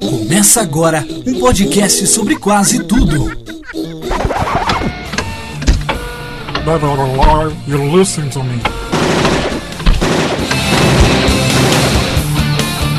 Começa 0.00 0.60
agora 0.60 1.04
um 1.26 1.38
podcast 1.40 2.06
sobre 2.06 2.36
quase 2.36 2.84
tudo. 2.84 3.26
Never 6.64 6.96
lie, 6.96 7.56
you 7.66 7.96
listen 7.98 8.28
to 8.30 8.42
me. 8.42 8.60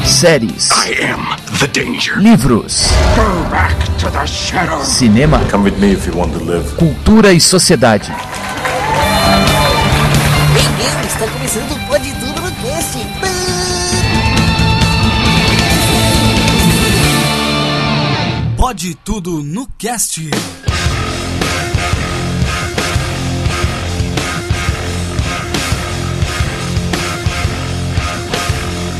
séries, 0.05 0.69
I 0.71 1.03
am 1.11 1.27
the 1.59 1.67
danger. 1.67 2.15
livros, 2.17 2.87
Go 3.15 3.49
back 3.51 3.75
to 3.99 4.09
the 4.09 4.25
shadow. 4.25 4.81
cinema, 4.83 5.39
Come 5.51 5.65
with 5.69 5.77
me 5.79 5.91
if 5.93 6.07
you 6.07 6.17
want 6.17 6.33
to 6.33 6.43
live. 6.43 6.63
cultura 6.77 7.33
e 7.33 7.39
sociedade. 7.41 8.09
Bem-vindo, 10.53 11.07
está 11.07 11.27
começando 11.27 11.86
Pode 18.67 18.95
tudo 18.95 19.41
no 19.41 19.65
cast. 19.77 20.29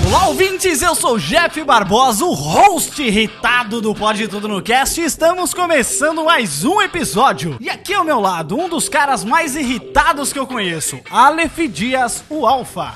Olá, 0.06 0.28
ouvintes! 0.30 0.82
Eu 0.82 0.96
sou 0.96 1.20
Jeff 1.20 1.62
Barbosa, 1.66 2.24
o 2.24 2.32
host 2.32 3.04
irritado 3.04 3.82
do 3.82 3.94
Pode 3.94 4.30
Tudo 4.30 4.48
no 4.48 4.62
Cast. 4.62 5.02
e 5.02 5.04
Estamos 5.04 5.54
começando 5.54 6.24
mais 6.24 6.64
um 6.64 6.82
episódio. 6.82 7.58
E 7.60 7.70
aqui 7.70 7.94
ao 7.94 8.06
meu 8.06 8.22
lado, 8.22 8.58
um 8.58 8.70
dos 8.70 8.88
caras 8.88 9.26
mais 9.26 9.58
irritados 9.58 10.32
que 10.32 10.40
eu 10.40 10.48
conheço, 10.48 10.98
Aleph 11.12 11.58
Dias, 11.70 12.24
o 12.30 12.48
Alfa. 12.48 12.96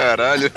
Caralho. 0.00 0.50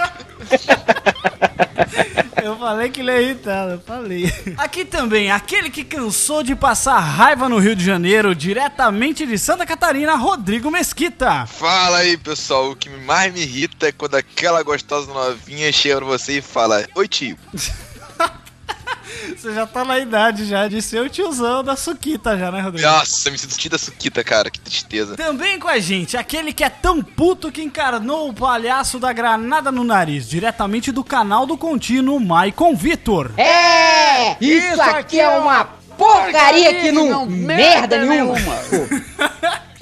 Eu 2.41 2.57
falei 2.57 2.89
que 2.89 2.99
ele 2.99 3.11
é 3.11 3.21
irritado, 3.21 3.73
eu 3.73 3.79
falei. 3.79 4.25
Aqui 4.57 4.83
também, 4.83 5.31
aquele 5.31 5.69
que 5.69 5.81
cansou 5.81 6.43
de 6.43 6.53
passar 6.53 6.99
raiva 6.99 7.47
no 7.47 7.57
Rio 7.57 7.73
de 7.73 7.85
Janeiro, 7.85 8.35
diretamente 8.35 9.25
de 9.25 9.39
Santa 9.39 9.65
Catarina, 9.65 10.15
Rodrigo 10.15 10.69
Mesquita. 10.69 11.45
Fala 11.45 11.99
aí, 11.99 12.17
pessoal. 12.17 12.71
O 12.71 12.75
que 12.75 12.89
mais 12.89 13.33
me 13.33 13.41
irrita 13.41 13.87
é 13.87 13.91
quando 13.93 14.15
aquela 14.15 14.61
gostosa 14.61 15.13
novinha 15.13 15.71
chega 15.71 15.97
pra 15.97 16.05
você 16.05 16.39
e 16.39 16.41
fala: 16.41 16.85
Oi, 16.95 17.07
tio. 17.07 17.37
Você 19.35 19.53
já 19.53 19.65
tá 19.65 19.85
na 19.85 19.99
idade 19.99 20.45
já 20.45 20.67
de 20.67 20.81
ser 20.81 21.01
o 21.01 21.09
tiozão 21.09 21.63
da 21.63 21.75
Suquita 21.75 22.37
já, 22.37 22.51
né, 22.51 22.61
Rodrigo? 22.61 22.87
Nossa, 22.87 23.31
me 23.31 23.37
sinto 23.37 23.69
da 23.69 23.77
suquita, 23.77 24.23
cara. 24.23 24.49
Que 24.49 24.59
tristeza. 24.59 25.15
Também 25.15 25.59
com 25.59 25.67
a 25.67 25.79
gente, 25.79 26.17
aquele 26.17 26.53
que 26.53 26.63
é 26.63 26.69
tão 26.69 27.01
puto 27.01 27.51
que 27.51 27.61
encarnou 27.61 28.29
o 28.29 28.33
palhaço 28.33 28.99
da 28.99 29.13
granada 29.13 29.71
no 29.71 29.83
nariz, 29.83 30.27
diretamente 30.27 30.91
do 30.91 31.03
canal 31.03 31.45
do 31.45 31.57
contínuo 31.57 32.19
Maicon 32.19 32.75
Vitor. 32.75 33.31
É! 33.37 34.37
Isso, 34.39 34.81
aqui 34.81 35.19
é 35.19 35.29
uma 35.29 35.65
porcaria 35.97 36.73
que 36.81 36.91
não, 36.91 37.25
merda 37.25 38.05
nenhuma. 38.05 38.35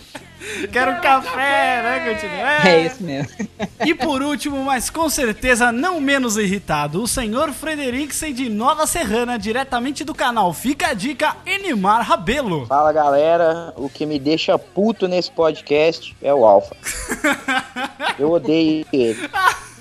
Quero 0.71 1.01
café, 1.01 1.81
né, 1.83 2.13
continua? 2.13 2.69
É 2.69 2.85
isso 2.85 3.03
mesmo. 3.03 3.31
E 3.85 3.95
por 3.95 4.21
último, 4.21 4.63
mas 4.63 4.89
com 4.89 5.09
certeza 5.09 5.71
não 5.71 5.99
menos 5.99 6.37
irritado, 6.37 7.01
o 7.01 7.07
senhor 7.07 7.51
Frederiksen 7.51 8.33
de 8.33 8.49
Nova 8.49 8.85
Serrana, 8.85 9.37
diretamente 9.39 10.03
do 10.03 10.13
canal 10.13 10.53
Fica 10.53 10.89
a 10.89 10.93
Dica 10.93 11.35
Enimar 11.45 12.07
Rabelo. 12.07 12.65
Fala 12.67 12.91
galera, 12.91 13.73
o 13.75 13.89
que 13.89 14.05
me 14.05 14.19
deixa 14.19 14.57
puto 14.57 15.07
nesse 15.07 15.31
podcast 15.31 16.15
é 16.21 16.33
o 16.33 16.45
Alfa. 16.45 16.75
Eu 18.19 18.31
odeio 18.31 18.85
ele. 18.93 19.29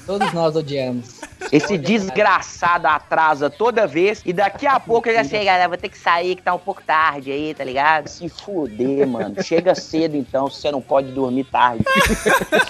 Todos 0.07 0.33
nós 0.33 0.57
odiamos. 0.57 1.20
Esse 1.53 1.77
desgraçado 1.77 2.87
atrasa 2.87 3.51
toda 3.51 3.87
vez 3.87 4.23
e 4.25 4.33
daqui 4.33 4.67
a 4.67 4.79
pouco 4.79 5.09
ele 5.09 5.17
já 5.17 5.25
chega, 5.25 5.45
galera, 5.45 5.69
vou 5.69 5.77
ter 5.77 5.89
que 5.89 5.99
sair 5.99 6.37
que 6.37 6.43
tá 6.43 6.55
um 6.55 6.59
pouco 6.59 6.83
tarde 6.83 7.33
aí, 7.33 7.55
tá 7.55 7.65
ligado? 7.65 8.09
Se 8.09 8.29
fuder, 8.29 9.07
mano. 9.07 9.43
Chega 9.43 9.75
cedo 9.75 10.17
então, 10.17 10.49
se 10.49 10.61
você 10.61 10.71
não 10.71 10.81
pode 10.81 11.11
dormir 11.13 11.45
tarde. 11.45 11.85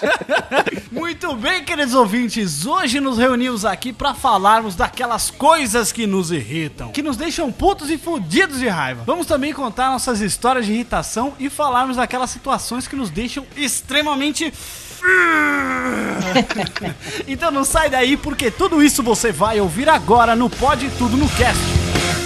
Muito 0.91 1.35
bem, 1.35 1.65
queridos 1.65 1.95
ouvintes, 1.95 2.67
hoje 2.67 3.01
nos 3.01 3.19
reunimos 3.19 3.65
aqui 3.65 3.93
pra 3.93 4.15
falarmos 4.15 4.75
daquelas 4.75 5.31
coisas 5.31 5.93
que 5.93 6.07
nos 6.07 6.31
irritam, 6.31 6.91
que 6.91 7.03
nos 7.03 7.17
deixam 7.17 7.53
putos 7.53 7.91
e 7.91 7.99
fudidos 7.99 8.59
de 8.59 8.69
raiva. 8.69 9.05
Vamos 9.05 9.27
também 9.27 9.53
contar 9.53 9.91
nossas 9.91 10.21
histórias 10.21 10.67
de 10.67 10.73
irritação 10.73 11.35
e 11.39 11.51
falarmos 11.51 11.97
daquelas 11.97 12.31
situações 12.31 12.89
que 12.89 12.97
nos 12.97 13.11
deixam 13.11 13.47
extremamente 13.57 14.53
então 17.27 17.51
não 17.51 17.65
sai 17.65 17.91
daí 17.91 18.17
porque 18.17 18.51
tudo 18.51 18.83
isso 18.83 19.03
você 19.03 19.33
vai 19.33 19.61
ouvir 19.61 19.89
agora 19.89 20.37
no 20.37 20.51
Pode 20.51 20.91
Tudo 20.91 21.17
no 21.17 21.29
Cast. 21.31 22.20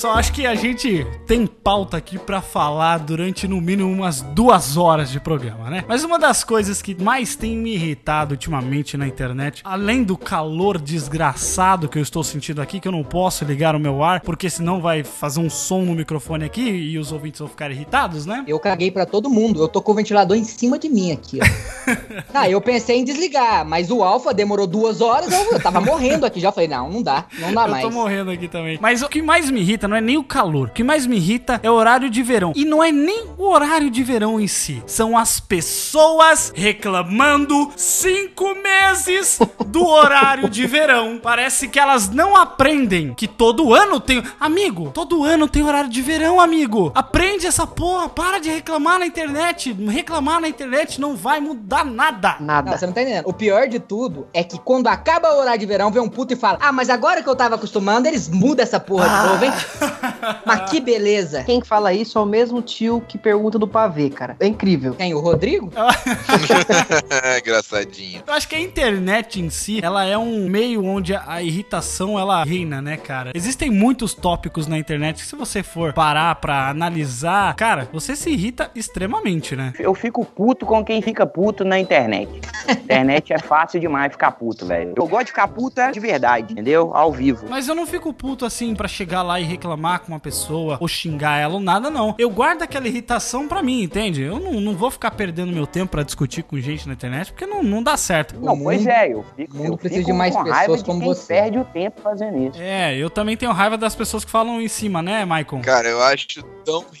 Pessoal, 0.00 0.16
acho 0.16 0.32
que 0.32 0.46
a 0.46 0.54
gente 0.54 1.06
tem 1.26 1.46
pauta 1.46 1.98
aqui 1.98 2.18
pra 2.18 2.40
falar 2.40 3.00
durante 3.00 3.46
no 3.46 3.60
mínimo 3.60 3.92
umas 3.92 4.22
duas 4.22 4.78
horas 4.78 5.10
de 5.10 5.20
programa, 5.20 5.68
né? 5.68 5.84
Mas 5.86 6.02
uma 6.02 6.18
das 6.18 6.42
coisas 6.42 6.80
que 6.80 6.94
mais 6.98 7.36
tem 7.36 7.54
me 7.54 7.74
irritado 7.74 8.32
ultimamente 8.32 8.96
na 8.96 9.06
internet, 9.06 9.60
além 9.62 10.02
do 10.02 10.16
calor 10.16 10.78
desgraçado 10.78 11.86
que 11.86 11.98
eu 11.98 12.02
estou 12.02 12.24
sentindo 12.24 12.62
aqui, 12.62 12.80
que 12.80 12.88
eu 12.88 12.92
não 12.92 13.04
posso 13.04 13.44
ligar 13.44 13.76
o 13.76 13.78
meu 13.78 14.02
ar, 14.02 14.20
porque 14.20 14.48
senão 14.48 14.80
vai 14.80 15.04
fazer 15.04 15.38
um 15.38 15.50
som 15.50 15.82
no 15.82 15.94
microfone 15.94 16.46
aqui 16.46 16.62
e 16.62 16.98
os 16.98 17.12
ouvintes 17.12 17.38
vão 17.40 17.48
ficar 17.48 17.70
irritados, 17.70 18.24
né? 18.24 18.42
Eu 18.48 18.58
caguei 18.58 18.90
pra 18.90 19.04
todo 19.04 19.28
mundo. 19.28 19.62
Eu 19.62 19.68
tô 19.68 19.82
com 19.82 19.92
o 19.92 19.94
ventilador 19.94 20.34
em 20.34 20.44
cima 20.44 20.78
de 20.78 20.88
mim 20.88 21.12
aqui, 21.12 21.40
ó. 21.42 21.90
Ah, 22.32 22.48
eu 22.48 22.60
pensei 22.60 22.96
em 22.96 23.04
desligar, 23.04 23.66
mas 23.66 23.90
o 23.90 24.02
Alpha 24.02 24.32
demorou 24.32 24.66
duas 24.66 25.00
horas, 25.02 25.30
eu, 25.30 25.52
eu 25.52 25.60
tava 25.60 25.80
morrendo 25.80 26.24
aqui 26.24 26.40
já. 26.40 26.50
Falei, 26.50 26.68
não, 26.68 26.88
não 26.88 27.02
dá, 27.02 27.26
não 27.38 27.52
dá 27.52 27.64
Eu 27.64 27.70
mais. 27.70 27.82
tô 27.82 27.90
morrendo 27.90 28.30
aqui 28.30 28.48
também. 28.48 28.78
Mas 28.80 29.02
o 29.02 29.08
que 29.08 29.20
mais 29.20 29.50
me 29.50 29.60
irrita 29.60 29.89
não 29.90 29.96
é 29.96 30.00
nem 30.00 30.16
o 30.16 30.22
calor. 30.24 30.68
O 30.68 30.70
que 30.70 30.84
mais 30.84 31.04
me 31.04 31.16
irrita 31.16 31.58
é 31.64 31.70
o 31.70 31.74
horário 31.74 32.08
de 32.08 32.22
verão. 32.22 32.52
E 32.54 32.64
não 32.64 32.82
é 32.82 32.92
nem 32.92 33.24
o 33.36 33.48
horário 33.48 33.90
de 33.90 34.02
verão 34.04 34.38
em 34.40 34.46
si. 34.46 34.80
São 34.86 35.18
as 35.18 35.40
pessoas 35.40 36.52
reclamando 36.54 37.72
cinco 37.76 38.54
meses 38.54 39.38
do 39.66 39.84
horário 39.84 40.48
de 40.48 40.64
verão. 40.66 41.18
Parece 41.20 41.66
que 41.66 41.78
elas 41.78 42.08
não 42.08 42.36
aprendem 42.36 43.12
que 43.14 43.26
todo 43.26 43.74
ano 43.74 43.98
tem. 43.98 44.22
Amigo, 44.38 44.90
todo 44.94 45.24
ano 45.24 45.48
tem 45.48 45.64
horário 45.64 45.90
de 45.90 46.00
verão, 46.00 46.40
amigo. 46.40 46.92
Aprende 46.94 47.46
essa 47.46 47.66
porra. 47.66 48.08
Para 48.08 48.38
de 48.38 48.48
reclamar 48.48 49.00
na 49.00 49.06
internet. 49.06 49.72
Reclamar 49.72 50.40
na 50.40 50.48
internet 50.48 51.00
não 51.00 51.16
vai 51.16 51.40
mudar 51.40 51.84
nada. 51.84 52.36
Não, 52.38 52.46
Nada. 52.46 52.76
você 52.78 52.86
não 52.86 52.92
tá 52.92 53.02
entendendo. 53.02 53.26
O 53.26 53.32
pior 53.32 53.66
de 53.66 53.80
tudo 53.80 54.28
é 54.32 54.44
que 54.44 54.58
quando 54.58 54.86
acaba 54.86 55.32
o 55.34 55.40
horário 55.40 55.58
de 55.58 55.66
verão, 55.66 55.90
vem 55.90 56.02
um 56.02 56.08
puto 56.08 56.32
e 56.32 56.36
fala: 56.36 56.58
Ah, 56.60 56.70
mas 56.70 56.88
agora 56.90 57.22
que 57.22 57.28
eu 57.28 57.34
tava 57.34 57.56
acostumando, 57.56 58.06
eles 58.06 58.28
mudam 58.28 58.62
essa 58.62 58.78
porra 58.78 59.08
de 59.08 59.28
novo, 59.28 59.44
hein? 59.44 59.52
mas 60.46 60.70
que 60.70 60.80
beleza. 60.80 61.44
Quem 61.44 61.62
fala 61.62 61.92
isso 61.92 62.18
é 62.18 62.22
o 62.22 62.26
mesmo 62.26 62.62
tio 62.62 63.02
que 63.06 63.18
pergunta 63.18 63.58
do 63.58 63.66
pavê, 63.66 64.10
cara. 64.10 64.36
É 64.40 64.46
incrível. 64.46 64.94
Quem? 64.94 65.14
O 65.14 65.20
Rodrigo? 65.20 65.72
Engraçadinho. 67.38 68.22
Eu 68.26 68.32
acho 68.32 68.48
que 68.48 68.54
a 68.54 68.60
internet 68.60 69.40
em 69.40 69.50
si, 69.50 69.80
ela 69.82 70.04
é 70.04 70.16
um 70.16 70.48
meio 70.48 70.84
onde 70.84 71.14
a, 71.14 71.24
a 71.26 71.42
irritação 71.42 72.18
ela 72.18 72.42
reina, 72.44 72.80
né, 72.80 72.96
cara? 72.96 73.32
Existem 73.34 73.70
muitos 73.70 74.14
tópicos 74.14 74.66
na 74.66 74.78
internet 74.78 75.22
que 75.22 75.26
se 75.26 75.36
você 75.36 75.62
for 75.62 75.92
parar 75.92 76.34
pra 76.36 76.68
analisar, 76.68 77.54
cara, 77.54 77.88
você 77.92 78.16
se 78.16 78.30
irrita 78.30 78.70
extremamente, 78.74 79.56
né? 79.56 79.72
Eu 79.78 79.94
fico 79.94 80.24
puto 80.24 80.66
com 80.66 80.84
quem 80.84 81.02
fica 81.02 81.26
puto 81.26 81.64
na 81.64 81.78
internet. 81.78 82.40
internet 82.68 83.32
é 83.32 83.38
fácil 83.38 83.80
demais 83.80 84.12
ficar 84.12 84.32
puto, 84.32 84.66
velho. 84.66 84.94
Eu 84.96 85.06
gosto 85.06 85.26
de 85.26 85.30
ficar 85.30 85.48
puto 85.48 85.80
é 85.80 85.90
de 85.90 86.00
verdade, 86.00 86.52
entendeu? 86.52 86.90
Ao 86.94 87.12
vivo. 87.12 87.46
Mas 87.48 87.68
eu 87.68 87.74
não 87.74 87.86
fico 87.86 88.12
puto 88.12 88.44
assim 88.44 88.74
pra 88.74 88.88
chegar 88.88 89.22
lá 89.22 89.40
e 89.40 89.44
reclamar 89.60 90.00
com 90.00 90.08
uma 90.12 90.18
pessoa 90.18 90.78
ou 90.80 90.88
xingar 90.88 91.36
ela 91.38 91.54
ou 91.54 91.60
nada, 91.60 91.90
não. 91.90 92.14
Eu 92.18 92.30
guardo 92.30 92.62
aquela 92.62 92.88
irritação 92.88 93.46
pra 93.46 93.62
mim, 93.62 93.82
entende? 93.82 94.22
Eu 94.22 94.40
não, 94.40 94.52
não 94.60 94.74
vou 94.74 94.90
ficar 94.90 95.10
perdendo 95.10 95.52
meu 95.52 95.66
tempo 95.66 95.90
pra 95.92 96.02
discutir 96.02 96.42
com 96.42 96.58
gente 96.58 96.86
na 96.88 96.94
internet 96.94 97.30
porque 97.32 97.44
não, 97.46 97.62
não 97.62 97.82
dá 97.82 97.96
certo. 97.96 98.34
Não, 98.40 98.56
mundo- 98.56 98.64
pois 98.64 98.86
é, 98.86 99.12
eu 99.12 99.24
fico, 99.36 99.56
mundo 99.56 99.72
eu 99.72 99.76
precisa 99.76 100.00
fico 100.00 100.12
de 100.12 100.16
mais 100.18 100.34
com 100.34 100.42
raiva 100.42 100.58
pessoas 100.60 100.78
de 100.82 100.84
como 100.86 101.00
quem 101.00 101.08
você. 101.08 101.26
perde 101.34 101.58
o 101.58 101.64
tempo 101.66 102.00
fazendo 102.00 102.48
isso. 102.48 102.58
É, 102.60 102.96
eu 102.96 103.10
também 103.10 103.36
tenho 103.36 103.52
raiva 103.52 103.76
das 103.76 103.94
pessoas 103.94 104.24
que 104.24 104.30
falam 104.30 104.60
em 104.62 104.68
cima, 104.68 105.02
né, 105.02 105.24
Maicon? 105.24 105.60
Cara, 105.60 105.88
eu 105.88 106.02
acho 106.02 106.42
tão 106.64 106.80
Tipo 106.84 106.94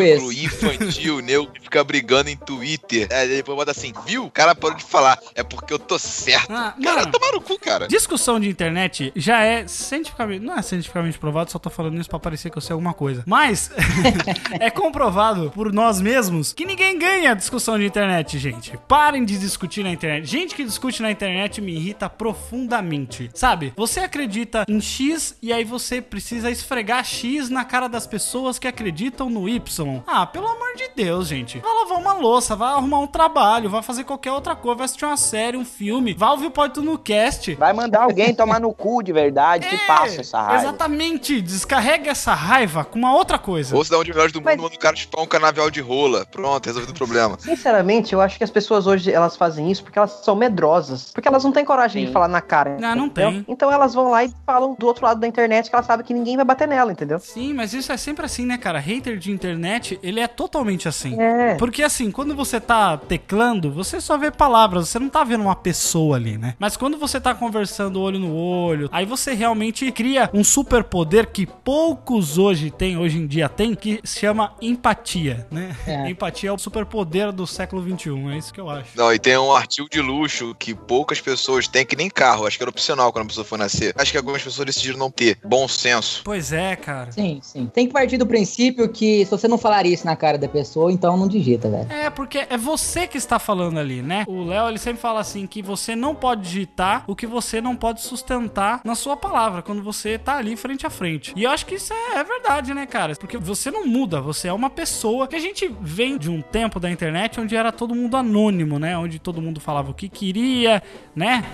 ridículo, 0.00 0.32
infantil, 0.32 1.20
nego 1.22 1.46
que 1.48 1.60
fica 1.62 1.82
brigando 1.82 2.30
em 2.30 2.36
Twitter. 2.36 3.08
Aí 3.10 3.28
depois 3.28 3.56
bota 3.58 3.70
assim, 3.72 3.92
viu? 4.06 4.26
O 4.26 4.30
cara 4.30 4.54
parou 4.54 4.76
de 4.76 4.84
falar. 4.84 5.18
É 5.34 5.42
porque 5.42 5.72
eu 5.72 5.78
tô 5.78 5.98
certo. 5.98 6.50
Ah, 6.52 6.74
cara, 6.82 7.00
mano. 7.00 7.12
tomar 7.12 7.32
no 7.32 7.40
cu, 7.40 7.58
cara. 7.58 7.88
Discussão 7.88 8.38
de 8.38 8.48
internet 8.48 9.12
já 9.16 9.42
é 9.42 9.66
cientificamente. 9.66 10.44
Não 10.44 10.56
é 10.56 10.62
cientificamente 10.62 11.18
provado, 11.18 11.50
só 11.50 11.58
tô 11.58 11.70
falando 11.70 11.96
menos 12.04 12.08
pra 12.08 12.18
parecer 12.18 12.50
que 12.50 12.58
eu 12.58 12.62
sei 12.62 12.72
alguma 12.74 12.92
coisa. 12.94 13.22
Mas 13.26 13.70
é 14.60 14.70
comprovado 14.70 15.50
por 15.50 15.72
nós 15.72 16.00
mesmos 16.00 16.52
que 16.52 16.64
ninguém 16.64 16.98
ganha 16.98 17.34
discussão 17.34 17.78
de 17.78 17.86
internet, 17.86 18.38
gente. 18.38 18.78
Parem 18.88 19.24
de 19.24 19.38
discutir 19.38 19.82
na 19.82 19.90
internet. 19.90 20.26
Gente 20.26 20.54
que 20.54 20.64
discute 20.64 21.02
na 21.02 21.10
internet 21.10 21.60
me 21.60 21.74
irrita 21.74 22.08
profundamente. 22.08 23.30
Sabe? 23.34 23.72
Você 23.76 24.00
acredita 24.00 24.64
em 24.68 24.80
X 24.80 25.36
e 25.42 25.52
aí 25.52 25.64
você 25.64 26.00
precisa 26.00 26.50
esfregar 26.50 27.04
X 27.04 27.48
na 27.48 27.64
cara 27.64 27.88
das 27.88 28.06
pessoas 28.06 28.58
que 28.58 28.68
acreditam 28.68 29.30
no 29.30 29.48
Y. 29.48 30.02
Ah, 30.06 30.26
pelo 30.26 30.46
amor 30.46 30.76
de 30.76 30.88
Deus, 30.94 31.28
gente. 31.28 31.58
Vai 31.58 31.72
lavar 31.72 31.98
uma 31.98 32.12
louça, 32.14 32.54
vai 32.54 32.72
arrumar 32.72 33.00
um 33.00 33.06
trabalho, 33.06 33.70
vai 33.70 33.82
fazer 33.82 34.04
qualquer 34.04 34.32
outra 34.32 34.54
coisa, 34.54 34.76
vai 34.78 34.84
assistir 34.84 35.04
uma 35.04 35.16
série, 35.16 35.56
um 35.56 35.64
filme, 35.64 36.14
vai 36.14 36.30
ouvir 36.30 36.46
o 36.46 36.50
Pode 36.50 36.74
Tudo 36.74 36.90
no 36.90 36.98
Cast. 36.98 37.54
Vai 37.54 37.72
mandar 37.72 38.02
alguém 38.02 38.34
tomar 38.34 38.60
no 38.60 38.72
cu 38.72 39.02
de 39.02 39.12
verdade 39.12 39.66
que 39.68 39.74
É, 39.74 39.86
passa 39.86 40.20
essa 40.20 40.40
raiva. 40.40 40.62
Exatamente. 40.62 41.40
Descarrega 41.40 41.93
essa 42.08 42.34
raiva 42.34 42.84
com 42.84 42.98
uma 42.98 43.14
outra 43.14 43.38
coisa. 43.38 43.74
Ou 43.76 43.84
se 43.84 43.90
dá 43.90 43.98
um 43.98 44.04
de 44.04 44.10
melhores 44.10 44.32
do 44.32 44.40
mundo, 44.40 44.46
Mas- 44.46 44.60
manda 44.60 44.74
o 44.74 44.78
cara 44.78 44.96
chupar 44.96 45.22
um 45.22 45.26
canavial 45.26 45.70
de 45.70 45.80
rola. 45.80 46.26
Pronto, 46.26 46.66
resolvido 46.66 46.90
o 46.90 46.94
problema. 46.94 47.36
Sinceramente, 47.38 48.12
eu 48.12 48.20
acho 48.20 48.36
que 48.38 48.44
as 48.44 48.50
pessoas 48.50 48.86
hoje 48.86 49.10
elas 49.12 49.36
fazem 49.36 49.70
isso 49.70 49.82
porque 49.82 49.98
elas 49.98 50.20
são 50.24 50.34
medrosas. 50.36 51.10
Porque 51.12 51.28
elas 51.28 51.44
não 51.44 51.52
têm 51.52 51.64
coragem 51.64 52.02
Sim. 52.02 52.06
de 52.06 52.12
falar 52.12 52.28
na 52.28 52.40
cara. 52.40 52.76
Não, 52.78 52.94
não 52.96 53.06
entendeu? 53.06 53.30
tem. 53.32 53.44
Então 53.48 53.70
elas 53.70 53.94
vão 53.94 54.10
lá 54.10 54.24
e 54.24 54.32
falam 54.44 54.74
do 54.78 54.86
outro 54.86 55.04
lado 55.04 55.20
da 55.20 55.26
internet 55.26 55.68
que 55.70 55.74
elas 55.74 55.86
sabem 55.86 56.04
que 56.04 56.12
ninguém 56.14 56.36
vai 56.36 56.44
bater 56.44 56.68
nela, 56.68 56.92
entendeu? 56.92 57.18
Sim, 57.18 57.52
mas 57.54 57.72
isso 57.72 57.92
é 57.92 57.96
sempre 57.96 58.26
assim, 58.26 58.44
né, 58.44 58.58
cara? 58.58 58.78
Hater 58.78 59.16
de 59.18 59.30
internet, 59.30 59.98
ele 60.02 60.20
é 60.20 60.26
totalmente 60.26 60.88
assim. 60.88 61.20
É. 61.20 61.54
Porque 61.54 61.82
assim, 61.82 62.10
quando 62.10 62.34
você 62.34 62.60
tá 62.60 62.96
teclando, 62.96 63.70
você 63.72 64.00
só 64.00 64.16
vê 64.18 64.30
palavras, 64.30 64.88
você 64.88 64.98
não 64.98 65.08
tá 65.08 65.22
vendo 65.24 65.42
uma 65.42 65.56
pessoa 65.56 66.16
ali, 66.16 66.36
né? 66.38 66.54
Mas 66.58 66.76
quando 66.76 66.96
você 66.98 67.20
tá 67.20 67.34
conversando 67.34 68.00
olho 68.00 68.18
no 68.18 68.34
olho, 68.34 68.88
aí 68.92 69.04
você 69.06 69.34
realmente 69.34 69.90
cria 69.92 70.30
um 70.32 70.42
superpoder 70.44 71.28
que 71.30 71.46
poucos 71.84 72.38
hoje 72.38 72.70
têm, 72.70 72.96
hoje 72.96 73.18
em 73.18 73.26
dia 73.26 73.46
tem, 73.46 73.74
que 73.74 74.00
se 74.02 74.20
chama 74.20 74.54
empatia, 74.62 75.46
né? 75.50 75.76
É. 75.86 76.08
Empatia 76.08 76.48
é 76.48 76.52
o 76.52 76.56
superpoder 76.56 77.30
do 77.30 77.46
século 77.46 77.82
XXI, 77.82 78.32
é 78.32 78.38
isso 78.38 78.54
que 78.54 78.58
eu 78.58 78.70
acho. 78.70 78.96
Não, 78.96 79.12
e 79.12 79.18
tem 79.18 79.36
um 79.36 79.54
artigo 79.54 79.86
de 79.90 80.00
luxo 80.00 80.54
que 80.58 80.74
poucas 80.74 81.20
pessoas 81.20 81.68
têm, 81.68 81.84
que 81.84 81.94
nem 81.94 82.08
carro. 82.08 82.46
Acho 82.46 82.56
que 82.56 82.62
era 82.62 82.70
opcional 82.70 83.12
quando 83.12 83.24
a 83.24 83.28
pessoa 83.28 83.44
for 83.44 83.58
nascer. 83.58 83.92
Acho 83.98 84.12
que 84.12 84.16
algumas 84.16 84.42
pessoas 84.42 84.64
decidiram 84.64 84.98
não 84.98 85.10
ter. 85.10 85.36
Bom 85.44 85.68
senso. 85.68 86.22
Pois 86.24 86.54
é, 86.54 86.74
cara. 86.74 87.12
Sim, 87.12 87.40
sim. 87.42 87.66
Tem 87.66 87.86
que 87.86 87.92
partir 87.92 88.16
do 88.16 88.26
princípio 88.26 88.88
que 88.88 89.26
se 89.26 89.30
você 89.30 89.46
não 89.46 89.58
falar 89.58 89.84
isso 89.84 90.06
na 90.06 90.16
cara 90.16 90.38
da 90.38 90.48
pessoa, 90.48 90.90
então 90.90 91.18
não 91.18 91.28
digita, 91.28 91.68
velho. 91.68 91.92
É, 91.92 92.08
porque 92.08 92.46
é 92.48 92.56
você 92.56 93.06
que 93.06 93.18
está 93.18 93.38
falando 93.38 93.78
ali, 93.78 94.00
né? 94.00 94.24
O 94.26 94.42
Léo, 94.44 94.70
ele 94.70 94.78
sempre 94.78 95.02
fala 95.02 95.20
assim 95.20 95.46
que 95.46 95.60
você 95.60 95.94
não 95.94 96.14
pode 96.14 96.40
digitar 96.40 97.04
o 97.06 97.14
que 97.14 97.26
você 97.26 97.60
não 97.60 97.76
pode 97.76 98.00
sustentar 98.00 98.80
na 98.84 98.94
sua 98.94 99.18
palavra, 99.18 99.60
quando 99.60 99.82
você 99.82 100.18
tá 100.18 100.38
ali 100.38 100.56
frente 100.56 100.86
a 100.86 100.90
frente. 100.90 101.34
E 101.36 101.44
eu 101.44 101.50
acho 101.50 101.66
que 101.66 101.73
isso 101.74 101.92
é, 101.92 102.18
é 102.18 102.24
verdade, 102.24 102.72
né, 102.74 102.86
cara? 102.86 103.14
Porque 103.16 103.36
você 103.38 103.70
não 103.70 103.86
muda, 103.86 104.20
você 104.20 104.48
é 104.48 104.52
uma 104.52 104.70
pessoa 104.70 105.26
que 105.28 105.36
a 105.36 105.40
gente 105.40 105.72
vem 105.80 106.16
de 106.18 106.30
um 106.30 106.40
tempo 106.42 106.78
da 106.80 106.90
internet 106.90 107.40
onde 107.40 107.54
era 107.56 107.70
todo 107.72 107.94
mundo 107.94 108.16
anônimo, 108.16 108.78
né? 108.78 108.96
Onde 108.96 109.18
todo 109.18 109.40
mundo 109.42 109.60
falava 109.60 109.90
o 109.90 109.94
que 109.94 110.08
queria, 110.08 110.82
né? 111.14 111.44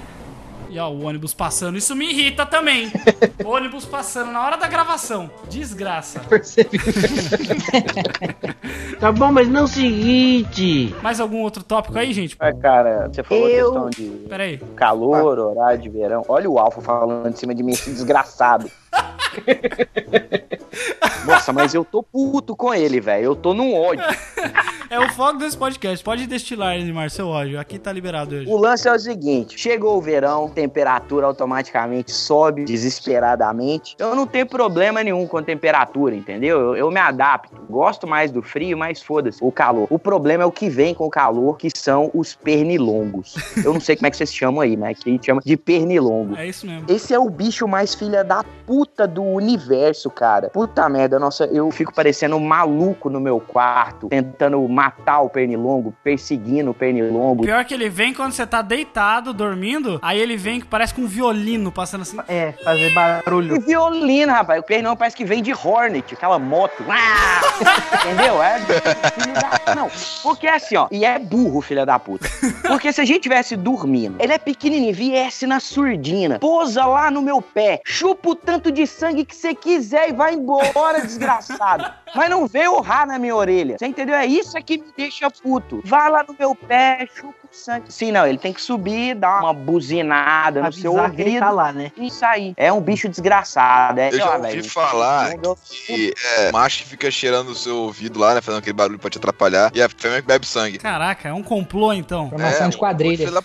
E 0.72 0.78
ó, 0.78 0.88
o 0.88 1.04
ônibus 1.04 1.34
passando, 1.34 1.76
isso 1.76 1.96
me 1.96 2.08
irrita 2.10 2.46
também. 2.46 2.92
O 3.44 3.48
ônibus 3.50 3.84
passando 3.84 4.30
na 4.30 4.40
hora 4.44 4.56
da 4.56 4.68
gravação. 4.68 5.28
Desgraça. 5.48 6.20
Percebi. 6.20 6.78
Tá 9.00 9.10
bom, 9.10 9.32
mas 9.32 9.48
não 9.48 9.66
se 9.66 9.84
irrite. 9.86 10.94
Mais 11.02 11.20
algum 11.20 11.38
outro 11.40 11.62
tópico 11.64 11.98
aí, 11.98 12.12
gente? 12.12 12.36
É, 12.38 12.52
cara, 12.52 13.08
você 13.08 13.22
falou 13.22 13.48
Eu- 13.48 13.72
questão 13.72 13.90
de 13.90 14.10
Pera 14.28 14.44
aí. 14.44 14.58
calor, 14.76 15.38
horário 15.38 15.80
de 15.80 15.88
verão. 15.88 16.22
Olha 16.28 16.50
o 16.50 16.58
Alfa 16.58 16.82
falando 16.82 17.26
em 17.28 17.34
cima 17.34 17.54
de 17.54 17.62
mim, 17.62 17.72
esse 17.72 17.90
desgraçado. 17.90 18.70
Nossa, 21.24 21.52
mas 21.52 21.74
eu 21.74 21.84
tô 21.84 22.02
puto 22.02 22.56
com 22.56 22.74
ele, 22.74 23.00
velho. 23.00 23.24
Eu 23.24 23.36
tô 23.36 23.54
num 23.54 23.74
ódio. 23.74 24.04
É 24.90 24.98
o 24.98 25.08
foco 25.10 25.38
desse 25.38 25.56
podcast. 25.56 26.04
Pode 26.04 26.26
destilar, 26.26 26.76
Edmar, 26.76 27.08
seu 27.10 27.28
ódio. 27.28 27.60
Aqui 27.60 27.78
tá 27.78 27.92
liberado 27.92 28.34
hoje. 28.34 28.50
O 28.50 28.56
lance 28.56 28.88
é 28.88 28.92
o 28.92 28.98
seguinte: 28.98 29.56
chegou 29.56 29.96
o 29.96 30.00
verão, 30.00 30.48
temperatura 30.48 31.26
automaticamente 31.26 32.10
sobe 32.10 32.64
desesperadamente. 32.64 33.94
Eu 33.98 34.16
não 34.16 34.26
tenho 34.26 34.46
problema 34.46 35.04
nenhum 35.04 35.26
com 35.28 35.40
temperatura, 35.42 36.16
entendeu? 36.16 36.60
Eu, 36.60 36.76
eu 36.76 36.90
me 36.90 36.98
adapto. 36.98 37.54
Gosto 37.70 38.06
mais 38.06 38.32
do 38.32 38.42
frio, 38.42 38.76
mas 38.76 39.00
foda-se 39.00 39.38
o 39.40 39.52
calor. 39.52 39.86
O 39.90 39.98
problema 39.98 40.42
é 40.42 40.46
o 40.46 40.50
que 40.50 40.68
vem 40.68 40.92
com 40.94 41.06
o 41.06 41.10
calor, 41.10 41.56
que 41.56 41.68
são 41.72 42.10
os 42.12 42.34
pernilongos. 42.34 43.36
Eu 43.64 43.72
não 43.72 43.80
sei 43.80 43.94
como 43.94 44.08
é 44.08 44.10
que 44.10 44.16
vocês 44.16 44.34
chamam 44.34 44.60
aí, 44.60 44.76
né? 44.76 44.94
Que 44.94 45.08
a 45.08 45.12
gente 45.12 45.26
chama 45.26 45.40
de 45.44 45.56
pernilongo. 45.56 46.34
É 46.36 46.48
isso 46.48 46.66
mesmo. 46.66 46.86
Esse 46.88 47.14
é 47.14 47.18
o 47.18 47.30
bicho 47.30 47.68
mais 47.68 47.94
filha 47.94 48.24
da 48.24 48.42
puta 48.66 48.79
do 49.06 49.22
universo, 49.22 50.10
cara. 50.10 50.50
Puta 50.50 50.88
merda, 50.88 51.18
nossa, 51.18 51.44
eu 51.46 51.70
fico 51.70 51.94
parecendo 51.94 52.36
um 52.36 52.40
maluco 52.40 53.08
no 53.08 53.20
meu 53.20 53.40
quarto, 53.40 54.08
tentando 54.08 54.60
matar 54.68 55.20
o 55.20 55.30
pernilongo, 55.30 55.94
perseguindo 56.02 56.70
o 56.70 56.74
pernilongo. 56.74 57.42
Pior 57.42 57.64
que 57.64 57.74
ele 57.74 57.88
vem 57.88 58.12
quando 58.12 58.32
você 58.32 58.46
tá 58.46 58.62
deitado, 58.62 59.32
dormindo, 59.32 59.98
aí 60.02 60.18
ele 60.18 60.36
vem 60.36 60.60
que 60.60 60.66
parece 60.66 60.94
com 60.94 61.02
um 61.02 61.06
violino 61.06 61.72
passando 61.72 62.02
assim. 62.02 62.18
É, 62.28 62.52
fazer 62.64 62.92
barulho. 62.92 63.56
E 63.56 63.58
violino, 63.60 64.32
rapaz. 64.32 64.60
O 64.60 64.62
pernilongo 64.62 64.96
parece 64.96 65.16
que 65.16 65.24
vem 65.24 65.42
de 65.42 65.52
Hornet, 65.52 66.14
aquela 66.14 66.38
moto. 66.38 66.84
Ah! 66.88 67.40
Entendeu? 68.04 68.42
É 68.42 68.58
da... 68.58 69.74
Não, 69.74 69.90
porque 70.22 70.46
é 70.46 70.54
assim, 70.54 70.76
ó. 70.76 70.88
E 70.90 71.04
é 71.04 71.18
burro, 71.18 71.60
filha 71.60 71.86
da 71.86 71.98
puta. 71.98 72.28
Porque 72.66 72.92
se 72.92 73.00
a 73.00 73.04
gente 73.04 73.20
tivesse 73.20 73.56
dormindo, 73.56 74.16
ele 74.18 74.32
é 74.32 74.38
pequenininho, 74.38 74.94
viesse 74.94 75.46
na 75.46 75.60
surdina, 75.60 76.38
pousa 76.38 76.84
lá 76.86 77.10
no 77.10 77.22
meu 77.22 77.40
pé, 77.40 77.80
chupa 77.84 78.30
o 78.30 78.34
tanto 78.34 78.69
de 78.70 78.86
sangue 78.86 79.24
que 79.24 79.34
você 79.34 79.54
quiser 79.54 80.10
e 80.10 80.12
vai 80.12 80.34
embora, 80.34 81.00
desgraçado. 81.06 81.92
Mas 82.14 82.30
não 82.30 82.46
vem 82.46 82.68
urrar 82.68 83.06
na 83.06 83.18
minha 83.18 83.34
orelha. 83.34 83.76
Você 83.78 83.86
entendeu? 83.86 84.14
É 84.14 84.26
isso 84.26 84.56
é 84.56 84.62
que 84.62 84.78
me 84.78 84.92
deixa 84.96 85.30
puto. 85.30 85.80
Vai 85.84 86.10
lá 86.10 86.24
no 86.26 86.34
meu 86.38 86.54
pé, 86.54 87.06
chupa 87.14 87.39
sangue. 87.50 87.86
Sim, 87.92 88.12
não, 88.12 88.26
ele 88.26 88.38
tem 88.38 88.52
que 88.52 88.60
subir, 88.62 89.14
dar 89.14 89.40
uma 89.40 89.52
buzinada 89.52 90.62
no 90.62 90.72
seu 90.72 90.94
ouvido. 90.96 91.38
tá 91.40 91.50
lá, 91.50 91.72
né? 91.72 91.92
Isso 91.96 92.24
aí. 92.24 92.54
É 92.56 92.72
um 92.72 92.80
bicho 92.80 93.08
desgraçado. 93.08 94.00
É, 94.00 94.08
Eu 94.08 94.18
já 94.18 94.36
ouvi 94.36 94.48
velho, 94.48 94.70
falar 94.70 95.34
que 95.86 96.14
é, 96.38 96.52
macho 96.52 96.82
que 96.84 96.88
fica 96.90 97.10
cheirando 97.10 97.48
o 97.50 97.54
seu 97.54 97.76
ouvido 97.76 98.18
lá, 98.18 98.34
né? 98.34 98.40
Fazendo 98.40 98.60
aquele 98.60 98.74
barulho 98.74 98.98
pra 98.98 99.10
te 99.10 99.18
atrapalhar. 99.18 99.70
E 99.74 99.82
a 99.82 99.88
fêmea 99.88 100.20
que 100.20 100.26
bebe 100.28 100.46
sangue. 100.46 100.78
Caraca, 100.78 101.28
é 101.28 101.32
um 101.32 101.42
complô 101.42 101.92
então. 101.92 102.30
Formação 102.30 102.68
de 102.68 102.76
quadrilha. 102.76 103.28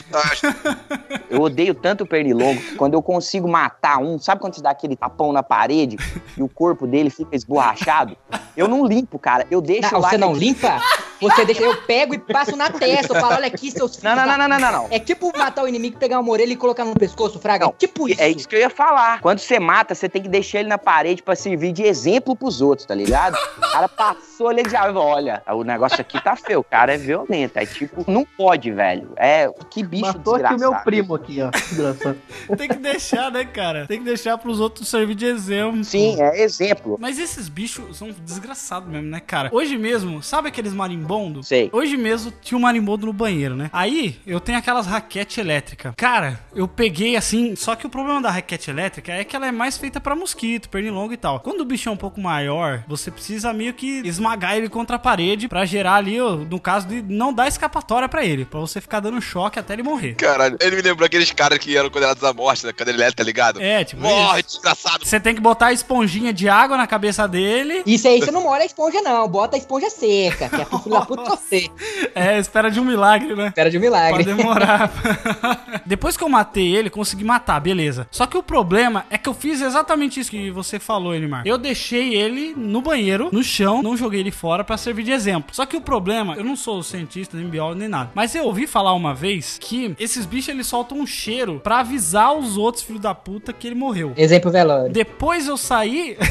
Eu 1.30 1.42
odeio 1.42 1.74
tanto 1.74 2.04
o 2.04 2.08
pernilongo 2.08 2.62
que 2.62 2.76
quando 2.76 2.94
eu 2.94 3.02
consigo 3.02 3.48
matar 3.48 3.98
um, 3.98 4.18
sabe 4.20 4.40
quando 4.40 4.54
você 4.56 4.62
dá 4.62 4.70
aquele 4.70 4.96
tapão 4.96 5.34
na 5.34 5.44
parede 5.44 5.98
e 6.38 6.42
o 6.42 6.48
corpo 6.48 6.88
dele 6.88 7.10
fica 7.10 7.36
esborrachado? 7.36 8.16
Eu 8.56 8.68
não 8.68 8.86
limpo, 8.86 9.20
cara. 9.20 9.46
Eu 9.52 9.60
deixo 9.62 9.92
Não, 9.92 10.00
lá. 10.00 10.10
você 10.10 10.18
não 10.18 10.34
limpa? 10.34 10.80
Você 11.22 11.46
deixa, 11.46 11.64
eu 11.64 11.76
pego 11.84 12.14
e 12.14 12.18
passo 12.20 12.56
na 12.56 12.70
testa. 12.70 13.16
Eu 13.16 13.22
falo, 13.22 13.36
olha 13.36 13.48
aqui, 13.48 13.72
seus 13.72 14.02
Não, 14.02 14.16
não, 14.16 14.26
não, 14.26 14.38
não, 14.38 14.48
não, 14.48 14.60
não, 14.60 14.72
não. 14.72 14.88
É 14.92 15.00
tipo 15.00 15.32
matar 15.38 15.64
o 15.64 15.68
inimigo, 15.68 15.98
pegar 15.98 16.20
uma 16.20 16.32
orelha 16.32 16.54
e 16.54 16.56
colocar 16.56 16.86
no 16.86 16.94
pescoço, 16.94 17.40
Fraga. 17.40 17.66
Não, 17.66 17.72
É 17.72 17.76
tipo 17.78 18.10
isso. 18.10 18.22
É 18.22 18.30
isso 18.30 18.48
que 18.48 18.56
eu 18.56 18.60
ia 18.60 18.70
falar. 18.70 19.22
Quando 19.22 19.40
você 19.40 19.60
mata, 19.60 19.96
você 19.96 20.10
tem 20.10 20.22
que 20.22 20.30
deixar 20.30 20.60
ele 20.60 20.70
na 20.70 20.78
parede 20.78 21.22
pra 21.24 21.36
servir 21.36 21.72
de 21.72 21.84
exemplo 21.84 22.36
pros 22.36 22.62
outros, 22.62 22.86
tá 22.86 22.96
ligado? 22.96 23.36
O 23.58 23.62
cara 23.62 23.88
passou 23.88 24.50
ali 24.50 24.64
de 24.64 24.76
árvore, 24.76 25.06
olha, 25.06 25.44
o 25.48 25.64
negócio 25.64 26.00
aqui 26.02 26.22
tá 26.22 26.36
feio, 26.36 26.60
o 26.60 26.64
cara 26.64 26.94
é 26.94 26.98
violento. 26.98 27.58
É 27.58 27.66
tipo, 27.66 28.10
não 28.10 28.26
pode, 28.26 28.72
velho. 28.72 29.12
É, 29.16 29.50
que 29.70 29.84
bicho 29.84 30.06
Matou 30.06 30.36
aqui 30.36 30.46
o 30.46 30.58
desgraçado. 30.58 30.60
meu 30.60 30.84
primo 30.84 31.16
aqui, 31.16 31.42
ó. 31.42 31.50
Desgraçado. 31.50 32.18
Tem 32.58 32.68
que 32.68 32.78
deixar, 32.78 33.32
né, 33.32 33.46
cara? 33.46 33.86
Tem 33.88 34.00
que 34.00 34.06
deixar 34.06 34.38
pros 34.38 34.60
outros 34.60 34.88
servir 34.88 35.16
de 35.16 35.26
exemplo. 35.26 35.84
Sim, 35.84 36.22
é 36.22 36.42
exemplo. 36.42 36.98
Mas 37.00 37.20
esses 37.20 37.48
bichos 37.50 37.98
são 37.98 38.10
desgraçados 38.22 38.90
mesmo, 38.90 39.10
né, 39.10 39.20
cara? 39.20 39.50
Hoje 39.52 39.78
mesmo, 39.78 40.22
sabe 40.22 40.50
aqueles 40.50 40.74
marimbondos? 41.06 41.48
Sei. 41.48 41.70
Hoje 41.72 41.96
mesmo 41.96 42.34
tinha 42.42 42.58
um 42.58 42.62
marimbondo 42.62 43.06
no 43.06 43.14
banheiro, 43.14 43.56
né? 43.56 43.70
Aí 43.72 44.20
eu 44.26 44.40
tenho 44.40 44.58
aquelas 44.58 44.88
raquete 44.88 45.40
elétrica. 45.40 45.94
Cara, 45.96 46.40
eu 46.54 46.68
peguei 46.68 47.16
assim. 47.16 47.56
Só 47.56 47.76
que 47.76 47.86
o 47.86 47.90
problema 47.90 48.22
da 48.22 48.32
raquete 48.32 48.70
elétrica 48.70 49.12
é 49.14 49.24
que 49.24 49.36
ela 49.36 49.48
é 49.48 49.52
mais 49.52 49.78
feita 49.78 50.00
pra 50.00 50.16
mosquito, 50.16 50.70
pernilongo 50.70 51.14
e 51.14 51.18
tal. 51.18 51.40
Quando 51.40 51.62
o 51.62 51.66
bicho 51.66 51.88
é 51.90 51.92
um 51.92 51.98
pouco 51.98 52.20
maior, 52.20 52.84
você 52.88 53.12
precisa 53.12 53.54
meio 53.54 53.74
que 53.74 54.02
esmagar 54.06 54.56
ele 54.58 54.70
contra 54.70 54.96
a 54.96 55.00
parede 55.00 55.48
pra 55.48 55.66
gerar 55.66 55.96
ali, 55.96 56.18
no 56.18 56.60
caso 56.60 56.88
de 56.88 57.02
não 57.02 57.34
dar 57.34 57.48
escapatória 57.48 58.10
pra 58.10 58.26
ele, 58.26 58.46
pra 58.46 58.60
você 58.60 58.82
ficar 58.82 59.00
dando 59.00 59.22
choque 59.22 59.60
até 59.60 59.74
ele 59.74 59.84
morrer. 59.84 60.16
Caralho, 60.16 60.58
ele 60.60 60.76
me 60.76 60.82
lembrou 60.82 61.06
aqueles 61.06 61.32
caras 61.32 61.60
que 61.60 61.78
eram 61.78 61.90
condenados 61.90 62.24
à 62.24 62.34
morte 62.34 62.66
na 62.66 62.74
cadeira 62.74 62.98
elétrica, 63.00 63.24
tá 63.24 63.26
ligado? 63.26 63.62
É, 63.62 63.84
tipo, 63.84 64.02
Morre, 64.02 64.40
isso. 64.42 64.56
desgraçado. 64.56 65.06
Você 65.06 65.20
tem 65.20 65.36
que 65.36 65.42
botar 65.42 65.68
a 65.68 65.74
esponjinha 65.74 66.34
de 66.34 66.50
água 66.50 66.78
na 66.78 66.88
cabeça 66.88 67.28
dele. 67.28 67.84
Isso 67.86 68.08
aí 68.08 68.20
você 68.20 68.32
não 68.32 68.42
molha 68.42 68.64
a 68.64 68.66
esponja, 68.66 69.02
não. 69.02 69.28
Bota 69.28 69.56
a 69.56 69.60
esponja 69.60 69.90
seca, 69.90 70.50
que 70.50 70.62
é 70.62 70.66
pro 70.66 70.80
puta 71.02 71.24
você. 71.24 71.70
É, 72.14 72.38
espera 72.38 72.70
de 72.70 72.80
um 72.80 72.86
milagre, 72.86 73.36
né? 73.36 73.48
Espera 73.48 73.70
de 73.70 73.78
um 73.78 73.82
Pode 73.82 73.92
milagre. 73.92 74.24
demorar. 74.24 74.92
Depois 75.86 76.16
que 76.16 76.24
eu 76.24 76.30
matei 76.30 76.76
ele, 76.76 76.90
consegui 76.90 77.24
matar, 77.24 77.60
beleza. 77.60 78.08
Só 78.12 78.26
que 78.26 78.38
o 78.38 78.44
problema 78.44 79.06
é 79.10 79.18
que 79.18 79.28
eu 79.28 79.34
fiz 79.34 79.62
exatamente 79.62 80.20
isso 80.20 80.32
que 80.32 80.52
você 80.52 80.80
falou, 80.80 81.14
Elimar. 81.14 81.46
Eu 81.46 81.58
deixei 81.58 82.16
ele 82.16 82.54
no 82.56 82.82
banheiro, 82.82 83.30
no 83.32 83.44
chão, 83.44 83.82
não 83.82 83.98
joguei 83.98 84.20
ele 84.20 84.32
fora 84.32 84.64
pra 84.64 84.78
servir 84.78 85.04
de 85.04 85.12
exemplo. 85.12 85.54
Só 85.54 85.66
que 85.66 85.78
o 85.78 85.82
problema, 85.82 86.36
eu 86.36 86.44
não 86.44 86.56
sou 86.56 86.82
cientista, 86.84 87.38
nem 87.38 87.48
biólogo, 87.48 87.80
nem 87.80 87.90
nada. 87.90 88.12
Mas 88.14 88.34
eu 88.36 88.46
ouvi 88.46 88.68
falar 88.68 88.94
uma 88.94 89.14
vez 89.14 89.58
que 89.60 89.96
esses 90.00 90.26
bichos 90.26 90.50
eles 90.50 90.68
soltam 90.68 91.00
um 91.00 91.08
cheiro 91.08 91.60
pra 91.64 91.80
avisar 91.80 92.36
os 92.36 92.58
outros 92.58 92.84
filhos 92.84 93.02
da 93.02 93.14
puta 93.14 93.54
que 93.54 93.68
ele 93.68 93.76
morreu. 93.76 94.14
Exemplo 94.18 94.52
velório. 94.52 94.92
Depois 94.92 95.48
eu 95.48 95.58
saí. 95.58 96.18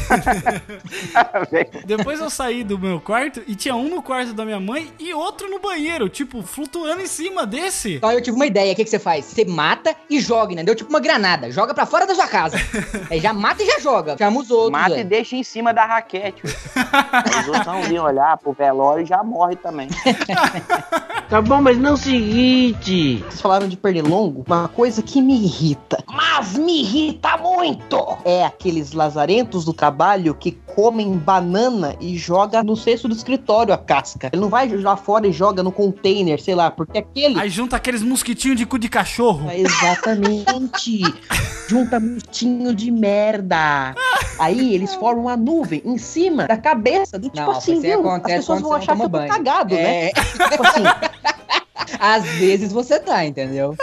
Depois 1.85 2.19
eu 2.19 2.29
saí 2.29 2.63
do 2.63 2.77
meu 2.77 2.99
quarto 2.99 3.41
e 3.47 3.55
tinha 3.55 3.75
um 3.75 3.89
no 3.89 4.01
quarto 4.01 4.33
da 4.33 4.45
minha 4.45 4.54
mãe 4.59 4.91
e 4.99 5.13
outro 5.13 5.49
no 5.49 5.59
banheiro, 5.59 6.09
tipo, 6.09 6.41
flutuando 6.41 7.01
em 7.01 7.07
cima 7.07 7.45
desse. 7.45 7.95
Então 7.95 8.11
eu 8.11 8.21
tive 8.21 8.35
uma 8.35 8.45
ideia, 8.45 8.73
o 8.73 8.75
que, 8.75 8.83
que 8.83 8.89
você 8.89 8.99
faz? 8.99 9.25
Você 9.25 9.45
mata 9.45 9.95
e 10.09 10.19
joga, 10.19 10.53
entendeu? 10.53 10.75
Tipo 10.75 10.89
uma 10.89 10.99
granada, 10.99 11.51
joga 11.51 11.73
pra 11.73 11.85
fora 11.85 12.05
da 12.05 12.15
sua 12.15 12.27
casa. 12.27 12.57
Aí 13.09 13.19
já 13.19 13.33
mata 13.33 13.63
e 13.63 13.65
já 13.65 13.79
joga. 13.79 14.17
Chama 14.17 14.39
os 14.39 14.51
outros. 14.51 14.71
Mata 14.71 14.91
e 14.91 14.97
velho. 14.97 15.09
deixa 15.09 15.35
em 15.35 15.43
cima 15.43 15.73
da 15.73 15.85
raquete. 15.85 16.41
Aí 16.75 17.41
Os 17.41 17.47
outros 17.47 17.65
vão 17.65 17.81
vir 17.83 17.99
olhar 17.99 18.37
pro 18.37 18.53
velório 18.53 19.03
e 19.03 19.05
já 19.05 19.23
morre 19.23 19.55
também. 19.55 19.87
Tá 21.27 21.41
bom, 21.41 21.59
mas 21.59 21.75
não 21.75 21.97
se 21.97 22.15
irrite. 22.15 23.17
Vocês 23.17 23.41
falaram 23.41 23.67
de 23.67 23.75
pernilongo, 23.75 24.43
uma 24.45 24.67
coisa 24.67 25.01
que 25.01 25.19
me 25.19 25.33
irrita. 25.33 26.03
Mas 26.07 26.53
me 26.55 26.81
irrita 26.81 27.35
muito. 27.37 28.17
É 28.23 28.45
aqueles 28.45 28.91
lazarentos 28.91 29.65
do 29.65 29.73
trabalho 29.73 30.35
que 30.35 30.51
comem 30.51 31.17
banana 31.17 31.95
e 31.99 32.15
joga 32.15 32.61
no 32.61 32.75
cesto 32.75 33.07
do 33.07 33.15
escritório 33.15 33.73
a 33.73 33.77
casca. 33.77 34.29
Ele 34.31 34.41
não 34.45 34.49
vai 34.49 34.67
lá 34.67 34.95
fora 34.95 35.27
e 35.27 35.31
joga 35.31 35.63
no 35.63 35.71
container, 35.71 36.41
sei 36.41 36.55
lá, 36.55 36.69
porque 36.69 36.99
aquele. 36.99 37.39
Aí 37.39 37.49
junta 37.49 37.75
aqueles 37.75 38.01
mosquitinhos 38.01 38.57
de 38.57 38.65
cu 38.65 38.77
de 38.77 38.87
cachorro. 38.87 39.49
É, 39.49 39.59
Exatamente. 39.59 41.01
Junta 41.67 41.99
montinho 41.99 42.75
de 42.75 42.91
merda. 42.91 43.95
Aí 44.37 44.75
eles 44.75 44.93
formam 44.93 45.23
uma 45.23 45.35
nuvem 45.35 45.81
em 45.83 45.97
cima 45.97 46.45
da 46.45 46.55
cabeça 46.55 47.17
do 47.17 47.27
tipo 47.27 47.41
Não, 47.41 47.57
assim, 47.57 47.81
viu? 47.81 48.07
As 48.07 48.21
pessoas 48.21 48.61
vão 48.61 48.73
achar 48.73 48.95
que 48.95 49.01
eu 49.01 49.09
tô 49.09 49.25
cagado, 49.25 49.73
né? 49.73 50.05
É. 50.05 50.11
Tipo 50.11 50.67
assim, 50.67 50.83
Às 51.99 52.23
vezes 52.23 52.71
você 52.71 52.99
tá, 52.99 53.25
entendeu? 53.25 53.75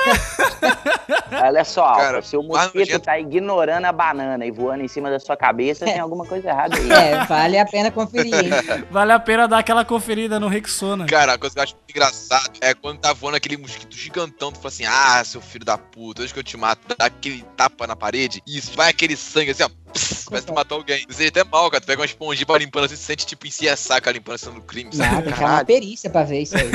Olha 1.31 1.65
só, 1.65 1.95
Cara, 1.95 2.17
Alfa, 2.17 2.29
se 2.29 2.37
o 2.37 2.43
mosquito 2.43 2.99
tá 3.01 3.19
ignorando 3.19 3.85
a 3.85 3.93
banana 3.93 4.47
e 4.47 4.51
voando 4.51 4.85
em 4.85 4.89
cima 4.89 5.11
da 5.11 5.19
sua 5.19 5.37
cabeça, 5.37 5.85
tem 5.85 5.99
alguma 5.99 6.25
coisa 6.25 6.49
errada 6.49 6.77
aí. 6.77 6.91
É, 6.91 7.25
vale 7.25 7.59
a 7.59 7.67
pena 7.67 7.91
conferir, 7.91 8.35
hein? 8.35 8.51
Vale 8.91 9.13
a 9.13 9.19
pena 9.19 9.49
dar 9.49 9.59
aquela 9.59 9.85
conferida 9.85 10.39
no 10.39 10.49
Rexona. 10.49 11.07
Cara, 11.07 11.35
a 11.35 11.39
coisa 11.39 11.55
que 11.55 11.59
eu 11.59 11.65
acho 11.65 11.75
muito 11.75 11.91
engraçado 11.91 12.51
é 12.61 12.75
quando 12.75 12.99
tá 12.99 13.13
voando 13.13 13.37
aquele 13.37 13.57
mosquito 13.57 13.97
gigantão, 13.97 14.53
tu 14.53 14.57
fala 14.57 14.69
assim, 14.69 14.85
ah, 14.87 15.23
seu 15.25 15.41
filho 15.41 15.65
da 15.65 15.77
puta, 15.79 16.23
hoje 16.23 16.33
que 16.33 16.39
eu 16.39 16.45
te 16.45 16.57
mato, 16.57 16.81
dá 16.97 17.07
aquele 17.07 17.45
tapa 17.57 17.87
na 17.87 17.97
parede 17.97 18.43
e 18.47 18.61
vai 18.75 18.91
aquele 18.91 19.17
sangue 19.17 19.51
assim, 19.51 19.63
ó, 19.63 19.71
pss, 19.93 20.25
parece 20.29 20.47
que 20.47 20.53
tu 20.53 20.55
matou 20.55 20.79
alguém. 20.79 21.05
Você 21.09 21.27
até 21.27 21.45
mal, 21.45 21.71
cara, 21.71 21.81
tu 21.81 21.87
pega 21.87 22.01
uma 22.01 22.07
esponjinha 22.07 22.47
pra 22.47 22.59
limpando 22.59 22.85
assim, 22.85 22.97
você 22.97 23.03
sente 23.03 23.27
tipo 23.27 23.47
em 23.47 23.51
si 23.51 23.69
a 23.69 23.77
saca 23.77 24.11
limpando 24.11 24.35
assim 24.37 24.51
no 24.51 24.61
crime, 24.63 24.95
sabe? 24.95 25.23
tem 25.25 25.33
que 25.33 25.41
uma 25.41 25.65
perícia 25.65 26.11
pra 26.11 26.25
ver 26.25 26.41
isso 26.43 26.57
aí. 26.57 26.71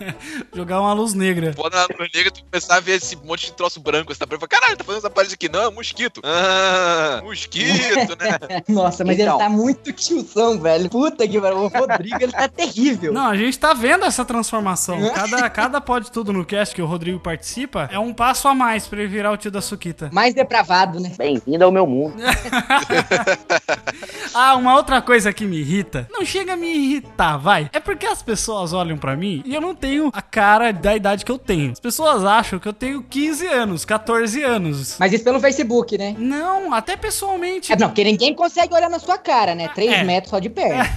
Jogar 0.54 0.80
uma 0.80 0.92
luz 0.92 1.14
negra. 1.14 1.52
Foda 1.52 1.76
na 1.76 1.86
luz 1.98 2.10
negra, 2.14 2.30
tu 2.30 2.44
começar 2.44 2.76
a 2.76 2.80
ver 2.80 2.92
esse 2.96 3.16
monte 3.16 3.46
de 3.46 3.52
troço 3.52 3.80
branco, 3.80 4.12
você 4.12 4.18
tá 4.18 4.26
falando, 4.26 4.46
caralho, 4.48 4.76
tá 4.76 4.84
fazendo 4.84 4.98
essa 5.00 5.10
parede 5.10 5.34
aqui, 5.34 5.48
não, 5.48 5.62
é 5.64 5.70
mosquito. 5.70 6.20
Ah, 6.24 7.20
mosquito, 7.22 8.16
né? 8.20 8.62
Nossa, 8.68 9.04
mas 9.04 9.18
Então. 9.18 9.34
ele 9.36 9.44
tá 9.44 9.48
muito 9.48 9.92
tiozão, 9.92 10.58
velho. 10.60 10.88
Puta 10.88 11.26
que 11.26 11.40
pariu. 11.40 11.58
O 11.58 11.68
Rodrigo, 11.68 12.16
ele 12.20 12.32
tá 12.32 12.48
terrível. 12.48 13.12
Não, 13.12 13.26
a 13.26 13.36
gente 13.36 13.58
tá 13.58 13.72
vendo 13.74 14.04
essa 14.04 14.24
transformação. 14.24 14.98
Cada, 15.14 15.50
cada 15.50 15.80
pode 15.80 16.10
tudo 16.10 16.32
no 16.32 16.44
cast 16.44 16.74
que 16.74 16.82
o 16.82 16.86
Rodrigo 16.86 17.18
participa 17.20 17.88
é 17.92 17.98
um 17.98 18.12
passo 18.12 18.48
a 18.48 18.54
mais 18.54 18.86
pra 18.86 19.00
ele 19.00 19.08
virar 19.08 19.30
o 19.32 19.36
tio 19.36 19.50
da 19.50 19.60
Suquita. 19.60 20.10
Mais 20.12 20.34
depravado, 20.34 20.98
né? 21.00 21.12
Bem-vindo 21.16 21.64
ao 21.64 21.70
meu 21.70 21.86
mundo. 21.86 22.16
Ah, 24.34 24.54
uma 24.56 24.74
outra 24.76 25.02
coisa 25.02 25.30
que 25.32 25.44
me 25.44 25.58
irrita. 25.58 26.08
Não 26.10 26.24
chega 26.24 26.54
a 26.54 26.56
me 26.56 26.66
irritar, 26.74 27.36
vai. 27.36 27.68
É 27.72 27.78
porque 27.78 28.06
as 28.06 28.22
pessoas 28.22 28.72
olham 28.72 28.96
pra 28.96 29.14
mim 29.14 29.42
e 29.44 29.54
eu 29.54 29.60
não 29.60 29.74
tenho 29.74 30.10
a 30.12 30.22
cara 30.22 30.72
da 30.72 30.96
idade 30.96 31.22
que 31.24 31.30
eu 31.30 31.38
tenho. 31.38 31.72
As 31.72 31.80
pessoas 31.80 32.24
acham 32.24 32.58
que 32.58 32.66
eu 32.66 32.72
tenho 32.72 33.02
15 33.02 33.46
anos, 33.46 33.84
14 33.84 34.42
anos. 34.42 34.96
Mas 34.98 35.12
isso 35.12 35.22
pelo 35.22 35.38
Facebook, 35.38 35.98
né? 35.98 36.14
Não, 36.18 36.72
até 36.72 36.96
pessoalmente. 36.96 37.72
É, 37.72 37.76
não, 37.76 37.88
porque 37.88 38.04
ninguém 38.04 38.34
consegue 38.34 38.74
olhar 38.74 38.88
na 38.88 38.98
sua 38.98 39.18
cara, 39.18 39.54
né? 39.54 39.68
Três 39.68 39.92
É. 39.92 40.02
metros 40.02 40.30
só 40.30 40.38
de 40.38 40.48
perna. 40.48 40.88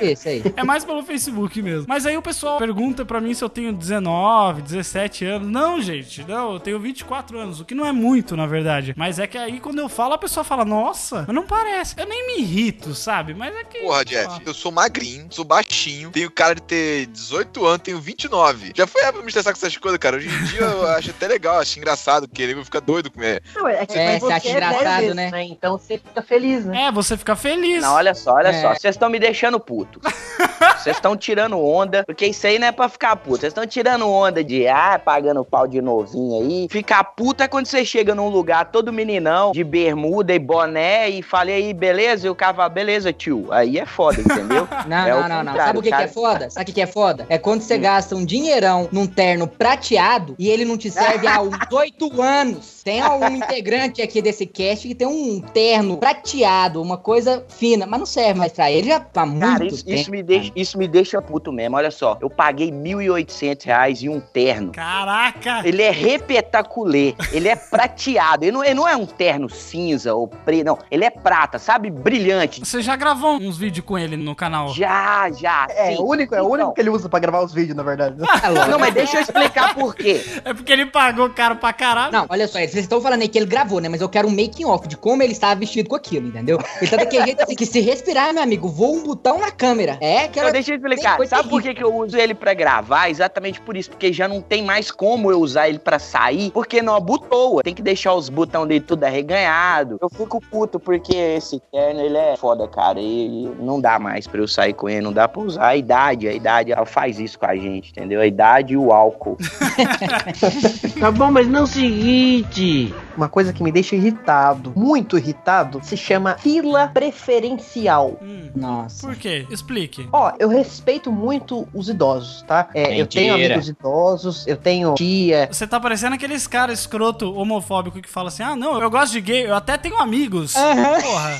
Esse 0.00 0.28
aí. 0.28 0.42
É 0.56 0.62
mais 0.62 0.84
pelo 0.84 1.02
Facebook 1.02 1.60
mesmo. 1.60 1.86
Mas 1.88 2.06
aí 2.06 2.16
o 2.16 2.22
pessoal 2.22 2.58
pergunta 2.58 3.04
pra 3.04 3.20
mim 3.20 3.34
se 3.34 3.42
eu 3.42 3.48
tenho 3.48 3.72
19, 3.72 4.62
17 4.62 5.24
anos. 5.24 5.48
Não, 5.50 5.80
gente, 5.80 6.24
não, 6.28 6.52
eu 6.52 6.60
tenho 6.60 6.78
24 6.78 7.38
anos, 7.38 7.60
o 7.60 7.64
que 7.64 7.74
não 7.74 7.84
é 7.84 7.92
muito, 7.92 8.36
na 8.36 8.46
verdade. 8.46 8.94
Mas 8.96 9.18
é 9.18 9.26
que 9.26 9.36
aí 9.36 9.58
quando 9.58 9.80
eu 9.80 9.88
falo, 9.88 10.14
a 10.14 10.18
pessoa 10.18 10.44
fala, 10.44 10.64
nossa, 10.64 10.97
mas 11.26 11.34
não 11.34 11.46
parece. 11.46 11.94
Eu 11.98 12.06
nem 12.06 12.26
me 12.26 12.40
irrito, 12.42 12.94
sabe? 12.94 13.34
Mas 13.34 13.54
é 13.54 13.64
que. 13.64 13.78
Porra, 13.80 14.04
Jeff, 14.04 14.40
eu 14.44 14.54
sou 14.54 14.70
magrinho, 14.72 15.26
sou 15.30 15.44
baixinho, 15.44 16.10
tenho 16.10 16.30
cara 16.30 16.54
de 16.54 16.62
ter 16.62 17.06
18 17.06 17.66
anos, 17.66 17.80
tenho 17.82 18.00
29. 18.00 18.72
Já 18.74 18.86
foi 18.86 19.00
época 19.02 19.14
pra 19.14 19.22
me 19.22 19.28
estressar 19.28 19.52
com 19.52 19.58
essas 19.58 19.76
coisas, 19.76 19.98
cara. 19.98 20.16
Hoje 20.16 20.28
em 20.28 20.44
dia 20.44 20.60
eu 20.60 20.86
acho 20.88 21.10
até 21.10 21.26
legal, 21.26 21.58
acho 21.58 21.78
engraçado, 21.78 22.28
porque 22.28 22.42
ele 22.42 22.64
fica 22.64 22.80
doido 22.80 23.10
com 23.10 23.22
é. 23.22 23.40
não, 23.54 23.68
é 23.68 23.86
que 23.86 23.98
É, 23.98 24.18
você 24.18 24.32
acha 24.32 24.48
engraçado, 24.50 25.02
dez 25.02 25.14
né? 25.14 25.44
Então 25.44 25.78
você 25.78 25.98
fica 25.98 26.22
feliz, 26.22 26.64
né? 26.64 26.84
É, 26.84 26.92
você 26.92 27.16
fica 27.16 27.36
feliz. 27.36 27.82
Não, 27.82 27.94
olha 27.94 28.14
só, 28.14 28.34
olha 28.34 28.48
É. 28.48 28.60
só. 28.62 28.74
Vocês 28.74 28.94
estão 28.94 29.08
me 29.10 29.18
deixando 29.18 29.58
puto. 29.60 30.00
Vocês 30.78 30.96
estão 30.96 31.16
tirando 31.16 31.58
onda, 31.58 32.04
porque 32.04 32.26
isso 32.26 32.46
aí 32.46 32.58
não 32.58 32.68
é 32.68 32.72
pra 32.72 32.88
ficar 32.88 33.14
puto. 33.16 33.40
Vocês 33.40 33.50
estão 33.50 33.66
tirando 33.66 34.08
onda 34.08 34.42
de, 34.42 34.66
ah, 34.68 34.98
pagando 35.04 35.44
pau 35.44 35.66
de 35.66 35.80
novinho 35.80 36.40
aí. 36.42 36.68
Ficar 36.70 37.02
puto 37.04 37.42
é 37.42 37.48
quando 37.48 37.66
você 37.66 37.84
chega 37.84 38.14
num 38.14 38.28
lugar 38.28 38.66
todo 38.66 38.92
meninão, 38.92 39.52
de 39.52 39.62
bermuda 39.64 40.32
e 40.32 40.38
boné, 40.38 40.87
e 41.08 41.22
fala, 41.22 41.50
e 41.50 41.54
aí, 41.54 41.74
beleza? 41.74 42.26
E 42.26 42.30
o 42.30 42.34
cara 42.34 42.54
fala, 42.54 42.68
beleza, 42.68 43.12
tio. 43.12 43.46
Aí 43.50 43.78
é 43.78 43.86
foda, 43.86 44.20
entendeu? 44.20 44.66
Não, 44.86 44.96
É 45.06 45.10
não, 45.10 45.28
não, 45.28 45.44
não. 45.44 45.54
Sabe 45.56 45.78
o 45.78 45.82
que, 45.82 45.88
que 45.88 45.90
cara. 45.90 46.04
é 46.04 46.08
foda? 46.08 46.50
Sabe 46.50 46.62
o 46.62 46.66
que, 46.66 46.72
que 46.72 46.80
é 46.80 46.86
foda? 46.86 47.26
É 47.28 47.36
quando 47.38 47.60
você 47.62 47.76
gasta 47.78 48.14
um 48.14 48.24
dinheirão 48.24 48.88
num 48.92 49.06
terno 49.06 49.46
prateado 49.46 50.34
e 50.38 50.48
ele 50.48 50.64
não 50.64 50.78
te 50.78 50.90
serve 50.90 51.26
há 51.26 51.40
uns 51.42 51.56
oito 51.72 52.22
anos. 52.22 52.82
Tem 52.82 53.02
um 53.04 53.28
integrante 53.36 54.00
aqui 54.00 54.22
desse 54.22 54.46
cast 54.46 54.86
que 54.88 54.94
tem 54.94 55.06
um 55.06 55.40
terno 55.40 55.98
prateado, 55.98 56.80
uma 56.80 56.96
coisa 56.96 57.44
fina, 57.48 57.86
mas 57.86 57.98
não 57.98 58.06
serve 58.06 58.38
mais 58.38 58.52
pra 58.52 58.70
ele 58.70 58.88
já 58.88 59.00
tá 59.00 59.26
muito 59.26 59.40
Cara, 59.40 59.66
isso, 59.66 59.84
tempo. 59.84 59.98
isso 60.00 60.10
me 60.10 60.22
deixa, 60.22 60.52
isso 60.56 60.78
me 60.78 60.88
deixa 60.88 61.20
puto 61.20 61.52
mesmo. 61.52 61.76
Olha 61.76 61.90
só, 61.90 62.16
eu 62.20 62.30
paguei 62.30 62.70
1.800 62.70 63.64
reais 63.64 64.02
em 64.02 64.08
um 64.08 64.20
terno. 64.20 64.72
Caraca! 64.72 65.62
Ele 65.66 65.82
é 65.82 65.90
repetaculê, 65.90 67.14
ele 67.32 67.48
é 67.48 67.56
prateado. 67.56 68.44
Ele 68.44 68.52
não, 68.52 68.64
ele 68.64 68.74
não 68.74 68.88
é 68.88 68.96
um 68.96 69.06
terno 69.06 69.48
cinza 69.50 70.14
ou 70.14 70.26
preto, 70.28 70.67
não. 70.68 70.78
Ele 70.90 71.04
é 71.04 71.10
prata, 71.10 71.58
sabe? 71.58 71.90
Brilhante. 71.90 72.60
Você 72.60 72.82
já 72.82 72.94
gravou 72.94 73.36
uns 73.36 73.56
vídeos 73.56 73.84
com 73.86 73.98
ele 73.98 74.16
no 74.16 74.34
canal? 74.34 74.68
Já, 74.74 75.30
já. 75.30 75.66
É, 75.70 75.92
sim. 75.92 76.02
o 76.02 76.06
único, 76.06 76.34
é 76.34 76.42
o 76.42 76.44
Então, 76.44 76.52
único 76.52 76.74
que 76.74 76.80
ele 76.82 76.90
usa 76.90 77.08
pra 77.08 77.18
gravar 77.18 77.42
os 77.42 77.52
vídeos, 77.54 77.74
na 77.76 77.82
verdade. 77.82 78.16
Louco. 78.20 78.70
Não, 78.70 78.78
mas 78.78 78.92
deixa 78.92 79.16
eu 79.16 79.22
explicar 79.22 79.74
por 79.74 79.94
quê. 79.94 80.20
É 80.44 80.52
porque 80.52 80.72
ele 80.72 80.86
pagou 80.86 81.30
caro 81.30 81.56
pra 81.56 81.72
caralho. 81.72 82.12
Não, 82.12 82.26
olha 82.28 82.46
só, 82.46 82.58
vocês 82.58 82.74
estão 82.76 83.00
falando 83.00 83.22
aí 83.22 83.28
que 83.28 83.38
ele 83.38 83.46
gravou, 83.46 83.80
né? 83.80 83.88
Mas 83.88 84.00
eu 84.00 84.08
quero 84.08 84.28
um 84.28 84.30
making 84.30 84.66
off 84.66 84.86
de 84.86 84.96
como 84.96 85.22
ele 85.22 85.32
estava 85.32 85.54
vestido 85.54 85.88
com 85.88 85.96
aquilo, 85.96 86.28
entendeu? 86.28 86.58
Ele 86.80 86.90
tá 86.90 86.96
daquele 86.98 87.24
jeito 87.24 87.42
assim, 87.42 87.54
que 87.54 87.64
se 87.66 87.80
respirar, 87.80 88.32
meu 88.34 88.42
amigo, 88.42 88.68
voa 88.68 88.98
um 88.98 89.02
botão 89.02 89.38
na 89.38 89.50
câmera. 89.50 89.96
É 90.00 90.24
aquela. 90.24 90.48
Então, 90.48 90.52
deixa 90.52 90.72
eu 90.72 90.76
explicar. 90.76 91.18
Sabe 91.26 91.48
por 91.48 91.62
que, 91.62 91.74
que 91.74 91.82
eu 91.82 91.94
uso 91.94 92.16
ele 92.16 92.34
pra 92.34 92.52
gravar? 92.54 93.08
Exatamente 93.08 93.60
por 93.60 93.76
isso. 93.76 93.90
Porque 93.90 94.12
já 94.12 94.28
não 94.28 94.42
tem 94.42 94.62
mais 94.62 94.90
como 94.90 95.30
eu 95.30 95.40
usar 95.40 95.68
ele 95.68 95.78
pra 95.78 95.98
sair. 95.98 96.50
Porque 96.50 96.82
não 96.82 96.94
abutoa. 96.94 97.62
Tem 97.62 97.74
que 97.74 97.82
deixar 97.82 98.12
os 98.14 98.28
botões 98.28 98.68
dele 98.68 98.80
tudo 98.80 99.04
arreganhado. 99.04 99.96
Eu 100.00 100.08
fico 100.08 100.40
puto 100.40 100.57
porque 100.66 101.14
esse 101.14 101.60
terno, 101.70 102.00
ele 102.00 102.16
é 102.16 102.36
foda, 102.36 102.66
cara. 102.66 103.00
E 103.00 103.48
não 103.60 103.80
dá 103.80 103.98
mais 103.98 104.26
pra 104.26 104.40
eu 104.40 104.48
sair 104.48 104.72
com 104.72 104.88
ele. 104.88 105.02
Não 105.02 105.12
dá 105.12 105.28
pra 105.28 105.42
usar. 105.42 105.66
A 105.66 105.76
idade, 105.76 106.26
a 106.26 106.32
idade, 106.32 106.72
ela 106.72 106.86
faz 106.86 107.20
isso 107.20 107.38
com 107.38 107.46
a 107.46 107.54
gente, 107.54 107.90
entendeu? 107.90 108.20
A 108.20 108.26
idade 108.26 108.74
e 108.74 108.76
o 108.76 108.92
álcool. 108.92 109.36
Tá 110.98 111.10
bom, 111.10 111.30
mas 111.30 111.46
não 111.46 111.66
se 111.66 111.84
irrite. 111.84 112.94
Uma 113.16 113.28
coisa 113.28 113.52
que 113.52 113.62
me 113.62 113.70
deixa 113.70 113.94
irritado, 113.94 114.72
muito 114.74 115.16
irritado, 115.16 115.80
se 115.82 115.96
chama 115.96 116.36
fila 116.38 116.88
preferencial. 116.88 118.18
Hum, 118.22 118.50
Nossa. 118.54 119.06
por 119.06 119.16
quê? 119.16 119.46
Explique. 119.50 120.08
Ó, 120.12 120.32
eu 120.38 120.48
respeito 120.48 121.12
muito 121.12 121.68
os 121.74 121.88
idosos, 121.88 122.42
tá? 122.42 122.68
É, 122.74 123.00
eu 123.00 123.06
tenho 123.06 123.34
amigos 123.34 123.68
idosos, 123.68 124.46
eu 124.46 124.56
tenho 124.56 124.94
tia. 124.94 125.48
Você 125.50 125.66
tá 125.66 125.78
parecendo 125.80 126.14
aqueles 126.14 126.46
caras 126.46 126.80
escroto 126.80 127.32
homofóbico 127.34 128.00
que 128.00 128.08
fala 128.08 128.28
assim: 128.28 128.42
ah, 128.42 128.56
não, 128.56 128.80
eu 128.80 128.90
gosto 128.90 129.12
de 129.12 129.20
gay, 129.20 129.46
eu 129.46 129.54
até 129.54 129.76
tenho 129.76 129.98
amigos. 129.98 130.47
Aham. 130.56 131.00
Porra. 131.00 131.38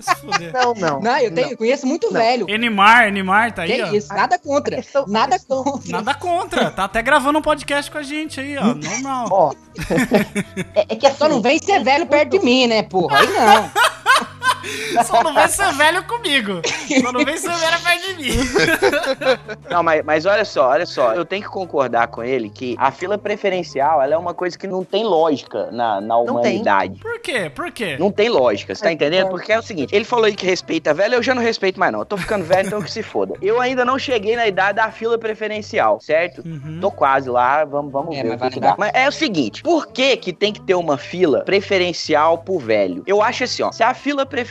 Se 0.00 0.14
fuder. 0.16 0.52
Não, 0.52 0.74
não. 0.74 1.00
Não, 1.00 1.18
eu 1.18 1.32
tenho, 1.34 1.50
eu 1.50 1.56
conheço 1.56 1.86
muito 1.86 2.06
Não. 2.06 2.12
velho. 2.20 2.46
Enimar, 2.48 3.08
Enimar, 3.08 3.52
tá 3.52 3.62
aí, 3.62 3.72
Que 3.74 3.82
ó. 3.82 3.92
isso, 3.92 4.08
nada 4.14 4.38
contra. 4.38 4.76
questão- 4.76 5.06
Nada 5.06 5.32
questão- 5.38 5.62
contra. 5.64 5.92
Nada 5.92 6.14
contra. 6.14 6.70
Tá 6.70 6.84
até 6.84 7.02
gravando 7.02 7.38
um 7.38 7.42
podcast 7.42 7.90
com 7.90 7.98
a 7.98 8.02
gente 8.02 8.40
aí, 8.40 8.56
ó. 8.58 8.74
Normal. 8.74 9.28
Ó. 9.30 9.52
é, 10.74 10.86
é 10.88 10.96
que 10.96 11.06
assim, 11.06 11.16
Só 11.18 11.28
não 11.28 11.40
vem 11.40 11.58
ser 11.58 11.82
velho 11.82 12.06
perto 12.06 12.30
de 12.38 12.44
mim, 12.44 12.66
né, 12.66 12.82
porra? 12.82 13.18
Aí 13.18 13.26
não. 13.28 13.70
Só 15.04 15.22
não 15.22 15.32
vai 15.34 15.48
ser 15.48 15.72
velho 15.74 16.02
comigo. 16.04 16.60
Só 17.02 17.12
não 17.12 17.24
vem 17.24 17.36
ser 17.36 17.50
velho 17.50 17.80
perto 17.82 18.06
de 18.06 18.14
mim. 18.16 18.38
Não, 19.70 19.82
mas, 19.82 20.04
mas 20.04 20.26
olha 20.26 20.44
só, 20.44 20.68
olha 20.70 20.86
só. 20.86 21.12
Eu 21.14 21.24
tenho 21.24 21.42
que 21.42 21.48
concordar 21.48 22.08
com 22.08 22.22
ele 22.22 22.48
que 22.50 22.74
a 22.78 22.90
fila 22.90 23.18
preferencial 23.18 24.00
ela 24.02 24.14
é 24.14 24.16
uma 24.16 24.32
coisa 24.34 24.58
que 24.58 24.66
não 24.66 24.82
tem 24.84 25.04
lógica 25.04 25.70
na, 25.70 26.00
na 26.00 26.16
humanidade. 26.16 27.00
Por 27.00 27.20
quê? 27.20 27.50
Por 27.54 27.70
quê? 27.70 27.96
Não 27.98 28.10
tem 28.10 28.28
lógica, 28.28 28.74
você 28.74 28.82
tá 28.82 28.90
É, 28.90 28.92
entendendo? 28.92 29.28
Porque 29.28 29.52
é 29.52 29.58
o 29.58 29.62
seguinte, 29.62 29.94
ele 29.94 30.04
falou 30.04 30.24
aí 30.24 30.34
que 30.34 30.46
respeita 30.46 30.94
velho, 30.94 31.14
eu 31.16 31.22
já 31.22 31.34
não 31.34 31.42
respeito 31.42 31.78
mais 31.78 31.92
não. 31.92 32.00
Eu 32.00 32.06
tô 32.06 32.16
ficando 32.16 32.44
velho, 32.44 32.66
então 32.66 32.82
que 32.82 32.90
se 32.90 33.02
foda. 33.02 33.34
Eu 33.42 33.60
ainda 33.60 33.84
não 33.84 33.98
cheguei 33.98 34.36
na 34.36 34.46
idade 34.46 34.76
da 34.76 34.90
fila 34.90 35.18
preferencial, 35.18 36.00
certo? 36.00 36.42
Uhum. 36.46 36.78
Tô 36.80 36.90
quase 36.90 37.28
lá, 37.28 37.64
vamos, 37.64 37.92
vamos 37.92 38.16
É, 38.16 38.22
ver 38.22 38.38
mas 38.38 38.50
o 38.50 38.54
que, 38.54 38.60
dá. 38.60 38.74
Mas 38.78 38.90
é 38.94 39.08
o 39.08 39.12
seguinte, 39.12 39.62
por 39.62 39.88
que 39.88 40.16
que 40.16 40.32
tem 40.32 40.52
que 40.52 40.60
ter 40.60 40.74
uma 40.74 40.96
fila 40.96 41.40
preferencial 41.44 42.38
pro 42.38 42.58
velho? 42.58 43.02
Eu 43.06 43.22
acho 43.22 43.44
assim, 43.44 43.62
ó, 43.62 43.70
se 43.72 43.82
a 43.82 43.92
fila 43.94 44.24
preferencial 44.24 44.47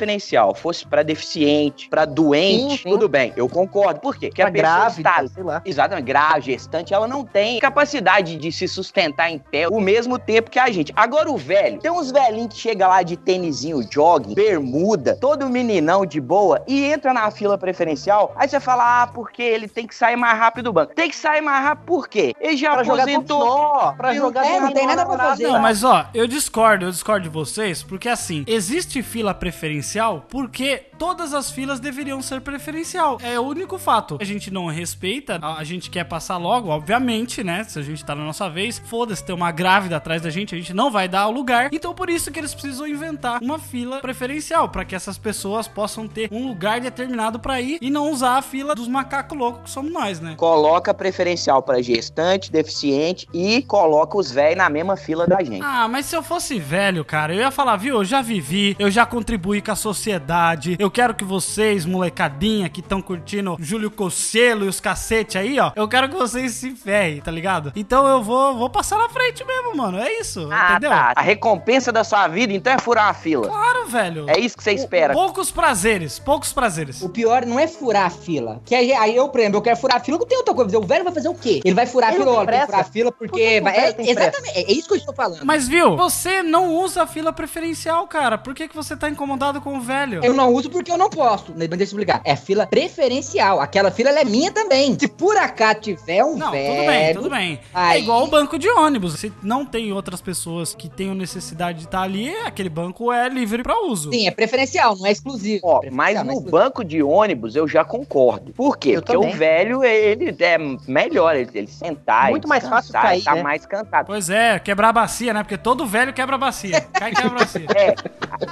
fosse 0.56 0.86
pra 0.86 1.04
deficiente, 1.04 1.89
pra 1.89 2.06
doente, 2.06 2.77
Sim, 2.77 2.77
sim. 2.84 2.89
tudo 2.89 3.08
bem, 3.08 3.34
eu 3.36 3.48
concordo. 3.50 4.00
Por 4.00 4.16
quê? 4.18 4.27
Porque 4.27 4.42
Pra 4.42 4.50
a 4.50 4.51
pessoa 4.51 4.72
grávida, 4.80 5.10
está 5.10 5.27
sei 5.27 5.44
lá. 5.44 5.62
Exatamente, 5.66 6.06
grave, 6.06 6.42
gestante, 6.51 6.94
ela 6.94 7.08
não 7.08 7.24
tem 7.25 7.60
capacidade 7.60 8.36
de 8.38 8.51
se 8.51 8.68
sustentar 8.68 9.30
em 9.32 9.38
pé 9.39 9.68
o 9.68 9.80
mesmo 9.80 10.18
tempo 10.20 10.50
que 10.51 10.60
a 10.60 10.70
gente. 10.72 10.92
Agora 10.96 11.30
o 11.32 11.38
velho, 11.38 11.80
tem 11.80 11.92
uns 11.92 12.12
velhinhos 12.12 12.54
que 12.54 12.60
chega 12.60 12.88
lá 12.88 13.01
de 13.04 13.18
tênisinho, 13.18 13.82
jogging, 13.92 14.34
bermuda, 14.34 15.18
todo 15.20 15.50
meninão 15.50 16.06
de 16.06 16.20
boa 16.22 16.63
e 16.68 16.84
entra 16.86 17.13
na 17.13 17.30
fila 17.32 17.58
preferencial. 17.58 18.34
Aí 18.36 18.48
você 18.48 18.60
fala, 18.60 19.04
ah, 19.04 19.08
porque 19.08 19.42
ele 19.42 19.68
tem 19.68 19.86
que 19.88 19.96
sair 19.96 20.16
mais 20.16 20.38
rápido 20.38 20.66
do 20.66 20.74
banco. 20.74 20.94
Tem 20.94 21.10
que 21.10 21.16
sair 21.16 21.42
mais 21.42 21.63
rápido 21.63 21.86
por 21.86 22.08
quê? 22.08 22.34
Ele 22.39 22.58
já 22.58 22.74
Pra 22.74 22.84
jogar 22.84 23.04
aposentou. 23.04 23.94
pra 23.98 24.10
Não 24.13 24.16
jogar 24.16 24.46
é, 24.46 24.60
não 24.60 24.72
tem 24.72 24.86
nada 24.88 25.04
na 25.06 25.16
pra 25.16 25.25
fazer. 25.30 25.48
Não, 25.48 25.60
mas 25.60 25.84
ó, 25.84 26.06
eu 26.13 26.27
discordo, 26.27 26.86
eu 26.86 26.92
discordo 26.92 27.24
de 27.24 27.30
vocês, 27.30 27.84
porque 27.84 28.10
assim, 28.10 28.44
existe 28.48 29.01
fila 29.01 29.34
preferencial 29.34 29.87
porque 30.29 30.84
todas 30.98 31.34
as 31.34 31.51
filas 31.51 31.79
deveriam 31.79 32.22
ser 32.22 32.41
preferencial. 32.41 33.17
É 33.22 33.39
o 33.39 33.44
único 33.44 33.77
fato. 33.77 34.17
A 34.20 34.24
gente 34.24 34.51
não 34.51 34.65
respeita, 34.67 35.39
a 35.41 35.63
gente 35.63 35.89
quer 35.89 36.03
passar 36.03 36.38
logo, 36.38 36.70
obviamente, 36.70 37.44
né? 37.44 37.63
Se 37.63 37.79
a 37.79 37.82
gente 37.82 38.03
tá 38.03 38.15
na 38.15 38.24
nossa 38.24 38.50
vez, 38.50 38.82
foda-se, 38.86 39.24
tem 39.24 39.36
uma 39.36 39.51
grávida 39.51 39.98
atrás 39.98 40.22
da 40.22 40.29
gente, 40.29 40.56
a 40.56 40.58
gente 40.58 40.74
não 40.74 40.91
vai 40.91 41.08
dar 41.08 41.27
o 41.27 41.32
lugar. 41.32 41.70
Então 41.72 41.94
por 41.94 42.10
isso 42.10 42.32
que 42.32 42.39
eles 42.39 42.53
precisam 42.53 42.88
inventar 42.88 43.41
uma 43.41 43.60
fila 43.60 44.00
preferencial, 44.00 44.70
pra 44.70 44.84
que 44.84 44.96
essas 44.96 45.17
pessoas 45.17 45.67
possam 45.67 46.08
ter 46.08 46.29
um 46.32 46.48
lugar 46.48 46.79
determinado 46.82 47.39
pra 47.39 47.62
ir 47.62 47.77
e 47.82 47.89
não 47.89 48.12
usar 48.12 48.38
a 48.38 48.41
fila 48.41 48.75
dos 48.75 48.88
macacos 48.88 49.38
loucos 49.38 49.63
que 49.63 49.70
somos 49.70 49.91
nós, 49.91 50.20
né? 50.20 50.36
Coloca 50.36 50.94
preferencial 50.94 51.62
pra 51.62 51.82
gestante, 51.82 52.51
deficiente 52.51 53.27
e 53.34 53.62
coloca 53.62 54.17
os 54.17 54.32
velhos 54.32 54.58
na 54.58 54.70
mesma 54.70 54.98
fila 54.98 55.27
da 55.27 55.44
gente. 55.44 55.62
Ah, 55.63 55.88
mas 55.88 56.06
se 56.06 56.15
eu 56.15 56.24
fosse 56.24 56.60
velho, 56.60 57.06
cara, 57.06 57.34
eu 57.34 57.39
ia 57.39 57.51
falar, 57.51 57.77
viu? 57.77 57.96
Eu 57.96 58.06
já 58.06 58.22
vivi, 58.22 58.75
eu 58.79 58.89
já 58.89 59.06
contribuí 59.06 59.62
com 59.62 59.72
a 59.72 59.75
sociedade. 59.77 60.75
Eu 60.79 60.89
quero 60.91 61.13
que 61.13 61.24
vocês, 61.24 61.86
molecadinha, 61.86 62.69
que 62.69 62.79
estão 62.79 63.01
curtindo 63.01 63.55
Júlio 63.60 63.91
Cocelo 63.91 64.65
e 64.65 64.67
os 64.67 64.79
cacete 64.79 65.38
aí, 65.38 65.60
ó. 65.60 65.72
Eu 65.75 65.88
quero 65.88 66.10
que 66.10 66.15
vocês 66.15 66.51
se 66.53 66.72
ferrem, 66.72 67.22
tá 67.22 67.31
ligado? 67.31 67.72
Então 67.75 68.07
eu 68.07 68.22
vou, 68.24 68.55
vou 68.57 68.69
passar 68.69 68.98
na 68.98 69.10
frente 69.10 69.43
mesmo, 69.46 69.75
mano. 69.75 69.98
É 70.00 70.12
isso, 70.19 70.48
Ah, 70.51 70.72
entendeu? 70.72 70.89
tá. 70.89 71.13
A 71.15 71.22
recompensa 71.22 71.91
da 71.91 72.03
sua 72.03 72.27
vida, 72.27 72.53
então, 72.53 72.74
é 72.74 72.79
furar 72.79 73.07
a 73.10 73.13
fila. 73.13 73.48
Claro, 73.48 73.88
velho. 73.88 74.25
É 74.29 74.39
isso 74.39 74.57
que 74.57 74.63
você 74.63 74.74
espera. 74.74 75.13
Poucos 75.13 75.51
prazeres, 75.51 76.19
poucos 76.19 76.51
prazeres. 76.53 77.01
O 77.01 77.10
pior 77.10 77.46
não 77.46 77.60
é 77.60 77.67
furar 77.67 78.05
a 78.05 78.10
fila. 78.10 78.62
Que 78.65 78.75
aí, 78.75 78.91
aí 78.93 79.15
eu, 79.15 79.29
por 79.29 79.39
exemplo, 79.39 79.57
eu 79.57 79.62
quero 79.62 79.77
furar 79.77 79.98
a 79.98 80.00
fila, 80.00 80.17
não 80.17 80.25
tem 80.25 80.38
outra 80.38 80.53
coisa. 80.53 80.77
O 80.77 80.84
velho 80.86 81.03
vai 81.03 81.13
fazer 81.13 81.29
o 81.29 81.36
quê? 81.36 81.62
Ele 81.63 81.75
vai 81.75 81.86
furar 81.86 82.10
Ele 82.13 82.17
a 82.24 82.25
fila, 82.25 82.46
que 82.46 82.65
furar 82.65 82.79
a 82.79 82.84
fila 82.84 83.12
Por 83.12 83.27
que 83.27 83.31
porque. 83.31 83.62
vai- 83.62 83.77
é, 83.77 83.96
exatamente, 84.00 84.57
é 84.57 84.72
isso 84.72 84.88
que 84.88 84.93
eu 84.93 84.98
estou 84.98 85.13
falando. 85.13 85.43
Mas 85.46 85.67
viu, 85.67 85.96
você 85.96 86.41
não 86.41 86.74
usa 86.75 87.03
a 87.03 87.07
fila 87.07 87.31
preferencial, 87.31 88.07
cara. 88.07 88.38
Por 88.38 88.53
que, 88.53 88.67
que 88.67 88.75
você 88.75 88.96
tá 88.96 89.10
incomodado 89.10 89.62
com 89.62 89.67
o 89.76 89.82
velho? 89.82 90.24
Eu 90.24 90.34
não 90.34 90.54
uso 90.54 90.70
porque 90.70 90.92
eu 90.92 90.98
não 90.98 91.10
posso. 91.10 91.54
Mas 91.56 91.68
Deixa 91.68 91.84
eu 91.84 91.86
explicar. 91.86 92.22
É 92.24 92.36
fila 92.36 92.66
preferencial. 92.68 93.60
Aquela 93.60 93.92
fila 93.92 94.10
ela 94.10 94.22
é 94.22 94.26
minha 94.26 94.52
também. 94.52 94.98
Se 95.00 95.08
por 95.08 95.38
acaso 95.38 95.80
tiver 95.82 96.24
um 96.24 96.36
Não, 96.38 96.52
velho. 96.52 96.76
tudo 96.76 96.88
bem, 96.88 97.14
tudo 97.14 97.30
bem. 97.30 97.54
É 97.54 97.60
Aí- 97.74 98.02
igual 98.02 98.24
o 98.24 98.28
banco 98.28 98.58
de 98.58 98.70
ônibus. 98.70 99.14
Se 99.20 99.32
não 99.44 99.66
tem 99.66 99.92
outras 99.94 100.22
pessoas 100.22 100.74
que 100.74 100.90
tenham 100.90 101.14
necessidade 101.16 101.80
de 101.80 101.86
estar 101.86 102.02
ali, 102.02 102.30
aquele 102.46 102.70
banco 102.70 103.12
é 103.12 103.28
livre 103.30 103.62
pra 103.64 103.80
uso. 103.86 104.12
Sim, 104.12 104.28
é 104.28 104.32
preferencial, 104.32 104.96
não 104.98 105.06
é 105.06 105.12
exclusivo. 105.12 105.62
Ó, 105.64 105.82
mas 105.92 106.16
é 106.18 106.24
no 106.24 106.32
exclusivo. 106.32 106.52
banco 106.52 106.84
de 106.84 107.02
ônibus 107.04 107.56
eu 107.56 107.68
já 107.68 107.84
concordo. 107.84 108.52
Por 108.54 108.78
quê? 108.78 108.90
Eu 108.92 109.02
Porque 109.02 109.14
também. 109.14 109.34
o 109.34 109.38
velho, 109.38 109.84
ele 109.84 110.36
é 110.40 110.58
melhor, 110.88 111.36
ele, 111.36 111.50
ele 111.54 111.68
sentar, 111.68 112.30
Muito 112.30 112.44
ele 112.46 112.50
mais 112.50 112.68
fácil 112.68 112.94
cair, 112.94 113.18
ele 113.18 113.24
tá 113.26 113.36
né? 113.36 113.44
mais 113.44 113.66
cansado. 113.66 114.06
Pois 114.08 114.30
é, 114.30 114.60
quebrar 114.60 114.90
a 114.90 114.94
bacia, 114.94 115.34
né? 115.34 115.44
Porque 115.44 115.58
todo 115.58 115.86
velho 115.86 116.14
quebra 116.14 116.36
a 116.36 116.40
bacia. 116.40 116.82
Cai 116.94 117.12
e 117.12 117.16
quebra 117.16 117.36
a 117.36 117.40
bacia. 117.40 117.68
É, 117.78 117.94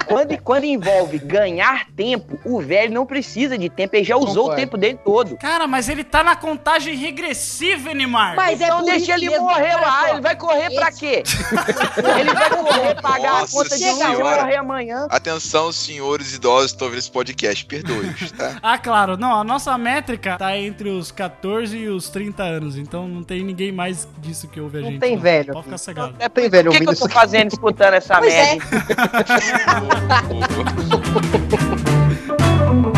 quando, 0.08 0.38
quando 0.42 0.64
envolve 0.64 1.05
ganhar 1.18 1.86
tempo, 1.96 2.38
o 2.44 2.60
velho 2.60 2.92
não 2.92 3.06
precisa 3.06 3.56
de 3.58 3.68
tempo, 3.68 3.96
ele 3.96 4.04
já 4.04 4.16
usou 4.16 4.44
Concordo. 4.44 4.52
o 4.52 4.56
tempo 4.56 4.76
dele 4.76 4.98
todo. 5.04 5.36
Cara, 5.36 5.66
mas 5.66 5.88
ele 5.88 6.04
tá 6.04 6.22
na 6.22 6.36
contagem 6.36 6.94
regressiva, 6.96 7.92
Neymar. 7.94 8.36
Mas 8.36 8.60
é 8.60 8.66
Então 8.66 8.78
por 8.80 8.84
deixa 8.86 9.04
isso 9.04 9.12
ele 9.12 9.30
mesmo, 9.30 9.44
morrer 9.46 9.74
lá, 9.76 10.10
ele 10.10 10.20
vai 10.20 10.36
correr 10.36 10.70
pra 10.74 10.90
quê? 10.92 11.22
ele 12.20 12.32
vai 12.34 12.50
correr, 12.50 13.00
pagar 13.00 13.36
a 13.36 13.40
Nossa 13.40 13.52
conta 13.52 13.76
de 13.76 13.84
luz 13.84 13.96
e 13.96 14.04
Senhora. 14.04 14.42
morrer 14.42 14.56
amanhã. 14.56 15.06
Atenção, 15.10 15.72
senhores 15.72 16.34
idosos 16.34 16.70
que 16.72 16.76
estão 16.76 16.86
ouvindo 16.86 16.98
esse 17.00 17.10
podcast, 17.10 17.64
perdoe-os, 17.66 18.32
tá? 18.36 18.56
Ah, 18.62 18.78
claro. 18.78 19.16
Não, 19.16 19.40
a 19.40 19.44
nossa 19.44 19.76
métrica 19.78 20.36
tá 20.38 20.56
entre 20.56 20.88
os 20.88 21.10
14 21.10 21.76
e 21.76 21.88
os 21.88 22.08
30 22.08 22.42
anos. 22.42 22.76
Então 22.76 23.08
não 23.08 23.22
tem 23.22 23.42
ninguém 23.44 23.72
mais 23.72 24.08
disso 24.18 24.48
que 24.48 24.60
ouve 24.60 24.78
a 24.78 24.80
Não 24.82 24.90
gente. 24.90 25.00
tem 25.00 25.16
velho 25.18 25.52
Pode 25.52 25.64
ficar 25.64 25.78
cegado. 25.78 26.14
É, 26.18 26.28
Tem 26.28 26.48
velho 26.48 26.70
o 26.70 26.74
que, 26.74 26.80
que 26.80 26.88
eu 26.90 26.96
tô 26.96 27.08
fazendo 27.08 27.52
escutando 27.52 27.94
essa 27.94 28.18
Pois 28.18 28.32
é. 28.32 28.56
merda? 28.56 28.66
Já 30.88 30.95
que 31.00 32.92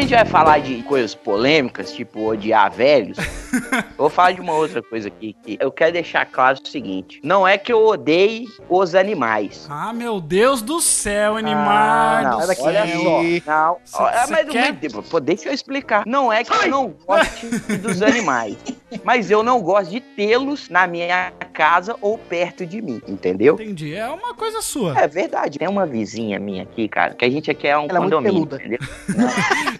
a 0.00 0.02
gente 0.02 0.14
vai 0.14 0.24
falar 0.24 0.58
de 0.60 0.82
coisas 0.84 1.14
polêmicas, 1.14 1.92
tipo 1.92 2.26
odiar 2.26 2.70
velhos, 2.72 3.18
vou 3.98 4.08
falar 4.08 4.32
de 4.32 4.40
uma 4.40 4.54
outra 4.54 4.82
coisa 4.82 5.08
aqui 5.08 5.36
que 5.44 5.58
eu 5.60 5.70
quero 5.70 5.92
deixar 5.92 6.24
claro 6.26 6.58
o 6.62 6.66
seguinte: 6.68 7.20
não 7.22 7.46
é 7.46 7.58
que 7.58 7.72
eu 7.72 7.84
odeie 7.84 8.46
os 8.68 8.94
animais. 8.94 9.66
Ah, 9.70 9.92
meu 9.92 10.20
Deus 10.20 10.62
do 10.62 10.80
céu, 10.80 11.34
não, 11.42 12.38
do 12.38 12.38
sai 12.38 12.46
daqui. 12.46 12.62
olha 12.62 12.86
céu. 12.86 13.02
só. 13.44 13.50
Não, 13.50 13.76
Cê- 13.84 14.02
olha, 14.02 14.26
cê 14.26 14.32
mas, 14.32 14.48
quer- 14.48 14.78
mas, 14.94 15.08
pô, 15.08 15.20
deixa 15.20 15.48
eu 15.48 15.52
explicar. 15.52 16.04
Não 16.06 16.32
é 16.32 16.44
que 16.44 16.52
eu 16.52 16.68
não 16.68 16.88
goste 17.06 17.46
dos 17.78 18.00
animais, 18.02 18.56
mas 19.04 19.30
eu 19.30 19.42
não 19.42 19.60
gosto 19.60 19.90
de 19.90 20.00
tê-los 20.00 20.68
na 20.70 20.86
minha 20.86 21.30
casa 21.52 21.94
ou 22.00 22.16
perto 22.16 22.64
de 22.64 22.80
mim, 22.80 23.02
entendeu? 23.06 23.54
Entendi. 23.54 23.94
É 23.94 24.08
uma 24.08 24.32
coisa 24.34 24.62
sua. 24.62 24.98
É 24.98 25.06
verdade. 25.06 25.58
Tem 25.58 25.68
uma 25.68 25.84
vizinha 25.84 26.38
minha 26.38 26.62
aqui, 26.62 26.88
cara, 26.88 27.14
que 27.14 27.24
a 27.24 27.30
gente 27.30 27.50
aqui 27.50 27.68
é 27.68 27.76
um 27.76 27.86
Ela 27.86 27.98
é 27.98 28.00
muito 28.00 28.14
condomínio, 28.14 28.46
peluda. 28.46 28.56
entendeu? 28.56 28.78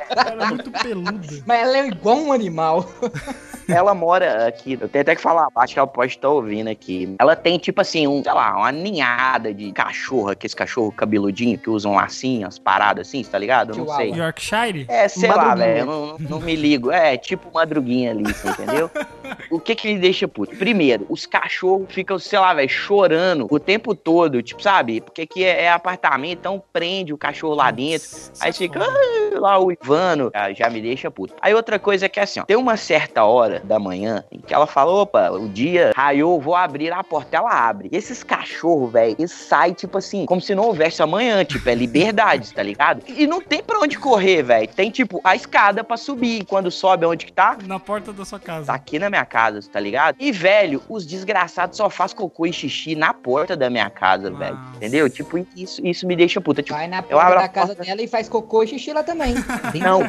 Ela 0.15 0.43
é 0.43 0.47
muito 0.47 0.71
peluda. 0.71 1.27
Mas 1.45 1.59
ela 1.61 1.77
é 1.77 1.87
igual 1.87 2.17
um 2.17 2.31
animal. 2.33 2.85
Ela 3.67 3.93
mora 3.93 4.47
aqui, 4.47 4.77
eu 4.81 4.89
tenho 4.89 5.01
até 5.03 5.15
que 5.15 5.21
falar, 5.21 5.47
acho 5.55 5.73
que 5.73 5.79
ela 5.79 5.87
pode 5.87 6.11
estar 6.13 6.27
ouvindo 6.27 6.67
aqui. 6.67 7.15
Ela 7.17 7.37
tem, 7.37 7.57
tipo 7.57 7.79
assim, 7.79 8.05
um, 8.05 8.21
sei 8.21 8.33
lá, 8.33 8.57
uma 8.57 8.71
ninhada 8.71 9.53
de 9.53 9.71
cachorro, 9.71 10.29
aqueles 10.31 10.53
cachorro 10.53 10.91
cabeludinho 10.91 11.57
que 11.57 11.69
usam 11.69 11.93
lacinho, 11.95 12.45
as 12.45 12.59
paradas 12.59 13.07
assim, 13.07 13.23
tá 13.23 13.37
ligado? 13.37 13.71
Eu 13.71 13.85
não 13.85 13.95
sei. 13.95 14.09
Yorkshire? 14.13 14.85
É, 14.89 15.07
sei 15.07 15.29
lá, 15.29 15.55
velho, 15.55 15.79
eu 15.79 15.85
não, 15.85 16.17
não- 16.19 16.39
me 16.41 16.53
ligo. 16.55 16.91
É, 16.91 17.15
tipo 17.15 17.49
madruguinha 17.53 18.11
ali, 18.11 18.23
você 18.33 18.49
entendeu? 18.49 18.91
O 19.49 19.57
que 19.59 19.73
que 19.75 19.93
me 19.93 19.99
deixa 19.99 20.27
puto? 20.27 20.53
Primeiro, 20.57 21.05
os 21.07 21.25
cachorros 21.25 21.85
ficam, 21.93 22.19
sei 22.19 22.39
lá, 22.39 22.53
velho, 22.53 22.67
chorando 22.67 23.47
o 23.49 23.59
tempo 23.59 23.95
todo, 23.95 24.41
tipo, 24.41 24.61
sabe? 24.61 24.99
Porque 24.99 25.21
aqui 25.21 25.45
é, 25.45 25.63
é 25.65 25.71
apartamento, 25.71 26.39
então 26.39 26.61
prende 26.73 27.13
o 27.13 27.17
cachorro 27.17 27.53
lá 27.55 27.71
dentro. 27.71 28.09
Aí 28.41 28.51
fica 28.51 28.81
"Ah", 28.83 29.39
lá 29.39 29.59
o 29.59 29.71
Ivano, 29.71 30.00
ah, 30.33 30.53
já 30.53 30.69
me 30.69 30.81
deixa 30.81 31.09
puto. 31.11 31.33
Aí 31.41 31.53
outra 31.53 31.77
coisa 31.79 32.05
é 32.05 32.09
que 32.09 32.19
assim, 32.19 32.39
ó, 32.39 32.43
tem 32.43 32.57
uma 32.57 32.77
certa 32.77 33.23
hora 33.23 33.59
da 33.63 33.79
manhã 33.79 34.23
em 34.31 34.39
que 34.39 34.53
ela 34.53 34.67
fala, 34.67 34.91
opa, 34.91 35.31
o 35.31 35.47
dia 35.47 35.91
raiou, 35.95 36.39
vou 36.39 36.55
abrir 36.55 36.91
a 36.91 37.03
porta, 37.03 37.37
ela 37.37 37.51
abre. 37.51 37.89
E 37.91 37.97
esses 37.97 38.23
cachorros, 38.23 38.91
velho, 38.91 39.15
eles 39.17 39.31
saem, 39.31 39.73
tipo 39.73 39.97
assim, 39.97 40.25
como 40.25 40.41
se 40.41 40.53
não 40.55 40.65
houvesse 40.65 41.01
amanhã, 41.01 41.43
tipo, 41.43 41.67
é 41.69 41.75
liberdade, 41.75 42.53
tá 42.53 42.63
ligado? 42.63 43.01
E 43.07 43.25
não 43.27 43.41
tem 43.41 43.61
pra 43.63 43.79
onde 43.79 43.97
correr, 43.97 44.43
velho. 44.43 44.67
Tem, 44.67 44.89
tipo, 44.89 45.21
a 45.23 45.35
escada 45.35 45.83
pra 45.83 45.97
subir. 45.97 46.45
Quando 46.45 46.71
sobe, 46.71 47.05
onde 47.05 47.25
que 47.25 47.33
tá? 47.33 47.57
Na 47.65 47.79
porta 47.79 48.11
da 48.13 48.25
sua 48.25 48.39
casa. 48.39 48.67
Tá 48.67 48.73
aqui 48.73 48.97
na 48.99 49.09
minha 49.09 49.25
casa, 49.25 49.61
tá 49.71 49.79
ligado? 49.79 50.15
E, 50.19 50.31
velho, 50.31 50.81
os 50.89 51.05
desgraçados 51.05 51.77
só 51.77 51.89
faz 51.89 52.13
cocô 52.13 52.45
e 52.45 52.53
xixi 52.53 52.95
na 52.95 53.13
porta 53.13 53.55
da 53.55 53.69
minha 53.69 53.89
casa, 53.89 54.31
velho. 54.31 54.57
Entendeu? 54.75 55.09
Tipo, 55.09 55.45
isso, 55.55 55.85
isso 55.85 56.05
me 56.07 56.15
deixa 56.15 56.39
puta. 56.41 56.61
Tipo, 56.63 56.75
Vai 56.77 56.87
na 56.87 56.97
eu 56.97 57.03
porta 57.03 57.23
abro 57.25 57.39
da 57.39 57.45
a 57.45 57.49
casa 57.49 57.67
porta- 57.75 57.83
dela 57.83 58.01
e 58.01 58.07
faz 58.07 58.27
cocô 58.29 58.63
e 58.63 58.67
xixi 58.67 58.93
lá 58.93 59.03
também. 59.03 59.33
não, 59.99 60.07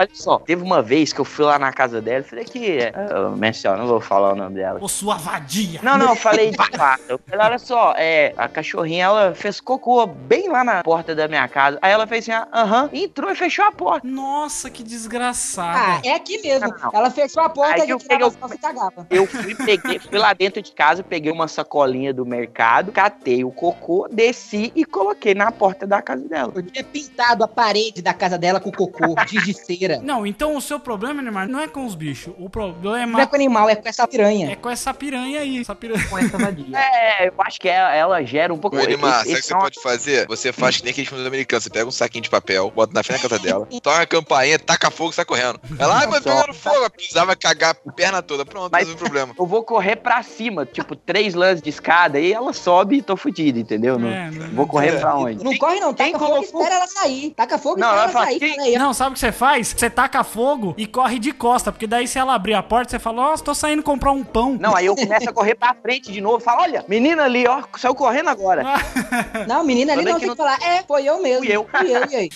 Olha 0.00 0.08
só, 0.14 0.38
teve 0.38 0.62
uma 0.62 0.80
vez 0.80 1.12
que 1.12 1.20
eu 1.20 1.26
fui 1.26 1.44
lá 1.44 1.58
na 1.58 1.72
casa 1.72 2.00
dela 2.00 2.20
e 2.20 2.22
falei 2.22 2.44
que. 2.46 2.78
Eu 3.10 3.36
menciono, 3.36 3.78
não 3.80 3.86
vou 3.86 4.00
falar 4.00 4.32
o 4.32 4.34
nome 4.34 4.54
dela. 4.54 4.78
Ô, 4.80 4.88
sua 4.88 5.16
vadia. 5.16 5.78
Não, 5.82 5.98
não, 5.98 6.10
eu 6.10 6.16
falei 6.16 6.50
de 6.50 6.56
fato. 6.56 7.02
Eu 7.06 7.20
falei, 7.28 7.46
olha 7.46 7.58
só, 7.58 7.94
é, 7.98 8.32
a 8.36 8.48
cachorrinha, 8.48 9.04
ela 9.04 9.34
fez 9.34 9.60
cocô 9.60 10.06
bem 10.06 10.48
lá 10.48 10.64
na 10.64 10.82
porta 10.82 11.14
da 11.14 11.28
minha 11.28 11.46
casa. 11.48 11.78
Aí 11.82 11.92
ela 11.92 12.06
fez 12.06 12.24
assim, 12.24 12.32
ah, 12.32 12.48
aham, 12.50 12.88
entrou 12.94 13.30
e 13.30 13.34
fechou 13.34 13.64
a 13.64 13.72
porta. 13.72 14.06
Nossa, 14.06 14.70
que 14.70 14.82
Ah, 14.82 14.86
desgraçada. 14.86 16.08
é 16.08 16.14
aqui 16.14 16.40
mesmo. 16.40 16.68
Não, 16.68 16.78
não. 16.78 16.90
Ela 16.94 17.10
fechou 17.10 17.42
a 17.42 17.50
porta 17.50 17.82
Aí 17.82 17.88
e 17.88 17.90
eu 17.90 17.98
eu 17.98 18.08
peguei 18.08 18.26
e 18.54 18.58
cagava. 18.58 19.06
Eu 19.10 19.26
fui, 19.26 19.54
peguei, 19.54 19.98
fui 19.98 20.18
lá 20.18 20.32
dentro 20.32 20.62
de 20.62 20.72
casa, 20.72 21.02
peguei 21.02 21.30
uma 21.30 21.46
sacolinha 21.46 22.14
do 22.14 22.24
mercado, 22.24 22.90
catei 22.90 23.44
o 23.44 23.50
cocô, 23.50 24.08
desci 24.10 24.72
e 24.74 24.84
coloquei 24.84 25.34
na 25.34 25.52
porta 25.52 25.86
da 25.86 26.00
casa 26.00 26.26
dela. 26.26 26.52
Eu 26.54 26.62
tinha 26.62 26.84
pintado 26.84 27.44
a 27.44 27.48
parede 27.48 28.00
da 28.00 28.14
casa 28.14 28.38
dela 28.38 28.60
com 28.60 28.72
cocô, 28.72 29.09
giz 29.26 29.44
de 29.44 29.54
cera. 29.54 30.00
Não, 30.02 30.26
então 30.26 30.56
o 30.56 30.60
seu 30.60 30.78
problema, 30.80 31.22
Neymar, 31.22 31.48
não 31.48 31.60
é 31.60 31.68
com 31.68 31.84
os 31.86 31.94
bichos. 31.94 32.32
O 32.38 32.42
Não 32.44 32.50
problema 32.50 33.20
é 33.22 33.26
com 33.26 33.36
animal, 33.36 33.68
é 33.68 33.76
com 33.76 33.88
essa 33.88 34.02
é 34.02 34.06
piranha. 34.06 34.56
com 34.56 34.68
essa 34.70 34.92
piranha 34.94 35.40
aí. 35.40 35.60
Essa 35.60 35.74
piranha. 35.74 36.06
Com 36.08 36.18
essa 36.18 36.38
vadia. 36.38 36.78
É, 36.78 37.28
eu 37.28 37.34
acho 37.38 37.60
que 37.60 37.68
ela, 37.68 37.94
ela 37.94 38.22
gera 38.24 38.52
um 38.52 38.58
pouco... 38.58 38.76
Ô, 38.76 38.80
esse- 38.80 38.90
sabe 38.98 39.32
o 39.32 39.34
que 39.34 39.42
você 39.42 39.52
é 39.52 39.56
uma- 39.56 39.62
pode 39.62 39.82
fazer? 39.82 40.26
Você 40.26 40.52
faz 40.52 40.76
que 40.78 40.84
nem 40.84 40.90
aqueles 40.92 41.08
filmes 41.08 41.26
americanos. 41.26 41.64
Você 41.64 41.70
pega 41.70 41.86
um 41.86 41.90
saquinho 41.90 42.22
de 42.22 42.30
papel, 42.30 42.70
bota 42.70 42.92
na 42.92 43.02
frente 43.02 43.22
da 43.22 43.28
casa 43.28 43.40
dela, 43.42 43.66
toca 43.82 44.00
a 44.02 44.06
campainha, 44.06 44.58
taca 44.58 44.90
fogo 44.90 45.10
e 45.10 45.14
sai 45.14 45.24
correndo. 45.24 45.60
Ela, 45.78 45.98
ai, 46.00 46.06
mas 46.06 46.20
pegando 46.22 46.52
fogo. 46.54 46.86
Vai 47.14 47.26
vai 47.26 47.36
cagar 47.36 47.76
a 47.86 47.92
perna 47.92 48.22
toda. 48.22 48.44
Pronto, 48.44 48.70
Mas- 48.72 48.80
resolve 48.82 48.96
o 48.96 49.04
problema. 49.04 49.34
Eu 49.38 49.46
vou 49.46 49.62
correr 49.62 49.96
pra 49.96 50.22
cima, 50.22 50.64
tipo, 50.66 50.94
três 50.96 51.34
lances 51.34 51.62
de 51.62 51.70
escada, 51.70 52.18
e 52.18 52.32
ela 52.32 52.52
sobe 52.52 52.96
e 52.96 53.02
tô 53.02 53.16
fudido, 53.16 53.58
entendeu? 53.58 53.98
Não- 53.98 54.08
É, 54.08 54.30
não- 54.30 54.48
vou 54.50 54.66
correr 54.66 54.98
pra 54.98 55.14
onde? 55.16 55.42
Não 55.44 55.56
corre 55.56 55.78
não, 55.80 55.92
taca 55.94 56.18
fogo 56.18 56.38
e 56.38 56.44
espera 56.44 56.74
ela 56.74 56.86
sair. 56.86 57.30
Taca 57.30 57.58
fogo 57.58 57.78
e 57.78 57.80
Não, 57.80 57.88
espera 58.06 58.10
ela 58.10 58.12
sair. 58.38 58.78
Não, 58.78 58.92
sabe 59.00 59.12
o 59.12 59.14
que 59.14 59.20
você 59.20 59.32
faz? 59.32 59.68
Você 59.74 59.88
taca 59.88 60.22
fogo 60.22 60.74
e 60.76 60.86
corre 60.86 61.18
de 61.18 61.32
costa, 61.32 61.72
porque 61.72 61.86
daí 61.86 62.06
se 62.06 62.18
ela 62.18 62.34
abrir 62.34 62.52
a 62.52 62.62
porta, 62.62 62.90
você 62.90 62.98
fala, 62.98 63.32
ó, 63.32 63.36
tô 63.38 63.54
saindo 63.54 63.82
comprar 63.82 64.12
um 64.12 64.22
pão. 64.22 64.58
Não, 64.60 64.76
aí 64.76 64.84
eu 64.84 64.94
começo 64.94 65.30
a 65.30 65.32
correr 65.32 65.54
pra 65.54 65.74
frente 65.74 66.12
de 66.12 66.20
novo. 66.20 66.38
Falo, 66.40 66.60
olha, 66.60 66.84
menina 66.86 67.22
ali, 67.24 67.46
ó, 67.48 67.62
saiu 67.78 67.94
correndo 67.94 68.28
agora. 68.28 68.62
Não, 69.48 69.64
menina 69.64 69.94
ali 69.94 70.04
não 70.04 70.18
tem 70.20 70.28
que 70.28 70.36
falar. 70.36 70.58
É, 70.62 70.82
foi 70.82 71.04
eu 71.04 71.22
mesmo. 71.22 71.44
Fui 71.46 71.56
eu. 71.56 71.66
Fui 71.70 71.90
eu, 71.96 72.10
e 72.10 72.16
aí? 72.16 72.30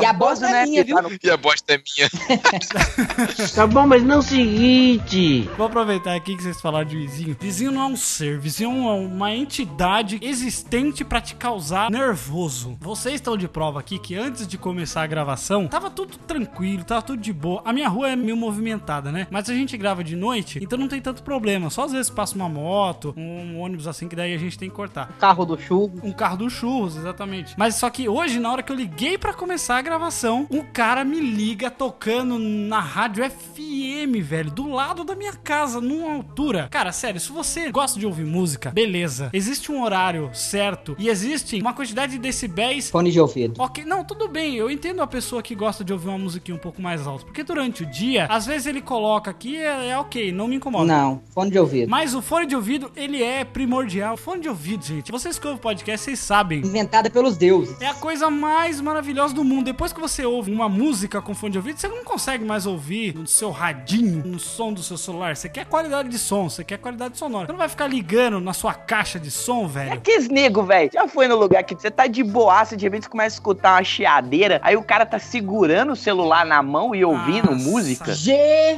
E 0.00 0.04
a 0.06 0.12
bosta 0.14 0.46
é 0.46 0.52
né, 0.52 0.64
minha, 0.64 0.84
viu? 0.84 0.96
tá 0.96 1.02
no- 1.02 1.10
E 1.22 1.30
a 1.30 1.36
bosta 1.36 1.74
é 1.74 1.78
minha. 1.78 2.08
Tá 3.54 3.66
bom, 3.66 3.86
mas 3.86 4.02
não 4.02 4.18
o 4.20 4.22
seguinte. 4.22 5.42
Vou 5.56 5.66
aproveitar 5.66 6.14
aqui 6.14 6.36
que 6.36 6.42
vocês 6.42 6.60
falaram 6.60 6.86
de 6.86 6.96
vizinho. 6.96 7.36
Vizinho 7.38 7.72
não 7.72 7.82
é 7.82 7.86
um 7.86 7.96
ser, 7.96 8.38
vizinho 8.38 8.88
é 8.88 8.92
uma 8.92 9.34
entidade 9.34 10.18
existente 10.22 11.04
pra 11.04 11.20
te 11.20 11.34
causar 11.34 11.90
nervoso. 11.90 12.76
Vocês 12.80 13.16
estão 13.16 13.36
de 13.36 13.48
prova 13.48 13.80
aqui 13.80 13.98
que 13.98 14.14
antes 14.14 14.46
de 14.46 14.56
começar 14.56 15.02
a 15.02 15.06
gravação, 15.06 15.66
tava 15.66 15.90
tudo 15.98 16.16
tranquilo, 16.18 16.84
tava 16.84 17.02
tudo 17.02 17.20
de 17.20 17.32
boa. 17.32 17.60
A 17.64 17.72
minha 17.72 17.88
rua 17.88 18.10
é 18.10 18.16
meio 18.16 18.36
movimentada, 18.36 19.10
né? 19.10 19.26
Mas 19.30 19.50
a 19.50 19.54
gente 19.54 19.76
grava 19.76 20.04
de 20.04 20.14
noite, 20.14 20.60
então 20.62 20.78
não 20.78 20.86
tem 20.86 21.00
tanto 21.00 21.24
problema. 21.24 21.70
Só 21.70 21.84
às 21.84 21.92
vezes 21.92 22.08
passa 22.08 22.36
uma 22.36 22.48
moto, 22.48 23.12
um 23.16 23.58
ônibus 23.58 23.88
assim, 23.88 24.06
que 24.06 24.14
daí 24.14 24.32
a 24.32 24.38
gente 24.38 24.56
tem 24.56 24.68
que 24.70 24.76
cortar. 24.76 25.12
Carro 25.18 25.44
do 25.44 25.58
churro. 25.58 26.00
Um 26.04 26.12
carro 26.12 26.36
dos 26.36 26.52
churros, 26.52 26.96
exatamente. 26.96 27.54
Mas 27.58 27.74
só 27.74 27.90
que 27.90 28.08
hoje, 28.08 28.38
na 28.38 28.52
hora 28.52 28.62
que 28.62 28.70
eu 28.70 28.76
liguei 28.76 29.18
pra 29.18 29.34
começar 29.34 29.78
a 29.78 29.82
gravação, 29.82 30.46
um 30.50 30.62
cara 30.62 31.04
me 31.04 31.18
liga 31.18 31.68
tocando 31.68 32.38
na 32.38 32.78
rádio 32.78 33.28
FM, 33.28 34.22
velho, 34.22 34.52
do 34.52 34.70
lado 34.70 35.02
da 35.02 35.16
minha 35.16 35.32
casa, 35.32 35.80
numa 35.80 36.14
altura. 36.14 36.68
Cara, 36.70 36.92
sério, 36.92 37.20
se 37.20 37.32
você 37.32 37.72
gosta 37.72 37.98
de 37.98 38.06
ouvir 38.06 38.24
música, 38.24 38.70
beleza. 38.70 39.30
Existe 39.32 39.72
um 39.72 39.82
horário 39.82 40.30
certo 40.32 40.94
e 40.96 41.08
existe 41.08 41.60
uma 41.60 41.74
quantidade 41.74 42.12
de 42.12 42.18
decibéis 42.18 42.88
Fone 42.88 43.10
de 43.10 43.20
ouvido. 43.20 43.60
Ok, 43.60 43.84
não, 43.84 44.04
tudo 44.04 44.28
bem. 44.28 44.54
Eu 44.54 44.70
entendo 44.70 45.02
a 45.02 45.06
pessoa 45.06 45.42
que 45.42 45.56
gosta 45.56 45.84
de 45.84 45.87
ouvir 45.92 46.08
uma 46.08 46.18
musiquinha 46.18 46.54
um 46.54 46.60
pouco 46.60 46.80
mais 46.80 47.06
alta. 47.06 47.24
Porque 47.24 47.42
durante 47.42 47.82
o 47.82 47.86
dia, 47.86 48.26
às 48.28 48.46
vezes 48.46 48.66
ele 48.66 48.80
coloca 48.80 49.30
aqui, 49.30 49.56
é, 49.56 49.88
é 49.90 49.98
ok, 49.98 50.32
não 50.32 50.48
me 50.48 50.56
incomoda. 50.56 50.84
Não, 50.86 51.22
fone 51.34 51.50
de 51.50 51.58
ouvido. 51.58 51.88
Mas 51.90 52.14
o 52.14 52.22
fone 52.22 52.46
de 52.46 52.54
ouvido, 52.56 52.90
ele 52.96 53.22
é 53.22 53.44
primordial. 53.44 54.16
Fone 54.16 54.40
de 54.42 54.48
ouvido, 54.48 54.84
gente. 54.84 55.10
Vocês 55.12 55.38
que 55.38 55.46
ouvem 55.46 55.60
podcast, 55.60 56.04
vocês 56.04 56.18
sabem. 56.18 56.60
Inventada 56.60 57.10
pelos 57.10 57.36
deuses. 57.36 57.80
É 57.80 57.86
a 57.86 57.94
coisa 57.94 58.28
mais 58.30 58.80
maravilhosa 58.80 59.34
do 59.34 59.44
mundo. 59.44 59.64
Depois 59.66 59.92
que 59.92 60.00
você 60.00 60.24
ouve 60.24 60.52
uma 60.52 60.68
música 60.68 61.20
com 61.22 61.34
fone 61.34 61.52
de 61.52 61.58
ouvido, 61.58 61.78
você 61.78 61.88
não 61.88 62.04
consegue 62.04 62.44
mais 62.44 62.66
ouvir 62.66 63.14
no 63.14 63.26
seu 63.26 63.50
radinho, 63.50 64.22
no 64.26 64.38
som 64.38 64.72
do 64.72 64.82
seu 64.82 64.96
celular. 64.96 65.36
Você 65.36 65.48
quer 65.48 65.66
qualidade 65.66 66.08
de 66.08 66.18
som, 66.18 66.48
você 66.48 66.64
quer 66.64 66.78
qualidade 66.78 67.16
sonora. 67.18 67.46
Você 67.46 67.52
não 67.52 67.58
vai 67.58 67.68
ficar 67.68 67.86
ligando 67.86 68.40
na 68.40 68.52
sua 68.52 68.74
caixa 68.74 69.18
de 69.18 69.30
som, 69.30 69.64
É 69.64 69.68
velho. 69.68 69.92
aqueles 69.92 70.28
nego, 70.28 70.62
velho. 70.62 70.90
Já 70.92 71.06
foi 71.08 71.28
no 71.28 71.36
lugar 71.36 71.62
que 71.64 71.74
você 71.74 71.90
tá 71.90 72.06
de 72.06 72.22
boaça, 72.22 72.76
de 72.76 72.84
repente 72.84 73.04
você 73.04 73.10
começa 73.10 73.34
a 73.34 73.38
escutar 73.38 73.72
uma 73.74 73.84
chiadeira, 73.84 74.60
aí 74.62 74.76
o 74.76 74.82
cara 74.82 75.04
tá 75.06 75.18
segurando 75.18 75.67
o 75.92 75.96
celular 75.96 76.44
na 76.46 76.62
mão 76.62 76.94
e 76.94 77.04
ouvindo 77.04 77.50
Nossa. 77.52 77.64
música. 77.68 78.12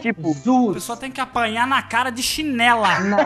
Tipo, 0.01 0.31
A 0.71 0.75
pessoa 0.75 0.97
tem 0.97 1.11
que 1.11 1.21
apanhar 1.21 1.67
na 1.67 1.83
cara 1.83 2.11
de 2.11 2.23
chinela. 2.23 3.01
Não, 3.01 3.19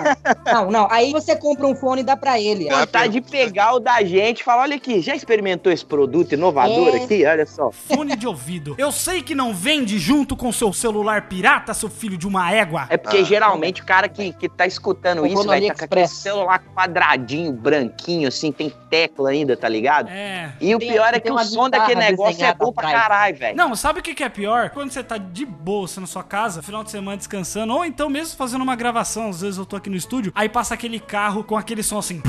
não, 0.52 0.70
não. 0.70 0.88
Aí 0.90 1.12
você 1.12 1.34
compra 1.36 1.66
um 1.66 1.74
fone 1.74 2.00
e 2.02 2.04
dá 2.04 2.16
pra 2.16 2.38
ele. 2.38 2.68
vontade 2.68 3.12
de 3.14 3.20
pegar 3.20 3.74
o 3.74 3.80
da 3.80 4.02
gente 4.04 4.40
e 4.40 4.44
falar, 4.44 4.62
olha 4.62 4.76
aqui, 4.76 5.00
já 5.00 5.14
experimentou 5.14 5.72
esse 5.72 5.84
produto 5.84 6.32
inovador 6.32 6.94
É. 6.94 7.04
aqui? 7.04 7.24
Olha 7.24 7.46
só. 7.46 7.70
Fone 7.70 8.16
de 8.16 8.26
ouvido. 8.26 8.74
Eu 8.78 8.90
sei 8.92 9.22
que 9.22 9.34
não 9.34 9.54
vende 9.54 9.98
junto 9.98 10.36
com 10.36 10.50
seu 10.52 10.72
celular 10.72 11.22
pirata, 11.28 11.72
seu 11.74 11.88
filho 11.88 12.16
de 12.16 12.26
uma 12.26 12.50
égua. 12.52 12.86
É 12.90 12.96
porque 12.96 13.24
geralmente 13.24 13.82
o 13.82 13.84
cara 13.86 14.08
que, 14.08 14.32
que 14.32 14.48
tá 14.48 14.66
escutando 14.66 15.22
Comprou 15.22 15.34
isso, 15.40 15.44
no 15.44 15.50
velho, 15.50 15.68
tá 15.68 15.74
com 15.74 15.84
aquele 15.84 16.06
celular 16.08 16.62
quadradinho, 16.74 17.52
branquinho, 17.52 18.28
assim, 18.28 18.50
tem 18.52 18.72
tecla 18.90 19.30
ainda, 19.30 19.56
tá 19.56 19.68
ligado? 19.68 20.08
É. 20.10 20.52
E 20.60 20.74
o 20.74 20.78
Tem- 20.78 20.92
pior 20.92 21.12
é 21.14 21.20
que 21.20 21.30
o 21.30 21.32
uma 21.34 21.44
som 21.44 21.68
daquele 21.68 22.00
negócio 22.00 22.44
é 22.44 22.54
bom 22.54 22.72
pra 22.72 22.90
caralho, 22.90 23.36
velho. 23.36 23.53
Não, 23.54 23.74
sabe 23.76 24.00
o 24.00 24.02
que, 24.02 24.14
que 24.14 24.24
é 24.24 24.28
pior? 24.28 24.70
Quando 24.70 24.90
você 24.90 25.02
tá 25.02 25.16
de 25.16 25.44
você 25.44 26.00
na 26.00 26.06
sua 26.06 26.24
casa, 26.24 26.62
final 26.62 26.82
de 26.82 26.90
semana 26.90 27.16
descansando, 27.16 27.72
ou 27.72 27.84
então 27.84 28.10
mesmo 28.10 28.36
fazendo 28.36 28.62
uma 28.62 28.74
gravação, 28.74 29.28
às 29.30 29.40
vezes 29.40 29.58
eu 29.58 29.64
tô 29.64 29.76
aqui 29.76 29.88
no 29.88 29.96
estúdio, 29.96 30.32
aí 30.34 30.48
passa 30.48 30.74
aquele 30.74 30.98
carro 30.98 31.44
com 31.44 31.56
aquele 31.56 31.82
som 31.82 31.98
assim. 31.98 32.20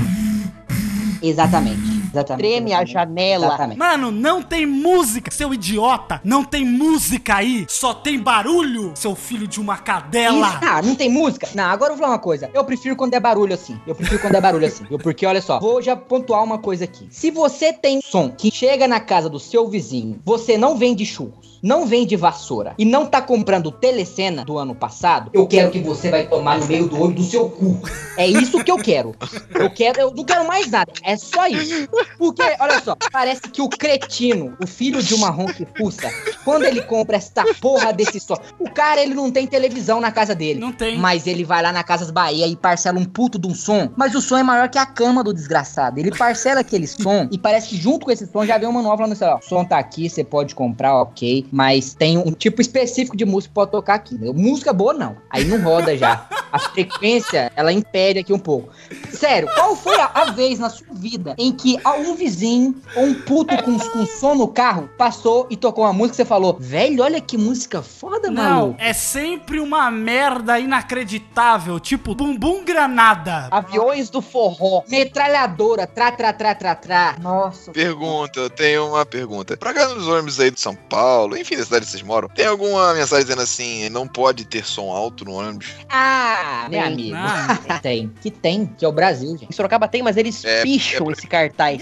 Exatamente. 1.21 2.04
Exatamente. 2.15 2.47
Treme 2.47 2.73
a 2.73 2.85
janela. 2.85 3.45
Exatamente. 3.47 3.77
Mano, 3.77 4.11
não 4.11 4.41
tem 4.41 4.65
música, 4.65 5.29
seu 5.31 5.53
idiota! 5.53 6.21
Não 6.23 6.43
tem 6.43 6.65
música 6.65 7.35
aí, 7.35 7.65
só 7.69 7.93
tem 7.93 8.19
barulho, 8.19 8.91
seu 8.95 9.15
filho 9.15 9.47
de 9.47 9.59
uma 9.59 9.77
cadela! 9.77 10.47
Isso- 10.47 10.59
Ah, 10.61 10.81
não 10.81 10.95
tem 10.95 11.09
música? 11.09 11.47
Não, 11.53 11.65
agora 11.65 11.91
eu 11.93 11.97
vou 11.97 12.03
falar 12.05 12.13
uma 12.17 12.21
coisa. 12.21 12.49
Eu 12.53 12.63
prefiro 12.63 12.95
quando 12.95 13.13
é 13.13 13.19
barulho 13.19 13.53
assim. 13.53 13.79
Eu 13.85 13.93
prefiro 13.95 14.19
quando 14.19 14.35
é 14.35 14.41
barulho 14.41 14.65
assim. 14.65 14.85
Eu- 14.89 14.97
Porque, 14.99 15.25
olha 15.25 15.41
só, 15.41 15.59
vou 15.59 15.81
já 15.81 15.95
pontuar 15.95 16.43
uma 16.43 16.57
coisa 16.57 16.85
aqui. 16.85 17.07
Se 17.11 17.29
você 17.31 17.71
tem 17.73 17.99
som 18.01 18.29
que 18.29 18.49
chega 18.51 18.87
na 18.87 18.99
casa 18.99 19.29
do 19.29 19.39
seu 19.39 19.67
vizinho, 19.67 20.19
você 20.25 20.57
não 20.57 20.75
vende 20.77 21.05
churros, 21.05 21.59
não 21.61 21.85
vende 21.85 22.15
vassoura 22.15 22.73
e 22.77 22.85
não 22.85 23.05
tá 23.05 23.21
comprando 23.21 23.71
telecena 23.71 24.43
do 24.45 24.57
ano 24.57 24.73
passado, 24.75 25.29
eu 25.33 25.45
quero 25.47 25.71
que 25.71 25.79
você 25.79 26.09
vai 26.09 26.27
tomar 26.27 26.59
no 26.59 26.65
meio 26.65 26.87
do 26.87 26.99
olho 27.01 27.13
do 27.15 27.23
seu 27.23 27.49
cu. 27.49 27.79
É 28.17 28.27
isso 28.27 28.63
que 28.63 28.71
eu 28.71 28.77
quero. 28.77 29.15
Eu 29.53 29.69
quero, 29.69 29.99
eu 29.99 30.11
não 30.11 30.23
quero 30.23 30.47
mais 30.47 30.69
nada. 30.69 30.91
É 31.03 31.15
só 31.17 31.47
isso. 31.47 31.87
Porque, 32.17 32.43
olha 32.59 32.81
só, 32.81 32.95
parece 33.11 33.41
que 33.41 33.61
o 33.61 33.69
cretino, 33.69 34.55
o 34.61 34.67
filho 34.67 35.01
de 35.01 35.13
uma 35.13 35.29
ronquifuça, 35.29 36.09
quando 36.43 36.65
ele 36.65 36.81
compra 36.81 37.17
esta 37.17 37.43
porra 37.55 37.91
desse 37.91 38.19
som, 38.19 38.37
o 38.59 38.69
cara, 38.69 39.01
ele 39.01 39.13
não 39.13 39.31
tem 39.31 39.47
televisão 39.47 39.99
na 39.99 40.11
casa 40.11 40.35
dele. 40.35 40.59
Não 40.59 40.71
tem. 40.71 40.97
Mas 40.97 41.27
ele 41.27 41.43
vai 41.43 41.61
lá 41.61 41.71
na 41.71 41.83
Casas 41.83 42.11
Bahia 42.11 42.47
e 42.47 42.55
parcela 42.55 42.99
um 42.99 43.05
puto 43.05 43.37
de 43.37 43.47
um 43.47 43.55
som, 43.55 43.89
mas 43.95 44.15
o 44.15 44.21
som 44.21 44.37
é 44.37 44.43
maior 44.43 44.69
que 44.69 44.77
a 44.77 44.85
cama 44.85 45.23
do 45.23 45.33
desgraçado. 45.33 45.99
Ele 45.99 46.11
parcela 46.11 46.61
aquele 46.61 46.87
som 46.87 47.27
e 47.31 47.37
parece 47.37 47.69
que 47.69 47.77
junto 47.77 48.05
com 48.05 48.11
esse 48.11 48.27
som 48.27 48.45
já 48.45 48.57
vem 48.57 48.67
um 48.67 48.71
manual 48.71 48.97
falando 48.97 49.13
assim, 49.13 49.25
ó, 49.25 49.37
o 49.37 49.41
som 49.41 49.63
tá 49.65 49.77
aqui, 49.77 50.09
você 50.09 50.23
pode 50.23 50.55
comprar, 50.55 50.95
ok, 51.01 51.45
mas 51.51 51.93
tem 51.93 52.17
um 52.17 52.31
tipo 52.31 52.61
específico 52.61 53.15
de 53.15 53.25
música 53.25 53.49
que 53.49 53.55
pode 53.55 53.71
tocar 53.71 53.95
aqui. 53.95 54.15
Música 54.33 54.73
boa 54.73 54.93
não, 54.93 55.17
aí 55.29 55.45
não 55.45 55.61
roda 55.61 55.97
já. 55.97 56.27
A 56.51 56.59
frequência, 56.59 57.51
ela 57.55 57.71
impede 57.73 58.19
aqui 58.19 58.31
um 58.31 58.39
pouco. 58.39 58.69
Sério, 59.11 59.49
qual 59.55 59.75
foi 59.75 59.99
a, 59.99 60.09
a 60.13 60.31
vez 60.31 60.57
na 60.57 60.69
sua 60.69 60.87
vida 60.93 61.35
em 61.37 61.51
que 61.51 61.77
um 61.97 62.15
vizinho 62.15 62.75
ou 62.95 63.03
um 63.05 63.13
puto 63.13 63.55
com, 63.63 63.77
com 63.79 64.05
som 64.05 64.35
no 64.35 64.47
carro 64.47 64.89
passou 64.97 65.47
e 65.49 65.55
tocou 65.57 65.83
uma 65.85 65.93
música 65.93 66.13
e 66.13 66.17
você 66.17 66.25
falou, 66.25 66.57
velho, 66.59 67.03
olha 67.03 67.19
que 67.21 67.37
música 67.37 67.81
foda, 67.81 68.29
Não, 68.29 68.43
maluco. 68.43 68.75
é 68.79 68.93
sempre 68.93 69.59
uma 69.59 69.89
merda 69.91 70.59
inacreditável, 70.59 71.79
tipo 71.79 72.15
bumbum 72.15 72.63
granada. 72.63 73.47
Aviões 73.51 74.09
do 74.09 74.21
forró. 74.21 74.83
Metralhadora, 74.87 75.85
tra, 75.87 76.11
tra, 76.11 76.33
tra, 76.33 76.55
tra, 76.55 76.75
tra. 76.75 77.15
Nossa. 77.21 77.71
Pergunta, 77.71 78.39
eu 78.39 78.49
tenho 78.49 78.87
uma 78.89 79.05
pergunta. 79.05 79.55
Pra 79.57 79.73
cá 79.73 79.87
nos 79.89 80.07
ônibus 80.07 80.39
aí 80.39 80.51
de 80.51 80.59
São 80.59 80.75
Paulo, 80.75 81.37
enfim, 81.37 81.55
da 81.57 81.63
cidade 81.63 81.85
que 81.85 81.91
vocês 81.91 82.03
moram, 82.03 82.27
tem 82.29 82.45
alguma 82.45 82.93
mensagem 82.93 83.25
dizendo 83.25 83.41
assim, 83.41 83.89
não 83.89 84.07
pode 84.07 84.45
ter 84.45 84.65
som 84.65 84.91
alto 84.91 85.25
no 85.25 85.33
ônibus? 85.33 85.67
Ah, 85.89 86.67
meu 86.69 86.81
amigo. 86.81 87.15
Ah. 87.15 87.79
Tem, 87.81 88.11
que 88.21 88.31
tem, 88.31 88.65
que 88.65 88.83
é 88.83 88.87
o 88.87 88.91
Brasil, 88.91 89.31
Em 89.35 89.37
gente. 89.37 89.55
Sorocaba 89.55 89.87
tem, 89.87 90.01
mas 90.01 90.17
eles 90.17 90.43
É, 90.43 90.63
picham 90.63 91.09
é- 91.09 91.11
esse 91.13 91.27
cartaz. 91.27 91.74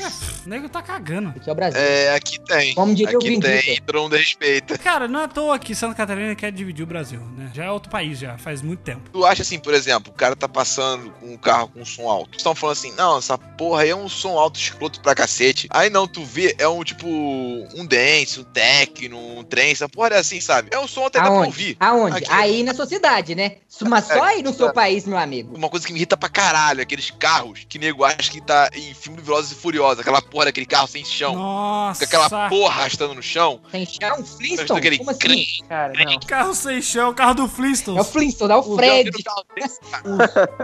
O 0.46 0.50
nego 0.50 0.70
tá 0.70 0.82
cagando. 0.82 1.40
Que 1.40 1.50
é 1.50 1.54
o 1.54 1.56
Brasil. 1.56 1.80
É, 1.80 2.16
aqui 2.16 2.40
tem. 2.40 2.74
Como 2.74 2.94
diria 2.94 3.16
o 3.16 3.20
aqui 3.20 3.30
Vin 3.30 3.40
tem, 3.40 3.80
mundo 3.94 4.16
respeita. 4.16 4.78
Cara, 4.78 5.08
não 5.08 5.20
é 5.22 5.24
à 5.26 5.28
toa 5.28 5.58
que 5.60 5.74
Santa 5.76 5.96
Catarina 5.96 6.36
quer 6.36 6.52
dividir 6.52 6.84
o 6.84 6.88
Brasil, 6.88 7.20
né? 7.38 7.52
Já 7.54 7.66
é 7.66 7.72
outro 7.72 7.90
país, 7.90 8.20
já, 8.20 8.38
faz 8.38 8.62
muito 8.62 8.82
tempo. 8.82 9.10
Tu 9.12 9.26
acha 9.26 9.42
assim, 9.42 9.60
por 9.60 9.74
exemplo, 9.74 10.12
o 10.12 10.16
cara 10.16 10.36
tá 10.36 10.48
passando 10.48 11.12
com 11.20 11.34
um 11.34 11.38
carro 11.38 11.68
com 11.70 11.82
um 11.82 11.86
som 11.86 12.10
alto. 12.10 12.38
Estão 12.38 12.54
falando 12.56 12.74
assim, 12.78 12.92
não, 12.96 13.18
essa 13.18 13.38
porra 13.38 13.84
aí 13.84 13.90
é 13.90 13.96
um 13.96 14.10
som 14.10 14.38
alto 14.38 14.60
escroto 14.60 15.00
pra 15.02 15.16
cacete. 15.16 15.68
Aí 15.70 15.90
não, 15.90 16.08
tu 16.08 16.24
vê, 16.24 16.56
é 16.58 16.68
um 16.68 16.84
tipo, 16.84 17.08
um 17.08 17.86
dance, 17.86 18.40
um 18.40 18.44
techno, 18.44 19.18
um 19.40 19.44
trem, 19.44 19.72
essa 19.72 19.88
porra 19.90 20.10
é 20.10 20.18
assim, 20.18 20.40
sabe? 20.42 20.70
É 20.72 20.80
um 20.80 20.88
som 20.88 21.06
até 21.06 21.20
dá 21.20 21.26
pra 21.26 21.34
Aonde? 21.34 21.48
ouvir. 21.48 21.78
Aonde? 21.80 22.18
Aqui- 22.18 22.28
Aí 22.30 22.64
na 22.64 22.74
sua 22.74 22.86
cidade, 22.86 23.36
né? 23.36 23.58
Mas 23.88 24.06
só 24.06 24.22
aí 24.24 24.44
no 24.44 24.54
seu 24.54 24.70
É. 24.70 24.74
país, 24.74 25.06
meu 25.06 25.18
amigo. 25.18 25.56
Uma 25.56 25.70
coisa 25.70 25.86
que 25.86 25.92
me 25.94 26.00
irrita 26.00 26.16
pra 26.16 26.30
caralho, 26.30 26.82
aqueles 26.82 27.10
carros 27.12 27.66
que 27.68 27.78
nego 27.80 28.04
acha 28.04 28.30
que 28.32 28.42
tá 28.42 28.70
em 28.74 28.94
filme 28.94 29.18
do 29.18 29.24
Velozes 29.24 29.52
e 29.52 29.56
Furiosos, 29.56 29.83
aquela 29.92 30.22
porra 30.22 30.46
daquele 30.46 30.66
carro 30.66 30.88
sem 30.88 31.04
chão. 31.06 31.36
Nossa. 31.36 32.00
Com 32.00 32.06
aquela 32.06 32.50
porra 32.50 32.82
arrastando 32.82 33.14
no 33.14 33.22
chão. 33.24 33.60
Tem 33.72 33.86
chão? 33.86 34.18
Tá 34.18 34.24
Flintstone? 34.24 34.80
aquele 34.80 34.98
Como 34.98 35.10
assim? 35.12 35.46
Cara, 35.68 35.94
não. 35.94 36.20
Carro 36.28 36.54
sem 36.54 36.82
chão, 36.82 37.10
o 37.10 37.14
carro 37.14 37.34
do 37.34 37.48
Flintstones. 37.48 38.00
É 38.00 38.02
o 38.02 38.06
Flintstone, 38.06 38.52
é 38.52 38.56
o 38.56 38.76
Fred. 38.76 39.12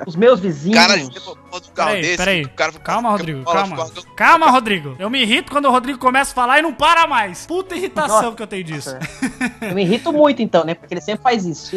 Os 0.08 0.16
meus 0.16 0.40
vizinhos. 0.40 0.78
O 0.78 0.82
cara 0.88 0.98
do 1.00 1.72
carro 1.72 1.90
Peraí, 1.90 2.02
desse. 2.02 2.18
peraí. 2.18 2.44
o 2.44 2.50
cara 2.50 2.72
Calma, 2.72 3.10
Rodrigo, 3.12 3.44
bola, 3.44 3.68
calma. 3.68 3.92
Calma, 4.16 4.50
Rodrigo. 4.52 4.96
Eu 4.98 5.10
me 5.10 5.22
irrito 5.22 5.52
quando 5.52 5.66
o 5.66 5.72
Rodrigo 5.72 6.00
começa 6.00 6.32
a 6.32 6.36
falar 6.36 6.60
e 6.60 6.62
não 6.62 6.74
para 6.74 7.08
mais. 7.08 7.46
Puta 7.46 7.76
irritação 7.76 8.22
Nossa. 8.24 8.36
que 8.36 8.44
eu 8.44 8.48
tenho 8.48 8.64
disso. 8.64 8.96
Eu 9.62 9.76
me 9.76 9.84
irrito 9.84 10.12
muito 10.14 10.42
então, 10.42 10.64
né? 10.64 10.74
Porque 10.74 10.94
ele 10.94 11.02
sempre 11.02 11.22
faz 11.22 11.46
isso. 11.46 11.76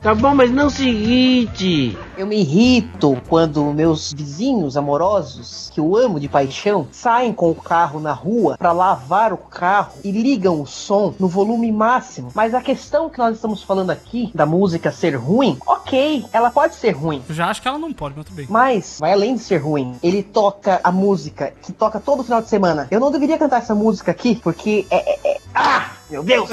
Tá 0.00 0.14
bom, 0.14 0.34
mas 0.34 0.50
não 0.50 0.68
se 0.68 0.86
irrite. 0.88 1.98
Eu 2.16 2.26
me 2.26 2.40
irrito 2.40 3.20
quando 3.28 3.64
meus 3.72 4.12
vizinhos 4.12 4.76
amorosos, 4.76 5.46
que 5.72 5.80
eu 5.80 5.96
amo 5.96 6.20
de 6.20 6.28
paixão, 6.28 6.86
saem 6.92 7.32
com 7.32 7.50
o 7.50 7.54
carro 7.54 8.00
na 8.00 8.12
rua 8.12 8.56
pra 8.58 8.72
lavar 8.72 9.32
o 9.32 9.36
carro 9.36 9.92
e 10.04 10.10
ligam 10.10 10.60
o 10.60 10.66
som 10.66 11.14
no 11.18 11.28
volume 11.28 11.70
máximo. 11.72 12.30
Mas 12.34 12.54
a 12.54 12.60
questão 12.60 13.08
que 13.10 13.18
nós 13.18 13.36
estamos 13.36 13.62
falando 13.62 13.90
aqui, 13.90 14.30
da 14.34 14.46
música 14.46 14.90
ser 14.92 15.14
ruim, 15.16 15.56
ok, 15.66 16.24
ela 16.32 16.50
pode 16.50 16.74
ser 16.74 16.90
ruim. 16.92 17.22
Eu 17.28 17.34
já 17.34 17.48
acho 17.48 17.60
que 17.62 17.68
ela 17.68 17.78
não 17.78 17.92
pode, 17.92 18.14
mas 18.16 18.24
tudo 18.26 18.36
bem. 18.36 18.46
Mas, 18.48 18.98
vai 19.00 19.12
além 19.12 19.34
de 19.34 19.40
ser 19.42 19.58
ruim, 19.58 19.96
ele 20.02 20.22
toca 20.22 20.80
a 20.82 20.92
música 20.92 21.52
que 21.62 21.72
toca 21.72 21.98
todo 22.00 22.22
final 22.24 22.40
de 22.42 22.48
semana. 22.48 22.86
Eu 22.90 23.00
não 23.00 23.10
deveria 23.10 23.38
cantar 23.38 23.58
essa 23.58 23.74
música 23.74 24.10
aqui, 24.10 24.36
porque 24.36 24.86
é. 24.90 24.96
é- 24.96 25.34
é- 25.34 25.40
Ah! 25.54 25.92
Meu 26.10 26.22
Deus! 26.22 26.50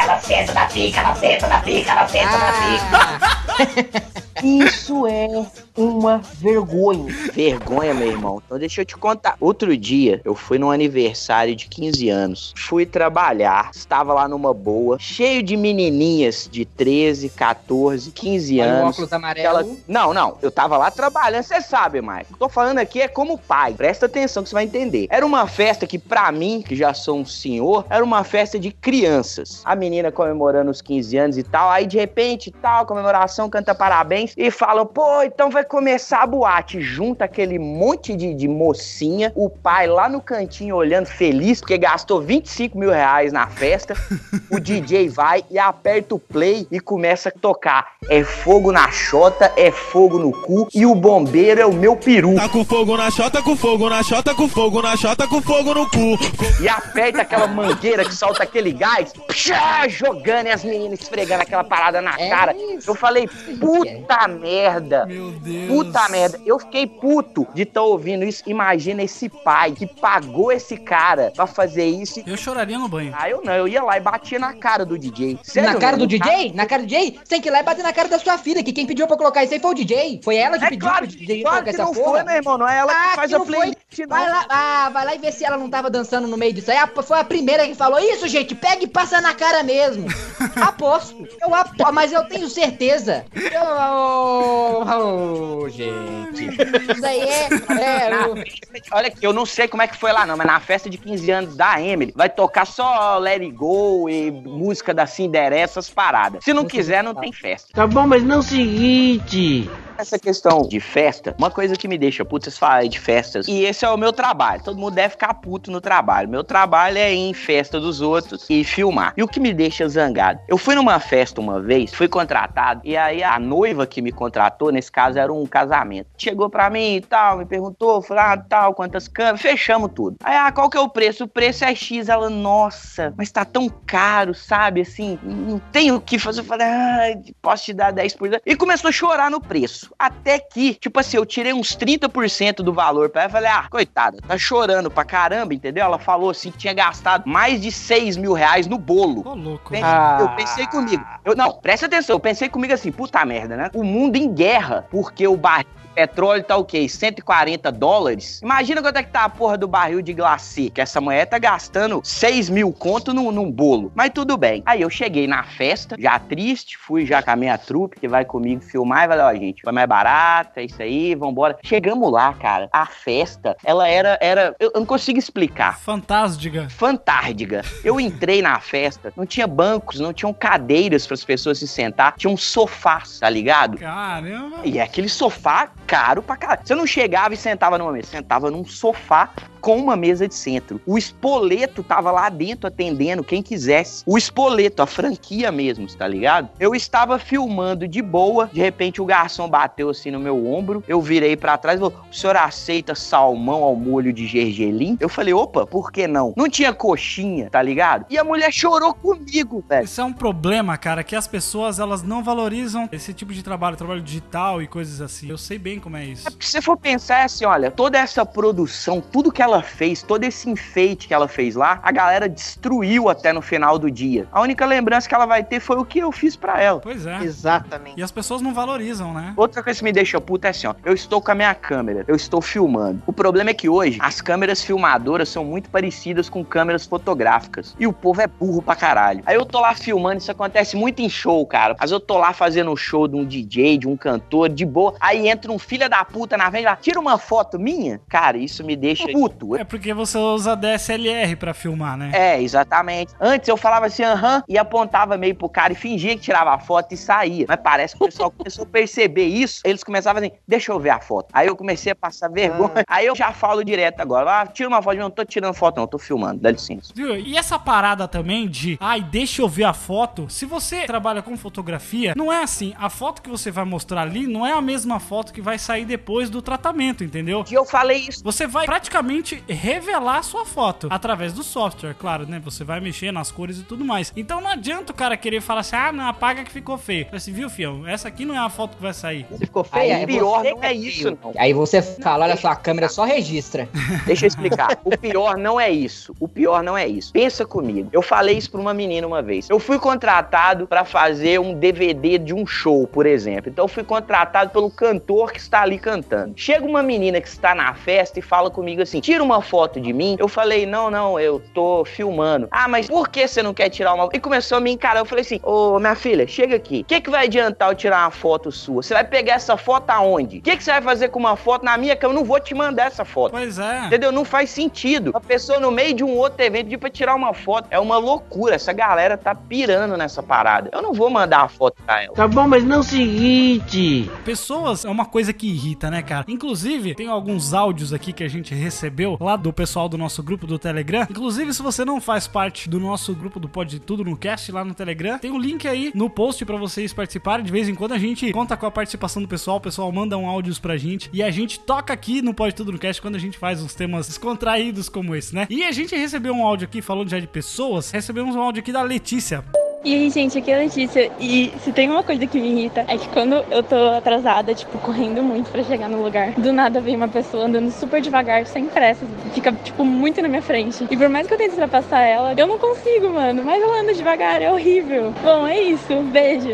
Ela 0.00 0.20
senta 0.20 0.52
na 0.52 0.66
pica, 0.66 1.00
ela 1.00 1.14
senta 1.14 1.46
na 1.48 1.60
pica, 1.60 1.90
ela 1.92 2.08
senta 2.08 2.38
na 2.38 2.52
pica. 2.52 4.04
Ah, 4.36 4.40
Isso 4.42 5.06
é 5.06 5.46
uma 5.76 6.18
vergonha. 6.18 7.12
Vergonha, 7.32 7.94
meu 7.94 8.08
irmão. 8.08 8.42
Então 8.44 8.58
deixa 8.58 8.82
eu 8.82 8.84
te 8.84 8.96
contar. 8.96 9.36
Outro 9.40 9.74
dia, 9.76 10.20
eu 10.24 10.34
fui 10.34 10.58
num 10.58 10.70
aniversário 10.70 11.54
de 11.56 11.66
15 11.66 12.08
anos. 12.10 12.52
Fui 12.56 12.84
trabalhar, 12.84 13.70
estava 13.74 14.12
lá 14.12 14.28
numa 14.28 14.52
boa, 14.52 14.98
cheio 14.98 15.42
de 15.42 15.56
menininhas 15.56 16.48
de 16.50 16.64
13, 16.64 17.30
14, 17.30 18.10
15 18.10 18.60
olha 18.60 18.68
o 18.68 18.74
anos. 18.76 18.90
óculos 18.90 19.12
amarelo. 19.12 19.58
Aquela- 19.58 19.76
Não, 19.88 20.12
não, 20.12 20.36
eu 20.42 20.50
tava 20.50 20.76
lá 20.76 20.90
trabalhando, 20.90 21.44
você 21.44 21.60
sabe, 21.62 22.02
Mike. 22.02 22.34
Tô 22.38 22.48
falando 22.48 22.78
aqui 22.78 23.00
é 23.00 23.08
como 23.08 23.38
pai. 23.38 23.72
Presta 23.72 24.06
atenção 24.06 24.42
que 24.42 24.48
você 24.50 24.54
vai 24.54 24.64
entender. 24.64 25.06
Era 25.10 25.24
uma 25.24 25.46
festa 25.46 25.86
que, 25.86 25.98
pra 25.98 26.30
mim, 26.30 26.60
que 26.66 26.76
já 26.76 26.92
sou 26.92 27.18
um 27.18 27.24
senhor, 27.24 27.86
era 27.88 28.04
uma 28.04 28.24
festa 28.24 28.58
de 28.58 28.70
crianças. 28.84 29.62
A 29.64 29.74
menina 29.74 30.12
comemorando 30.12 30.70
os 30.70 30.82
15 30.82 31.16
anos 31.16 31.38
e 31.38 31.42
tal. 31.42 31.70
Aí, 31.70 31.86
de 31.86 31.96
repente, 31.96 32.50
tal, 32.50 32.84
comemoração, 32.84 33.48
canta 33.48 33.74
parabéns 33.74 34.34
e 34.36 34.50
fala: 34.50 34.84
pô, 34.84 35.22
então 35.22 35.48
vai 35.50 35.64
começar 35.64 36.22
a 36.22 36.26
boate. 36.26 36.82
Junta 36.82 37.24
aquele 37.24 37.58
monte 37.58 38.14
de, 38.14 38.34
de 38.34 38.46
mocinha, 38.46 39.32
o 39.34 39.48
pai 39.48 39.86
lá 39.86 40.06
no 40.06 40.20
cantinho 40.20 40.76
olhando 40.76 41.06
feliz, 41.06 41.60
porque 41.60 41.78
gastou 41.78 42.20
25 42.20 42.78
mil 42.78 42.90
reais 42.90 43.32
na 43.32 43.46
festa. 43.46 43.94
o 44.52 44.60
DJ 44.60 45.08
vai 45.08 45.42
e 45.50 45.58
aperta 45.58 46.14
o 46.14 46.18
play 46.18 46.68
e 46.70 46.78
começa 46.78 47.30
a 47.30 47.32
tocar. 47.32 47.94
É 48.10 48.22
fogo 48.22 48.70
na 48.70 48.90
chota, 48.90 49.50
é 49.56 49.70
fogo 49.70 50.18
no 50.18 50.30
cu 50.30 50.68
e 50.74 50.84
o 50.84 50.94
bombeiro 50.94 51.58
é 51.58 51.64
o 51.64 51.72
meu 51.72 51.96
peru. 51.96 52.34
Tá 52.34 52.50
com 52.50 52.62
fogo 52.62 52.98
na 52.98 53.10
chota, 53.10 53.40
com 53.40 53.56
fogo 53.56 53.88
na 53.88 54.02
chota, 54.02 54.34
com 54.34 54.46
fogo 54.46 54.82
na 54.82 54.94
chota, 54.94 55.26
com 55.26 55.40
fogo 55.40 55.72
no 55.72 55.88
cu. 55.88 56.18
E 56.62 56.68
aperta 56.68 57.22
aquela 57.22 57.46
mangueira 57.46 58.04
que 58.04 58.14
solta 58.14 58.42
aquele 58.42 58.73
gás, 58.76 59.12
pshá, 59.28 59.86
jogando 59.88 60.46
e 60.46 60.50
as 60.50 60.64
meninas 60.64 61.00
esfregando 61.00 61.42
aquela 61.42 61.64
parada 61.64 62.00
na 62.00 62.14
É 62.18 62.28
cara. 62.28 62.54
isso. 62.56 62.90
Eu 62.90 62.94
falei, 62.94 63.28
puta 63.60 64.28
merda. 64.28 65.06
Meu 65.06 65.30
Deus. 65.32 65.68
Puta 65.68 66.08
merda, 66.08 66.40
eu 66.44 66.58
fiquei 66.58 66.86
puto 66.86 67.46
de 67.54 67.62
estar 67.62 67.82
ouvindo 67.82 68.24
isso. 68.24 68.42
Imagina 68.46 69.02
esse 69.02 69.28
pai 69.28 69.72
que 69.72 69.86
pagou 69.86 70.52
esse 70.52 70.76
cara 70.76 71.32
pra 71.34 71.46
fazer 71.46 71.84
isso. 71.86 72.22
Eu 72.26 72.36
choraria 72.36 72.78
no 72.78 72.88
banho. 72.88 73.14
Ah, 73.16 73.28
eu 73.28 73.42
não, 73.44 73.52
eu 73.54 73.68
ia 73.68 73.82
lá 73.82 73.96
e 73.96 74.00
batia 74.00 74.38
na 74.38 74.52
cara 74.54 74.84
do 74.84 74.98
DJ. 74.98 75.38
Sério, 75.42 75.72
na 75.72 75.78
cara 75.78 75.96
do 75.96 76.00
meu? 76.00 76.06
DJ? 76.08 76.52
Na 76.54 76.66
cara 76.66 76.82
do 76.82 76.86
DJ? 76.88 77.12
Você 77.18 77.24
tem 77.28 77.40
que 77.40 77.48
ir 77.48 77.52
lá 77.52 77.60
e 77.60 77.62
bater 77.62 77.82
na 77.82 77.92
cara 77.92 78.08
da 78.08 78.18
sua 78.18 78.38
filha, 78.38 78.62
que 78.62 78.72
quem 78.72 78.86
pediu 78.86 79.06
pra 79.06 79.16
colocar 79.16 79.44
isso 79.44 79.54
aí 79.54 79.60
foi 79.60 79.70
o 79.70 79.74
DJ. 79.74 80.20
Foi 80.22 80.36
ela 80.36 80.58
que 80.58 80.64
É 80.64 80.68
pediu 80.68 80.88
claro, 80.88 81.06
pro 81.06 81.16
DJ 81.16 81.42
claro 81.42 81.56
colocar 81.56 81.62
que 81.64 81.70
essa 81.70 81.84
não 81.84 81.92
porra. 81.94 82.10
foi, 82.10 82.22
meu 82.24 82.34
irmão. 82.34 82.58
Não 82.58 82.68
é 82.68 82.78
ela 82.78 82.92
Ah, 82.92 83.10
que 83.10 83.16
faz 83.16 83.30
que 83.30 83.36
a 83.36 83.40
playlist, 83.40 83.98
não. 84.00 84.08
Vai 84.08 84.28
lá, 84.28 84.46
ah, 84.48 84.90
vai 84.92 85.04
lá 85.04 85.14
e 85.14 85.18
vê 85.18 85.32
se 85.32 85.44
ela 85.44 85.56
não 85.56 85.68
tava 85.70 85.90
dançando 85.90 86.26
no 86.26 86.36
meio 86.36 86.52
disso 86.52 86.70
aí. 86.70 86.76
Ah, 86.76 86.88
Foi 87.02 87.18
a 87.18 87.24
primeira 87.24 87.66
que 87.66 87.74
falou 87.74 87.98
isso, 87.98 88.26
gente. 88.28 88.54
Pega 88.64 88.82
e 88.84 88.86
passa 88.86 89.20
na 89.20 89.34
cara 89.34 89.62
mesmo. 89.62 90.06
Aposto. 90.60 91.28
Eu 91.42 91.54
aposto, 91.54 91.92
mas 91.92 92.12
eu 92.12 92.24
tenho 92.24 92.48
certeza. 92.48 93.24
Oh, 93.62 94.82
oh, 94.84 95.68
gente. 95.68 96.46
Isso 96.92 97.04
aí 97.06 97.20
é. 97.20 97.48
é 97.80 98.08
Na 98.10 98.28
o- 98.28 98.36
festa- 98.36 98.64
Olha 98.92 99.08
aqui, 99.08 99.26
eu 99.26 99.32
não 99.32 99.44
sei 99.46 99.68
como 99.68 99.82
é 99.82 99.86
que 99.86 99.96
foi 99.96 100.12
lá, 100.12 100.26
não, 100.26 100.36
mas 100.36 100.46
na 100.46 100.60
festa 100.60 100.88
de 100.88 100.96
15 100.98 101.30
anos 101.30 101.56
da 101.56 101.80
Emily 101.80 102.12
vai 102.16 102.28
tocar 102.28 102.66
só 102.66 103.18
Let 103.18 103.42
It 103.42 103.50
Go 103.52 104.08
e 104.08 104.30
música 104.30 104.92
da 104.94 105.06
Cinderela, 105.06 105.54
essas 105.62 105.88
paradas. 105.90 106.42
Se 106.44 106.52
não 106.52 106.64
quiser, 106.64 107.02
não 107.04 107.14
tem 107.14 107.32
festa. 107.32 107.68
Tá 107.72 107.86
bom, 107.86 108.06
mas 108.06 108.22
não 108.22 108.40
se 108.42 108.60
irrite. 108.60 109.70
Essa 109.96 110.18
questão 110.18 110.62
de 110.62 110.80
festa, 110.80 111.34
uma 111.38 111.50
coisa 111.50 111.76
que 111.76 111.86
me 111.86 111.96
deixa 111.96 112.24
puto, 112.24 112.44
vocês 112.46 112.58
falam 112.58 112.88
de 112.88 112.98
festas, 112.98 113.46
e 113.46 113.64
esse 113.64 113.84
é 113.84 113.90
o 113.90 113.96
meu 113.96 114.12
trabalho. 114.12 114.62
Todo 114.64 114.76
mundo 114.78 114.94
deve 114.94 115.10
ficar 115.10 115.32
puto 115.34 115.70
no 115.70 115.80
trabalho. 115.80 116.28
Meu 116.28 116.42
trabalho 116.42 116.98
é 116.98 117.14
ir 117.14 117.18
em 117.28 117.34
festa 117.34 117.78
dos 117.78 118.00
outros 118.00 118.43
e 118.48 118.64
filmar. 118.64 119.12
E 119.16 119.22
o 119.22 119.28
que 119.28 119.40
me 119.40 119.52
deixa 119.52 119.88
zangado? 119.88 120.40
Eu 120.48 120.58
fui 120.58 120.74
numa 120.74 120.98
festa 121.00 121.40
uma 121.40 121.60
vez, 121.60 121.92
fui 121.92 122.08
contratado, 122.08 122.80
e 122.84 122.96
aí 122.96 123.22
a 123.22 123.38
noiva 123.38 123.86
que 123.86 124.00
me 124.00 124.12
contratou, 124.12 124.70
nesse 124.70 124.90
caso 124.90 125.18
era 125.18 125.32
um 125.32 125.46
casamento, 125.46 126.08
chegou 126.16 126.48
pra 126.48 126.70
mim 126.70 126.96
e 126.96 127.00
tal, 127.00 127.38
me 127.38 127.46
perguntou, 127.46 128.02
falou, 128.02 128.22
ah, 128.22 128.36
tal, 128.36 128.74
quantas 128.74 129.08
câmeras, 129.08 129.40
fechamos 129.40 129.90
tudo. 129.94 130.16
Aí, 130.22 130.36
ah, 130.36 130.52
qual 130.52 130.70
que 130.70 130.76
é 130.76 130.80
o 130.80 130.88
preço? 130.88 131.24
O 131.24 131.28
preço 131.28 131.64
é 131.64 131.74
X. 131.74 132.08
Ela, 132.08 132.30
nossa, 132.30 133.12
mas 133.16 133.30
tá 133.30 133.44
tão 133.44 133.68
caro, 133.68 134.34
sabe? 134.34 134.82
Assim, 134.82 135.18
não 135.22 135.58
tenho 135.58 135.96
o 135.96 136.00
que 136.00 136.18
fazer. 136.18 136.40
Eu 136.40 136.44
falei, 136.44 136.66
ah, 136.66 137.18
posso 137.40 137.64
te 137.64 137.72
dar 137.72 137.92
10%. 137.92 138.40
E 138.44 138.56
começou 138.56 138.88
a 138.88 138.92
chorar 138.92 139.30
no 139.30 139.40
preço. 139.40 139.90
Até 139.98 140.38
que, 140.38 140.74
tipo 140.74 141.00
assim, 141.00 141.16
eu 141.16 141.26
tirei 141.26 141.52
uns 141.52 141.76
30% 141.76 142.56
do 142.56 142.72
valor 142.72 143.10
pra 143.10 143.22
ela. 143.22 143.30
Falei, 143.30 143.50
ah, 143.50 143.66
coitada, 143.70 144.18
tá 144.26 144.36
chorando 144.36 144.90
pra 144.90 145.04
caramba, 145.04 145.54
entendeu? 145.54 145.84
Ela 145.84 145.98
falou 145.98 146.30
assim 146.30 146.50
que 146.50 146.58
tinha 146.58 146.74
gastado 146.74 147.28
mais 147.28 147.60
de 147.60 147.72
6 147.72 148.16
mil 148.16 148.33
reais 148.34 148.66
no 148.66 148.76
bolo. 148.76 149.22
Ô, 149.26 149.34
louco. 149.34 149.70
Pense- 149.70 149.84
Ah. 149.84 150.18
Eu 150.20 150.28
pensei 150.36 150.66
comigo. 150.66 151.02
Eu, 151.24 151.34
não, 151.34 151.52
presta 151.52 151.86
atenção. 151.86 152.16
Eu 152.16 152.20
pensei 152.20 152.48
comigo 152.48 152.74
assim, 152.74 152.92
puta 152.92 153.24
merda, 153.24 153.56
né? 153.56 153.70
O 153.74 153.82
mundo 153.82 154.16
em 154.16 154.30
guerra, 154.32 154.86
porque 154.90 155.26
o 155.26 155.36
barril 155.36 155.66
petróleo 155.94 156.42
tá 156.42 156.56
o 156.56 156.64
quê? 156.64 156.88
140 156.88 157.70
dólares? 157.72 158.40
Imagina 158.42 158.82
quanto 158.82 158.96
é 158.96 159.02
que 159.02 159.10
tá 159.10 159.24
a 159.24 159.28
porra 159.28 159.56
do 159.56 159.68
barril 159.68 160.02
de 160.02 160.12
glacê, 160.12 160.70
que 160.70 160.80
essa 160.80 161.00
mulher 161.00 161.26
tá 161.26 161.38
gastando 161.38 162.00
6 162.04 162.50
mil 162.50 162.72
conto 162.72 163.14
num, 163.14 163.30
num 163.30 163.50
bolo. 163.50 163.92
Mas 163.94 164.10
tudo 164.10 164.36
bem. 164.36 164.62
Aí 164.66 164.82
eu 164.82 164.90
cheguei 164.90 165.26
na 165.26 165.42
festa, 165.44 165.96
já 165.98 166.18
triste, 166.18 166.76
fui 166.76 167.06
já 167.06 167.22
com 167.22 167.30
a 167.30 167.36
minha 167.36 167.56
trupe, 167.56 167.98
que 168.00 168.08
vai 168.08 168.24
comigo 168.24 168.62
filmar, 168.62 169.04
e 169.04 169.08
falei, 169.08 169.24
ó, 169.24 169.34
gente, 169.34 169.62
foi 169.62 169.72
mais 169.72 169.88
barato, 169.88 170.58
é 170.60 170.64
isso 170.64 170.80
aí, 170.82 171.14
vambora. 171.14 171.58
Chegamos 171.62 172.10
lá, 172.10 172.32
cara. 172.34 172.68
A 172.72 172.86
festa, 172.86 173.56
ela 173.64 173.88
era, 173.88 174.18
era, 174.20 174.54
eu, 174.58 174.70
eu 174.74 174.80
não 174.80 174.86
consigo 174.86 175.18
explicar 175.18 175.78
Fantástica. 175.78 176.68
fantástica. 176.68 177.62
Eu 177.84 178.00
entrei 178.00 178.42
na 178.42 178.58
festa, 178.60 179.12
não 179.16 179.26
tinha 179.26 179.46
bancos, 179.46 180.00
não 180.00 180.12
tinham 180.12 180.32
cadeiras 180.32 181.06
para 181.06 181.14
as 181.14 181.24
pessoas 181.24 181.58
se 181.58 181.68
sentar, 181.68 182.14
tinha 182.16 182.30
um 182.32 182.36
sofás, 182.36 183.18
tá 183.20 183.30
ligado? 183.30 183.78
Caramba. 183.78 184.58
E 184.64 184.78
é 184.78 184.82
aquele 184.82 185.08
sofá 185.08 185.68
caro 185.94 186.22
pra 186.22 186.36
caralho. 186.36 186.60
Você 186.64 186.74
não 186.74 186.88
chegava 186.88 187.34
e 187.34 187.36
sentava 187.36 187.78
numa 187.78 187.92
mesa, 187.92 188.08
sentava 188.08 188.50
num 188.50 188.64
sofá 188.64 189.30
com 189.60 189.78
uma 189.78 189.96
mesa 189.96 190.28
de 190.28 190.34
centro. 190.34 190.78
O 190.84 190.98
Espoleto 190.98 191.82
tava 191.82 192.10
lá 192.10 192.28
dentro 192.28 192.66
atendendo 192.66 193.24
quem 193.24 193.42
quisesse. 193.42 194.02
O 194.04 194.18
Espoleto, 194.18 194.82
a 194.82 194.86
franquia 194.86 195.50
mesmo, 195.50 195.86
tá 195.96 196.06
ligado? 196.06 196.50
Eu 196.60 196.74
estava 196.74 197.18
filmando 197.18 197.88
de 197.88 198.02
boa, 198.02 198.50
de 198.52 198.60
repente 198.60 199.00
o 199.00 199.06
garçom 199.06 199.48
bateu 199.48 199.88
assim 199.88 200.10
no 200.10 200.20
meu 200.20 200.46
ombro, 200.46 200.84
eu 200.86 201.00
virei 201.00 201.34
pra 201.34 201.56
trás 201.56 201.78
e 201.78 201.82
falou: 201.82 201.94
"O 202.10 202.14
senhor 202.14 202.36
aceita 202.36 202.94
salmão 202.94 203.62
ao 203.62 203.74
molho 203.74 204.12
de 204.12 204.26
gergelim?" 204.26 204.98
Eu 205.00 205.08
falei: 205.08 205.32
"Opa, 205.32 205.66
por 205.66 205.90
que 205.90 206.06
não?" 206.06 206.34
Não 206.36 206.46
tinha 206.46 206.74
coxinha, 206.74 207.48
tá 207.48 207.62
ligado? 207.62 208.04
E 208.10 208.18
a 208.18 208.24
mulher 208.24 208.52
chorou 208.52 208.92
comigo, 208.92 209.64
velho. 209.66 209.84
Isso 209.84 210.00
é 210.00 210.04
um 210.04 210.12
problema, 210.12 210.76
cara, 210.76 211.02
que 211.02 211.16
as 211.16 211.26
pessoas 211.26 211.78
elas 211.78 212.02
não 212.02 212.22
valorizam 212.22 212.86
esse 212.92 213.14
tipo 213.14 213.32
de 213.32 213.42
trabalho, 213.42 213.78
trabalho 213.78 214.02
digital 214.02 214.60
e 214.60 214.66
coisas 214.66 215.00
assim. 215.00 215.30
Eu 215.30 215.38
sei 215.38 215.58
bem 215.58 215.80
como 215.84 215.98
é 215.98 216.06
isso. 216.06 216.26
Se 216.40 216.50
você 216.52 216.62
for 216.62 216.78
pensar 216.78 217.20
é 217.20 217.24
assim, 217.24 217.44
olha, 217.44 217.70
toda 217.70 217.98
essa 217.98 218.24
produção, 218.24 219.02
tudo 219.02 219.30
que 219.30 219.42
ela 219.42 219.62
fez, 219.62 220.02
todo 220.02 220.24
esse 220.24 220.48
enfeite 220.48 221.06
que 221.06 221.12
ela 221.12 221.28
fez 221.28 221.54
lá, 221.54 221.78
a 221.82 221.92
galera 221.92 222.26
destruiu 222.26 223.10
até 223.10 223.34
no 223.34 223.42
final 223.42 223.78
do 223.78 223.90
dia. 223.90 224.26
A 224.32 224.40
única 224.40 224.64
lembrança 224.64 225.06
que 225.06 225.14
ela 225.14 225.26
vai 225.26 225.44
ter 225.44 225.60
foi 225.60 225.76
o 225.76 225.84
que 225.84 225.98
eu 225.98 226.10
fiz 226.10 226.36
pra 226.36 226.58
ela. 226.58 226.80
Pois 226.80 227.04
é. 227.04 227.22
Exatamente. 227.22 228.00
E 228.00 228.02
as 228.02 228.10
pessoas 228.10 228.40
não 228.40 228.54
valorizam, 228.54 229.12
né? 229.12 229.34
Outra 229.36 229.62
coisa 229.62 229.78
que 229.78 229.84
me 229.84 229.92
deixa 229.92 230.18
puta 230.18 230.46
é 230.46 230.50
assim, 230.52 230.66
ó. 230.66 230.74
Eu 230.82 230.94
estou 230.94 231.20
com 231.20 231.30
a 231.30 231.34
minha 231.34 231.54
câmera, 231.54 232.02
eu 232.08 232.16
estou 232.16 232.40
filmando. 232.40 233.02
O 233.06 233.12
problema 233.12 233.50
é 233.50 233.54
que 233.54 233.68
hoje 233.68 233.98
as 234.00 234.22
câmeras 234.22 234.62
filmadoras 234.62 235.28
são 235.28 235.44
muito 235.44 235.68
parecidas 235.68 236.30
com 236.30 236.42
câmeras 236.42 236.86
fotográficas. 236.86 237.76
E 237.78 237.86
o 237.86 237.92
povo 237.92 238.22
é 238.22 238.26
burro 238.26 238.62
pra 238.62 238.74
caralho. 238.74 239.22
Aí 239.26 239.36
eu 239.36 239.44
tô 239.44 239.60
lá 239.60 239.74
filmando, 239.74 240.16
isso 240.16 240.32
acontece 240.32 240.76
muito 240.76 241.02
em 241.02 241.10
show, 241.10 241.44
cara. 241.44 241.74
Às 241.74 241.90
vezes 241.90 241.92
eu 241.92 242.00
tô 242.00 242.16
lá 242.16 242.32
fazendo 242.32 242.70
um 242.70 242.76
show 242.76 243.06
de 243.06 243.16
um 243.16 243.24
DJ, 243.24 243.76
de 243.76 243.86
um 243.86 243.98
cantor, 243.98 244.48
de 244.48 244.64
boa. 244.64 244.94
Aí 244.98 245.28
entra 245.28 245.52
um 245.52 245.58
filho 245.64 245.88
da 245.88 246.04
puta 246.04 246.36
na 246.36 246.50
frente 246.50 246.64
lá, 246.64 246.76
tira 246.76 247.00
uma 247.00 247.18
foto 247.18 247.58
minha. 247.58 248.00
Cara, 248.08 248.36
isso 248.36 248.64
me 248.64 248.76
deixa 248.76 249.06
puto. 249.08 249.56
É 249.56 249.64
porque 249.64 249.92
você 249.92 250.18
usa 250.18 250.54
DSLR 250.56 251.36
pra 251.36 251.54
filmar, 251.54 251.96
né? 251.96 252.10
É, 252.14 252.40
exatamente. 252.40 253.12
Antes 253.20 253.48
eu 253.48 253.56
falava 253.56 253.86
assim, 253.86 254.02
aham, 254.02 254.42
e 254.48 254.58
apontava 254.58 255.16
meio 255.16 255.34
pro 255.34 255.48
cara 255.48 255.72
e 255.72 255.76
fingia 255.76 256.14
que 256.14 256.22
tirava 256.22 256.54
a 256.54 256.58
foto 256.58 256.92
e 256.92 256.96
saía. 256.96 257.46
Mas 257.48 257.60
parece 257.62 257.96
que 257.96 258.02
o 258.02 258.06
pessoal 258.06 258.30
começou 258.36 258.64
a 258.64 258.66
perceber 258.66 259.26
isso. 259.26 259.60
Eles 259.64 259.82
começavam 259.82 260.22
assim, 260.22 260.32
deixa 260.46 260.72
eu 260.72 260.78
ver 260.78 260.90
a 260.90 261.00
foto. 261.00 261.28
Aí 261.32 261.46
eu 261.46 261.56
comecei 261.56 261.92
a 261.92 261.96
passar 261.96 262.28
vergonha. 262.28 262.84
Aí 262.88 263.06
eu 263.06 263.16
já 263.16 263.32
falo 263.32 263.64
direto 263.64 264.00
agora. 264.00 264.40
Ah, 264.40 264.46
tira 264.46 264.68
uma 264.68 264.82
foto. 264.82 264.96
Eu 264.96 265.02
não 265.02 265.10
tô 265.10 265.24
tirando 265.24 265.54
foto, 265.54 265.76
não, 265.76 265.86
tô 265.86 265.98
filmando, 265.98 266.40
dá 266.40 266.50
licença. 266.50 266.92
Viu? 266.94 267.16
E 267.16 267.36
essa 267.36 267.58
parada 267.58 268.06
também 268.06 268.48
de, 268.48 268.76
ai, 268.80 269.02
deixa 269.02 269.42
eu 269.42 269.48
ver 269.48 269.64
a 269.64 269.72
foto. 269.72 270.28
Se 270.28 270.46
você 270.46 270.86
trabalha 270.86 271.22
com 271.22 271.36
fotografia, 271.36 272.14
não 272.16 272.32
é 272.32 272.42
assim. 272.42 272.74
A 272.78 272.90
foto 272.90 273.22
que 273.22 273.28
você 273.28 273.50
vai 273.50 273.64
mostrar 273.64 274.02
ali 274.02 274.26
não 274.26 274.46
é 274.46 274.52
a 274.52 274.60
mesma 274.60 275.00
foto 275.00 275.32
que 275.32 275.40
vai 275.40 275.53
sair 275.58 275.84
depois 275.84 276.28
do 276.30 276.40
tratamento, 276.42 277.04
entendeu? 277.04 277.44
E 277.50 277.54
eu 277.54 277.64
falei 277.64 277.98
isso. 278.08 278.22
Você 278.24 278.46
vai 278.46 278.66
praticamente 278.66 279.42
revelar 279.48 280.18
a 280.18 280.22
sua 280.22 280.44
foto 280.44 280.88
através 280.90 281.32
do 281.32 281.42
software, 281.42 281.94
claro, 281.94 282.26
né? 282.26 282.40
Você 282.44 282.64
vai 282.64 282.80
mexer 282.80 283.12
nas 283.12 283.30
cores 283.30 283.58
e 283.58 283.62
tudo 283.62 283.84
mais. 283.84 284.12
Então 284.16 284.40
não 284.40 284.50
adianta 284.50 284.92
o 284.92 284.94
cara 284.94 285.16
querer 285.16 285.40
falar 285.40 285.60
assim, 285.60 285.76
ah, 285.76 285.92
não, 285.92 286.06
apaga 286.08 286.44
que 286.44 286.50
ficou 286.50 286.76
feio. 286.78 287.04
Fala 287.06 287.16
assim, 287.16 287.32
viu, 287.32 287.48
fião? 287.50 287.86
Essa 287.86 288.08
aqui 288.08 288.24
não 288.24 288.34
é 288.34 288.38
a 288.38 288.48
foto 288.48 288.76
que 288.76 288.82
vai 288.82 288.92
sair. 288.94 289.26
Você 289.30 289.46
ficou 289.46 289.66
Aí 289.72 289.88
feia? 289.88 289.94
é 290.02 290.06
pior 290.06 290.42
você 290.42 290.50
não 290.52 290.62
é 290.62 290.68
feio. 290.68 290.84
isso, 290.88 291.18
não. 291.22 291.32
Aí 291.36 291.52
você 291.52 291.82
fala, 291.82 292.24
olha 292.24 292.36
só, 292.36 292.48
a 292.48 292.56
câmera 292.56 292.88
só 292.88 293.04
registra. 293.04 293.68
Deixa 294.06 294.24
eu 294.24 294.28
explicar. 294.28 294.78
O 294.84 294.96
pior 294.96 295.36
não 295.36 295.60
é 295.60 295.70
isso. 295.70 296.14
O 296.20 296.28
pior 296.28 296.62
não 296.62 296.76
é 296.76 296.86
isso. 296.86 297.12
Pensa 297.12 297.44
comigo. 297.44 297.88
Eu 297.92 298.02
falei 298.02 298.36
isso 298.36 298.50
pra 298.50 298.60
uma 298.60 298.74
menina 298.74 299.06
uma 299.06 299.22
vez. 299.22 299.48
Eu 299.50 299.58
fui 299.58 299.78
contratado 299.78 300.66
pra 300.66 300.84
fazer 300.84 301.40
um 301.40 301.54
DVD 301.54 302.18
de 302.18 302.34
um 302.34 302.46
show, 302.46 302.86
por 302.86 303.06
exemplo. 303.06 303.50
Então 303.50 303.64
eu 303.64 303.68
fui 303.68 303.84
contratado 303.84 304.50
pelo 304.50 304.70
cantor 304.70 305.32
que 305.32 305.38
está 305.44 305.62
ali 305.62 305.78
cantando. 305.78 306.34
Chega 306.36 306.66
uma 306.66 306.82
menina 306.82 307.20
que 307.20 307.28
está 307.28 307.54
na 307.54 307.72
festa 307.74 308.18
e 308.18 308.22
fala 308.22 308.50
comigo 308.50 308.82
assim: 308.82 309.00
tira 309.00 309.22
uma 309.22 309.40
foto 309.40 309.80
de 309.80 309.92
mim. 309.92 310.16
Eu 310.18 310.28
falei: 310.28 310.66
não, 310.66 310.90
não, 310.90 311.18
eu 311.18 311.40
tô 311.54 311.84
filmando. 311.84 312.48
Ah, 312.50 312.68
mas 312.68 312.88
por 312.88 313.08
que 313.08 313.26
você 313.26 313.42
não 313.42 313.54
quer 313.54 313.70
tirar 313.70 313.94
uma? 313.94 314.08
E 314.12 314.20
começou 314.20 314.58
a 314.58 314.60
me 314.60 314.70
encarar. 314.72 315.00
Eu 315.00 315.04
falei 315.04 315.22
assim: 315.22 315.40
ô 315.42 315.78
minha 315.78 315.94
filha, 315.94 316.26
chega 316.26 316.56
aqui. 316.56 316.80
O 316.80 316.84
que, 316.84 317.00
que 317.00 317.10
vai 317.10 317.24
adiantar 317.24 317.70
eu 317.70 317.74
tirar 317.74 318.04
uma 318.04 318.10
foto 318.10 318.50
sua? 318.50 318.82
Você 318.82 318.92
vai 318.94 319.04
pegar 319.04 319.34
essa 319.34 319.56
foto 319.56 319.88
aonde? 319.90 320.38
O 320.38 320.42
que, 320.42 320.56
que 320.56 320.64
você 320.64 320.72
vai 320.72 320.82
fazer 320.82 321.08
com 321.08 321.18
uma 321.18 321.36
foto 321.36 321.64
na 321.64 321.76
minha 321.76 321.94
câmera? 321.94 322.18
Eu 322.18 322.20
não 322.20 322.26
vou 322.26 322.40
te 322.40 322.54
mandar 322.54 322.86
essa 322.86 323.04
foto. 323.04 323.32
Pois 323.32 323.58
é. 323.58 323.86
Entendeu? 323.86 324.12
Não 324.12 324.24
faz 324.24 324.50
sentido. 324.50 325.10
Uma 325.10 325.20
pessoa 325.20 325.58
no 325.58 325.70
meio 325.70 325.94
de 325.94 326.04
um 326.04 326.16
outro 326.16 326.42
evento 326.44 326.64
pedir 326.64 326.78
pra 326.78 326.90
tirar 326.90 327.14
uma 327.14 327.32
foto. 327.32 327.68
É 327.70 327.78
uma 327.78 327.98
loucura. 327.98 328.54
Essa 328.54 328.72
galera 328.72 329.16
tá 329.16 329.34
pirando 329.34 329.96
nessa 329.96 330.22
parada. 330.22 330.70
Eu 330.72 330.82
não 330.82 330.92
vou 330.92 331.10
mandar 331.10 331.42
a 331.42 331.48
foto 331.48 331.76
pra 331.84 332.02
ela. 332.02 332.14
Tá 332.14 332.26
bom, 332.26 332.48
mas 332.48 332.64
não 332.64 332.76
é 332.76 332.78
o 332.80 332.82
seguinte. 332.82 334.10
Pessoas 334.24 334.84
é 334.84 334.88
uma 334.88 335.04
coisa 335.04 335.32
que 335.34 335.48
irrita, 335.48 335.90
né, 335.90 336.02
cara? 336.02 336.24
Inclusive, 336.28 336.94
tem 336.94 337.08
alguns 337.08 337.52
áudios 337.52 337.92
aqui 337.92 338.12
que 338.12 338.24
a 338.24 338.28
gente 338.28 338.54
recebeu 338.54 339.16
lá 339.20 339.36
do 339.36 339.52
pessoal 339.52 339.88
do 339.88 339.98
nosso 339.98 340.22
grupo 340.22 340.46
do 340.46 340.58
Telegram. 340.58 341.06
Inclusive, 341.10 341.52
se 341.52 341.62
você 341.62 341.84
não 341.84 342.00
faz 342.00 342.26
parte 342.26 342.68
do 342.68 342.80
nosso 342.80 343.14
grupo 343.14 343.38
do 343.38 343.48
Pode 343.48 343.78
Tudo 343.80 344.04
no 344.04 344.16
Cast 344.16 344.50
lá 344.52 344.64
no 344.64 344.74
Telegram, 344.74 345.18
tem 345.18 345.30
o 345.30 345.38
link 345.38 345.66
aí 345.66 345.90
no 345.94 346.08
post 346.08 346.44
pra 346.44 346.56
vocês 346.56 346.92
participarem. 346.92 347.44
De 347.44 347.52
vez 347.52 347.68
em 347.68 347.74
quando 347.74 347.92
a 347.92 347.98
gente 347.98 348.32
conta 348.32 348.56
com 348.56 348.66
a 348.66 348.70
participação 348.70 349.20
do 349.20 349.28
pessoal, 349.28 349.58
o 349.58 349.60
pessoal 349.60 349.90
manda 349.92 350.16
um 350.16 350.26
áudios 350.26 350.58
pra 350.58 350.76
gente 350.76 351.10
e 351.12 351.22
a 351.22 351.30
gente 351.30 351.60
toca 351.60 351.92
aqui 351.92 352.22
no 352.22 352.32
Pode 352.32 352.54
Tudo 352.54 352.72
no 352.72 352.78
Cast 352.78 353.02
quando 353.02 353.16
a 353.16 353.20
gente 353.20 353.36
faz 353.36 353.62
uns 353.62 353.74
temas 353.74 354.06
descontraídos 354.06 354.88
como 354.88 355.14
esse, 355.14 355.34
né? 355.34 355.46
E 355.50 355.64
a 355.64 355.72
gente 355.72 355.94
recebeu 355.94 356.34
um 356.34 356.44
áudio 356.44 356.66
aqui 356.66 356.80
falando 356.80 357.08
já 357.08 357.18
de 357.18 357.26
pessoas, 357.26 357.90
recebemos 357.90 358.36
um 358.36 358.40
áudio 358.40 358.60
aqui 358.60 358.72
da 358.72 358.82
Letícia. 358.82 359.44
E 359.84 359.94
aí, 359.94 360.08
gente, 360.08 360.38
aqui 360.38 360.50
é 360.50 360.54
a 360.54 360.58
Letícia. 360.58 361.12
E 361.20 361.52
se 361.62 361.70
tem 361.70 361.90
uma 361.90 362.02
coisa 362.02 362.26
que 362.26 362.40
me 362.40 362.48
irrita, 362.48 362.86
é 362.88 362.96
que 362.96 363.06
quando 363.08 363.34
eu 363.50 363.62
tô 363.62 363.90
atrasada, 363.90 364.54
tipo, 364.54 364.78
correndo 364.78 365.22
muito 365.22 365.50
pra 365.50 365.62
chegar 365.62 365.90
no 365.90 366.02
lugar, 366.02 366.32
do 366.32 366.54
nada 366.54 366.80
vem 366.80 366.96
uma 366.96 367.06
pessoa 367.06 367.44
andando 367.44 367.70
super 367.70 368.00
devagar, 368.00 368.46
sem 368.46 368.64
pressa, 368.64 369.04
fica, 369.34 369.52
tipo, 369.52 369.84
muito 369.84 370.22
na 370.22 370.28
minha 370.28 370.40
frente. 370.40 370.86
E 370.90 370.96
por 370.96 371.10
mais 371.10 371.26
que 371.26 371.34
eu 371.34 371.38
tente 371.38 371.50
ultrapassar 371.50 372.00
ela, 372.00 372.32
eu 372.34 372.46
não 372.46 372.58
consigo, 372.58 373.10
mano. 373.10 373.42
Mas 373.44 373.62
ela 373.62 373.82
anda 373.82 373.92
devagar, 373.92 374.40
é 374.40 374.50
horrível. 374.50 375.12
Bom, 375.22 375.46
é 375.46 375.60
isso. 375.60 375.94
Beijo. 376.10 376.48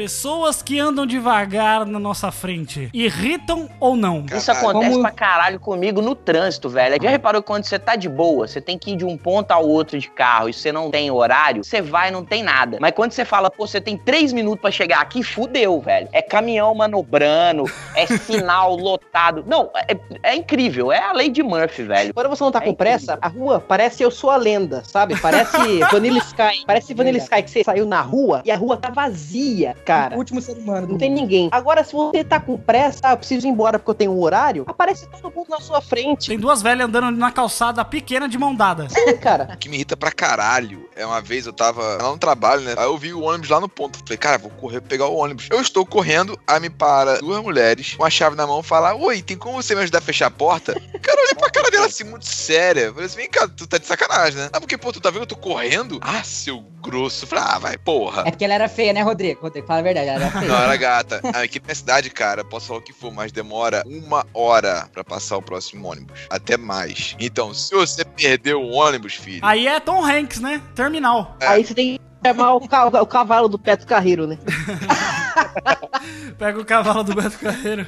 Pessoas 0.00 0.62
que 0.62 0.78
andam 0.78 1.04
devagar 1.04 1.84
na 1.84 1.98
nossa 1.98 2.32
frente, 2.32 2.88
irritam 2.94 3.68
ou 3.78 3.94
não? 3.94 4.24
Isso 4.34 4.50
acontece 4.50 4.98
pra 4.98 5.10
caralho 5.10 5.60
comigo 5.60 6.00
no 6.00 6.14
trânsito, 6.14 6.70
velho. 6.70 6.96
Já 7.02 7.10
reparou 7.10 7.42
que 7.42 7.48
quando 7.48 7.64
você 7.64 7.78
tá 7.78 7.96
de 7.96 8.08
boa, 8.08 8.48
você 8.48 8.62
tem 8.62 8.78
que 8.78 8.92
ir 8.92 8.96
de 8.96 9.04
um 9.04 9.18
ponto 9.18 9.50
ao 9.50 9.68
outro 9.68 9.98
de 9.98 10.08
carro 10.08 10.48
e 10.48 10.54
você 10.54 10.72
não 10.72 10.90
tem 10.90 11.10
horário, 11.10 11.62
você 11.62 11.82
vai 11.82 12.08
e 12.08 12.12
não 12.12 12.24
tem 12.24 12.42
nada. 12.42 12.59
Mas 12.80 12.92
quando 12.92 13.12
você 13.12 13.24
fala, 13.24 13.50
pô, 13.50 13.66
você 13.66 13.80
tem 13.80 13.96
três 13.96 14.32
minutos 14.32 14.60
pra 14.60 14.70
chegar 14.70 15.00
aqui, 15.00 15.22
fudeu, 15.22 15.80
velho. 15.80 16.08
É 16.12 16.22
caminhão 16.22 16.74
manobrando, 16.74 17.64
é 17.94 18.06
sinal 18.18 18.76
lotado. 18.76 19.44
Não, 19.46 19.70
é, 19.74 19.96
é 20.22 20.34
incrível. 20.34 20.92
É 20.92 20.98
a 20.98 21.12
lei 21.12 21.28
de 21.28 21.42
Murphy, 21.42 21.82
velho. 21.84 22.14
Quando 22.14 22.28
você 22.28 22.42
não 22.42 22.52
tá 22.52 22.60
É 22.60 22.66
com 22.66 22.74
pressa, 22.74 23.18
a 23.20 23.28
rua 23.28 23.60
parece 23.60 24.02
Eu 24.02 24.10
Sou 24.10 24.30
a 24.30 24.36
Lenda, 24.36 24.82
sabe? 24.84 25.18
Parece 25.20 25.56
Vanilla 25.90 26.18
Sky. 26.18 26.64
Parece 26.66 26.94
Vanilla 26.94 27.18
Sky 27.18 27.42
que 27.42 27.50
você 27.50 27.64
saiu 27.64 27.86
na 27.86 28.00
rua 28.00 28.42
e 28.44 28.50
a 28.50 28.56
rua 28.56 28.76
tá 28.76 28.90
vazia, 28.90 29.76
cara. 29.84 30.14
O 30.14 30.18
último 30.18 30.40
ser 30.40 30.56
humano 30.56 30.88
Não 30.88 30.98
tem 30.98 31.10
ninguém. 31.10 31.48
Agora, 31.52 31.84
se 31.84 31.92
você 31.92 32.24
tá 32.24 32.40
com 32.40 32.56
pressa, 32.56 33.00
ah, 33.02 33.12
eu 33.12 33.16
preciso 33.16 33.46
ir 33.46 33.50
embora 33.50 33.78
porque 33.78 33.90
eu 33.90 33.94
tenho 33.94 34.12
um 34.12 34.20
horário, 34.20 34.64
aparece 34.66 35.08
todo 35.08 35.34
mundo 35.34 35.48
na 35.48 35.60
sua 35.60 35.80
frente. 35.80 36.28
Tem 36.28 36.38
duas 36.38 36.62
velhas 36.62 36.86
andando 36.86 37.10
na 37.16 37.30
calçada 37.30 37.84
pequena 37.84 38.28
de 38.28 38.38
mão 38.38 38.54
dada. 38.54 38.88
Sim, 38.88 39.16
cara. 39.16 39.50
O 39.54 39.56
que 39.56 39.68
me 39.68 39.76
irrita 39.76 39.96
pra 39.96 40.10
caralho 40.10 40.88
é 40.96 41.04
uma 41.06 41.20
vez 41.20 41.46
eu 41.46 41.52
tava 41.52 41.96
lá 42.02 42.10
no 42.10 42.18
trabalho, 42.18 42.49
né? 42.58 42.74
Aí 42.76 42.84
eu 42.84 42.96
vi 42.96 43.12
o 43.12 43.22
ônibus 43.22 43.48
lá 43.48 43.60
no 43.60 43.68
ponto. 43.68 43.98
Falei, 43.98 44.18
cara, 44.18 44.38
vou 44.38 44.50
correr 44.50 44.80
pra 44.80 44.88
pegar 44.88 45.06
o 45.06 45.16
ônibus. 45.16 45.48
Eu 45.50 45.60
estou 45.60 45.84
correndo, 45.86 46.38
aí 46.46 46.60
me 46.60 46.70
para 46.70 47.18
duas 47.18 47.42
mulheres 47.42 47.94
com 47.94 48.04
a 48.04 48.10
chave 48.10 48.36
na 48.36 48.46
mão 48.46 48.60
e 48.60 48.64
fala: 48.64 48.94
Oi, 48.94 49.22
tem 49.22 49.36
como 49.36 49.62
você 49.62 49.74
me 49.74 49.82
ajudar 49.82 49.98
a 49.98 50.02
fechar 50.02 50.26
a 50.26 50.30
porta? 50.30 50.72
Cara, 50.74 51.18
eu 51.18 51.24
olhei 51.24 51.34
pra 51.34 51.50
cara 51.50 51.70
dela 51.70 51.86
assim, 51.86 52.04
muito 52.04 52.26
séria. 52.26 52.80
Eu 52.82 52.92
Falei 52.92 53.06
assim, 53.06 53.16
vem 53.16 53.28
cá, 53.28 53.48
tu 53.48 53.66
tá 53.66 53.78
de 53.78 53.86
sacanagem, 53.86 54.40
né? 54.40 54.48
Ah, 54.52 54.60
porque, 54.60 54.76
pô, 54.76 54.92
tu 54.92 55.00
tá 55.00 55.10
vendo 55.10 55.26
que 55.26 55.34
eu 55.34 55.36
tô 55.36 55.36
correndo? 55.36 55.98
Ah, 56.02 56.22
seu 56.22 56.60
grosso. 56.80 57.24
Eu 57.24 57.28
Falei, 57.28 57.44
ah, 57.46 57.58
vai, 57.58 57.78
porra. 57.78 58.22
É 58.26 58.30
porque 58.30 58.44
ela 58.44 58.54
era 58.54 58.68
feia, 58.68 58.92
né, 58.92 59.02
Rodrigo? 59.02 59.40
Rodrigo, 59.42 59.66
fala 59.66 59.80
a 59.80 59.82
verdade, 59.82 60.08
ela 60.08 60.24
era 60.24 60.30
feia. 60.30 60.48
Não, 60.48 60.62
era 60.62 60.76
gata. 60.76 61.20
Aqui 61.34 61.58
na 61.58 61.66
minha 61.66 61.74
cidade, 61.74 62.10
cara, 62.10 62.44
posso 62.44 62.66
falar 62.66 62.80
o 62.80 62.82
que 62.82 62.92
for, 62.92 63.12
mas 63.12 63.32
demora 63.32 63.82
uma 63.86 64.26
hora 64.34 64.88
pra 64.92 65.04
passar 65.04 65.36
o 65.36 65.42
próximo 65.42 65.88
ônibus. 65.88 66.20
Até 66.28 66.56
mais. 66.56 67.16
Então, 67.18 67.52
se 67.54 67.74
você 67.74 68.04
perdeu 68.04 68.62
o 68.62 68.72
ônibus, 68.72 69.14
filho. 69.14 69.40
Aí 69.42 69.66
é 69.66 69.78
Tom 69.80 70.04
Hanks, 70.04 70.40
né? 70.40 70.62
Terminal. 70.74 71.36
Aí 71.40 71.64
você 71.64 71.74
tem 71.74 71.98
chamar 72.24 72.54
o, 72.54 72.68
ca- 72.68 73.02
o 73.02 73.06
cavalo 73.06 73.48
do 73.48 73.58
Beto 73.58 73.86
Carreiro, 73.86 74.26
né? 74.26 74.38
Pega 76.38 76.58
o 76.58 76.64
cavalo 76.64 77.02
do 77.04 77.14
Beto 77.14 77.38
Carreiro. 77.38 77.86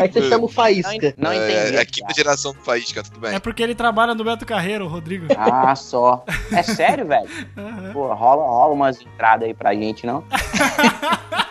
Aí 0.00 0.10
você 0.10 0.28
chama 0.28 0.44
o 0.44 0.48
Faísca. 0.48 1.14
Não 1.18 1.30
é, 1.30 1.36
entendi. 1.36 1.76
é 1.76 1.80
a 1.80 1.86
quinta 1.86 2.14
geração 2.14 2.52
do 2.54 2.60
Faísca, 2.60 3.02
tudo 3.02 3.20
bem. 3.20 3.34
É 3.34 3.38
porque 3.38 3.62
ele 3.62 3.74
trabalha 3.74 4.14
no 4.14 4.24
Beto 4.24 4.46
Carreiro, 4.46 4.86
Rodrigo. 4.86 5.26
Ah, 5.36 5.74
só. 5.74 6.24
É 6.52 6.62
sério, 6.62 7.06
velho? 7.06 7.28
Pô, 7.92 8.12
rola, 8.14 8.42
rola 8.44 8.72
umas 8.72 9.00
entradas 9.00 9.46
aí 9.48 9.54
pra 9.54 9.74
gente, 9.74 10.06
não? 10.06 10.24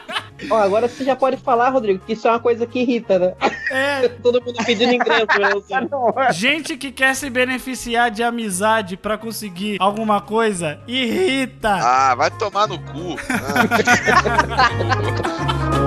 Ó, 0.49 0.55
agora 0.55 0.87
você 0.87 1.03
já 1.03 1.15
pode 1.15 1.37
falar, 1.37 1.69
Rodrigo, 1.69 2.03
que 2.05 2.13
isso 2.13 2.27
é 2.27 2.31
uma 2.31 2.39
coisa 2.39 2.65
que 2.65 2.79
irrita, 2.79 3.17
né? 3.17 3.33
É, 3.71 4.09
Todo 4.21 4.43
mundo 4.43 4.57
pedindo 4.65 4.93
ingresso, 4.93 5.25
né? 5.39 6.31
Gente 6.31 6.77
que 6.77 6.91
quer 6.91 7.15
se 7.15 7.29
beneficiar 7.29 8.11
de 8.11 8.23
amizade 8.23 8.97
pra 8.97 9.17
conseguir 9.17 9.77
alguma 9.79 10.21
coisa, 10.21 10.79
irrita. 10.87 11.73
Ah, 11.73 12.15
vai 12.15 12.31
tomar 12.31 12.67
no 12.67 12.79
cu. 12.79 13.15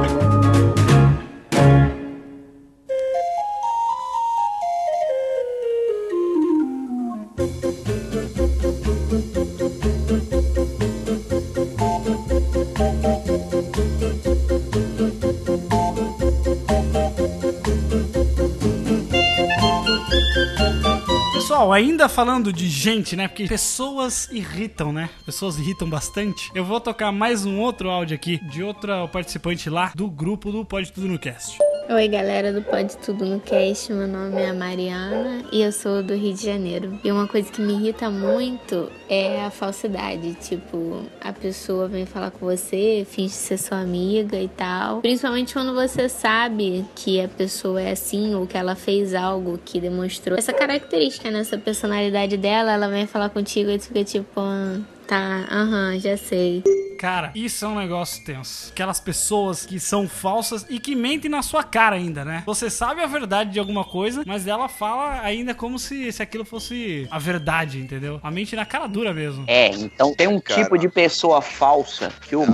Pessoal, 21.59 21.73
ainda 21.73 22.09
falando 22.09 22.53
de 22.53 22.69
gente, 22.69 23.17
né? 23.17 23.27
Porque 23.27 23.49
pessoas 23.49 24.29
irritam, 24.31 24.93
né? 24.93 25.11
Pessoas 25.27 25.59
irritam 25.59 25.91
bastante. 25.91 26.53
Eu 26.55 26.65
vou 26.65 26.81
tocar 26.81 27.11
mais 27.11 27.45
um 27.45 27.59
outro 27.59 27.91
áudio 27.91 28.15
aqui 28.15 28.39
de 28.45 28.63
outra 28.63 29.09
participante 29.09 29.69
lá 29.69 29.91
do 29.93 30.09
grupo 30.09 30.53
do 30.53 30.65
Pode 30.65 30.93
Tudo 30.93 31.09
no 31.09 31.19
Cast. 31.19 31.59
Oi, 31.91 32.07
galera 32.07 32.53
do 32.53 32.61
Pode 32.61 32.99
Tudo 32.99 33.25
no 33.25 33.41
Cast. 33.41 33.91
Meu 33.95 34.07
nome 34.07 34.43
é 34.43 34.53
Mariana 34.53 35.43
e 35.51 35.63
eu 35.63 35.73
sou 35.73 36.03
do 36.03 36.15
Rio 36.15 36.35
de 36.35 36.45
Janeiro. 36.45 37.01
E 37.03 37.11
uma 37.11 37.27
coisa 37.27 37.51
que 37.51 37.63
me 37.63 37.73
irrita 37.73 38.11
muito 38.11 38.93
é 39.09 39.43
a 39.43 39.51
falsidade. 39.51 40.35
Tipo, 40.35 41.03
a 41.19 41.33
pessoa 41.33 41.89
vem 41.89 42.05
falar 42.05 42.31
com 42.31 42.45
você, 42.45 43.07
finge 43.09 43.33
ser 43.33 43.57
sua 43.57 43.81
amiga 43.81 44.39
e 44.39 44.49
tal. 44.49 45.01
Principalmente 45.01 45.55
quando 45.55 45.73
você 45.73 46.11
sabe 46.11 46.85
que 46.95 47.23
a 47.23 47.29
pessoa 47.29 47.81
é 47.81 47.93
assim 47.93 48.35
ou 48.35 48.47
que 48.47 48.59
ela 48.59 48.75
fez 48.75 49.15
algo 49.15 49.59
que 49.65 49.81
demonstrou 49.81 50.37
essa 50.37 50.53
característica 50.53 51.31
nessa 51.31 51.57
personalidade 51.57 52.37
dela. 52.37 52.71
Ela 52.71 52.89
vem 52.89 53.07
falar 53.07 53.31
contigo 53.31 53.71
e 53.71 53.79
tu 53.79 53.87
fica 53.87 54.05
tipo, 54.05 54.41
ah, 54.41 54.79
tá, 55.07 55.47
aham, 55.51 55.99
já 55.99 56.19
sei. 56.19 56.63
Cara, 56.99 57.31
isso 57.33 57.65
é 57.65 57.69
um 57.69 57.77
negócio 57.77 58.25
tenso. 58.25 58.71
Aquelas 58.73 58.99
pessoas 58.99 59.65
que 59.65 59.79
são 59.79 60.09
falsas 60.09 60.67
e 60.69 60.81
que 60.81 60.97
mentem 60.97 61.31
na 61.31 61.43
sua 61.43 61.63
cara 61.63 61.95
ainda, 61.95 62.25
né? 62.25 62.43
Você 62.45 62.69
sabe 62.69 63.01
a 63.01 63.07
verdade 63.07 63.51
de 63.51 63.61
alguma 63.61 63.85
coisa, 63.85 64.25
mas 64.27 64.49
ela 64.49 64.69
fala 64.69 65.21
ainda 65.21 65.55
como 65.55 65.79
se, 65.79 66.11
se 66.11 66.21
aquilo 66.23 66.45
fosse 66.45 67.07
a 67.09 67.19
verdade, 67.19 67.79
entendeu? 67.79 68.19
A 68.21 68.31
mente 68.33 68.57
na 68.57 68.67
cara 68.67 68.89
dura 68.89 69.15
mesmo. 69.15 69.45
É, 69.47 69.69
então 69.69 70.13
tem 70.13 70.27
um 70.27 70.41
Cara. 70.41 70.63
tipo 70.63 70.77
de 70.77 70.89
pessoa 70.89 71.41
falsa 71.41 72.13
que 72.23 72.35
o 72.35 72.45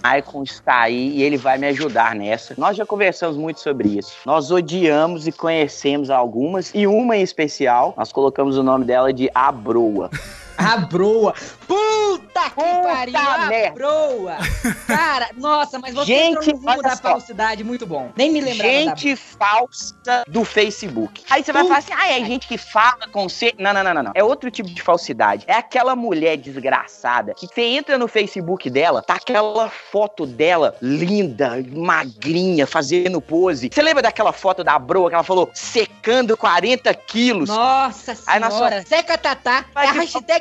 Maicon 0.00 0.44
está 0.44 0.82
aí 0.82 1.16
e 1.16 1.22
ele 1.22 1.36
vai 1.36 1.58
me 1.58 1.66
ajudar 1.66 2.14
nessa. 2.14 2.54
Nós 2.56 2.76
já 2.76 2.86
conversamos 2.86 3.36
muito 3.36 3.58
sobre 3.60 3.88
isso. 3.98 4.12
Nós 4.24 4.52
odiamos 4.52 5.26
e 5.26 5.32
conhecemos 5.32 6.08
algumas, 6.08 6.70
e 6.72 6.86
uma 6.86 7.16
em 7.16 7.22
especial, 7.22 7.94
nós 7.96 8.12
colocamos 8.12 8.56
o 8.56 8.62
nome 8.62 8.84
dela 8.84 9.12
de 9.12 9.28
Abroa. 9.34 10.08
A 10.58 10.76
broa. 10.78 11.34
Puta 11.66 12.42
que 12.44 12.50
Puta 12.50 12.82
pariu, 12.82 13.16
a 13.16 13.70
broa. 13.72 14.36
Cara, 14.86 15.28
nossa, 15.36 15.78
mas 15.78 15.94
você 15.94 16.06
Gente, 16.06 16.50
entrou 16.50 16.60
no 16.60 16.70
rumo 16.70 16.82
da 16.82 16.96
só. 16.96 17.02
falsidade 17.02 17.62
muito 17.62 17.86
bom. 17.86 18.10
Nem 18.16 18.30
me 18.30 18.40
lembrava 18.40 18.68
Gente 18.72 19.14
falsa 19.16 20.24
do 20.26 20.44
Facebook. 20.44 21.22
Aí 21.30 21.44
você 21.44 21.52
vai 21.52 21.62
falar 21.64 21.78
assim: 21.78 21.92
ah, 21.96 22.10
é 22.10 22.24
gente 22.24 22.48
que 22.48 22.58
fala 22.58 23.06
com 23.12 23.28
você. 23.28 23.54
Não, 23.58 23.72
não, 23.72 23.84
não, 23.84 23.94
não, 23.94 24.02
não. 24.04 24.12
É 24.14 24.24
outro 24.24 24.50
tipo 24.50 24.68
de 24.68 24.82
falsidade. 24.82 25.44
É 25.46 25.54
aquela 25.54 25.94
mulher 25.94 26.36
desgraçada 26.36 27.34
que 27.34 27.46
você 27.46 27.62
entra 27.62 27.96
no 27.98 28.08
Facebook 28.08 28.68
dela, 28.68 29.02
tá 29.02 29.14
aquela 29.14 29.68
foto 29.68 30.26
dela 30.26 30.76
linda, 30.82 31.64
magrinha, 31.70 32.66
fazendo 32.66 33.20
pose. 33.20 33.70
Você 33.72 33.82
lembra 33.82 34.02
daquela 34.02 34.32
foto 34.32 34.64
da 34.64 34.78
broa 34.78 35.08
que 35.08 35.14
ela 35.14 35.24
falou 35.24 35.50
secando 35.54 36.36
40 36.36 36.92
quilos? 36.94 37.48
da... 37.48 37.54
Nossa 37.54 38.12
Aí 38.26 38.42
senhora, 38.42 38.84
seca 38.86 39.16
tatá. 39.18 39.64
Vai 39.74 39.86
A 39.86 39.92
que- 39.92 39.98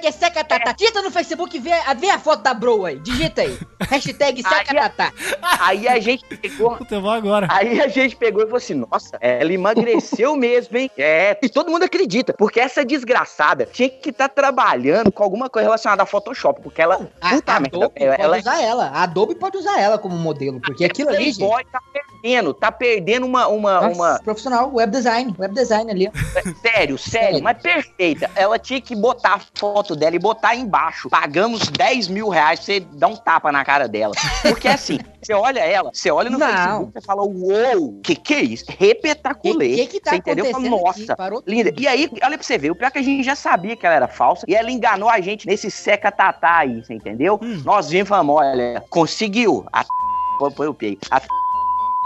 hashtag 0.08 0.10
é 0.10 0.12
seca 0.12 0.43
tatá. 0.43 0.72
Digita 0.72 1.01
no 1.01 1.12
Facebook 1.12 1.55
e 1.55 1.60
vê, 1.60 1.72
vê 1.97 2.10
a 2.10 2.20
foto 2.20 2.41
da 2.41 2.53
broa 2.53 2.89
aí. 2.89 2.99
Digita 2.99 3.41
aí. 3.41 3.58
Hashtag 3.89 4.41
seca 4.41 4.72
Aí- 4.72 4.76
tatá. 4.76 5.14
Aí 5.60 5.88
a 5.88 5.99
gente 5.99 6.26
pegou. 6.26 6.76
Puta, 6.78 6.99
vou 6.99 7.12
agora. 7.12 7.47
Aí 7.49 7.80
a 7.80 7.88
gente 7.88 8.16
pegou 8.16 8.41
e 8.41 8.45
falou 8.45 8.58
assim: 8.58 8.74
nossa, 8.74 9.18
ela 9.22 9.51
emagreceu 9.51 10.36
mesmo, 10.38 10.78
hein? 10.78 10.89
É, 10.97 11.38
e 11.41 11.49
todo 11.49 11.72
mundo 11.72 11.84
acredita, 11.84 12.34
porque 12.34 12.60
essa 12.60 12.84
desgraçada 12.84 13.66
tinha 13.66 13.89
que 13.89 14.10
estar 14.10 14.30
trabalhando 14.30 15.12
com 15.12 15.24
alguma 15.24 15.49
coisa 15.49 15.68
relacionada 15.68 16.03
a 16.03 16.05
Photoshop, 16.05 16.62
porque 16.62 16.82
ela. 16.82 17.08
A, 17.22 17.30
puta 17.30 17.53
a 17.53 17.60
merda, 17.60 17.78
Adobe 17.78 17.93
ela, 17.95 18.16
pode 18.16 18.22
ela 18.24 18.36
é 18.36 18.39
usar 18.39 18.62
ela. 18.62 18.86
A 18.88 19.03
Adobe 19.03 19.36
pode 19.36 19.58
usar 19.58 19.80
ela 19.80 19.97
como 19.97 20.16
modelo, 20.16 20.60
porque 20.62 20.86
aquilo 20.86 21.10
ali, 21.10 21.26
gente... 21.26 21.38
Playboy 21.38 21.64
tá 21.72 21.80
perdendo, 22.22 22.53
tá 22.53 22.72
perdendo 22.72 23.26
uma. 23.26 23.47
uma, 23.47 23.82
Nossa, 23.82 23.95
uma 23.95 24.20
profissional, 24.24 24.72
web 24.74 24.91
design, 24.91 25.34
web 25.38 25.53
design 25.53 25.91
ali. 25.91 26.07
ó. 26.09 26.51
sério, 26.61 26.97
sério, 26.97 27.41
mas 27.43 27.61
perfeita. 27.61 28.30
Ela 28.36 28.57
tinha 28.59 28.82
que 28.82 28.95
botar 28.95 29.36
a 29.36 29.41
foto 29.55 29.95
dela 29.95 30.15
e 30.15 30.20
botar 30.20 30.55
embaixo. 30.55 31.09
Pagamos 31.09 31.68
10 31.70 32.07
mil 32.07 32.30
reais 32.30 32.59
pra 32.59 32.65
você 32.65 32.80
dar 32.80 33.07
um 33.07 33.15
tapa 33.15 33.51
na 33.51 33.63
cara 33.63 33.88
dela. 33.88 34.13
Porque 34.41 34.68
assim, 34.68 34.99
você 35.22 35.34
olha 35.34 35.59
ela, 35.59 35.91
você 35.93 36.11
olha 36.11 36.30
no 36.30 36.38
Não. 36.38 36.47
Facebook, 36.47 36.93
você 36.93 37.01
fala, 37.01 37.24
uou, 37.24 37.99
que 38.03 38.15
que 38.15 38.34
é 38.34 38.41
isso? 38.41 38.65
Repetaculê. 38.68 39.70
Que- 39.70 39.78
que 39.78 39.88
que 39.88 39.99
tá 39.99 40.11
você 40.11 40.18
entendeu? 40.18 40.45
Aqui? 40.45 40.70
Nossa, 40.70 41.15
Parou 41.15 41.43
linda. 41.45 41.74
E 41.78 41.88
aí, 41.88 42.09
olha 42.24 42.38
pra 42.38 42.45
você 42.45 42.57
ver, 42.57 42.72
o 42.72 42.76
pior 42.76 42.88
é 42.88 42.91
que 42.91 42.99
a 42.99 43.03
gente 43.03 43.24
já 43.24 43.36
sabia 43.36 43.76
que 43.76 43.86
ela 43.86 43.95
era 43.95 44.07
falsa 44.07 44.45
e 44.47 44.55
ela 44.55 44.70
enganou 44.72 45.09
a 45.09 45.20
gente 45.20 45.47
nesse 45.47 45.70
seca 45.72 46.11
tatá 46.11 46.57
aí, 46.57 46.84
você 46.84 46.93
entendeu? 46.93 47.39
Hum. 47.41 47.61
Nós 47.65 47.89
vimos 47.89 48.07
e 48.07 48.09
falamos, 48.09 48.36
olha, 48.38 48.84
conseguiu. 48.89 49.65
A 49.72 49.84
põe 50.55 50.68
o 50.68 50.74
pei. 50.74 50.97
A 51.09 51.20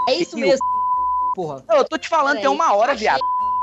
É 0.09 0.13
isso 0.15 0.37
mesmo, 0.37 0.65
porra. 1.35 1.63
Eu 1.69 1.85
tô 1.85 1.97
te 1.97 2.09
falando, 2.09 2.39
tem 2.39 2.47
uma 2.47 2.73
hora, 2.73 2.95
viado. 2.95 3.21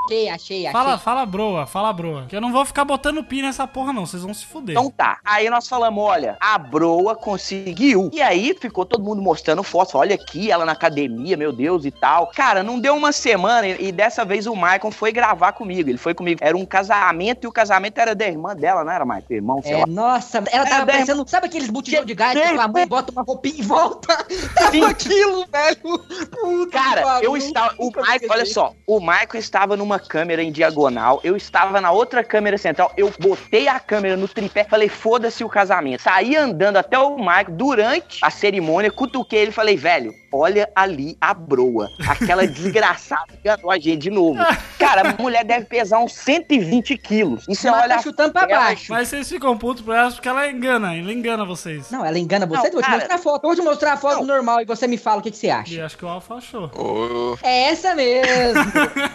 Achei, 0.08 0.28
achei, 0.28 0.66
achei. 0.66 0.72
Fala, 0.72 0.98
fala 0.98 1.26
broa, 1.26 1.66
fala 1.66 1.92
broa. 1.92 2.26
Que 2.28 2.36
eu 2.36 2.40
não 2.40 2.52
vou 2.52 2.64
ficar 2.64 2.84
botando 2.84 3.22
pi 3.22 3.42
nessa 3.42 3.66
porra, 3.66 3.92
não. 3.92 4.06
Vocês 4.06 4.22
vão 4.22 4.32
se 4.34 4.46
fuder. 4.46 4.76
Então 4.76 4.90
tá. 4.90 5.18
Aí 5.24 5.48
nós 5.50 5.68
falamos, 5.68 6.02
olha, 6.02 6.36
a 6.40 6.56
Broa 6.58 7.14
conseguiu. 7.14 8.10
E 8.12 8.20
aí 8.22 8.56
ficou 8.60 8.84
todo 8.84 9.02
mundo 9.04 9.20
mostrando 9.22 9.62
fotos. 9.62 9.94
Olha 9.94 10.14
aqui, 10.14 10.50
ela 10.50 10.64
na 10.64 10.72
academia, 10.72 11.36
meu 11.36 11.52
Deus 11.52 11.84
e 11.84 11.90
tal. 11.90 12.28
Cara, 12.28 12.62
não 12.62 12.78
deu 12.80 12.94
uma 12.96 13.12
semana 13.12 13.66
e, 13.66 13.88
e 13.88 13.92
dessa 13.92 14.24
vez 14.24 14.46
o 14.46 14.54
Michael 14.54 14.90
foi 14.90 15.12
gravar 15.12 15.52
comigo. 15.52 15.88
Ele 15.88 15.98
foi 15.98 16.14
comigo. 16.14 16.40
Era 16.42 16.56
um 16.56 16.64
casamento 16.66 17.44
e 17.44 17.46
o 17.46 17.52
casamento 17.52 17.98
era 17.98 18.14
da 18.14 18.26
irmã 18.26 18.54
dela, 18.54 18.84
não 18.84 18.92
era, 18.92 19.04
Michael? 19.04 19.24
Irmão, 19.30 19.62
sei 19.62 19.72
É, 19.72 19.78
lá. 19.78 19.86
nossa, 19.86 20.42
ela 20.50 20.64
tava 20.66 20.84
bem- 20.84 20.94
parecendo. 20.96 21.24
Sabe 21.28 21.46
aqueles 21.46 21.68
botijão 21.68 22.04
de 22.04 22.14
gás 22.14 22.38
que 22.38 22.48
tua 22.54 22.68
mãe 22.68 22.86
bota 22.86 23.12
uma 23.12 23.22
roupinha 23.22 23.58
em 23.60 23.62
volta? 23.62 24.16
Tava 24.54 24.88
aquilo, 24.88 25.46
velho. 25.50 25.98
Puta 26.40 26.70
Cara, 26.70 27.20
eu 27.22 27.36
estava. 27.36 27.74
O 27.78 27.86
Michael, 27.88 28.30
olha 28.30 28.46
só, 28.46 28.74
o 28.86 29.00
Michael 29.00 29.28
estava 29.34 29.76
numa 29.76 29.97
câmera 29.98 30.42
em 30.42 30.52
diagonal, 30.52 31.20
eu 31.24 31.36
estava 31.36 31.80
na 31.80 31.90
outra 31.90 32.22
câmera 32.22 32.58
central, 32.58 32.92
eu 32.96 33.12
botei 33.18 33.68
a 33.68 33.80
câmera 33.80 34.16
no 34.16 34.28
tripé, 34.28 34.64
falei, 34.64 34.88
foda-se 34.88 35.44
o 35.44 35.48
casamento. 35.48 36.02
Saí 36.02 36.36
andando 36.36 36.76
até 36.76 36.98
o 36.98 37.16
Michael 37.16 37.46
durante 37.50 38.18
a 38.22 38.30
cerimônia, 38.30 38.90
cutuquei 38.90 39.40
ele 39.40 39.50
e 39.50 39.54
falei, 39.54 39.76
velho, 39.76 40.14
olha 40.32 40.70
ali 40.74 41.16
a 41.20 41.32
broa. 41.34 41.88
Aquela 42.08 42.46
desgraçada 42.48 43.26
que 43.28 43.38
enganou 43.48 43.70
a 43.70 43.78
gente 43.78 43.96
de 43.98 44.10
novo. 44.10 44.38
Cara, 44.78 45.10
a 45.16 45.22
mulher 45.22 45.44
deve 45.44 45.66
pesar 45.66 45.98
uns 45.98 46.12
120 46.14 46.96
quilos. 46.98 47.44
E 47.48 47.54
você 47.54 47.70
Mas 47.70 47.82
olha 47.82 47.96
tá 47.96 48.02
chutando 48.02 48.32
pra 48.32 48.42
ela- 48.48 48.64
baixo. 48.64 48.92
Mas 48.92 49.08
vocês 49.08 49.28
ficam 49.28 49.56
putos 49.56 49.82
por 49.82 49.94
ela 49.94 50.10
porque 50.10 50.28
ela 50.28 50.48
engana, 50.50 50.96
ela 50.96 51.12
engana 51.12 51.44
vocês. 51.44 51.90
Não, 51.90 52.04
ela 52.04 52.18
engana 52.18 52.46
você. 52.46 52.58
Não, 52.58 52.66
eu 52.66 52.72
vou 52.72 52.82
te 52.82 52.86
cara. 52.86 52.98
mostrar 52.98 53.14
a 53.14 53.18
foto. 53.18 53.44
Eu 53.44 53.48
vou 53.48 53.56
te 53.56 53.62
mostrar 53.62 53.92
a 53.92 53.96
foto 53.96 54.24
normal 54.24 54.60
e 54.60 54.64
você 54.64 54.86
me 54.86 54.96
fala 54.98 55.20
o 55.20 55.22
que, 55.22 55.30
que 55.30 55.36
você 55.36 55.50
acha. 55.50 55.74
E 55.74 55.80
acho 55.80 55.96
que 55.96 56.04
o 56.04 56.08
Alfa 56.08 56.34
achou. 56.34 56.70
Ô, 56.74 57.36
É 57.42 57.70
essa 57.70 57.94
mesmo. 57.94 58.62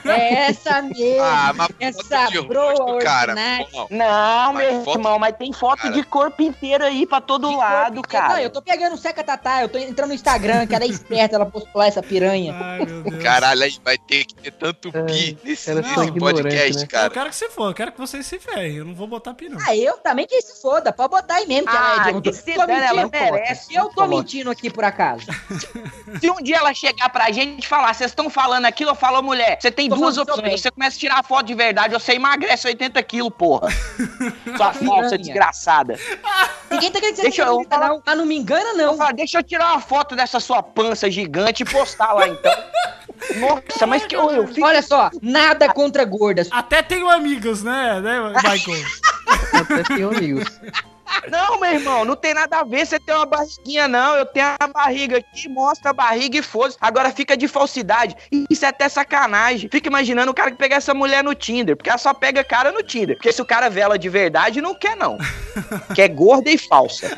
é 0.06 0.34
essa 0.50 0.82
mesmo. 0.82 1.22
Ah, 1.24 1.54
mas 1.56 1.70
essa 1.80 2.26
de 2.28 2.42
broa 2.42 2.74
rosto, 2.74 3.06
cara. 3.06 3.36
Não. 3.36 3.88
Não, 3.90 4.54
Mas 4.54 4.72
meu 4.74 4.84
foto- 4.84 4.98
irmão, 4.98 5.20
mas 5.20 5.36
tem 5.38 5.54
foto 5.54 5.82
Cara. 5.84 5.94
de 5.94 6.04
corpo 6.04 6.42
inteiro 6.42 6.84
aí 6.84 7.06
pra 7.06 7.22
todo 7.22 7.56
lado, 7.56 8.02
cara. 8.02 8.30
Não, 8.34 8.40
eu 8.40 8.50
tô 8.50 8.62
pegando 8.62 8.94
o 8.94 8.98
Seca 8.98 9.24
Tatá, 9.24 9.62
eu 9.62 9.70
tô 9.70 9.78
entrando 9.78 10.10
no 10.10 10.16
Instagram, 10.16 10.66
que 10.68 10.76
ela 10.76 10.84
é 10.84 10.88
esperta, 11.04 11.36
ela 11.36 11.46
postou 11.46 11.82
essa 11.82 12.02
piranha. 12.02 12.56
Ai, 12.60 12.86
meu 12.86 13.04
Deus. 13.04 13.24
Caralho, 13.24 13.64
aí 13.64 13.78
vai 13.84 13.98
ter 13.98 14.26
que 14.26 14.36
ter 14.36 14.52
tanto 14.52 14.92
pi 14.92 15.38
nesse, 15.44 15.70
é 15.72 15.76
nesse 15.76 15.94
só 15.94 16.04
ignorante, 16.04 16.42
podcast, 16.44 16.78
né? 16.78 16.84
Eu 16.84 16.88
cara. 16.88 17.10
quero 17.10 17.30
que 17.30 17.36
você 17.36 17.50
for, 17.50 17.68
eu 17.70 17.74
quero 17.74 17.92
que 17.92 18.00
vocês 18.00 18.26
se 18.26 18.40
ferrem. 18.40 18.76
Eu 18.78 18.86
não 18.86 18.96
vou 18.96 19.08
botar 19.08 19.34
pi, 19.34 19.50
não. 19.50 19.58
Ah, 19.68 19.76
eu 19.76 19.98
também 19.98 20.26
que 20.26 20.42
se 20.42 20.62
foda, 20.62 20.92
pode 20.92 21.10
botar 21.10 21.36
aí 21.36 21.48
mesmo 21.48 21.68
que 21.68 21.76
Ah, 21.76 21.96
ela 22.08 22.10
é 22.10 22.14
de 22.14 22.22
que 22.22 22.34
se 22.34 22.56
dane, 22.56 22.72
ela 22.74 23.10
merece, 23.10 23.76
Eu 23.76 23.90
tô 23.90 24.08
mentindo 24.08 24.50
aqui 24.50 24.70
por 24.70 24.84
acaso. 24.84 25.26
Se 26.20 26.30
um 26.30 26.36
dia 26.42 26.58
ela 26.58 26.74
chegar 26.74 27.10
pra 27.10 27.32
gente 27.32 27.64
e 27.64 27.68
falar, 27.68 27.94
vocês 27.94 28.12
estão 28.12 28.30
falando 28.30 28.66
aquilo, 28.66 28.92
eu 28.92 28.96
falo, 28.96 29.22
mulher, 29.22 29.58
você 29.60 29.72
tem 29.72 29.90
Tô 29.90 29.96
duas 29.96 30.18
opções. 30.18 30.62
Você 30.62 30.70
começa 30.72 30.96
a 30.96 31.00
tirar 31.00 31.24
foto 31.24 31.48
de 31.48 31.54
verdade, 31.56 31.94
ou 31.94 32.00
você 32.00 32.14
emagrece 32.14 32.68
80 32.68 33.02
quilos, 33.04 33.32
porra. 33.38 33.70
Sua 34.56 34.74
falsa 34.74 35.18
desgraçada. 35.18 35.98
Ninguém 36.70 36.92
tá 36.92 37.00
querendo 37.00 37.16
que 37.16 37.22
Deixa 37.24 37.36
você 37.38 37.42
eu- 37.42 37.46
não, 37.54 37.62
acredita, 37.62 37.88
não. 37.88 38.02
Ah, 38.06 38.16
não 38.16 38.26
me 38.26 38.38
engana, 38.38 38.70
Eu 38.82 38.88
não. 38.88 38.98
falo, 38.98 39.14
deixa 39.14 39.40
eu 39.40 39.44
tirar 39.44 39.72
uma 39.72 39.80
foto 39.82 40.16
dessa 40.16 40.40
sua 40.40 40.62
pança 40.62 40.93
gigante 40.96 41.64
e 41.64 41.66
postar 41.66 42.14
lá, 42.14 42.28
então. 42.28 42.52
Nossa, 43.38 43.88
mas 43.88 44.06
que 44.06 44.16
eu, 44.16 44.30
eu 44.32 44.48
fico... 44.48 44.66
Olha 44.66 44.82
só, 44.82 45.10
nada 45.22 45.74
contra 45.74 46.04
gordas. 46.06 46.50
Até 46.52 46.82
tenho 46.82 47.10
amigas, 47.10 47.64
né, 47.64 48.00
né, 48.02 48.20
Michael? 48.20 48.86
Até 49.54 49.84
tenho 49.84 50.10
amigos. 50.10 50.46
Não, 51.30 51.60
meu 51.60 51.72
irmão, 51.72 52.06
não 52.06 52.16
tem 52.16 52.34
nada 52.34 52.60
a 52.60 52.64
ver 52.64 52.86
você 52.86 53.00
ter 53.00 53.14
uma 53.14 53.26
barriguinha, 53.26 53.88
não. 53.88 54.16
Eu 54.16 54.26
tenho 54.26 54.48
a 54.60 54.68
barriga 54.68 55.18
aqui, 55.18 55.48
mostra 55.48 55.92
a 55.92 55.94
barriga 55.94 56.38
e 56.38 56.42
foda 56.42 56.76
Agora 56.80 57.12
fica 57.12 57.36
de 57.36 57.48
falsidade. 57.48 58.16
Isso 58.50 58.66
é 58.66 58.70
até 58.70 58.88
sacanagem. 58.90 59.70
Fica 59.72 59.88
imaginando 59.88 60.32
o 60.32 60.34
cara 60.34 60.52
que 60.52 60.58
pegar 60.58 60.78
essa 60.78 60.94
mulher 60.94 61.24
no 61.24 61.34
Tinder, 61.36 61.76
porque 61.76 61.90
ela 61.90 61.98
só 61.98 62.14
pega 62.14 62.44
cara 62.44 62.72
no 62.72 62.82
Tinder. 62.84 63.16
Porque 63.16 63.32
se 63.32 63.42
o 63.42 63.46
cara 63.46 63.70
vê 63.70 63.82
ela 63.82 63.98
de 63.98 64.10
verdade, 64.10 64.62
não 64.62 64.74
quer, 64.76 64.96
não. 64.96 65.18
quer 65.96 66.08
gorda 66.10 66.50
e 66.50 66.58
falsa. 66.58 67.10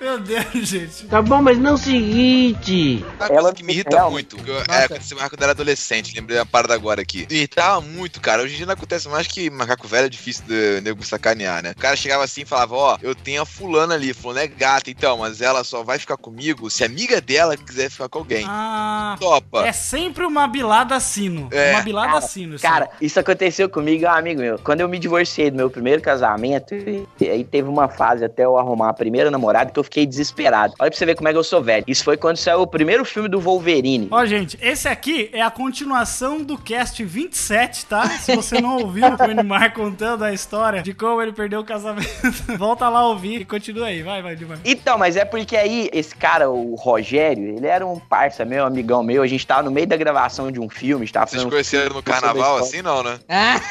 Meu 0.00 0.18
Deus, 0.18 0.46
gente. 0.68 1.06
Tá 1.06 1.20
bom, 1.22 1.42
mas 1.42 1.58
não 1.58 1.70
é 1.70 1.72
o 1.74 1.78
seguinte. 1.78 3.04
Uma 3.04 3.26
coisa 3.26 3.34
Ela 3.34 3.52
que 3.52 3.62
me 3.62 3.72
irrita 3.72 3.96
ela- 3.96 4.10
muito, 4.10 4.36
eu, 4.46 4.58
é, 4.68 4.84
aconteceu 4.84 5.16
mais 5.16 5.28
quando 5.28 5.40
eu 5.40 5.44
era 5.44 5.52
adolescente, 5.52 6.14
lembrei 6.14 6.38
uma 6.38 6.46
parada 6.46 6.74
agora 6.74 7.02
aqui. 7.02 7.26
Me 7.28 7.36
irritava 7.36 7.80
muito, 7.80 8.20
cara. 8.20 8.42
Hoje 8.42 8.54
em 8.54 8.56
dia 8.58 8.66
não 8.66 8.74
acontece 8.74 9.08
mais 9.08 9.26
que 9.26 9.50
macaco 9.50 9.86
velho 9.86 10.06
é 10.06 10.08
difícil 10.08 10.44
de 10.46 10.80
nego 10.82 11.04
sacanear, 11.04 11.62
né? 11.62 11.72
O 11.72 11.80
cara 11.80 11.89
cara 11.90 11.96
chegava 11.96 12.24
assim 12.24 12.42
e 12.42 12.44
falava, 12.44 12.74
ó, 12.74 12.98
eu 13.02 13.14
tenho 13.14 13.42
a 13.42 13.46
fulana 13.46 13.94
ali, 13.94 14.12
fulana 14.14 14.42
é 14.42 14.46
gata, 14.46 14.90
então, 14.90 15.18
mas 15.18 15.40
ela 15.40 15.64
só 15.64 15.82
vai 15.82 15.98
ficar 15.98 16.16
comigo 16.16 16.70
se 16.70 16.82
a 16.82 16.86
amiga 16.86 17.20
dela 17.20 17.56
quiser 17.56 17.90
ficar 17.90 18.08
com 18.08 18.18
alguém. 18.18 18.44
Ah, 18.48 19.16
Topa. 19.18 19.66
é 19.66 19.72
sempre 19.72 20.24
uma 20.24 20.46
bilada 20.46 20.98
sino. 21.00 21.48
É. 21.50 21.72
Uma 21.72 21.82
bilada 21.82 22.12
Cara, 22.12 22.20
sino. 22.22 22.54
isso 22.54 22.62
Cara, 22.62 22.90
isso 23.00 23.18
aconteceu 23.18 23.68
comigo, 23.68 24.04
é 24.04 24.08
um 24.08 24.14
amigo 24.14 24.40
meu. 24.40 24.58
Quando 24.58 24.80
eu 24.80 24.88
me 24.88 24.98
divorciei 24.98 25.50
do 25.50 25.56
meu 25.56 25.70
primeiro 25.70 26.00
casamento, 26.00 26.74
aí 27.20 27.44
teve 27.44 27.68
uma 27.68 27.88
fase 27.88 28.24
até 28.24 28.44
eu 28.44 28.58
arrumar 28.58 28.90
a 28.90 28.94
primeira 28.94 29.30
namorada 29.30 29.70
que 29.70 29.78
eu 29.78 29.84
fiquei 29.84 30.06
desesperado. 30.06 30.74
Olha 30.78 30.90
pra 30.90 30.98
você 30.98 31.06
ver 31.06 31.16
como 31.16 31.28
é 31.28 31.32
que 31.32 31.38
eu 31.38 31.44
sou 31.44 31.62
velho. 31.62 31.84
Isso 31.88 32.04
foi 32.04 32.16
quando 32.16 32.36
saiu 32.36 32.60
o 32.60 32.66
primeiro 32.66 33.04
filme 33.04 33.28
do 33.28 33.40
Wolverine. 33.40 34.08
Ó, 34.10 34.24
gente, 34.26 34.58
esse 34.60 34.88
aqui 34.88 35.30
é 35.32 35.42
a 35.42 35.50
continuação 35.50 36.42
do 36.42 36.56
cast 36.56 37.02
27, 37.02 37.86
tá? 37.86 38.08
Se 38.10 38.36
você 38.36 38.60
não 38.60 38.78
ouviu 38.78 39.06
o 39.06 39.26
Neymar 39.26 39.72
contando 39.74 40.24
a 40.24 40.32
história 40.32 40.82
de 40.82 40.94
como 40.94 41.20
ele 41.20 41.32
perdeu 41.32 41.60
o 41.60 41.64
casamento, 41.64 41.79
volta 42.58 42.88
lá 42.88 43.06
ouvir 43.06 43.40
e 43.40 43.44
continua 43.44 43.86
aí. 43.86 44.02
Vai, 44.02 44.22
vai, 44.22 44.36
Neymar. 44.36 44.58
Então, 44.64 44.98
mas 44.98 45.16
é 45.16 45.24
porque 45.24 45.56
aí, 45.56 45.88
esse 45.92 46.14
cara, 46.14 46.50
o 46.50 46.74
Rogério, 46.74 47.56
ele 47.56 47.66
era 47.66 47.86
um 47.86 47.98
parça 47.98 48.44
meu, 48.44 48.64
amigão 48.64 49.02
meu. 49.02 49.22
A 49.22 49.26
gente 49.26 49.46
tava 49.46 49.62
no 49.62 49.70
meio 49.70 49.86
da 49.86 49.96
gravação 49.96 50.50
de 50.50 50.60
um 50.60 50.68
filme, 50.68 51.08
tava 51.08 51.26
Vocês 51.26 51.42
fazendo. 51.42 51.50
conheceram 51.52 51.94
no 51.96 52.02
carnaval 52.02 52.56
assim, 52.58 52.82
não, 52.82 53.02
né? 53.02 53.18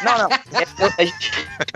Não, 0.04 0.18
não. 0.18 0.30
É, 0.32 1.02
a 1.02 1.06
gente- 1.06 1.32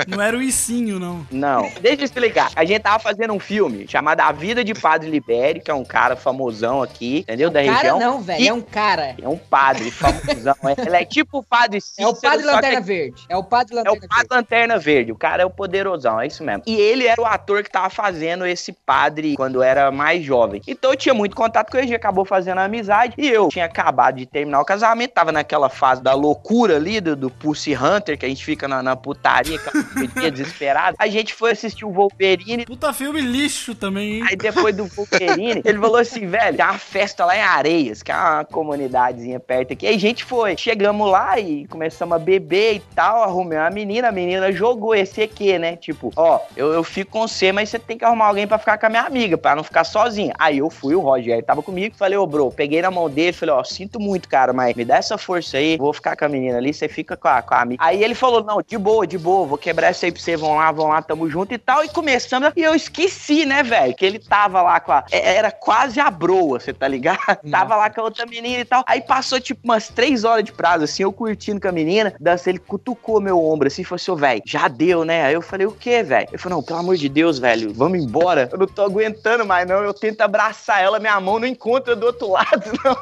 Não 0.08 0.22
era 0.22 0.38
o 0.38 0.42
Icinho, 0.42 1.00
não. 1.00 1.26
Não, 1.32 1.70
deixa 1.82 2.02
eu 2.02 2.06
explicar. 2.06 2.52
A 2.56 2.66
gente 2.66 2.82
tava 2.82 3.00
fazendo 3.00 3.34
um 3.34 3.40
filme 3.40 3.86
chamado 3.88 4.20
A 4.22 4.32
Vida 4.32 4.64
de 4.64 4.74
Padre 4.74 5.10
Libério, 5.10 5.62
que 5.62 5.70
é 5.72 5.74
um 5.74 5.84
cara 5.86 6.16
famosão 6.16 6.82
aqui, 6.82 7.20
entendeu? 7.20 7.50
Da 7.50 7.62
Cara 7.64 7.76
região. 7.78 8.00
não, 8.00 8.22
velho. 8.22 8.42
E- 8.44 8.48
É 8.48 8.54
um 8.54 8.62
cara. 8.62 9.16
É 9.22 9.28
um 9.28 9.38
padre 9.38 9.92
famosão. 9.92 10.56
Ele 10.78 10.96
é 10.96 11.06
tipo 11.06 11.40
o 11.40 11.44
padre 11.44 11.78
É 11.78 11.82
Cícero, 11.82 12.10
o 12.10 12.22
Padre 12.22 12.40
que 12.40 12.46
Lanterna 12.46 12.82
Verde. 12.82 13.24
É 13.30 13.38
o 13.38 13.44
Padre 13.44 13.74
É 13.74 13.78
Lanterna 13.78 14.06
o 14.06 14.10
Padre 14.10 14.28
Lanterna 14.32 14.78
Verde. 14.80 15.12
O 15.12 15.16
cara 15.16 15.44
é 15.44 15.46
o 15.46 15.50
poderosão, 15.50 16.13
é 16.20 16.28
isso 16.28 16.44
mesmo. 16.44 16.64
E 16.66 16.76
ele 16.76 17.06
era 17.06 17.22
o 17.22 17.26
ator 17.26 17.64
que 17.64 17.72
tava 17.72 17.90
fazendo 17.90 18.46
esse 18.46 18.72
padre 18.72 19.36
quando 19.36 19.62
era 19.62 19.92
mais 19.92 20.24
jovem. 20.24 20.62
Então 20.68 20.92
eu 20.92 20.98
tinha 20.98 21.14
muito 21.14 21.36
contato 21.36 21.72
com 21.72 21.78
ele, 21.78 21.86
a 21.86 21.88
gente 21.88 21.98
acabou 21.98 22.26
fazendo 22.26 22.60
amizade. 22.60 23.14
E 23.18 23.28
eu 23.28 23.48
tinha 23.50 23.66
acabado 23.66 24.18
de 24.18 24.26
terminar 24.26 24.62
o 24.62 24.66
casamento, 24.66 25.12
tava 25.12 25.32
naquela 25.32 25.70
fase 25.70 26.02
da 26.02 26.14
loucura 26.14 26.76
ali, 26.76 27.00
do, 27.00 27.16
do 27.16 27.30
Pussy 27.30 27.76
Hunter, 27.76 28.18
que 28.18 28.26
a 28.26 28.30
gente 28.30 28.44
fica 28.44 28.68
na, 28.68 28.82
na 28.82 28.96
putaria, 28.96 29.60
desesperada. 30.32 30.96
A 31.00 31.08
gente 31.08 31.34
foi 31.34 31.52
assistir 31.52 31.86
o 31.86 31.92
Wolverine. 31.92 32.66
Puta 32.66 32.94
filme 32.94 33.22
lixo 33.22 33.76
também, 33.76 34.16
hein? 34.16 34.24
Aí 34.30 34.36
depois 34.36 34.76
do 34.76 34.86
Wolverine, 34.86 35.62
ele 35.64 35.80
falou 35.80 35.98
assim, 35.98 36.28
velho, 36.28 36.58
tem 36.58 36.66
uma 36.66 36.78
festa 36.78 37.26
lá 37.26 37.36
em 37.36 37.42
Areias, 37.42 38.02
que 38.02 38.12
é 38.12 38.16
uma 38.16 38.46
comunidadezinha 38.46 39.40
perto 39.40 39.74
aqui. 39.74 39.88
Aí 39.88 39.96
a 39.96 40.00
gente 40.00 40.24
foi. 40.24 40.58
Chegamos 40.58 41.10
lá 41.10 41.40
e 41.40 41.68
começamos 41.68 42.16
a 42.16 42.20
beber 42.20 42.76
e 42.76 42.80
tal, 42.96 43.24
arrumei 43.24 43.58
uma 43.58 43.70
menina, 43.70 44.10
a 44.10 44.12
menina 44.12 44.52
jogou 44.52 44.96
esse 44.96 45.22
aqui, 45.22 45.58
né? 45.60 45.76
Tipo, 45.76 46.03
ó, 46.16 46.40
eu, 46.56 46.74
eu 46.74 46.84
fico 46.84 47.12
com 47.12 47.28
você, 47.28 47.52
mas 47.52 47.70
você 47.70 47.80
tem 47.80 47.98
que 47.98 48.06
arrumar 48.06 48.26
alguém 48.26 48.48
pra 48.48 48.58
ficar 48.58 48.78
com 48.78 48.86
a 48.86 48.90
minha 48.90 49.04
amiga, 49.04 49.38
pra 49.38 49.56
não 49.56 49.64
ficar 49.64 49.84
sozinha. 49.84 50.34
Aí 50.40 50.58
eu 50.60 50.70
fui, 50.70 50.96
o 50.96 51.00
Rogério 51.02 51.44
tava 51.44 51.62
comigo, 51.62 51.96
falei, 51.98 52.18
ô 52.18 52.26
bro, 52.26 52.52
peguei 52.52 52.82
na 52.82 52.90
mão 52.92 53.10
dele, 53.10 53.34
falei, 53.34 53.54
ó, 53.56 53.64
sinto 53.64 54.00
muito, 54.00 54.28
cara, 54.28 54.54
mas 54.54 54.74
me 54.76 54.86
dá 54.86 54.98
essa 54.98 55.18
força 55.18 55.58
aí, 55.58 55.78
vou 55.78 55.94
ficar 55.94 56.16
com 56.16 56.26
a 56.26 56.30
menina 56.30 56.58
ali, 56.58 56.74
você 56.74 56.88
fica 56.88 57.16
com 57.16 57.28
a, 57.28 57.42
com 57.42 57.54
a 57.54 57.62
amiga. 57.62 57.84
Aí 57.84 58.04
ele 58.04 58.16
falou, 58.16 58.44
não, 58.44 58.62
de 58.66 58.78
boa, 58.78 59.06
de 59.06 59.18
boa, 59.18 59.46
vou 59.46 59.58
quebrar 59.58 59.88
essa 59.88 60.06
aí 60.06 60.12
pra 60.12 60.22
você, 60.22 60.36
vão 60.36 60.56
lá, 60.56 60.72
vão 60.72 60.88
lá, 60.88 61.02
tamo 61.02 61.30
junto 61.30 61.54
e 61.54 61.58
tal. 61.58 61.84
E 61.84 61.90
começamos, 61.90 62.52
e 62.56 62.62
eu 62.62 62.74
esqueci, 62.76 63.46
né, 63.46 63.64
velho, 63.64 63.96
que 63.96 64.06
ele 64.06 64.20
tava 64.20 64.62
lá 64.62 64.80
com 64.80 64.92
a, 64.92 65.04
é- 65.12 65.36
era 65.36 65.52
quase 65.52 66.00
a 66.00 66.10
broa, 66.10 66.60
você 66.60 66.74
tá 66.74 66.88
ligado? 66.88 67.20
Tava 67.52 67.76
lá 67.76 67.90
com 67.90 68.02
a 68.02 68.04
outra 68.06 68.26
menina 68.26 68.62
e 68.62 68.66
tal. 68.66 68.84
Aí 68.88 69.02
passou, 69.02 69.40
tipo, 69.40 69.62
umas 69.64 69.88
três 69.90 70.24
horas 70.24 70.44
de 70.44 70.52
prazo, 70.52 70.84
assim, 70.86 71.04
eu 71.04 71.12
curtindo 71.14 71.60
com 71.62 71.68
a 71.68 71.72
menina, 71.72 72.14
dança, 72.20 72.50
ele 72.50 72.60
cutucou 72.60 73.22
meu 73.22 73.40
ombro, 73.44 73.68
assim, 73.68 73.82
e 73.82 73.86
falou 73.86 73.98
assim, 73.98 74.12
ô, 74.12 74.16
velho, 74.16 74.42
já 74.46 74.68
deu, 74.68 75.04
né? 75.06 75.24
Aí 75.26 75.34
eu 75.34 75.42
falei, 75.42 75.68
o 75.68 75.72
quê, 75.72 75.93
velho? 76.02 76.28
Ele 76.32 76.38
falou, 76.38 76.58
não, 76.60 76.64
pelo 76.64 76.80
amor 76.80 76.96
de 76.98 77.08
Deus, 77.10 77.38
velho, 77.38 77.74
vamos 77.74 78.00
embora. 78.02 78.50
Eu 78.52 78.58
não 78.58 78.66
tô 78.68 78.82
aguentando 78.84 79.46
mais, 79.46 79.68
não. 79.68 79.84
Eu 79.84 79.94
tento 79.94 80.22
abraçar 80.22 80.82
ela, 80.82 80.98
minha 81.00 81.20
mão 81.20 81.38
não 81.40 81.46
encontra 81.48 81.96
do 81.96 82.06
outro 82.06 82.32
lado, 82.32 82.72
não. 82.84 82.98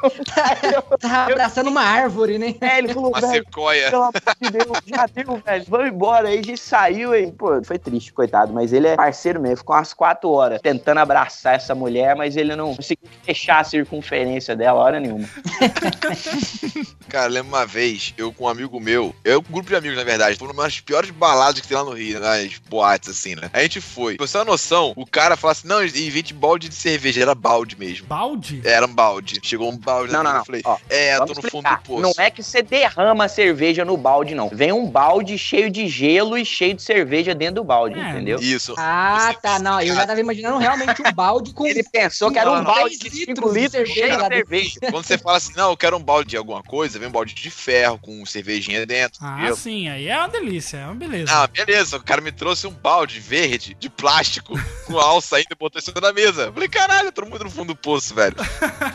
Eu- 0.72 0.82
Tava 1.00 1.32
abraçando 1.32 1.70
uma 1.70 1.82
árvore, 1.84 2.38
né? 2.38 2.56
é, 2.60 2.80
ele 2.80 2.94
falou, 2.94 3.10
Uma 3.12 3.22
velho, 3.22 3.44
sequoia. 3.46 3.90
pelo 3.92 4.02
amor 4.04 4.14
de 4.42 4.50
Deus, 4.50 4.78
já 4.86 5.06
deu, 5.06 5.42
velho. 5.46 5.66
Vamos 5.68 5.88
embora. 5.88 6.28
Aí 6.30 6.40
a 6.40 6.44
gente 6.44 6.58
saiu 6.60 7.16
e, 7.16 7.32
pô, 7.32 7.64
foi 7.64 7.78
triste, 7.80 8.12
coitado. 8.12 8.52
Mas 8.52 8.74
ele 8.74 8.88
é 8.88 8.96
parceiro 8.96 9.40
mesmo. 9.40 9.58
Ficou 9.58 9.76
umas 9.76 9.94
quatro 9.94 10.30
horas 10.32 10.60
tentando 10.62 10.98
abraçar 11.00 11.56
essa 11.56 11.76
mulher, 11.76 12.16
mas 12.16 12.36
ele 12.36 12.56
não 12.56 12.76
conseguiu 12.76 13.08
fechar 13.24 13.60
a 13.60 13.64
circunferência 13.64 14.56
dela 14.56 14.80
hora 14.80 15.00
nenhuma. 15.00 15.28
Cara, 17.10 17.28
eu 17.28 17.32
lembro 17.34 17.50
uma 17.50 17.66
vez, 17.66 18.14
eu 18.18 18.32
com 18.32 18.46
um 18.46 18.48
amigo 18.48 18.80
meu, 18.80 19.14
eu 19.24 19.40
um 19.40 19.52
grupo 19.54 19.70
de 19.70 19.76
amigos, 19.76 19.98
na 19.98 20.04
verdade, 20.04 20.38
foi 20.38 20.48
uma 20.48 20.64
das 20.64 20.80
piores 20.80 21.10
baladas 21.12 21.60
que 21.60 21.68
tem 21.68 21.76
lá 21.78 21.84
no 21.84 21.92
Rio, 21.92 22.20
né? 22.20 22.44
Nas 22.44 22.58
boates, 22.70 22.81
assim, 22.84 23.36
né? 23.36 23.50
A 23.54 23.62
gente 23.62 23.82
foi. 23.82 24.16
Pra 24.16 24.26
você 24.28 24.34
ter 24.34 24.40
uma 24.40 24.46
noção, 24.46 24.94
o 24.96 25.06
cara 25.06 25.36
falou 25.36 25.52
assim: 25.52 25.68
não, 25.68 25.86
de 25.86 26.34
balde 26.34 26.70
de 26.70 26.76
cerveja, 26.76 27.22
era 27.22 27.34
balde 27.34 27.78
mesmo. 27.78 28.08
Balde? 28.08 28.62
Era 28.64 28.86
um 28.86 28.94
balde. 28.94 29.40
Chegou 29.44 29.72
um 29.72 29.78
balde 29.78 30.14
Não, 30.14 30.24
não, 30.24 30.32
não. 30.32 30.40
Eu 30.40 30.46
falei, 30.46 30.62
Ó, 30.66 30.78
é, 30.90 31.18
tô 31.18 31.26
no 31.26 31.36
fundo 31.36 31.46
explicar. 31.46 31.78
do 31.78 31.84
poço. 31.84 32.02
Não 32.02 32.14
é 32.18 32.30
que 32.30 32.44
você 32.44 32.62
derrama 32.62 33.26
a 33.26 33.28
cerveja 33.28 33.86
no 33.86 33.98
balde, 33.98 34.36
não. 34.36 34.50
Vem 34.50 34.72
um 34.72 34.86
balde 34.86 35.38
cheio 35.38 35.70
de 35.70 35.88
gelo 35.88 36.38
e 36.38 36.46
cheio 36.46 36.74
de 36.74 36.82
cerveja 36.82 37.34
dentro 37.34 37.56
do 37.56 37.64
balde, 37.64 38.00
É, 38.00 38.10
entendeu? 38.10 38.40
Isso. 38.40 38.76
Ah, 38.78 39.34
tá. 39.42 39.60
Não, 39.60 39.82
eu 39.82 39.96
já 39.96 40.06
tava 40.06 40.20
imaginando 40.20 40.58
realmente 40.58 41.02
um 41.02 41.12
balde 41.12 41.54
com. 41.54 41.66
Ele 41.66 41.84
pensou 41.84 42.32
que 42.32 42.40
era 42.40 42.52
um 42.52 42.64
balde 42.64 42.98
de 42.98 43.10
5 43.10 43.50
litros 43.50 43.54
de 43.54 43.70
cerveja 43.70 44.42
cerveja. 44.52 44.80
Quando 44.92 45.06
você 45.06 45.18
fala 45.18 45.38
assim, 45.38 45.54
não, 45.56 45.72
eu 45.72 45.78
quero 45.78 45.98
um 45.98 46.04
balde 46.04 46.30
de 46.30 46.38
alguma 46.38 46.64
coisa, 46.64 47.00
vem 47.00 47.08
um 47.08 47.12
balde 47.12 47.34
de 47.34 47.50
ferro 47.50 47.98
com 48.00 48.26
cervejinha 48.26 48.86
dentro. 48.86 49.20
Ah, 49.22 49.38
entendeu? 49.38 49.56
sim, 49.56 49.90
aí 49.90 50.08
é 50.08 50.18
uma 50.18 50.30
delícia, 50.30 50.78
é 50.78 50.86
uma 50.86 50.96
beleza. 50.96 51.32
Ah, 51.34 51.48
beleza. 51.48 51.98
O 51.98 52.04
cara 52.04 52.22
me 52.22 52.32
trouxe 52.32 52.68
um 52.68 52.71
balde 52.72 53.20
verde, 53.20 53.76
de 53.80 53.90
plástico, 53.90 54.54
com 54.86 54.98
alça 54.98 55.38
ainda, 55.38 55.56
botou 55.58 55.80
isso 55.80 55.92
na 56.02 56.14
mesa. 56.14 56.44
Eu 56.44 56.54
falei, 56.54 56.68
caralho, 56.68 57.12
todo 57.12 57.30
mundo 57.30 57.44
no 57.44 57.50
fundo 57.50 57.74
do 57.74 57.76
poço, 57.76 58.14
velho. 58.16 58.36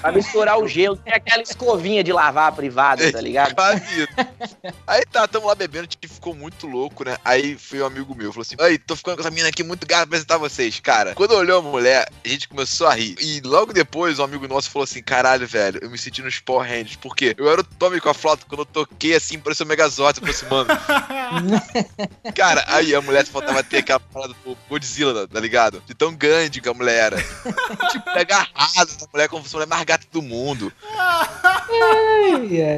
Pra 0.01 0.13
misturar 0.13 0.59
o 0.59 0.67
gelo. 0.67 0.97
Tem 0.97 1.13
aquela 1.13 1.43
escovinha 1.43 2.03
de 2.03 2.13
lavar 2.13 2.53
privada, 2.53 3.11
tá 3.13 3.21
ligado? 3.23 3.55
Aí 4.87 5.05
tá, 5.07 5.29
tamo 5.29 5.47
lá 5.47 5.55
bebendo, 5.55 5.87
a 5.89 5.91
gente 5.91 6.09
ficou 6.09 6.35
muito 6.35 6.67
louco, 6.67 7.05
né? 7.05 7.17
Aí 7.25 7.57
foi 7.57 7.81
um 7.81 7.87
amigo 7.87 8.15
meu, 8.15 8.33
falou 8.33 8.43
assim: 8.43 8.57
Aí, 8.61 8.79
tô 8.79 8.97
ficando 8.97 9.17
com 9.17 9.21
essa 9.21 9.31
menina 9.31 9.49
aqui 9.49 9.63
muito 9.63 9.87
gata 9.87 10.07
pra 10.07 10.17
apresentar 10.17 10.39
vocês. 10.39 10.81
Cara, 10.81 11.15
quando 11.15 11.33
olhou 11.33 11.61
a 11.61 11.63
mulher, 11.63 12.09
a 12.25 12.29
gente 12.29 12.49
começou 12.49 12.87
a 12.87 12.95
rir. 12.95 13.17
E 13.21 13.41
logo 13.41 13.73
depois, 13.73 14.19
um 14.19 14.25
amigo 14.25 14.49
nosso 14.49 14.71
falou 14.71 14.85
assim: 14.85 15.03
Caralho, 15.03 15.47
velho, 15.47 15.79
eu 15.83 15.91
me 15.91 15.99
senti 15.99 16.23
nos 16.23 16.39
Power 16.41 16.69
Rangers. 16.69 16.97
Por 16.97 17.15
quê? 17.15 17.35
Eu 17.37 17.51
era 17.51 17.61
o 17.61 17.65
Tommy 17.65 18.01
com 18.01 18.09
a 18.09 18.15
flauta, 18.15 18.45
quando 18.49 18.61
eu 18.61 18.67
toquei 18.67 19.15
assim, 19.15 19.39
parecia 19.39 19.65
o 19.65 19.69
Megazord 19.69 20.17
se 20.17 20.21
aproximando. 20.21 20.71
Cara, 22.35 22.65
aí 22.69 22.95
a 22.95 23.01
mulher 23.01 23.25
faltava 23.27 23.63
ter 23.69 23.79
aquela 23.79 24.01
parada 24.01 24.35
do 24.45 24.57
Godzilla, 24.69 25.27
tá 25.27 25.41
ligado? 25.41 25.83
De 25.87 25.95
tão 25.95 26.15
grande 26.15 26.61
que 26.61 26.69
a 26.69 26.75
mulher 26.75 27.13
era. 27.13 27.17
tipo, 27.91 28.09
agarrada 28.11 28.91
essa 28.91 29.09
mulher 29.13 29.29
como 29.29 29.43
se 29.43 29.51
fosse 29.51 29.57
a 29.57 29.59
mulher 29.59 29.69
mais 29.69 29.85
gata 29.85 30.07
do 30.13 30.23
mundo. 30.23 30.73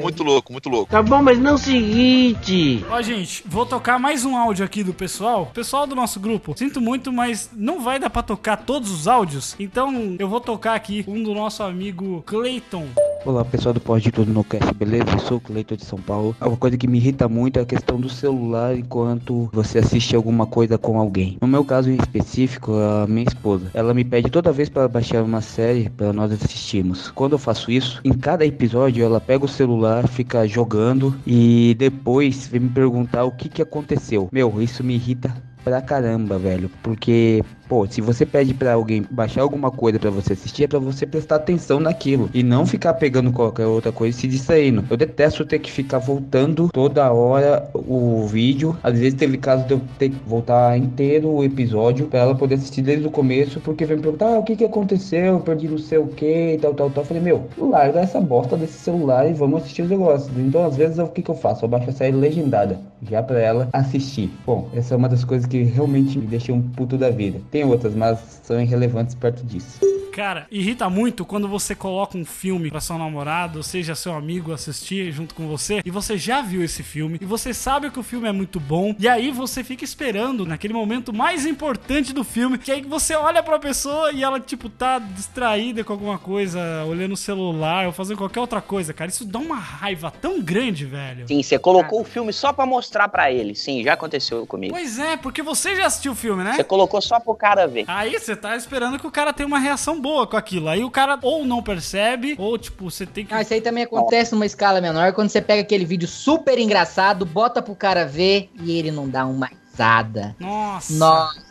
Muito 0.02 0.22
louco, 0.22 0.52
muito 0.52 0.68
louco. 0.68 0.90
Tá 0.90 1.02
bom, 1.02 1.22
mas 1.22 1.38
não 1.38 1.52
é 1.52 1.54
o 1.54 1.58
seguinte. 1.58 2.84
Ó, 2.88 3.00
gente, 3.02 3.42
vou 3.46 3.66
tocar 3.66 3.98
mais 3.98 4.24
um 4.24 4.36
áudio 4.36 4.64
aqui 4.64 4.82
do 4.82 4.94
pessoal. 4.94 5.46
Pessoal 5.46 5.86
do 5.86 5.94
nosso 5.94 6.18
grupo, 6.18 6.54
sinto 6.56 6.80
muito, 6.80 7.12
mas 7.12 7.50
não 7.52 7.80
vai 7.80 7.98
dar 7.98 8.10
pra 8.10 8.22
tocar 8.22 8.56
todos 8.56 8.90
os 8.90 9.06
áudios. 9.06 9.54
Então 9.58 10.16
eu 10.18 10.28
vou 10.28 10.40
tocar 10.40 10.74
aqui 10.74 11.04
um 11.06 11.22
do 11.22 11.34
nosso 11.34 11.62
amigo 11.62 12.22
Clayton. 12.26 12.88
Olá 13.24 13.44
pessoal 13.44 13.74
do 13.74 13.80
Pode 13.80 14.04
de 14.04 14.12
Tudo 14.12 14.32
no 14.32 14.44
Cast, 14.44 14.72
beleza? 14.74 15.10
Eu 15.12 15.18
sou 15.18 15.38
o 15.38 15.40
Cleiton 15.40 15.74
de 15.74 15.84
São 15.84 15.98
Paulo. 15.98 16.36
Uma 16.40 16.56
coisa 16.56 16.78
que 16.78 16.86
me 16.86 16.98
irrita 16.98 17.28
muito 17.28 17.58
é 17.58 17.62
a 17.62 17.66
questão 17.66 18.00
do 18.00 18.08
celular 18.08 18.78
enquanto 18.78 19.50
você 19.52 19.80
assiste 19.80 20.14
alguma 20.14 20.46
coisa 20.46 20.78
com 20.78 20.98
alguém. 20.98 21.36
No 21.40 21.48
meu 21.48 21.64
caso 21.64 21.90
em 21.90 21.96
específico, 21.96 22.72
a 22.74 23.06
minha 23.08 23.26
esposa. 23.26 23.70
Ela 23.74 23.92
me 23.92 24.04
pede 24.04 24.30
toda 24.30 24.52
vez 24.52 24.68
para 24.68 24.86
baixar 24.86 25.22
uma 25.24 25.40
série 25.40 25.90
para 25.90 26.12
nós 26.12 26.30
assistirmos. 26.32 27.10
Quando 27.10 27.32
eu 27.32 27.38
faço 27.38 27.70
isso, 27.72 28.00
em 28.04 28.12
cada 28.12 28.46
episódio 28.46 29.04
ela 29.04 29.20
pega 29.20 29.44
o 29.44 29.48
celular, 29.48 30.06
fica 30.06 30.46
jogando 30.46 31.14
e 31.26 31.74
depois 31.76 32.46
vem 32.46 32.60
me 32.60 32.68
perguntar 32.68 33.24
o 33.24 33.32
que 33.32 33.48
que 33.48 33.60
aconteceu. 33.60 34.28
Meu, 34.32 34.62
isso 34.62 34.84
me 34.84 34.94
irrita 34.94 35.34
pra 35.64 35.82
caramba, 35.82 36.38
velho. 36.38 36.70
Porque, 36.82 37.42
pô, 37.68 37.86
se 37.86 38.00
você 38.00 38.24
pede 38.24 38.54
pra 38.54 38.72
alguém 38.72 39.04
baixar 39.10 39.42
alguma 39.42 39.70
coisa 39.70 39.98
pra 39.98 40.10
você 40.10 40.32
assistir, 40.32 40.64
é 40.64 40.66
pra 40.66 40.78
você 40.78 41.06
prestar 41.06 41.36
atenção 41.36 41.78
naquilo. 41.78 42.30
E 42.32 42.42
não 42.42 42.66
ficar 42.66 42.94
pegando 42.94 43.32
qualquer 43.32 43.66
outra 43.66 43.92
coisa 43.92 44.16
e 44.16 44.20
se 44.20 44.26
distraindo. 44.26 44.84
Eu 44.90 44.96
detesto 44.96 45.44
ter 45.44 45.58
que 45.58 45.70
ficar 45.70 45.98
voltando 45.98 46.68
toda 46.72 47.12
hora 47.12 47.68
o 47.74 48.26
vídeo. 48.26 48.76
Às 48.82 48.98
vezes 48.98 49.14
teve 49.14 49.36
caso 49.36 49.66
de 49.66 49.74
eu 49.74 49.80
ter 49.98 50.10
que 50.10 50.16
voltar 50.26 50.76
inteiro 50.78 51.28
o 51.28 51.44
episódio 51.44 52.06
pra 52.06 52.20
ela 52.20 52.34
poder 52.34 52.54
assistir 52.56 52.82
desde 52.82 53.06
o 53.06 53.10
começo. 53.10 53.60
Porque 53.60 53.84
vem 53.84 53.96
me 53.96 54.02
perguntar, 54.02 54.34
ah, 54.34 54.38
o 54.38 54.42
que 54.42 54.56
que 54.56 54.64
aconteceu? 54.64 55.34
Eu 55.34 55.40
perdi 55.40 55.68
não 55.68 55.78
sei 55.78 55.98
o 55.98 56.06
que 56.06 56.54
e 56.54 56.58
tal, 56.58 56.74
tal, 56.74 56.90
tal. 56.90 57.02
Eu 57.02 57.06
falei, 57.06 57.22
meu, 57.22 57.48
larga 57.58 58.00
essa 58.00 58.20
bosta 58.20 58.56
desse 58.56 58.78
celular 58.78 59.28
e 59.28 59.34
vamos 59.34 59.62
assistir 59.62 59.82
os 59.82 59.90
negócios. 59.90 60.30
Então, 60.36 60.64
às 60.64 60.76
vezes, 60.76 60.98
o 60.98 61.06
que 61.08 61.22
que 61.22 61.30
eu 61.30 61.34
faço? 61.34 61.64
Eu 61.64 61.68
baixo 61.68 61.90
a 61.90 61.92
série 61.92 62.16
legendada, 62.16 62.78
já 63.02 63.22
pra 63.22 63.38
ela 63.40 63.68
assistir. 63.72 64.30
Bom, 64.46 64.68
essa 64.74 64.94
é 64.94 64.96
uma 64.96 65.08
das 65.08 65.24
coisas 65.24 65.46
que 65.46 65.62
realmente 65.62 66.18
me 66.18 66.26
deixa 66.26 66.52
um 66.52 66.62
puto 66.62 66.96
da 66.96 67.10
vida. 67.10 67.40
Tem 67.50 67.57
outras, 67.64 67.94
mas 67.94 68.40
são 68.42 68.60
irrelevantes 68.60 69.14
perto 69.14 69.44
disso. 69.44 69.78
Cara, 70.12 70.48
irrita 70.50 70.90
muito 70.90 71.24
quando 71.24 71.46
você 71.46 71.76
coloca 71.76 72.18
um 72.18 72.24
filme 72.24 72.72
pra 72.72 72.80
seu 72.80 72.98
namorado, 72.98 73.58
ou 73.58 73.62
seja, 73.62 73.94
seu 73.94 74.12
amigo 74.12 74.52
assistir 74.52 75.12
junto 75.12 75.32
com 75.32 75.46
você, 75.46 75.80
e 75.84 75.92
você 75.92 76.18
já 76.18 76.42
viu 76.42 76.60
esse 76.60 76.82
filme, 76.82 77.18
e 77.20 77.24
você 77.24 77.54
sabe 77.54 77.88
que 77.88 78.00
o 78.00 78.02
filme 78.02 78.26
é 78.26 78.32
muito 78.32 78.58
bom, 78.58 78.96
e 78.98 79.06
aí 79.06 79.30
você 79.30 79.62
fica 79.62 79.84
esperando 79.84 80.44
naquele 80.44 80.74
momento 80.74 81.12
mais 81.12 81.46
importante 81.46 82.12
do 82.12 82.24
filme, 82.24 82.58
que 82.58 82.72
aí 82.72 82.82
você 82.82 83.14
olha 83.14 83.44
pra 83.44 83.60
pessoa 83.60 84.10
e 84.10 84.24
ela, 84.24 84.40
tipo, 84.40 84.68
tá 84.68 84.98
distraída 84.98 85.84
com 85.84 85.92
alguma 85.92 86.18
coisa, 86.18 86.58
olhando 86.88 87.12
o 87.12 87.16
celular 87.16 87.86
ou 87.86 87.92
fazendo 87.92 88.18
qualquer 88.18 88.40
outra 88.40 88.60
coisa, 88.60 88.92
cara. 88.92 89.08
Isso 89.08 89.24
dá 89.24 89.38
uma 89.38 89.54
raiva 89.54 90.10
tão 90.20 90.42
grande, 90.42 90.84
velho. 90.84 91.28
Sim, 91.28 91.40
você 91.40 91.60
colocou 91.60 92.00
o 92.00 92.04
filme 92.04 92.32
só 92.32 92.52
pra 92.52 92.66
mostrar 92.66 93.06
pra 93.06 93.30
ele. 93.30 93.54
Sim, 93.54 93.84
já 93.84 93.92
aconteceu 93.92 94.44
comigo. 94.48 94.74
Pois 94.74 94.98
é, 94.98 95.16
porque 95.16 95.44
você 95.44 95.76
já 95.76 95.86
assistiu 95.86 96.10
o 96.10 96.16
filme, 96.16 96.42
né? 96.42 96.54
Você 96.54 96.64
colocou 96.64 97.00
só 97.00 97.20
pro 97.20 97.36
cara 97.36 97.47
ver. 97.66 97.84
Aí 97.88 98.18
você 98.18 98.34
tá 98.34 98.56
esperando 98.56 98.98
que 98.98 99.06
o 99.06 99.10
cara 99.10 99.32
tenha 99.32 99.46
uma 99.46 99.58
reação 99.58 100.00
boa 100.00 100.26
com 100.26 100.36
aquilo. 100.36 100.68
Aí 100.68 100.84
o 100.84 100.90
cara 100.90 101.18
ou 101.22 101.44
não 101.44 101.62
percebe, 101.62 102.34
ou 102.38 102.58
tipo, 102.58 102.90
você 102.90 103.06
tem 103.06 103.24
que. 103.24 103.34
Ah, 103.34 103.42
isso 103.42 103.54
aí 103.54 103.60
também 103.60 103.84
acontece 103.84 104.32
numa 104.32 104.46
escala 104.46 104.80
menor, 104.80 105.12
quando 105.12 105.28
você 105.28 105.40
pega 105.40 105.62
aquele 105.62 105.84
vídeo 105.84 106.08
super 106.08 106.58
engraçado, 106.58 107.24
bota 107.24 107.62
pro 107.62 107.74
cara 107.74 108.06
ver 108.06 108.50
e 108.60 108.78
ele 108.78 108.90
não 108.90 109.08
dá 109.08 109.26
uma 109.26 109.46
risada. 109.46 110.34
Nossa. 110.38 110.92
Nossa, 110.94 111.47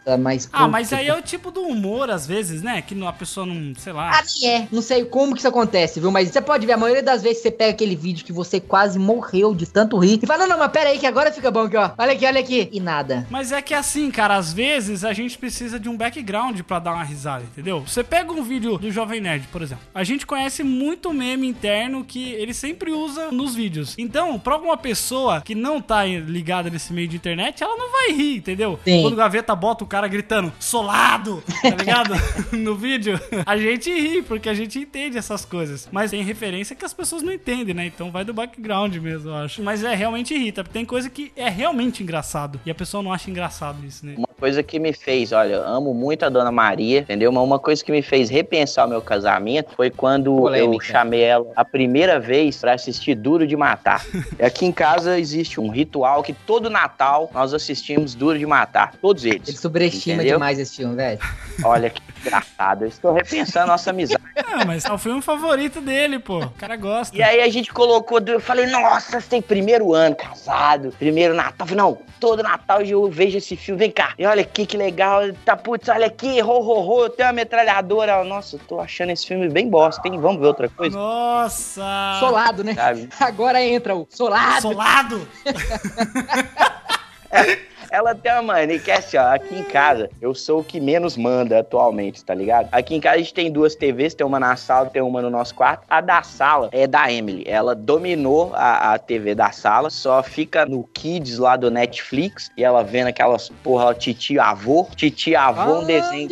Ah, 0.51 0.67
mas 0.67 0.93
aí 0.93 1.07
é 1.07 1.15
o 1.15 1.21
tipo 1.21 1.51
do 1.51 1.61
humor, 1.61 2.09
às 2.09 2.25
vezes, 2.25 2.61
né? 2.61 2.81
Que 2.81 2.97
a 3.03 3.13
pessoa 3.13 3.45
não, 3.45 3.73
sei 3.75 3.93
lá. 3.93 4.11
Ah, 4.11 4.23
nem 4.41 4.49
é. 4.49 4.67
Não 4.71 4.81
sei 4.81 5.05
como 5.05 5.33
que 5.33 5.39
isso 5.39 5.47
acontece, 5.47 5.99
viu? 5.99 6.11
Mas 6.11 6.29
você 6.29 6.41
pode 6.41 6.65
ver, 6.65 6.73
a 6.73 6.77
maioria 6.77 7.03
das 7.03 7.21
vezes 7.21 7.41
você 7.41 7.51
pega 7.51 7.71
aquele 7.71 7.95
vídeo 7.95 8.25
que 8.25 8.33
você 8.33 8.59
quase 8.59 8.97
morreu 8.97 9.53
de 9.53 9.65
tanto 9.65 9.97
rir 9.97 10.19
e 10.21 10.27
fala, 10.27 10.45
não, 10.45 10.49
não, 10.49 10.59
mas 10.59 10.71
pera 10.71 10.89
aí 10.89 10.99
que 10.99 11.05
agora 11.05 11.31
fica 11.31 11.51
bom 11.51 11.61
aqui, 11.61 11.77
ó. 11.77 11.91
Olha 11.97 12.13
aqui, 12.13 12.25
olha 12.25 12.39
aqui. 12.39 12.69
E 12.71 12.79
nada. 12.79 13.27
Mas 13.29 13.51
é 13.51 13.61
que 13.61 13.73
assim, 13.73 14.09
cara, 14.11 14.35
às 14.35 14.53
vezes 14.53 15.03
a 15.03 15.13
gente 15.13 15.37
precisa 15.37 15.79
de 15.79 15.89
um 15.89 15.97
background 15.97 16.59
pra 16.61 16.79
dar 16.79 16.93
uma 16.93 17.03
risada, 17.03 17.43
entendeu? 17.43 17.81
Você 17.81 18.03
pega 18.03 18.31
um 18.31 18.43
vídeo 18.43 18.77
do 18.77 18.91
Jovem 18.91 19.21
Nerd, 19.21 19.47
por 19.47 19.61
exemplo. 19.61 19.83
A 19.93 20.03
gente 20.03 20.25
conhece 20.25 20.63
muito 20.63 21.13
meme 21.13 21.47
interno 21.47 22.03
que 22.03 22.33
ele 22.33 22.53
sempre 22.53 22.91
usa 22.91 23.31
nos 23.31 23.55
vídeos. 23.55 23.95
Então, 23.97 24.37
pra 24.39 24.53
alguma 24.53 24.77
pessoa 24.77 25.41
que 25.41 25.55
não 25.55 25.81
tá 25.81 26.05
ligada 26.05 26.69
nesse 26.69 26.93
meio 26.93 27.07
de 27.07 27.15
internet, 27.15 27.63
ela 27.63 27.75
não 27.75 27.91
vai 27.91 28.11
rir, 28.11 28.37
entendeu? 28.37 28.79
Sim. 28.83 29.01
Quando 29.01 29.13
o 29.13 29.17
Gaveta 29.17 29.55
bota 29.55 29.83
o 29.83 29.87
cara 29.87 29.96
gritando 30.05 30.51
solado, 30.59 31.41
tá 31.61 31.69
ligado? 31.69 32.13
no 32.51 32.75
vídeo, 32.75 33.17
a 33.45 33.57
gente 33.57 33.89
ri, 33.89 34.21
porque 34.21 34.49
a 34.49 34.53
gente 34.53 34.77
entende 34.77 35.17
essas 35.17 35.45
coisas. 35.45 35.87
Mas 35.91 36.11
tem 36.11 36.21
referência 36.21 36.75
que 36.75 36.83
as 36.83 36.93
pessoas 36.93 37.23
não 37.23 37.31
entendem, 37.31 37.73
né? 37.73 37.85
Então 37.85 38.11
vai 38.11 38.25
do 38.25 38.33
background 38.33 38.93
mesmo, 38.97 39.29
eu 39.29 39.35
acho. 39.35 39.63
Mas 39.63 39.83
é 39.83 39.95
realmente 39.95 40.33
irrita, 40.33 40.63
porque 40.63 40.77
tem 40.77 40.85
coisa 40.85 41.09
que 41.09 41.31
é 41.35 41.49
realmente 41.49 42.03
engraçado. 42.03 42.59
E 42.65 42.71
a 42.71 42.75
pessoa 42.75 43.01
não 43.01 43.13
acha 43.13 43.31
engraçado 43.31 43.85
isso, 43.85 44.05
né? 44.05 44.15
Coisa 44.39 44.61
que 44.61 44.77
me 44.79 44.93
fez, 44.93 45.31
olha, 45.31 45.55
eu 45.55 45.63
amo 45.67 45.93
muito 45.93 46.23
a 46.23 46.29
Dona 46.29 46.51
Maria, 46.51 46.99
entendeu? 46.99 47.31
Mas 47.31 47.43
uma 47.43 47.57
coisa 47.57 47.83
que 47.83 47.91
me 47.91 48.01
fez 48.03 48.29
repensar 48.29 48.85
o 48.85 48.89
meu 48.89 49.01
casamento 49.01 49.71
foi 49.75 49.89
quando 49.89 50.27
eu 50.35 50.41
Polêmica. 50.41 50.85
chamei 50.85 51.23
ela 51.23 51.47
a 51.55 51.65
primeira 51.65 52.19
vez 52.19 52.57
pra 52.57 52.73
assistir 52.73 53.15
Duro 53.15 53.47
de 53.47 53.55
Matar. 53.55 54.05
Aqui 54.39 54.65
em 54.65 54.71
casa 54.71 55.19
existe 55.19 55.59
um 55.59 55.69
ritual 55.69 56.21
que 56.21 56.33
todo 56.33 56.69
Natal 56.69 57.31
nós 57.33 57.51
assistimos 57.53 58.13
Duro 58.13 58.37
de 58.37 58.45
Matar. 58.45 58.93
Todos 59.01 59.25
eles. 59.25 59.47
Ele 59.47 59.57
subestima 59.57 60.15
Entendeu? 60.17 60.35
demais 60.37 60.59
esse 60.59 60.77
filme, 60.77 60.95
velho. 60.95 61.19
Olha 61.63 61.89
que 61.89 62.01
engraçado. 62.21 62.83
Eu 62.83 62.89
estou 62.89 63.13
repensando 63.13 63.65
a 63.65 63.67
nossa 63.67 63.89
amizade. 63.89 64.21
Ah, 64.49 64.63
mas 64.65 64.85
é 64.85 64.91
o 64.91 64.97
filme 64.97 65.21
favorito 65.21 65.81
dele, 65.81 66.19
pô. 66.19 66.39
O 66.39 66.49
cara 66.51 66.75
gosta. 66.77 67.15
E 67.15 67.21
aí 67.21 67.41
a 67.41 67.49
gente 67.49 67.71
colocou, 67.73 68.19
eu 68.25 68.39
falei, 68.39 68.65
nossa, 68.67 69.19
você 69.19 69.27
tem 69.27 69.41
primeiro 69.41 69.93
ano 69.93 70.15
casado, 70.15 70.93
primeiro 70.97 71.33
Natal. 71.33 71.53
Eu 71.59 71.65
falei, 71.65 71.83
não, 71.83 71.97
todo 72.19 72.41
Natal 72.43 72.81
eu 72.81 73.09
vejo 73.09 73.37
esse 73.37 73.55
filme, 73.55 73.79
vem 73.79 73.91
cá. 73.91 74.13
E 74.17 74.25
olha 74.27 74.41
aqui 74.41 74.65
que 74.65 74.77
legal, 74.77 75.21
tá 75.45 75.55
putz, 75.55 75.87
olha 75.89 76.07
aqui, 76.07 76.41
ho, 76.41 76.47
ho, 76.47 76.87
ho, 76.87 77.03
eu 77.03 77.09
tenho 77.09 77.27
uma 77.27 77.33
metralhadora. 77.33 78.23
Nossa, 78.23 78.55
eu 78.55 78.59
tô 78.59 78.79
achando 78.79 79.11
esse 79.11 79.25
filme 79.25 79.49
bem 79.49 79.69
bosta, 79.69 80.07
hein? 80.07 80.19
Vamos 80.19 80.39
ver 80.39 80.47
outra 80.47 80.69
coisa? 80.69 80.97
Nossa! 80.97 82.17
Solado, 82.19 82.63
né? 82.63 82.73
Sabe? 82.73 83.09
Agora 83.19 83.63
entra 83.63 83.95
o 83.95 84.07
solado. 84.09 84.61
Solado! 84.61 85.27
Ela 87.89 88.13
tem 88.13 88.31
uma 88.33 88.41
mania 88.41 88.79
que 88.79 88.91
é 88.91 88.97
assim, 88.97 89.17
ó, 89.17 89.33
aqui 89.33 89.55
em 89.55 89.63
casa, 89.63 90.09
eu 90.21 90.33
sou 90.35 90.59
o 90.59 90.63
que 90.63 90.79
menos 90.79 91.15
manda 91.15 91.59
atualmente, 91.59 92.23
tá 92.23 92.33
ligado? 92.33 92.69
Aqui 92.71 92.95
em 92.95 92.99
casa 92.99 93.15
a 93.15 93.19
gente 93.19 93.33
tem 93.33 93.51
duas 93.51 93.75
TVs, 93.75 94.13
tem 94.13 94.25
uma 94.25 94.39
na 94.39 94.55
sala, 94.55 94.89
tem 94.89 95.01
uma 95.01 95.21
no 95.21 95.29
nosso 95.29 95.55
quarto. 95.55 95.83
A 95.89 96.01
da 96.01 96.21
sala 96.23 96.69
é 96.71 96.85
da 96.85 97.11
Emily. 97.11 97.43
Ela 97.47 97.73
dominou 97.73 98.51
a, 98.53 98.93
a 98.93 98.99
TV 98.99 99.33
da 99.33 99.51
sala, 99.51 99.89
só 99.89 100.21
fica 100.21 100.65
no 100.65 100.83
Kids 100.93 101.37
lá 101.37 101.55
do 101.55 101.71
Netflix, 101.71 102.51
e 102.57 102.63
ela 102.63 102.83
vendo 102.83 103.07
aquelas 103.07 103.49
porra, 103.63 103.93
titi 103.93 104.37
avô, 104.37 104.87
titi 104.95 105.35
avô, 105.35 105.79
um 105.79 105.85
desenho 105.85 106.29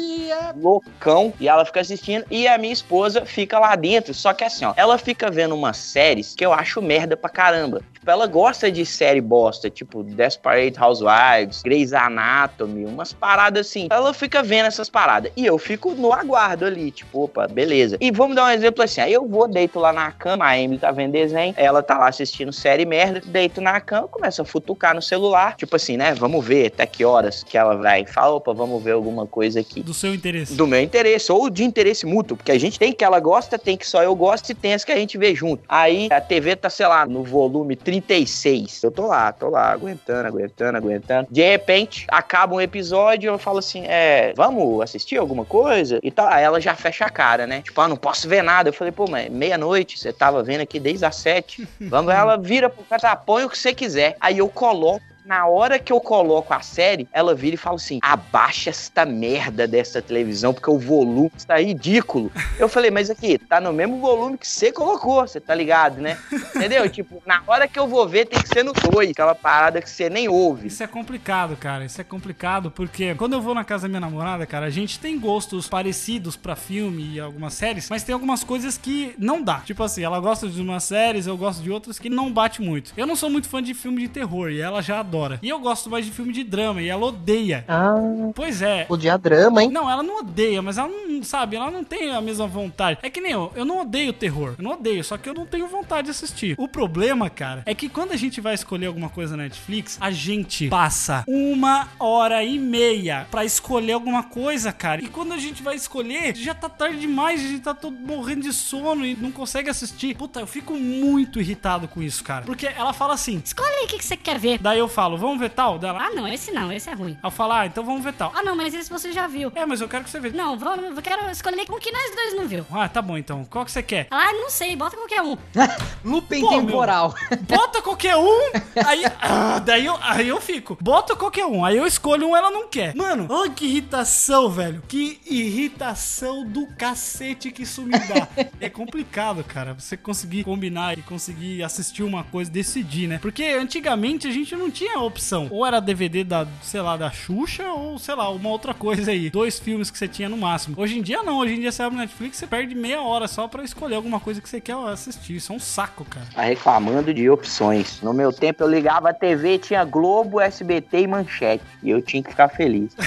loucão, 0.56 1.34
e 1.40 1.48
ela 1.48 1.66
fica 1.66 1.80
assistindo, 1.80 2.26
e 2.30 2.48
a 2.48 2.58
minha 2.58 2.74
esposa 2.74 3.26
fica 3.26 3.60
lá 3.60 3.76
dentro, 3.76 4.14
só 4.14 4.34
que 4.34 4.44
assim, 4.44 4.66
ó, 4.66 4.74
ela 4.76 4.98
fica 4.98 5.30
vendo 5.32 5.56
umas 5.56 5.78
séries 5.78 6.36
que 6.36 6.46
eu 6.46 6.54
acho 6.54 6.82
merda 6.82 7.16
pra 7.16 7.30
caramba. 7.30 7.82
Tipo, 8.06 8.12
ela 8.12 8.28
gosta 8.28 8.72
de 8.72 8.86
série 8.86 9.20
bosta, 9.20 9.68
tipo 9.68 10.04
Desperate 10.04 10.80
Housewives, 10.80 11.64
Grey's 11.64 11.92
Anatomy, 11.92 12.86
umas 12.86 13.12
paradas 13.12 13.66
assim. 13.66 13.88
Ela 13.90 14.14
fica 14.14 14.44
vendo 14.44 14.68
essas 14.68 14.92
paradas. 14.92 15.32
E 15.36 15.44
eu 15.44 15.58
fico 15.58 15.92
no 15.96 16.14
aguardo 16.14 16.66
ali, 16.66 16.92
tipo, 16.92 17.24
opa, 17.24 17.48
beleza. 17.48 17.98
E 18.00 18.12
vamos 18.12 18.36
dar 18.36 18.46
um 18.46 18.50
exemplo 18.52 18.84
assim, 18.84 19.02
aí 19.02 19.12
eu 19.12 19.28
vou, 19.28 19.48
deito 19.48 19.80
lá 19.80 19.92
na 19.92 20.12
cama, 20.12 20.46
a 20.46 20.56
Emily 20.56 20.80
tá 20.80 20.92
vendo 20.92 21.14
desenho, 21.14 21.56
ela 21.58 21.82
tá 21.82 21.98
lá 21.98 22.08
assistindo 22.08 22.54
série 22.54 22.86
merda, 22.86 23.24
deito 23.26 23.60
na 23.60 23.82
cama, 23.82 24.08
começa 24.08 24.44
a 24.44 24.46
futucar 24.46 24.94
no 24.94 25.02
celular, 25.02 25.56
tipo 25.56 25.76
assim, 25.76 25.98
né, 25.98 26.14
vamos 26.14 26.46
ver 26.46 26.68
até 26.68 26.86
que 26.86 27.04
horas 27.04 27.42
que 27.42 27.58
ela 27.58 27.76
vai. 27.76 28.06
Fala, 28.06 28.36
opa, 28.36 28.54
vamos 28.54 28.84
ver 28.84 28.92
alguma 28.92 29.26
coisa 29.26 29.62
aqui. 29.62 29.82
Do 29.82 29.96
seu 29.96 30.14
interesse. 30.14 30.54
Do 30.54 30.68
meu 30.68 30.80
interesse, 30.80 31.32
ou 31.32 31.50
de 31.50 31.64
interesse 31.64 32.06
mútuo, 32.06 32.38
porque 32.38 32.52
a 32.52 32.60
gente 32.60 32.78
tem 32.78 32.94
que 32.94 33.04
ela 33.04 33.20
gosta, 33.20 33.58
tem 33.58 33.76
que 33.76 33.88
só 33.88 34.04
eu 34.04 34.16
gosto 34.16 34.52
e 34.52 34.54
tem 34.54 34.76
as 34.76 34.86
que 34.86 34.92
a 34.92 34.96
gente 34.96 35.18
vê 35.18 35.34
junto. 35.34 35.64
Aí 35.68 36.08
a 36.12 36.22
TV 36.22 36.56
tá, 36.56 36.70
sei 36.70 36.86
lá, 36.86 37.04
no 37.08 37.24
volume 37.24 37.76
36. 38.02 38.84
Eu 38.84 38.92
tô 38.92 39.08
lá, 39.08 39.32
tô 39.32 39.50
lá, 39.50 39.72
aguentando, 39.72 40.28
aguentando, 40.28 40.78
aguentando. 40.78 41.28
De 41.30 41.42
repente, 41.42 42.06
acaba 42.10 42.56
um 42.56 42.62
episódio, 42.62 43.30
eu 43.30 43.38
falo 43.38 43.60
assim, 43.60 43.86
é, 43.86 44.34
vamos 44.36 44.82
assistir 44.82 45.18
alguma 45.18 45.46
coisa? 45.46 46.00
E 46.02 46.12
tal. 46.12 46.28
Aí 46.28 46.44
ela 46.44 46.60
já 46.60 46.76
fecha 46.76 47.06
a 47.06 47.10
cara, 47.10 47.46
né? 47.48 47.62
Tipo, 47.62 47.82
ah, 47.82 47.88
não 47.88 47.98
posso 47.98 48.28
ver 48.28 48.44
nada. 48.44 48.70
Eu 48.70 48.74
falei, 48.74 48.92
pô, 48.92 49.06
mas 49.10 49.30
meia-noite, 49.30 50.00
você 50.00 50.12
tava 50.12 50.44
vendo 50.44 50.62
aqui 50.62 50.80
desde 50.80 51.06
as 51.06 51.16
sete. 51.16 51.68
Vamos, 51.80 52.14
ela 52.14 52.38
vira 52.38 52.70
pro 52.70 52.84
cara, 52.84 53.02
tá, 53.02 53.16
põe 53.16 53.44
o 53.44 53.50
que 53.50 53.58
você 53.58 53.74
quiser. 53.74 54.16
Aí 54.20 54.38
eu 54.38 54.50
coloco 54.50 55.15
na 55.26 55.48
hora 55.48 55.80
que 55.80 55.92
eu 55.92 56.00
coloco 56.00 56.54
a 56.54 56.62
série, 56.62 57.08
ela 57.12 57.34
vira 57.34 57.56
e 57.56 57.58
fala 57.58 57.76
assim: 57.76 58.00
abaixa 58.02 58.70
esta 58.70 59.06
merda 59.06 59.68
dessa 59.68 60.02
televisão, 60.02 60.54
porque 60.54 60.70
o 60.70 60.78
volume 60.78 61.32
está 61.36 61.60
ridículo. 61.60 62.32
Eu 62.60 62.70
falei, 62.70 62.92
mas 62.92 63.10
aqui, 63.10 63.38
tá 63.38 63.60
no 63.60 63.74
mesmo 63.74 64.00
volume 64.00 64.38
que 64.38 64.48
você 64.48 64.72
colocou, 64.72 65.28
você 65.28 65.40
tá 65.40 65.56
ligado, 65.56 66.00
né? 66.00 66.18
Entendeu? 66.56 66.88
tipo, 66.90 67.22
na 67.26 67.42
hora 67.48 67.68
que 67.68 67.80
eu 67.80 67.88
vou 67.88 68.08
ver, 68.08 68.26
tem 68.28 68.42
que 68.42 68.48
ser 68.48 68.64
no 68.64 68.72
2, 68.72 69.12
aquela 69.12 69.34
parada 69.34 69.82
que 69.82 69.90
você 69.90 70.10
nem 70.10 70.28
ouve. 70.30 70.68
Isso 70.68 70.84
é 70.84 70.88
complicado, 70.88 71.56
cara. 71.58 71.86
Isso 71.86 72.00
é 72.00 72.04
complicado 72.04 72.70
porque 72.70 73.16
quando 73.16 73.34
eu 73.34 73.42
vou 73.42 73.56
na 73.56 73.64
casa 73.64 73.84
da 73.84 73.90
minha 73.90 74.00
namorada, 74.00 74.46
cara, 74.46 74.68
a 74.68 74.70
gente 74.70 75.00
tem 75.00 75.20
gostos 75.20 75.68
parecidos 75.68 76.36
pra 76.36 76.56
filme 76.56 77.16
e 77.16 77.20
algumas 77.20 77.54
séries, 77.54 77.90
mas 77.90 78.04
tem 78.04 78.14
algumas 78.14 78.44
coisas 78.44 78.78
que 78.78 79.16
não 79.18 79.42
dá. 79.42 79.62
Tipo 79.62 79.84
assim, 79.84 80.04
ela 80.04 80.20
gosta 80.20 80.48
de 80.48 80.62
umas 80.62 80.84
séries, 80.84 81.28
eu 81.28 81.38
gosto 81.38 81.64
de 81.64 81.72
outras 81.72 81.98
que 81.98 82.10
não 82.10 82.32
bate 82.32 82.62
muito. 82.62 82.94
Eu 82.96 83.08
não 83.08 83.16
sou 83.16 83.30
muito 83.30 83.50
fã 83.50 83.62
de 83.62 83.74
filme 83.74 84.02
de 84.04 84.10
terror 84.10 84.50
e 84.50 84.62
ela 84.62 84.82
já 84.82 85.00
adora. 85.00 85.15
E 85.42 85.50
eu 85.50 85.60
gosto 85.60 85.90
mais 85.90 86.06
de 86.06 86.12
filme 86.12 86.34
de 86.34 86.44
drama 86.44 86.82
e 86.82 86.90
ela 86.90 87.06
odeia. 87.06 87.64
Ah, 87.68 87.96
Pois 88.34 88.62
é. 88.62 88.86
odia 88.90 89.18
drama, 89.18 89.64
hein? 89.64 89.70
Não, 89.70 89.90
ela 89.90 90.04
não 90.04 90.20
odeia, 90.20 90.62
mas 90.62 90.78
ela 90.78 90.88
não, 90.88 91.24
sabe, 91.24 91.56
ela 91.56 91.72
não 91.72 91.84
tem 91.84 92.12
a 92.12 92.22
mesma 92.22 92.48
vontade. 92.48 93.00
É 93.02 93.10
que 93.10 93.22
nem 93.22 93.32
eu, 93.32 93.52
eu 93.56 93.66
não 93.66 93.82
odeio 93.82 94.14
terror. 94.14 94.56
Eu 94.58 94.64
não 94.64 94.72
odeio, 94.72 95.04
só 95.04 95.18
que 95.18 95.30
eu 95.30 95.34
não 95.34 95.46
tenho 95.46 95.68
vontade 95.68 96.06
de 96.06 96.12
assistir. 96.12 96.56
O 96.58 96.68
problema, 96.68 97.30
cara, 97.30 97.64
é 97.66 97.74
que 97.74 97.88
quando 97.90 98.12
a 98.12 98.18
gente 98.18 98.42
vai 98.42 98.54
escolher 98.54 98.88
alguma 98.88 99.10
coisa 99.10 99.36
na 99.38 99.44
Netflix, 99.44 99.98
a 100.02 100.12
gente 100.12 100.68
passa 100.70 101.24
uma 101.28 101.88
hora 102.00 102.44
e 102.44 102.58
meia 102.60 103.28
pra 103.32 103.46
escolher 103.46 103.94
alguma 103.94 104.24
coisa, 104.24 104.72
cara. 104.72 105.02
E 105.02 105.08
quando 105.08 105.34
a 105.34 105.38
gente 105.38 105.62
vai 105.64 105.76
escolher, 105.76 106.36
já 106.36 106.54
tá 106.54 106.68
tarde 106.70 107.00
demais, 107.00 107.40
a 107.44 107.48
gente 107.48 107.62
tá 107.62 107.74
todo 107.74 107.96
morrendo 107.96 108.42
de 108.42 108.54
sono 108.54 109.06
e 109.06 109.16
não 109.16 109.32
consegue 109.32 109.70
assistir. 109.70 110.16
Puta, 110.16 110.40
eu 110.40 110.48
fico 110.48 110.74
muito 110.74 111.40
irritado 111.40 111.88
com 111.88 112.02
isso, 112.02 112.24
cara. 112.24 112.46
Porque 112.46 112.66
ela 112.68 112.94
fala 112.94 113.14
assim: 113.14 113.42
Escolhe 113.44 113.70
aí 113.76 113.86
o 113.86 113.88
que, 113.88 113.98
que 113.98 114.06
você 114.06 114.18
quer 114.18 114.40
ver. 114.40 114.60
Daí 114.60 114.80
eu 114.80 114.88
falo, 114.88 115.05
vamos 115.16 115.40
ver 115.40 115.50
tal? 115.52 115.78
Dela, 115.78 116.00
Ah, 116.02 116.10
não, 116.10 116.28
esse 116.28 116.52
não, 116.52 116.72
esse 116.72 116.90
é 116.90 116.94
ruim. 116.94 117.12
Aí 117.22 117.28
eu 117.28 117.32
falo, 117.32 117.54
ah, 117.54 117.66
então 117.66 117.84
vamos 117.84 118.04
ver 118.04 118.14
tal. 118.14 118.32
Ah, 118.36 118.42
não, 118.44 118.56
mas 118.56 118.74
esse 118.74 118.90
você 118.90 119.12
já 119.12 119.28
viu. 119.28 119.52
É, 119.56 119.66
mas 119.66 119.80
eu 119.82 119.88
quero 119.88 120.04
que 120.04 120.10
você 120.10 120.20
veja. 120.20 120.36
Não, 120.36 120.58
vou- 120.58 120.76
eu 120.76 121.02
quero 121.02 121.30
escolher 121.30 121.66
um 121.70 121.80
que 121.80 121.92
nós 121.92 122.16
dois 122.16 122.36
não 122.36 122.48
viu. 122.48 122.66
Ah, 122.72 122.90
tá 122.90 123.02
bom 123.02 123.18
então. 123.18 123.46
Qual 123.46 123.64
que 123.64 123.72
você 123.72 123.84
quer? 123.84 124.08
Ah, 124.10 124.34
não 124.34 124.50
sei, 124.50 124.76
bota 124.76 124.96
qualquer 124.98 125.22
um. 125.22 125.38
Looping 126.04 126.42
Pô, 126.42 126.50
temporal. 126.50 127.14
Bota 127.48 127.82
qualquer 127.82 128.16
um, 128.16 128.52
aí. 128.86 129.04
ah, 129.22 129.60
daí 129.60 129.86
eu, 129.86 129.98
aí 130.02 130.28
eu 130.28 130.42
fico. 130.42 130.78
Bota 130.82 131.16
qualquer 131.16 131.46
um, 131.46 131.64
aí 131.64 131.78
eu 131.78 131.86
escolho 131.86 132.28
um, 132.30 132.36
ela 132.36 132.50
não 132.50 132.68
quer. 132.68 132.96
Mano, 132.96 133.28
olha 133.30 133.52
que 133.52 133.66
irritação, 133.66 134.50
velho. 134.50 134.82
Que 134.88 135.20
irritação 135.26 136.46
do 136.46 136.68
cacete 136.78 137.52
que 137.52 137.64
isso 137.64 137.82
me 137.82 137.92
dá. 137.98 138.28
é 138.60 138.70
complicado, 138.70 139.44
cara. 139.44 139.74
Você 139.74 139.98
conseguir 139.98 140.44
combinar 140.44 140.98
e 140.98 141.02
conseguir 141.02 141.64
assistir 141.64 142.04
uma 142.04 142.24
coisa, 142.24 142.50
decidir, 142.52 143.08
né? 143.08 143.20
Porque 143.22 143.44
antigamente 143.44 144.28
a 144.28 144.32
gente 144.32 144.56
não 144.56 144.70
tinha 144.72 144.95
opção. 145.00 145.48
Ou 145.50 145.66
era 145.66 145.80
DVD 145.80 146.24
da, 146.24 146.48
sei 146.62 146.82
lá, 146.82 146.96
da 146.96 147.12
Xuxa, 147.12 147.68
ou 147.70 147.98
sei 148.00 148.16
lá, 148.16 148.30
uma 148.30 148.50
outra 148.50 148.74
coisa 148.74 149.12
aí. 149.12 149.30
Dois 149.30 149.60
filmes 149.60 149.90
que 149.92 149.98
você 149.98 150.08
tinha 150.08 150.30
no 150.30 150.38
máximo. 150.38 150.76
Hoje 150.78 151.00
em 151.00 151.02
dia 151.02 151.24
não, 151.24 151.40
hoje 151.40 151.56
em 151.56 151.60
dia 151.60 151.72
você 151.72 151.84
abre 151.84 151.98
Netflix 151.98 152.38
você 152.38 152.48
perde 152.48 152.76
meia 152.76 153.02
hora 153.02 153.28
só 153.28 153.48
pra 153.48 153.64
escolher 153.64 153.96
alguma 153.96 154.20
coisa 154.20 154.42
que 154.42 154.48
você 154.48 154.62
quer 154.62 154.76
assistir. 154.76 155.36
Isso 155.38 155.52
é 155.52 155.56
um 155.56 155.60
saco, 155.60 156.06
cara. 156.06 156.26
Tá 156.34 156.42
reclamando 156.42 157.14
de 157.14 157.30
opções. 157.30 158.02
No 158.02 158.14
meu 158.14 158.32
tempo 158.32 158.64
eu 158.64 158.70
ligava 158.70 159.10
a 159.10 159.14
TV, 159.14 159.58
tinha 159.58 159.84
Globo, 159.84 160.40
SBT 160.40 161.02
e 161.02 161.08
Manchete. 161.08 161.64
E 161.82 161.90
eu 161.90 162.02
tinha 162.02 162.22
que 162.22 162.30
ficar 162.30 162.50
feliz. 162.50 162.96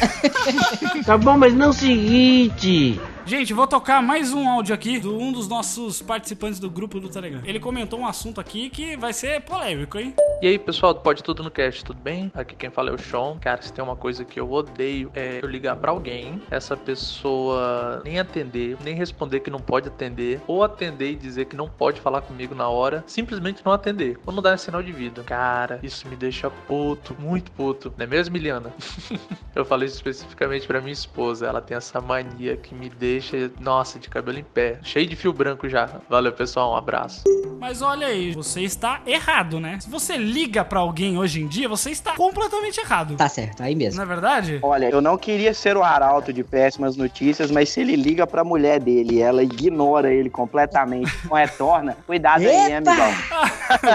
Tá 1.05 1.17
bom, 1.17 1.39
mas 1.39 1.55
não 1.55 1.67
é 1.67 1.69
o 1.69 1.73
seguinte. 1.73 3.01
Gente, 3.29 3.53
vou 3.53 3.67
tocar 3.67 4.03
mais 4.03 4.33
um 4.33 4.49
áudio 4.49 4.75
aqui 4.75 4.99
de 4.99 5.07
um 5.07 5.31
dos 5.31 5.47
nossos 5.47 6.01
participantes 6.01 6.59
do 6.59 6.71
grupo 6.71 6.99
do 6.99 7.11
Telegram. 7.11 7.43
Ele 7.45 7.61
comentou 7.61 8.01
um 8.01 8.07
assunto 8.07 8.41
aqui 8.41 8.71
que 8.71 8.97
vai 8.97 9.13
ser 9.13 9.43
polêmico, 9.43 9.99
hein? 9.99 10.15
E 10.41 10.47
aí, 10.47 10.57
pessoal, 10.57 10.95
pode 10.95 11.21
tudo 11.21 11.43
no 11.43 11.51
cast, 11.51 11.85
tudo 11.85 12.01
bem? 12.01 12.31
Aqui 12.33 12.55
quem 12.55 12.71
fala 12.71 12.91
é 12.91 12.95
o 12.95 12.99
Sean. 12.99 13.37
Cara, 13.41 13.61
se 13.61 13.73
tem 13.73 13.83
uma 13.83 13.97
coisa 13.97 14.25
que 14.25 14.39
eu 14.39 14.49
odeio 14.51 15.11
é 15.13 15.41
eu 15.43 15.49
ligar 15.49 15.75
pra 15.75 15.91
alguém, 15.91 16.41
essa 16.49 16.77
pessoa 16.77 18.01
nem 18.05 18.21
atender, 18.21 18.77
nem 18.85 18.95
responder 18.95 19.41
que 19.41 19.51
não 19.51 19.59
pode 19.59 19.89
atender, 19.89 20.41
ou 20.47 20.63
atender 20.63 21.11
e 21.11 21.17
dizer 21.17 21.47
que 21.47 21.57
não 21.57 21.69
pode 21.69 22.01
falar 22.01 22.21
comigo 22.21 22.55
na 22.55 22.69
hora, 22.69 23.03
simplesmente 23.05 23.63
não 23.67 23.73
atender, 23.73 24.17
ou 24.25 24.33
não 24.33 24.41
dar 24.41 24.57
sinal 24.61 24.81
de 24.81 24.93
vida. 24.93 25.25
Cara, 25.25 25.81
isso 25.83 26.07
me 26.07 26.15
deixa 26.15 26.49
puto, 26.49 27.17
muito 27.19 27.51
puto. 27.51 27.93
Não 27.99 28.05
é 28.05 28.07
mesmo, 28.07 28.33
Miliana? 28.33 28.73
eu 29.57 29.65
falei 29.65 29.89
especificamente 29.89 30.69
pra 30.69 30.81
minha 30.81 30.93
esposa. 30.93 31.49
Ela 31.49 31.61
tem 31.61 31.77
essa 31.77 32.01
mania 32.01 32.57
que 32.57 32.77
me 32.77 32.89
deixa, 32.89 33.18
nossa, 33.61 33.99
de 33.99 34.09
cabelo 34.09 34.39
em 34.39 34.45
pé, 34.45 34.79
cheio 34.83 35.07
de 35.07 35.17
fio 35.17 35.33
branco 35.33 35.69
já. 35.69 35.89
Valeu, 36.09 36.33
pessoal, 36.33 36.73
um 36.73 36.77
abraço. 36.77 37.23
Mas 37.59 37.83
olha 37.83 38.07
aí, 38.07 38.33
você 38.33 38.63
está 38.63 39.01
errado, 39.05 39.59
né? 39.59 39.79
Se 39.81 39.91
você 39.91 40.17
liga 40.17 40.65
pra 40.65 40.79
alguém 40.79 41.19
hoje 41.19 41.43
em 41.43 41.49
dia, 41.49 41.69
você 41.69 41.91
está 41.91 42.15
completamente 42.15 42.79
errado. 42.79 43.17
Tá 43.17 43.29
certo, 43.29 43.63
aí 43.63 43.75
mesmo. 43.75 43.97
Não 43.97 44.05
é 44.05 44.07
verdade? 44.07 44.59
Olha, 44.63 44.91
eu 44.91 45.01
não 45.01 45.19
queria 45.19 45.53
ser 45.53 45.77
o 45.77 45.83
arauto 45.83 46.33
de 46.33 46.45
péssimas 46.45 46.97
notícias, 46.97 47.51
mas 47.51 47.69
se 47.69 47.81
ele 47.81 47.97
liga 47.97 48.27
pra 48.27 48.45
mulher 48.45 48.81
dele 48.81 49.17
e 49.17 49.21
ela 49.21 49.43
ignora 49.43 50.13
ele 50.13 50.31
completamente, 50.31 51.13
não 51.29 51.37
retorna, 51.37 51.97
cuidado 52.07 52.43
aí, 52.43 52.73
amigão. 52.75 53.13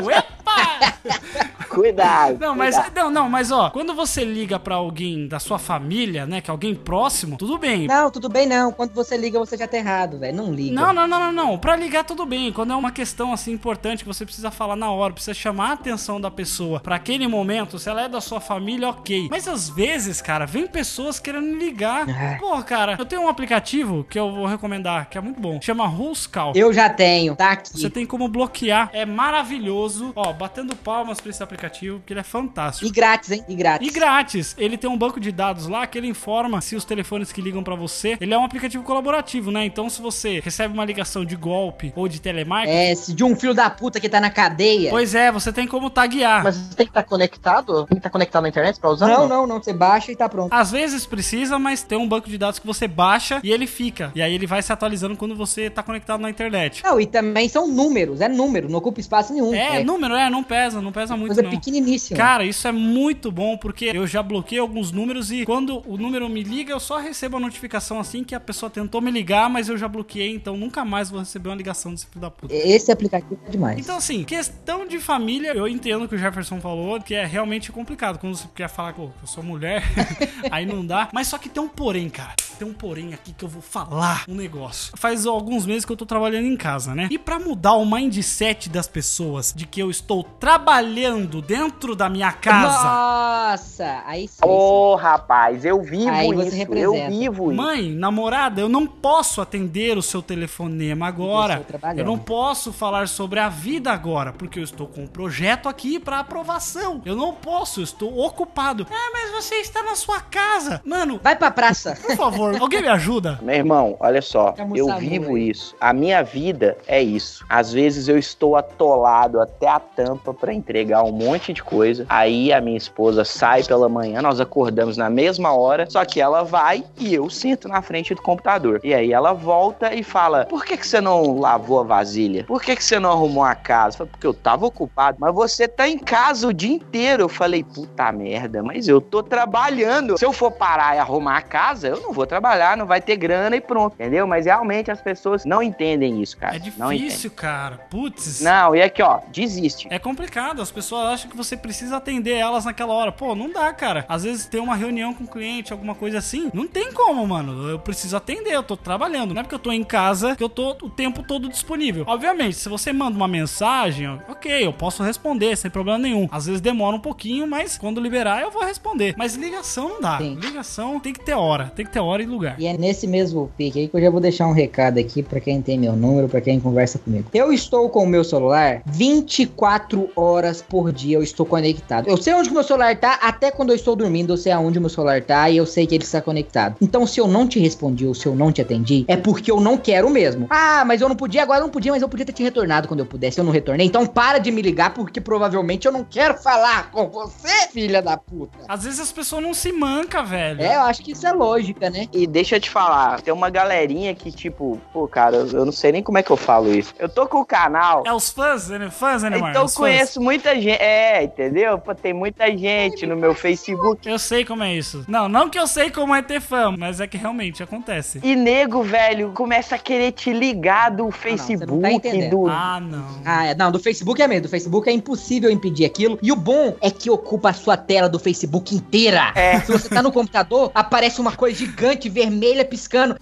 Cuidado. 1.73 2.37
Não, 2.39 2.55
mas 2.55 2.75
cuidado. 2.75 2.95
não, 2.95 3.09
não, 3.09 3.29
mas 3.29 3.51
ó, 3.51 3.69
quando 3.71 3.93
você 3.95 4.23
liga 4.23 4.59
pra 4.59 4.75
alguém 4.75 5.27
da 5.27 5.39
sua 5.39 5.57
família, 5.57 6.25
né, 6.25 6.39
que 6.39 6.49
é 6.49 6.51
alguém 6.51 6.75
próximo, 6.75 7.35
tudo 7.37 7.57
bem. 7.57 7.87
Não, 7.87 8.11
tudo 8.11 8.29
bem 8.29 8.47
não. 8.47 8.71
Quando 8.71 8.93
você 8.93 9.17
liga, 9.17 9.39
você 9.39 9.57
já 9.57 9.67
tá 9.67 9.77
errado, 9.77 10.19
velho. 10.19 10.37
Não 10.37 10.53
liga. 10.53 10.75
Não, 10.75 10.93
não, 10.93 11.07
não, 11.07 11.19
não, 11.19 11.31
não. 11.31 11.57
Pra 11.57 11.75
ligar 11.75 12.03
tudo 12.03 12.25
bem. 12.25 12.51
Quando 12.53 12.73
é 12.73 12.75
uma 12.75 12.91
questão 12.91 13.33
assim 13.33 13.51
importante 13.51 14.03
que 14.03 14.07
você 14.07 14.23
precisa 14.23 14.51
falar 14.51 14.75
na 14.75 14.91
hora, 14.91 15.13
precisa 15.13 15.33
chamar 15.33 15.69
a 15.69 15.73
atenção 15.73 16.21
da 16.21 16.29
pessoa 16.29 16.79
pra 16.79 16.95
aquele 16.95 17.27
momento, 17.27 17.79
se 17.79 17.89
ela 17.89 18.03
é 18.03 18.09
da 18.09 18.21
sua 18.21 18.39
família, 18.39 18.89
ok. 18.89 19.27
Mas 19.31 19.47
às 19.47 19.69
vezes, 19.69 20.21
cara, 20.21 20.45
vem 20.45 20.67
pessoas 20.67 21.19
querendo 21.19 21.57
ligar. 21.57 22.07
É. 22.07 22.35
Pô, 22.35 22.61
cara, 22.63 22.95
eu 22.99 23.05
tenho 23.05 23.23
um 23.23 23.27
aplicativo 23.27 24.05
que 24.07 24.19
eu 24.19 24.31
vou 24.31 24.45
recomendar, 24.45 25.09
que 25.09 25.17
é 25.17 25.21
muito 25.21 25.39
bom. 25.39 25.59
Chama 25.61 25.85
Who's 25.87 26.27
Call. 26.27 26.53
Eu 26.55 26.71
já 26.71 26.89
tenho, 26.89 27.35
tá 27.35 27.51
aqui. 27.51 27.79
Você 27.79 27.89
tem 27.89 28.05
como 28.05 28.27
bloquear. 28.27 28.89
É 28.93 29.05
maravilhoso. 29.05 30.11
Ó, 30.15 30.33
batendo 30.43 30.75
palmas 30.75 31.21
pra 31.21 31.29
esse 31.29 31.41
aplicativo, 31.41 31.99
porque 31.99 32.11
ele 32.11 32.19
é 32.19 32.23
fantástico. 32.23 32.85
E 32.85 32.91
grátis, 32.91 33.31
hein? 33.31 33.45
E 33.47 33.55
grátis. 33.55 33.87
E 33.87 33.91
grátis. 33.91 34.55
Ele 34.57 34.77
tem 34.77 34.89
um 34.89 34.97
banco 34.97 35.17
de 35.17 35.31
dados 35.31 35.67
lá 35.67 35.87
que 35.87 35.97
ele 35.97 36.07
informa 36.07 36.59
se 36.59 36.75
os 36.75 36.83
telefones 36.83 37.31
que 37.31 37.41
ligam 37.41 37.63
pra 37.63 37.75
você. 37.75 38.17
Ele 38.19 38.33
é 38.33 38.37
um 38.37 38.43
aplicativo 38.43 38.83
colaborativo, 38.83 39.51
né? 39.51 39.63
Então, 39.63 39.89
se 39.89 40.01
você 40.01 40.41
recebe 40.41 40.73
uma 40.73 40.83
ligação 40.83 41.23
de 41.23 41.37
golpe 41.37 41.93
ou 41.95 42.09
de 42.09 42.19
telemarketing. 42.19 42.75
É, 42.75 42.93
se 42.93 43.13
de 43.13 43.23
um 43.23 43.37
filho 43.37 43.53
da 43.53 43.69
puta 43.69 44.01
que 44.01 44.09
tá 44.09 44.19
na 44.19 44.29
cadeia. 44.29 44.89
Pois 44.89 45.15
é, 45.15 45.31
você 45.31 45.53
tem 45.53 45.65
como 45.65 45.89
taguear. 45.89 46.43
Mas 46.43 46.57
você 46.57 46.75
tem 46.75 46.87
que 46.87 46.91
estar 46.91 47.03
conectado? 47.03 47.85
Tem 47.85 47.95
que 47.95 47.99
estar 47.99 48.09
conectado 48.09 48.43
na 48.43 48.49
internet 48.49 48.81
pra 48.81 48.89
usar? 48.89 49.07
Não, 49.07 49.29
não, 49.29 49.47
não. 49.47 49.63
Você 49.63 49.71
baixa 49.71 50.11
e 50.11 50.15
tá 50.15 50.27
pronto. 50.27 50.51
Às 50.51 50.71
vezes 50.71 51.05
precisa, 51.05 51.57
mas 51.57 51.83
tem 51.83 51.97
um 51.97 52.07
banco 52.07 52.29
de 52.29 52.37
dados 52.37 52.59
que 52.59 52.67
você 52.67 52.85
baixa 52.85 53.39
e 53.41 53.49
ele 53.49 53.65
fica. 53.65 54.11
E 54.13 54.21
aí 54.21 54.35
ele 54.35 54.45
vai 54.45 54.61
se 54.61 54.73
atualizando 54.73 55.15
quando 55.15 55.37
você 55.37 55.69
tá 55.69 55.81
conectado 55.81 56.19
na 56.19 56.29
internet. 56.29 56.83
Não, 56.83 56.99
e 56.99 57.05
também 57.05 57.47
são 57.47 57.65
números, 57.65 58.19
é 58.19 58.27
número, 58.27 58.67
não 58.67 58.79
ocupa 58.79 58.99
espaço 58.99 59.31
nenhum. 59.31 59.55
É, 59.55 59.81
número, 59.85 60.15
é, 60.15 60.32
não 60.33 60.43
pesa, 60.43 60.81
não 60.81 60.91
pesa 60.91 61.15
muito 61.15 61.29
Coisa 61.29 61.43
não. 61.43 61.51
pequeniníssima. 61.51 62.17
Cara, 62.17 62.43
isso 62.43 62.67
é 62.67 62.71
muito 62.71 63.31
bom 63.31 63.55
porque 63.55 63.91
eu 63.93 64.07
já 64.07 64.23
bloqueei 64.23 64.59
alguns 64.59 64.91
números 64.91 65.31
e 65.31 65.45
quando 65.45 65.81
o 65.87 65.95
número 65.95 66.27
me 66.27 66.43
liga, 66.43 66.73
eu 66.73 66.79
só 66.79 66.97
recebo 66.97 67.37
a 67.37 67.39
notificação 67.39 67.99
assim 67.99 68.23
que 68.23 68.33
a 68.33 68.39
pessoa 68.39 68.69
tentou 68.69 68.99
me 68.99 69.11
ligar, 69.11 69.49
mas 69.49 69.69
eu 69.69 69.77
já 69.77 69.87
bloqueei, 69.87 70.33
então 70.33 70.57
nunca 70.57 70.83
mais 70.83 71.09
vou 71.09 71.19
receber 71.19 71.49
uma 71.49 71.55
ligação 71.55 71.93
desse 71.93 72.07
filho 72.07 72.21
da 72.21 72.31
puta. 72.31 72.53
Esse 72.53 72.91
aplicativo 72.91 73.39
é 73.45 73.49
demais. 73.51 73.79
Então, 73.79 73.95
assim, 73.95 74.23
questão 74.23 74.87
de 74.87 74.99
família, 74.99 75.53
eu 75.53 75.67
entendo 75.67 76.07
que 76.07 76.15
o 76.15 76.17
Jefferson 76.17 76.59
falou 76.59 76.99
que 76.99 77.13
é 77.13 77.25
realmente 77.25 77.71
complicado. 77.71 78.17
Quando 78.17 78.35
você 78.35 78.47
quer 78.55 78.67
falar 78.69 78.93
que 78.93 78.99
eu 78.99 79.11
sou 79.25 79.43
mulher, 79.43 79.83
aí 80.49 80.65
não 80.65 80.85
dá. 80.85 81.09
Mas 81.13 81.27
só 81.27 81.37
que 81.37 81.49
tem 81.49 81.61
um 81.61 81.67
porém, 81.69 82.09
cara. 82.09 82.33
Tem 82.57 82.67
um 82.67 82.73
porém 82.73 83.13
aqui 83.13 83.33
que 83.33 83.43
eu 83.45 83.49
vou 83.49 83.61
falar 83.61 84.23
um 84.27 84.35
negócio. 84.35 84.93
Faz 84.97 85.25
alguns 85.25 85.65
meses 85.65 85.85
que 85.85 85.91
eu 85.91 85.97
tô 85.97 86.05
trabalhando 86.05 86.47
em 86.47 86.57
casa, 86.57 86.95
né? 86.95 87.07
E 87.11 87.17
pra 87.17 87.39
mudar 87.39 87.73
o 87.73 87.85
mindset 87.85 88.69
das 88.69 88.87
pessoas 88.87 89.53
de 89.55 89.65
que 89.65 89.81
eu 89.81 89.89
estou 89.89 90.22
trabalhando 90.23 91.41
dentro 91.41 91.95
da 91.95 92.09
minha 92.09 92.31
casa. 92.31 92.83
Nossa, 92.83 94.03
aí 94.05 94.27
sim. 94.27 94.39
Ô, 94.43 94.95
rapaz, 94.95 95.65
eu 95.65 95.81
vivo 95.81 96.09
Aí 96.09 96.29
isso. 96.29 96.73
Eu 96.73 96.93
vivo 97.07 97.51
isso. 97.51 97.61
Mãe, 97.61 97.89
namorada, 97.91 98.61
eu 98.61 98.69
não 98.69 98.85
posso 98.87 99.41
atender 99.41 99.97
o 99.97 100.01
seu 100.01 100.21
telefonema 100.21 101.07
agora. 101.07 101.53
Estou 101.55 101.65
trabalhando. 101.65 101.99
Eu 101.99 102.05
não 102.05 102.17
posso 102.17 102.71
falar 102.71 103.07
sobre 103.07 103.39
a 103.39 103.49
vida 103.49 103.91
agora, 103.91 104.31
porque 104.33 104.59
eu 104.59 104.63
estou 104.63 104.87
com 104.87 105.01
um 105.01 105.07
projeto 105.07 105.67
aqui 105.67 105.99
pra 105.99 106.19
aprovação. 106.19 107.01
Eu 107.05 107.15
não 107.15 107.33
posso, 107.33 107.79
eu 107.79 107.83
estou 107.83 108.19
ocupado. 108.19 108.87
Ah, 108.89 109.09
mas 109.11 109.31
você 109.31 109.55
está 109.55 109.83
na 109.83 109.95
sua 109.95 110.21
casa. 110.21 110.81
Mano, 110.85 111.19
Vai 111.21 111.35
pra 111.35 111.51
praça. 111.51 111.97
por 112.01 112.15
favor, 112.15 112.55
alguém 112.61 112.81
me 112.81 112.87
ajuda? 112.87 113.39
Meu 113.41 113.55
irmão, 113.55 113.97
olha 113.99 114.21
só, 114.21 114.53
eu 114.75 114.95
vivo 114.97 115.37
isso. 115.37 115.75
A 115.79 115.93
minha 115.93 116.23
vida 116.23 116.77
é 116.87 117.01
isso. 117.01 117.45
Às 117.49 117.71
vezes 117.73 118.07
eu 118.07 118.17
estou 118.17 118.55
atolado 118.55 119.39
até 119.39 119.67
a 119.67 119.79
tampa 119.79 120.12
pra 120.15 120.53
entregar 120.53 121.03
um 121.03 121.11
monte 121.11 121.53
de 121.53 121.63
coisa. 121.63 122.05
Aí 122.09 122.51
a 122.51 122.61
minha 122.61 122.77
esposa 122.77 123.23
sai 123.23 123.63
pela 123.63 123.89
manhã, 123.89 124.21
nós 124.21 124.39
acordamos 124.39 124.97
na 124.97 125.09
mesma 125.09 125.53
hora, 125.53 125.89
só 125.89 126.03
que 126.05 126.21
ela 126.21 126.43
vai 126.43 126.83
e 126.97 127.13
eu 127.13 127.29
sento 127.29 127.67
na 127.67 127.81
frente 127.81 128.13
do 128.13 128.21
computador. 128.21 128.79
E 128.83 128.93
aí 128.93 129.13
ela 129.13 129.33
volta 129.33 129.93
e 129.93 130.03
fala: 130.03 130.45
Por 130.45 130.65
que, 130.65 130.77
que 130.77 130.87
você 130.87 131.01
não 131.01 131.39
lavou 131.39 131.79
a 131.79 131.83
vasilha? 131.83 132.43
Por 132.45 132.61
que, 132.61 132.75
que 132.75 132.83
você 132.83 132.99
não 132.99 133.11
arrumou 133.11 133.43
a 133.43 133.55
casa? 133.55 133.95
Eu 133.95 133.97
falei, 133.99 134.11
Porque 134.11 134.27
eu 134.27 134.33
tava 134.33 134.65
ocupado. 134.65 135.17
Mas 135.19 135.33
você 135.33 135.67
tá 135.67 135.87
em 135.87 135.97
casa 135.97 136.47
o 136.47 136.53
dia 136.53 136.73
inteiro. 136.73 137.23
Eu 137.23 137.29
falei, 137.29 137.63
puta 137.63 138.11
merda, 138.11 138.61
mas 138.61 138.87
eu 138.87 139.01
tô 139.01 139.23
trabalhando. 139.23 140.17
Se 140.17 140.25
eu 140.25 140.33
for 140.33 140.51
parar 140.51 140.95
e 140.95 140.99
arrumar 140.99 141.37
a 141.37 141.41
casa, 141.41 141.87
eu 141.87 142.01
não 142.01 142.13
vou 142.13 142.25
trabalhar, 142.25 142.77
não 142.77 142.85
vai 142.85 143.01
ter 143.01 143.15
grana 143.15 143.55
e 143.55 143.61
pronto. 143.61 143.93
Entendeu? 143.93 144.27
Mas 144.27 144.45
realmente 144.45 144.91
as 144.91 145.01
pessoas 145.01 145.45
não 145.45 145.61
entendem 145.61 146.21
isso, 146.21 146.37
cara. 146.37 146.55
É 146.55 146.59
difícil, 146.59 147.31
cara. 147.31 147.79
Putz. 147.89 148.41
Não, 148.41 148.75
e 148.75 148.81
aqui, 148.81 149.01
ó, 149.01 149.19
desiste. 149.31 149.87
É 149.89 149.99
complicado, 150.03 150.61
as 150.61 150.69
pessoas 150.69 151.05
acham 151.05 151.31
que 151.31 151.37
você 151.37 151.55
precisa 151.55 151.97
atender 151.97 152.33
elas 152.33 152.65
naquela 152.65 152.93
hora. 152.93 153.11
Pô, 153.11 153.33
não 153.33 153.51
dá, 153.51 153.71
cara. 153.73 154.05
Às 154.07 154.23
vezes 154.23 154.45
tem 154.45 154.59
uma 154.59 154.75
reunião 154.75 155.13
com 155.13 155.23
o 155.23 155.27
cliente, 155.27 155.71
alguma 155.71 155.95
coisa 155.95 156.17
assim. 156.17 156.51
Não 156.53 156.67
tem 156.67 156.91
como, 156.91 157.25
mano. 157.25 157.69
Eu 157.69 157.79
preciso 157.79 158.15
atender, 158.15 158.53
eu 158.53 158.61
tô 158.61 158.75
trabalhando. 158.75 159.33
Não 159.33 159.39
é 159.39 159.43
porque 159.43 159.55
eu 159.55 159.59
tô 159.59 159.71
em 159.71 159.83
casa 159.83 160.35
que 160.35 160.43
eu 160.43 160.49
tô 160.49 160.71
o 160.81 160.89
tempo 160.89 161.23
todo 161.23 161.49
disponível. 161.49 162.03
Obviamente, 162.07 162.57
se 162.57 162.69
você 162.69 162.91
manda 162.91 163.15
uma 163.15 163.27
mensagem, 163.27 164.07
ok, 164.27 164.65
eu 164.65 164.73
posso 164.73 165.01
responder 165.01 165.55
sem 165.55 165.71
problema 165.71 165.97
nenhum. 165.97 166.27
Às 166.31 166.45
vezes 166.45 166.61
demora 166.61 166.95
um 166.95 166.99
pouquinho, 166.99 167.47
mas 167.47 167.77
quando 167.77 168.01
liberar 168.01 168.41
eu 168.41 168.51
vou 168.51 168.63
responder. 168.63 169.15
Mas 169.17 169.35
ligação 169.35 169.89
não 169.89 170.01
dá. 170.01 170.17
Sim. 170.17 170.35
Ligação 170.35 170.99
tem 170.99 171.13
que 171.13 171.23
ter 171.23 171.33
hora. 171.33 171.71
Tem 171.75 171.85
que 171.85 171.91
ter 171.91 171.99
hora 171.99 172.21
e 172.21 172.25
lugar. 172.25 172.59
E 172.59 172.67
é 172.67 172.77
nesse 172.77 173.07
mesmo 173.07 173.49
pique 173.57 173.79
aí 173.79 173.87
que 173.87 173.95
eu 173.95 174.01
já 174.01 174.09
vou 174.09 174.19
deixar 174.19 174.47
um 174.47 174.53
recado 174.53 174.99
aqui 174.99 175.23
pra 175.23 175.39
quem 175.39 175.61
tem 175.61 175.79
meu 175.79 175.95
número, 175.95 176.27
pra 176.27 176.41
quem 176.41 176.59
conversa 176.59 176.99
comigo. 176.99 177.29
Eu 177.33 177.53
estou 177.53 177.89
com 177.89 178.03
o 178.03 178.07
meu 178.07 178.23
celular 178.23 178.81
24 178.85 179.92
horas 180.15 180.61
por 180.61 180.91
dia, 180.91 181.17
eu 181.17 181.23
estou 181.23 181.45
conectado. 181.45 182.07
Eu 182.07 182.17
sei 182.17 182.33
onde 182.33 182.51
meu 182.51 182.63
celular 182.63 182.95
tá, 182.97 183.19
até 183.21 183.51
quando 183.51 183.69
eu 183.69 183.75
estou 183.75 183.95
dormindo, 183.95 184.33
eu 184.33 184.37
sei 184.37 184.51
aonde 184.51 184.77
o 184.77 184.81
meu 184.81 184.89
celular 184.89 185.21
tá 185.21 185.49
e 185.49 185.57
eu 185.57 185.65
sei 185.65 185.87
que 185.87 185.95
ele 185.95 186.03
está 186.03 186.21
conectado. 186.21 186.75
Então, 186.81 187.05
se 187.05 187.19
eu 187.19 187.27
não 187.27 187.47
te 187.47 187.59
respondi 187.59 188.05
ou 188.05 188.13
se 188.13 188.25
eu 188.25 188.35
não 188.35 188.51
te 188.51 188.61
atendi, 188.61 189.05
é 189.07 189.17
porque 189.17 189.51
eu 189.51 189.59
não 189.59 189.77
quero 189.77 190.09
mesmo. 190.09 190.47
Ah, 190.49 190.83
mas 190.85 191.01
eu 191.01 191.09
não 191.09 191.15
podia, 191.15 191.43
agora 191.43 191.59
eu 191.59 191.63
não 191.63 191.69
podia, 191.69 191.91
mas 191.91 192.01
eu 192.01 192.09
podia 192.09 192.25
ter 192.25 192.33
te 192.33 192.43
retornado 192.43 192.87
quando 192.87 193.01
eu 193.01 193.05
pudesse. 193.05 193.39
Eu 193.39 193.43
não 193.43 193.51
retornei. 193.51 193.85
Então, 193.87 194.05
para 194.05 194.39
de 194.39 194.51
me 194.51 194.61
ligar, 194.61 194.93
porque 194.93 195.19
provavelmente 195.19 195.85
eu 195.85 195.91
não 195.91 196.03
quero 196.03 196.35
falar 196.35 196.91
com 196.91 197.09
você, 197.09 197.67
filha 197.71 198.01
da 198.01 198.17
puta. 198.17 198.57
Às 198.67 198.83
vezes 198.83 198.99
as 198.99 199.11
pessoas 199.11 199.43
não 199.43 199.53
se 199.53 199.71
mancam, 199.71 200.25
velho. 200.25 200.61
É, 200.61 200.75
eu 200.75 200.81
acho 200.81 201.01
que 201.01 201.11
isso 201.11 201.25
é 201.27 201.31
lógica, 201.31 201.89
né? 201.89 202.07
E 202.13 202.27
deixa 202.27 202.55
eu 202.55 202.59
te 202.59 202.69
falar, 202.69 203.21
tem 203.21 203.33
uma 203.33 203.49
galerinha 203.49 204.13
que, 204.15 204.31
tipo, 204.31 204.79
pô, 204.91 205.07
cara, 205.07 205.37
eu 205.37 205.65
não 205.65 205.71
sei 205.71 205.91
nem 205.91 206.03
como 206.03 206.17
é 206.17 206.23
que 206.23 206.31
eu 206.31 206.37
falo 206.37 206.73
isso. 206.73 206.93
Eu 206.99 207.09
tô 207.09 207.27
com 207.27 207.39
o 207.39 207.45
canal. 207.45 208.03
É 208.05 208.13
os 208.13 208.29
fãs, 208.29 208.69
né? 208.69 208.89
Fãs, 208.89 209.23
né, 209.23 209.29
Neymar? 209.29 209.51
Então 209.51 209.67
fãs. 209.73 209.91
conheço 209.91 210.21
muita 210.21 210.55
gente. 210.55 210.81
É, 210.81 211.23
entendeu? 211.23 211.77
Pô, 211.77 211.93
tem 211.93 212.13
muita 212.13 212.45
gente 212.55 213.05
no 213.05 213.15
meu 213.15 213.33
Facebook. 213.33 214.07
Eu 214.07 214.19
sei 214.19 214.45
como 214.45 214.63
é 214.63 214.73
isso. 214.73 215.03
Não, 215.07 215.27
não 215.27 215.49
que 215.49 215.59
eu 215.59 215.67
sei 215.67 215.89
como 215.89 216.13
é 216.13 216.21
ter 216.21 216.41
fã, 216.41 216.73
mas 216.77 216.99
é 216.99 217.07
que 217.07 217.17
realmente 217.17 217.61
acontece. 217.61 218.19
E 218.23 218.35
nego, 218.35 218.83
velho, 218.83 219.31
começa 219.31 219.75
a 219.75 219.77
querer 219.77 220.11
te 220.11 220.31
ligar 220.31 220.91
do 220.91 221.03
não 221.03 221.11
Facebook, 221.11 221.81
tá 221.81 221.91
entendendo. 221.91 222.29
do. 222.29 222.47
Ah, 222.47 222.79
não. 222.79 223.21
Ah, 223.25 223.45
é, 223.47 223.55
não, 223.55 223.71
do 223.71 223.79
Facebook 223.79 224.21
é 224.21 224.27
mesmo. 224.27 224.43
Do 224.43 224.49
Facebook 224.49 224.89
é 224.89 224.91
impossível 224.93 225.49
impedir 225.49 225.85
aquilo. 225.85 226.17
E 226.21 226.31
o 226.31 226.35
bom 226.35 226.75
é 226.81 226.89
que 226.89 227.09
ocupa 227.09 227.49
a 227.49 227.53
sua 227.53 227.77
tela 227.77 228.09
do 228.09 228.19
Facebook 228.19 228.75
inteira. 228.75 229.31
É. 229.35 229.59
Se 229.61 229.71
você 229.71 229.89
tá 229.89 230.01
no 230.01 230.11
computador, 230.11 230.71
aparece 230.73 231.19
uma 231.21 231.35
coisa 231.35 231.57
gigante, 231.57 232.09
vermelha, 232.09 232.65
piscando. 232.65 233.15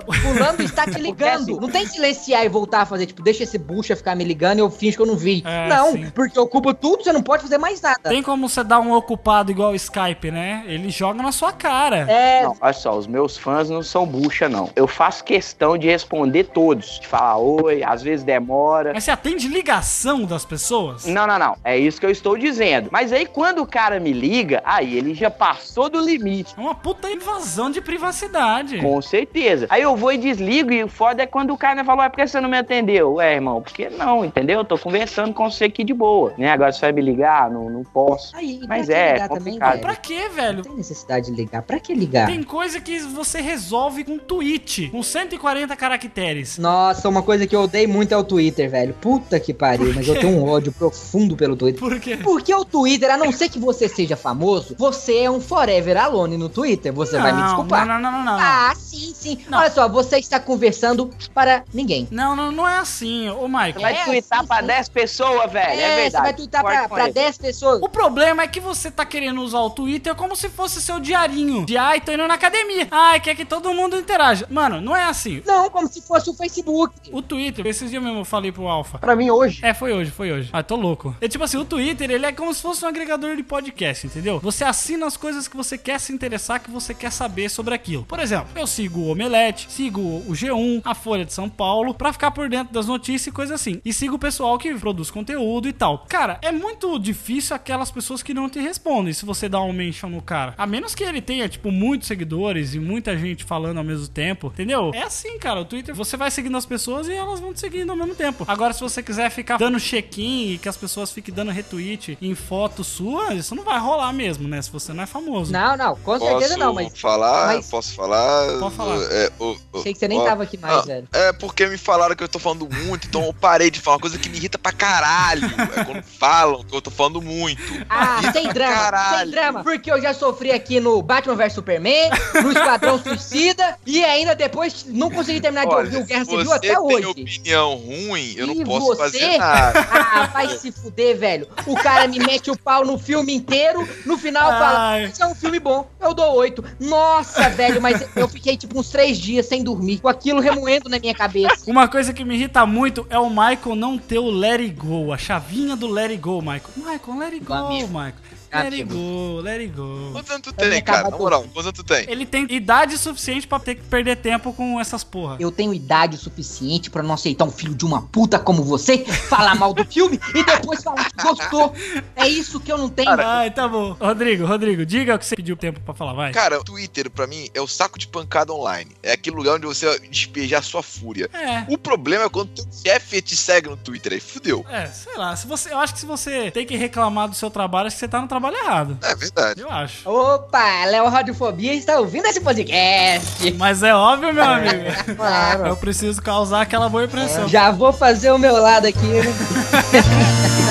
Fulano 0.00 0.62
está 0.62 0.84
te 0.84 0.98
ligando. 1.00 1.60
Não 1.60 1.68
tem 1.68 1.86
silenciar 1.86 2.44
e 2.44 2.48
voltar 2.48 2.82
a 2.82 2.86
fazer, 2.86 3.06
tipo, 3.06 3.22
deixa 3.22 3.42
esse 3.42 3.58
bucha 3.58 3.96
ficar 3.96 4.14
me 4.14 4.24
ligando 4.24 4.58
e 4.58 4.60
eu 4.60 4.70
finjo 4.70 4.96
que 4.96 5.02
eu 5.02 5.06
não 5.06 5.16
vi. 5.16 5.42
É, 5.46 5.68
não, 5.68 5.92
sim. 5.92 6.10
porque 6.14 6.38
ocupa 6.38 6.74
tudo, 6.74 7.02
você 7.04 7.12
não 7.12 7.22
pode 7.22 7.42
fazer 7.42 7.58
mais 7.58 7.80
nada. 7.80 8.08
Tem 8.08 8.22
como 8.22 8.48
você 8.48 8.62
dar 8.64 8.80
um 8.80 8.92
ocupado 8.92 9.50
igual 9.50 9.72
o 9.72 9.74
Skype, 9.74 10.30
né? 10.30 10.64
Ele 10.66 10.90
joga 10.90 11.22
na 11.22 11.32
sua 11.32 11.52
cara. 11.52 12.10
É, 12.10 12.42
Não, 12.42 12.56
olha 12.60 12.72
só, 12.72 12.96
os 12.96 13.06
meus 13.06 13.36
fãs 13.36 13.68
não 13.70 13.82
são 13.82 14.06
bucha, 14.06 14.48
não. 14.48 14.70
Eu 14.74 14.86
faço 14.86 15.24
questão 15.24 15.76
de 15.76 15.86
responder 15.86 16.44
todos. 16.44 17.00
De 17.00 17.06
falar 17.06 17.38
oi, 17.38 17.82
às 17.82 18.02
vezes 18.02 18.24
demora. 18.24 18.92
Mas 18.94 19.04
você 19.04 19.10
atende 19.10 19.48
ligação 19.48 20.24
das 20.24 20.44
pessoas? 20.44 21.04
Não, 21.06 21.26
não, 21.26 21.38
não. 21.38 21.56
É 21.64 21.78
isso 21.78 22.00
que 22.00 22.06
eu 22.06 22.10
estou 22.10 22.36
dizendo. 22.36 22.88
Mas 22.92 23.12
aí 23.12 23.26
quando 23.26 23.60
o 23.62 23.66
cara 23.66 23.98
me 24.00 24.12
liga, 24.12 24.62
aí 24.64 24.96
ele 24.96 25.14
já 25.14 25.30
passou 25.30 25.88
do 25.88 26.00
limite. 26.00 26.54
É 26.56 26.60
uma 26.60 26.74
puta 26.74 27.10
invasão 27.10 27.70
de 27.70 27.80
privacidade. 27.80 28.78
Com 28.78 29.00
certeza. 29.02 29.66
Aí 29.68 29.82
eu 29.82 29.89
vou 29.96 30.12
e 30.12 30.18
desligo, 30.18 30.72
e 30.72 30.84
o 30.84 30.88
foda 30.88 31.22
é 31.22 31.26
quando 31.26 31.52
o 31.52 31.56
cara 31.56 31.84
falou, 31.84 32.04
é 32.04 32.08
porque 32.08 32.26
você 32.26 32.40
não 32.40 32.48
me 32.48 32.58
atendeu? 32.58 33.14
Ué, 33.14 33.34
irmão, 33.34 33.60
porque 33.62 33.88
não, 33.90 34.24
entendeu? 34.24 34.58
Eu 34.60 34.64
tô 34.64 34.78
conversando 34.78 35.32
com 35.34 35.50
você 35.50 35.64
aqui 35.64 35.84
de 35.84 35.92
boa, 35.94 36.32
né? 36.38 36.50
Agora 36.50 36.72
você 36.72 36.80
vai 36.80 36.92
me 36.92 37.02
ligar? 37.02 37.50
Não, 37.50 37.68
não 37.70 37.82
posso. 37.84 38.34
Aí, 38.36 38.60
Mas 38.68 38.86
pra 38.86 38.94
que 38.94 39.00
é 39.00 39.12
ligar 39.12 39.28
também, 39.28 39.42
complicado. 39.54 39.70
velho? 39.72 39.82
Pra 39.82 39.96
quê, 39.96 40.28
velho? 40.28 40.56
Não 40.56 40.62
tem 40.64 40.74
necessidade 40.76 41.26
de 41.26 41.32
ligar. 41.32 41.62
Pra 41.62 41.80
que 41.80 41.94
ligar? 41.94 42.26
Tem 42.26 42.42
coisa 42.42 42.80
que 42.80 42.98
você 43.00 43.40
resolve 43.40 44.04
com 44.04 44.18
tweet, 44.18 44.88
com 44.90 45.02
140 45.02 45.74
caracteres. 45.76 46.58
Nossa, 46.58 47.08
uma 47.08 47.22
coisa 47.22 47.46
que 47.46 47.54
eu 47.54 47.62
odeio 47.62 47.88
muito 47.88 48.12
é 48.12 48.16
o 48.16 48.24
Twitter, 48.24 48.70
velho. 48.70 48.94
Puta 49.00 49.38
que 49.40 49.52
pariu, 49.54 49.92
mas 49.94 50.06
eu 50.08 50.18
tenho 50.18 50.38
um 50.38 50.48
ódio 50.48 50.72
profundo 50.72 51.36
pelo 51.36 51.56
Twitter. 51.56 51.80
Por 51.80 51.98
quê? 52.00 52.16
Porque 52.16 52.54
o 52.54 52.64
Twitter, 52.64 53.10
a 53.10 53.16
não 53.16 53.32
ser 53.32 53.48
que 53.48 53.58
você 53.58 53.88
seja 53.88 54.16
famoso, 54.16 54.74
você 54.78 55.18
é 55.24 55.30
um 55.30 55.40
forever 55.40 55.96
alone 55.96 56.36
no 56.36 56.48
Twitter. 56.48 56.92
Você 56.92 57.18
vai 57.18 57.32
me 57.32 57.38
Não, 57.40 57.46
desculpar. 57.46 57.86
Não, 57.86 58.00
não, 58.00 58.12
não, 58.12 58.18
não. 58.24 58.32
não. 58.32 58.38
Ah, 58.40 58.72
sim, 58.76 59.12
sim. 59.14 59.38
Olha 59.52 59.70
só, 59.70 59.79
você 59.88 60.18
está 60.18 60.38
conversando 60.38 61.10
para 61.34 61.64
ninguém. 61.72 62.08
Não, 62.10 62.34
não, 62.34 62.50
não 62.50 62.68
é 62.68 62.78
assim, 62.78 63.28
ô 63.28 63.48
Mike. 63.48 63.74
Você 63.74 63.80
vai 63.80 64.04
twittar 64.04 64.46
pra 64.46 64.60
10 64.60 64.88
pessoas, 64.88 65.52
velho. 65.52 65.80
É, 65.80 65.96
verdade. 65.96 66.10
você 66.10 66.20
vai 66.20 66.34
twittar 66.34 66.62
pra, 66.62 66.82
com 66.82 66.94
pra 66.94 67.04
ele. 67.04 67.12
10 67.12 67.38
pessoas. 67.38 67.82
O 67.82 67.88
problema 67.88 68.42
é 68.42 68.48
que 68.48 68.60
você 68.60 68.90
tá 68.90 69.04
querendo 69.04 69.40
usar 69.40 69.60
o 69.60 69.70
Twitter 69.70 70.14
como 70.14 70.36
se 70.36 70.48
fosse 70.48 70.80
seu 70.80 71.00
diarinho. 71.00 71.64
De 71.64 71.76
ai, 71.76 72.00
tô 72.00 72.12
indo 72.12 72.26
na 72.26 72.34
academia. 72.34 72.88
Ai, 72.90 73.20
quer 73.20 73.34
que 73.34 73.44
todo 73.44 73.72
mundo 73.74 73.96
interaja. 73.96 74.46
Mano, 74.50 74.80
não 74.80 74.96
é 74.96 75.04
assim. 75.04 75.42
Não, 75.46 75.70
como 75.70 75.88
se 75.88 76.00
fosse 76.00 76.30
o 76.30 76.34
Facebook. 76.34 76.94
O 77.12 77.22
Twitter, 77.22 77.66
esses 77.66 77.90
dias 77.90 78.02
mesmo 78.02 78.20
eu 78.20 78.24
falei 78.24 78.52
pro 78.52 78.66
Alpha. 78.66 78.98
Pra 78.98 79.16
mim 79.16 79.30
hoje. 79.30 79.60
É, 79.64 79.72
foi 79.74 79.92
hoje, 79.92 80.10
foi 80.10 80.32
hoje. 80.32 80.50
Ah, 80.52 80.62
tô 80.62 80.76
louco. 80.76 81.16
É 81.20 81.28
tipo 81.28 81.44
assim, 81.44 81.56
o 81.56 81.64
Twitter, 81.64 82.10
ele 82.10 82.26
é 82.26 82.32
como 82.32 82.52
se 82.52 82.62
fosse 82.62 82.84
um 82.84 82.88
agregador 82.88 83.36
de 83.36 83.42
podcast, 83.42 84.06
entendeu? 84.06 84.40
Você 84.40 84.64
assina 84.64 85.06
as 85.06 85.16
coisas 85.16 85.48
que 85.48 85.56
você 85.56 85.76
quer 85.76 85.98
se 86.00 86.12
interessar, 86.12 86.60
que 86.60 86.70
você 86.70 86.94
quer 86.94 87.12
saber 87.12 87.48
sobre 87.48 87.74
aquilo. 87.74 88.04
Por 88.04 88.18
exemplo, 88.18 88.48
eu 88.54 88.66
sigo 88.66 89.00
o 89.00 89.10
Omelete, 89.10 89.69
sigo 89.70 90.00
o 90.00 90.32
G1, 90.32 90.82
a 90.84 90.94
Folha 90.94 91.24
de 91.24 91.32
São 91.32 91.48
Paulo, 91.48 91.94
pra 91.94 92.12
ficar 92.12 92.30
por 92.30 92.48
dentro 92.48 92.72
das 92.72 92.86
notícias 92.86 93.26
e 93.28 93.32
coisas 93.32 93.54
assim. 93.60 93.80
E 93.84 93.92
sigo 93.92 94.16
o 94.16 94.18
pessoal 94.18 94.58
que 94.58 94.74
produz 94.74 95.10
conteúdo 95.10 95.68
e 95.68 95.72
tal. 95.72 96.04
Cara, 96.08 96.38
é 96.42 96.50
muito 96.52 96.98
difícil 96.98 97.54
aquelas 97.54 97.90
pessoas 97.90 98.22
que 98.22 98.34
não 98.34 98.48
te 98.48 98.60
respondem 98.60 99.12
se 99.12 99.24
você 99.24 99.48
dá 99.48 99.60
um 99.60 99.72
mention 99.72 100.08
no 100.08 100.22
cara. 100.22 100.54
A 100.58 100.66
menos 100.66 100.94
que 100.94 101.04
ele 101.04 101.20
tenha, 101.20 101.48
tipo, 101.48 101.70
muitos 101.70 102.08
seguidores 102.08 102.74
e 102.74 102.78
muita 102.78 103.16
gente 103.16 103.44
falando 103.44 103.78
ao 103.78 103.84
mesmo 103.84 104.08
tempo, 104.08 104.48
entendeu? 104.48 104.90
É 104.94 105.02
assim, 105.02 105.38
cara. 105.38 105.60
O 105.60 105.64
Twitter, 105.64 105.94
você 105.94 106.16
vai 106.16 106.30
seguindo 106.30 106.56
as 106.56 106.66
pessoas 106.66 107.08
e 107.08 107.12
elas 107.12 107.40
vão 107.40 107.52
te 107.52 107.60
seguindo 107.60 107.90
ao 107.90 107.96
mesmo 107.96 108.14
tempo. 108.14 108.44
Agora, 108.48 108.72
se 108.72 108.80
você 108.80 109.02
quiser 109.02 109.30
ficar 109.30 109.58
dando 109.58 109.78
check-in 109.78 110.52
e 110.54 110.58
que 110.58 110.68
as 110.68 110.76
pessoas 110.76 111.10
fiquem 111.12 111.34
dando 111.34 111.50
retweet 111.50 112.18
em 112.20 112.34
foto 112.34 112.82
sua, 112.84 113.34
isso 113.34 113.54
não 113.54 113.64
vai 113.64 113.78
rolar 113.78 114.12
mesmo, 114.12 114.48
né? 114.48 114.60
Se 114.62 114.70
você 114.70 114.92
não 114.92 115.02
é 115.04 115.06
famoso. 115.06 115.52
Não, 115.52 115.76
não, 115.76 115.96
com 115.96 116.18
certeza 116.18 116.56
não, 116.56 116.72
mas. 116.74 116.98
falar? 116.98 117.46
mas- 117.54 117.70
Posso 117.70 117.94
falar? 117.94 118.58
Pode 118.58 118.74
falar. 118.74 118.96
É, 119.12 119.30
o- 119.38 119.56
Sei 119.82 119.92
que 119.92 119.98
você 119.98 120.08
nem 120.08 120.18
ó, 120.18 120.24
tava 120.24 120.42
aqui 120.42 120.58
mais, 120.58 120.78
ah, 120.78 120.82
velho. 120.82 121.08
É 121.12 121.32
porque 121.32 121.66
me 121.66 121.78
falaram 121.78 122.14
que 122.16 122.22
eu 122.24 122.28
tô 122.28 122.38
falando 122.38 122.68
muito, 122.84 123.06
então 123.06 123.24
eu 123.24 123.32
parei 123.32 123.70
de 123.70 123.80
falar 123.80 123.96
uma 123.96 124.00
coisa 124.00 124.18
que 124.18 124.28
me 124.28 124.36
irrita 124.36 124.58
pra 124.58 124.72
caralho. 124.72 125.46
É 125.76 125.84
quando 125.84 126.02
falam 126.02 126.64
que 126.64 126.74
eu 126.74 126.80
tô 126.82 126.90
falando 126.90 127.22
muito. 127.22 127.62
Ah, 127.88 128.32
sem 128.32 128.48
drama, 128.48 128.74
Caralho. 128.74 129.18
sem 129.20 129.30
drama. 129.30 129.62
Porque 129.62 129.90
eu 129.90 130.00
já 130.00 130.12
sofri 130.12 130.50
aqui 130.50 130.80
no 130.80 131.00
Batman 131.02 131.36
vs 131.36 131.52
Superman, 131.52 132.10
no 132.42 132.50
Esquadrão 132.52 132.98
Suicida, 133.02 133.78
e 133.86 134.02
ainda 134.04 134.34
depois 134.34 134.84
não 134.88 135.10
consegui 135.10 135.40
terminar 135.40 135.66
de 135.66 135.74
ouvir 135.74 135.96
o 135.98 136.04
Guerra 136.04 136.24
se 136.24 136.30
Civil 136.30 136.44
você 136.46 136.54
até 136.56 136.68
tem 136.68 136.78
hoje. 136.78 137.06
opinião 137.06 137.74
ruim, 137.76 138.34
eu 138.36 138.46
E 138.48 138.54
não 138.54 138.64
posso 138.64 138.86
você? 138.86 138.96
fazer 139.02 139.38
nada. 139.38 139.80
Ah, 140.12 140.26
vai 140.32 140.48
se 140.58 140.72
fuder, 140.72 141.16
velho. 141.16 141.46
O 141.66 141.74
cara 141.76 142.08
me 142.08 142.18
mete 142.18 142.50
o 142.50 142.56
pau 142.56 142.84
no 142.84 142.98
filme 142.98 143.32
inteiro, 143.34 143.86
no 144.04 144.18
final 144.18 144.48
fala, 144.50 144.78
Ai. 144.90 145.04
isso 145.04 145.22
é 145.22 145.26
um 145.26 145.34
filme 145.34 145.60
bom, 145.60 145.88
eu 146.00 146.12
dou 146.14 146.34
oito. 146.36 146.64
Nossa, 146.80 147.48
velho, 147.50 147.80
mas 147.80 148.04
eu 148.16 148.26
fiquei 148.28 148.56
tipo 148.56 148.78
uns 148.78 148.88
três 148.88 149.18
dias 149.18 149.46
sem 149.50 149.64
dormir, 149.64 149.98
com 149.98 150.06
aquilo 150.06 150.38
remoendo 150.38 150.88
na 150.88 151.00
minha 151.00 151.12
cabeça. 151.12 151.68
Uma 151.68 151.88
coisa 151.88 152.14
que 152.14 152.24
me 152.24 152.36
irrita 152.36 152.64
muito 152.64 153.04
é 153.10 153.18
o 153.18 153.28
Michael 153.28 153.74
não 153.74 153.98
ter 153.98 154.20
o 154.20 154.30
Let 154.30 154.60
It 154.60 154.74
Go, 154.74 155.12
a 155.12 155.18
chavinha 155.18 155.74
do 155.74 155.88
Let 155.88 156.10
It 156.10 156.18
Go, 156.18 156.40
Michael. 156.40 156.70
Michael, 156.76 157.18
let 157.18 157.32
it 157.32 157.44
go, 157.44 157.54
Amigo. 157.54 157.88
Michael. 157.88 158.14
Let 158.52 158.72
it 158.72 158.82
go, 158.82 159.40
let 159.40 159.60
it 159.60 159.72
go. 159.76 160.10
Quantos 160.10 160.30
anos 160.32 160.42
tu 160.42 160.52
tem, 160.52 160.82
cara? 160.82 161.08
Na 161.08 161.16
moral, 161.16 161.42
quantos 161.42 161.66
anos 161.66 161.72
tu 161.72 161.84
tem? 161.84 162.04
Ele 162.10 162.26
tem 162.26 162.48
idade 162.50 162.98
suficiente 162.98 163.46
pra 163.46 163.60
ter 163.60 163.76
que 163.76 163.82
perder 163.84 164.16
tempo 164.16 164.52
com 164.52 164.80
essas 164.80 165.04
porra. 165.04 165.36
Eu 165.38 165.52
tenho 165.52 165.72
idade 165.72 166.16
suficiente 166.16 166.90
pra 166.90 167.00
não 167.00 167.14
aceitar 167.14 167.44
um 167.44 167.50
filho 167.52 167.76
de 167.76 167.84
uma 167.84 168.02
puta 168.02 168.40
como 168.40 168.64
você 168.64 169.04
falar 169.04 169.54
mal 169.54 169.72
do 169.72 169.84
filme 169.84 170.18
e 170.34 170.42
depois 170.42 170.82
falar 170.82 171.08
que 171.08 171.22
gostou. 171.22 171.72
É 172.16 172.26
isso 172.26 172.58
que 172.58 172.72
eu 172.72 172.76
não 172.76 172.88
tenho. 172.88 173.10
Ai, 173.10 173.52
tá 173.52 173.68
bom. 173.68 173.92
Rodrigo, 174.00 174.44
Rodrigo, 174.44 174.84
diga 174.84 175.14
o 175.14 175.18
que 175.18 175.26
você 175.26 175.36
pediu 175.36 175.56
tempo 175.56 175.78
pra 175.78 175.94
falar, 175.94 176.14
vai. 176.14 176.32
Cara, 176.32 176.58
o 176.58 176.64
Twitter, 176.64 177.08
pra 177.08 177.28
mim, 177.28 177.48
é 177.54 177.60
o 177.60 177.68
saco 177.68 178.00
de 178.00 178.08
pancada 178.08 178.52
online. 178.52 178.90
É 179.00 179.12
aquele 179.12 179.36
lugar 179.40 179.56
onde 179.56 179.66
você 179.66 179.98
despejar 180.10 180.62
sua 180.62 180.82
fúria. 180.82 181.28
É. 181.32 181.64
O 181.68 181.76
problema 181.76 182.24
é 182.24 182.28
quando 182.28 182.48
teu 182.50 182.66
chefe 182.84 183.20
te 183.20 183.36
segue 183.36 183.68
no 183.68 183.76
Twitter, 183.76 184.12
aí 184.12 184.20
fudeu. 184.20 184.64
É, 184.68 184.86
sei 184.88 185.16
lá. 185.16 185.34
Se 185.36 185.46
você, 185.46 185.72
eu 185.72 185.78
acho 185.78 185.94
que 185.94 186.00
se 186.00 186.06
você 186.06 186.50
tem 186.50 186.66
que 186.66 186.76
reclamar 186.76 187.28
do 187.28 187.34
seu 187.34 187.50
trabalho, 187.50 187.86
acho 187.86 187.96
que 187.96 188.00
você 188.00 188.08
tá 188.08 188.20
no 188.20 188.28
trabalho 188.28 188.56
errado. 188.56 188.98
É 189.02 189.14
verdade. 189.14 189.60
Eu 189.60 189.70
acho. 189.70 190.08
Opa, 190.08 190.84
Léo 190.86 191.08
Radiofobia 191.08 191.74
está 191.74 191.98
ouvindo 191.98 192.26
esse 192.26 192.40
podcast. 192.40 193.50
Mas 193.56 193.82
é 193.82 193.94
óbvio, 193.94 194.32
meu 194.32 194.44
amigo. 194.44 195.14
Claro. 195.16 195.66
Eu 195.66 195.76
preciso 195.76 196.20
causar 196.22 196.62
aquela 196.62 196.88
boa 196.88 197.04
impressão. 197.04 197.48
Já 197.48 197.70
vou 197.70 197.92
fazer 197.92 198.30
o 198.30 198.38
meu 198.38 198.54
lado 198.54 198.86
aqui, 198.86 198.98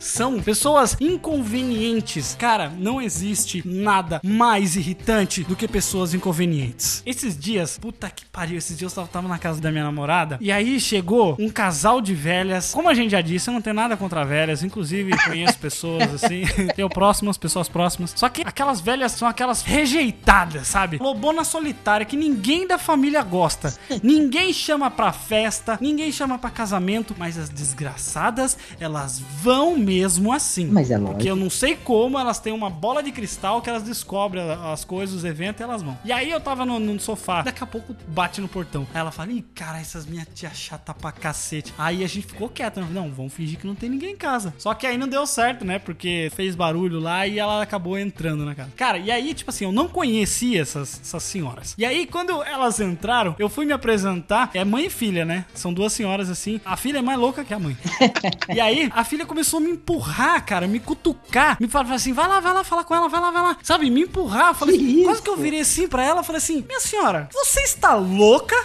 são 0.00 0.40
pessoas 0.40 0.96
inconvenientes. 1.00 2.36
Cara, 2.38 2.72
não 2.78 3.00
existe 3.00 3.62
nada 3.66 4.20
mais 4.22 4.76
irritante 4.76 5.42
do 5.44 5.56
que 5.56 5.66
pessoas 5.66 6.14
inconvenientes. 6.14 7.02
Esses 7.04 7.38
dias, 7.38 7.78
puta 7.78 8.08
que 8.10 8.24
pariu, 8.26 8.58
esses 8.58 8.76
dias 8.76 8.96
eu 8.96 9.06
tava 9.06 9.28
na 9.28 9.38
casa 9.38 9.60
da 9.60 9.70
minha 9.70 9.84
namorada 9.84 10.38
e 10.40 10.52
aí 10.52 10.78
chegou 10.78 11.36
um 11.38 11.48
casal 11.48 12.00
de 12.00 12.14
velhas. 12.14 12.72
Como 12.72 12.88
a 12.88 12.94
gente 12.94 13.10
já 13.10 13.20
disse, 13.20 13.48
eu 13.48 13.54
não 13.54 13.60
tenho 13.60 13.74
nada 13.74 13.96
contra 13.96 14.24
velhas, 14.24 14.62
inclusive 14.62 15.12
conheço 15.24 15.58
pessoas 15.58 16.14
assim, 16.22 16.44
tenho 16.74 16.88
próximas, 16.88 17.36
pessoas 17.36 17.68
próximas. 17.68 18.12
Só 18.16 18.28
que 18.28 18.42
aquelas 18.44 18.80
velhas 18.80 19.12
são 19.12 19.26
aquelas 19.26 19.62
rejeitadas, 19.62 20.68
sabe? 20.68 20.98
Lobona 20.98 21.44
solitária 21.44 22.06
que 22.06 22.16
ninguém 22.16 22.66
da 22.66 22.78
família 22.78 23.22
gosta. 23.22 23.74
Ninguém 24.02 24.52
chama 24.52 24.90
pra 24.90 25.12
festa, 25.12 25.78
ninguém 25.80 26.12
chama 26.12 26.38
pra 26.38 26.50
casamento, 26.50 27.14
mas 27.18 27.38
as 27.38 27.48
desgraçadas, 27.48 28.56
elas 28.78 29.20
vão 29.42 29.71
mesmo 29.78 30.32
assim. 30.32 30.66
Mas 30.66 30.90
é 30.90 30.98
Porque 30.98 31.12
lógico. 31.12 31.28
eu 31.28 31.36
não 31.36 31.50
sei 31.50 31.76
como 31.76 32.18
elas 32.18 32.38
têm 32.38 32.52
uma 32.52 32.70
bola 32.70 33.02
de 33.02 33.12
cristal 33.12 33.60
que 33.62 33.68
elas 33.70 33.82
descobrem 33.82 34.42
as 34.72 34.84
coisas, 34.84 35.16
os 35.16 35.24
eventos 35.24 35.60
e 35.60 35.64
elas 35.64 35.82
vão. 35.82 35.96
E 36.04 36.12
aí 36.12 36.30
eu 36.30 36.40
tava 36.40 36.64
no, 36.64 36.78
no 36.78 36.98
sofá, 37.00 37.42
daqui 37.42 37.62
a 37.62 37.66
pouco 37.66 37.94
bate 38.08 38.40
no 38.40 38.48
portão. 38.48 38.86
Aí 38.92 39.00
ela 39.00 39.10
fala: 39.10 39.30
Ih, 39.32 39.42
cara, 39.54 39.78
essas 39.80 40.06
minhas 40.06 40.26
tia 40.34 40.50
chata 40.50 40.92
pra 40.94 41.12
cacete. 41.12 41.72
Aí 41.78 42.04
a 42.04 42.06
gente 42.08 42.26
ficou 42.26 42.48
quieto. 42.48 42.80
né? 42.80 42.86
Não, 42.90 43.10
vamos 43.10 43.32
fingir 43.32 43.58
que 43.58 43.66
não 43.66 43.74
tem 43.74 43.88
ninguém 43.90 44.12
em 44.12 44.16
casa. 44.16 44.54
Só 44.58 44.72
que 44.74 44.86
aí 44.86 44.96
não 44.98 45.08
deu 45.08 45.26
certo, 45.26 45.64
né? 45.64 45.78
Porque 45.78 46.30
fez 46.34 46.54
barulho 46.54 46.98
lá 47.00 47.26
e 47.26 47.38
ela 47.38 47.62
acabou 47.62 47.98
entrando 47.98 48.44
na 48.44 48.54
casa. 48.54 48.70
Cara, 48.76 48.98
e 48.98 49.10
aí, 49.10 49.34
tipo 49.34 49.50
assim, 49.50 49.64
eu 49.64 49.72
não 49.72 49.88
conhecia 49.88 50.60
essas, 50.60 51.00
essas 51.00 51.22
senhoras. 51.22 51.74
E 51.78 51.84
aí, 51.84 52.06
quando 52.06 52.42
elas 52.42 52.80
entraram, 52.80 53.34
eu 53.38 53.48
fui 53.48 53.64
me 53.64 53.72
apresentar. 53.72 54.50
É 54.54 54.64
mãe 54.64 54.86
e 54.86 54.90
filha, 54.90 55.24
né? 55.24 55.44
São 55.54 55.72
duas 55.72 55.92
senhoras 55.92 56.28
assim. 56.30 56.60
A 56.64 56.76
filha 56.76 56.98
é 56.98 57.02
mais 57.02 57.18
louca 57.18 57.44
que 57.44 57.54
a 57.54 57.58
mãe. 57.58 57.76
E 58.54 58.60
aí, 58.60 58.90
a 58.94 59.04
filha 59.04 59.24
começou 59.24 59.58
a 59.58 59.61
me 59.62 59.70
empurrar, 59.70 60.44
cara, 60.44 60.66
me 60.66 60.78
cutucar, 60.78 61.56
me 61.60 61.68
falar 61.68 61.94
assim, 61.94 62.12
vai 62.12 62.28
lá, 62.28 62.40
vai 62.40 62.52
lá, 62.52 62.64
fala 62.64 62.84
com 62.84 62.94
ela, 62.94 63.08
vai 63.08 63.20
lá, 63.20 63.30
vai 63.30 63.42
lá. 63.42 63.56
Sabe, 63.62 63.90
me 63.90 64.02
empurrar. 64.02 64.48
Eu 64.48 64.54
falei, 64.54 64.78
Que 64.78 65.04
quase 65.04 65.22
que 65.22 65.30
eu 65.30 65.36
virei 65.36 65.60
assim 65.60 65.88
pra 65.88 66.04
ela, 66.04 66.20
eu 66.20 66.24
falei 66.24 66.38
assim, 66.38 66.64
minha 66.66 66.80
senhora, 66.80 67.28
você 67.32 67.60
está 67.60 67.94
louca? 67.94 68.56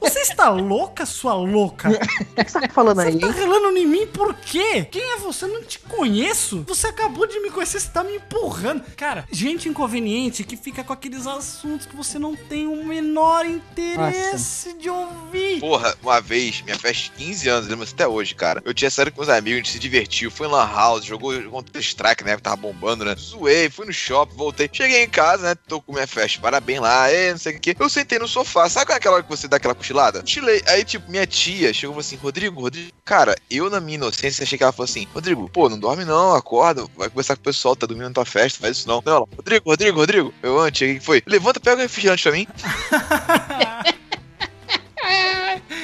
Você 0.00 0.20
está 0.20 0.48
louca, 0.48 1.06
sua 1.06 1.34
louca? 1.34 1.88
O 2.36 2.44
que 2.44 2.52
você 2.52 2.60
tá 2.60 2.68
falando 2.68 3.00
aí, 3.00 3.12
Você 3.12 3.18
tá 3.18 3.30
relando 3.30 3.78
em 3.78 3.86
mim 3.86 4.06
por 4.06 4.34
quê? 4.34 4.84
Quem 4.90 5.02
é 5.02 5.16
você? 5.18 5.46
Eu 5.46 5.48
não 5.48 5.62
te 5.62 5.78
conheço. 5.78 6.64
Você 6.66 6.86
acabou 6.86 7.26
de 7.26 7.40
me 7.40 7.50
conhecer, 7.50 7.80
você 7.80 7.88
tá 7.88 8.04
me 8.04 8.16
empurrando. 8.16 8.82
Cara, 8.96 9.24
gente 9.30 9.68
inconveniente 9.68 10.44
que 10.44 10.56
fica 10.56 10.84
com 10.84 10.92
aqueles 10.92 11.26
assuntos 11.26 11.86
que 11.86 11.96
você 11.96 12.18
não 12.18 12.36
tem 12.36 12.66
o 12.66 12.84
menor 12.84 13.46
interesse 13.46 14.74
de 14.74 14.88
ouvir. 14.90 15.60
Porra, 15.60 15.94
uma 16.02 16.20
vez, 16.20 16.62
minha 16.62 16.78
festa 16.78 17.04
de 17.04 17.10
15 17.24 17.48
anos, 17.48 17.68
lembro 17.68 17.86
até 17.90 18.06
hoje, 18.06 18.34
cara. 18.34 18.62
Eu 18.64 18.74
tinha 18.74 18.90
saído 18.90 19.12
com 19.12 19.20
meus 19.20 19.30
amigos, 19.30 19.54
a 19.54 19.56
gente 19.58 19.72
se 19.72 19.78
divertiu, 19.78 20.30
foi 20.30 20.45
em 20.46 20.50
Lan 20.50 20.66
House, 20.66 21.04
jogou 21.04 21.32
Counter-Strike, 21.50 22.24
né? 22.24 22.36
Tava 22.36 22.56
bombando, 22.56 23.04
né? 23.04 23.14
Zoei, 23.18 23.68
fui 23.68 23.86
no 23.86 23.92
shopping, 23.92 24.36
voltei. 24.36 24.68
Cheguei 24.72 25.02
em 25.02 25.08
casa, 25.08 25.48
né? 25.48 25.54
Tô 25.68 25.80
com 25.80 25.92
minha 25.92 26.06
festa, 26.06 26.40
parabéns 26.40 26.80
lá, 26.80 27.12
e 27.12 27.32
não 27.32 27.38
sei 27.38 27.56
o 27.56 27.60
que. 27.60 27.76
Eu 27.78 27.88
sentei 27.88 28.18
no 28.18 28.28
sofá, 28.28 28.68
sabe 28.68 28.92
aquela 28.92 29.16
hora 29.16 29.24
que 29.24 29.30
você 29.30 29.48
dá 29.48 29.56
aquela 29.56 29.74
cochilada? 29.74 30.20
Cochilei. 30.20 30.62
Aí, 30.66 30.84
tipo, 30.84 31.10
minha 31.10 31.26
tia 31.26 31.72
chegou 31.72 31.98
assim: 31.98 32.16
Rodrigo, 32.16 32.60
Rodrigo. 32.60 32.90
Cara, 33.04 33.36
eu 33.50 33.68
na 33.70 33.80
minha 33.80 33.96
inocência 33.96 34.42
achei 34.42 34.56
que 34.56 34.64
ela 34.64 34.72
falou 34.72 34.84
assim: 34.84 35.06
Rodrigo, 35.12 35.48
pô, 35.48 35.68
não 35.68 35.78
dorme 35.78 36.04
não, 36.04 36.34
acorda, 36.34 36.84
vai 36.96 37.08
conversar 37.08 37.36
com 37.36 37.40
o 37.40 37.44
pessoal, 37.44 37.76
tá 37.76 37.86
dormindo 37.86 38.08
na 38.08 38.14
tua 38.14 38.24
festa, 38.24 38.60
faz 38.60 38.78
isso 38.78 38.88
não. 38.88 39.02
Não, 39.04 39.16
ela, 39.16 39.28
Rodrigo, 39.36 39.70
Rodrigo, 39.70 39.98
Rodrigo. 39.98 40.34
Eu 40.42 40.58
antes, 40.58 40.78
cheguei, 40.78 41.00
foi. 41.00 41.22
Levanta, 41.26 41.60
pega 41.60 41.76
o 41.76 41.82
refrigerante 41.82 42.22
pra 42.22 42.32
mim. 42.32 42.46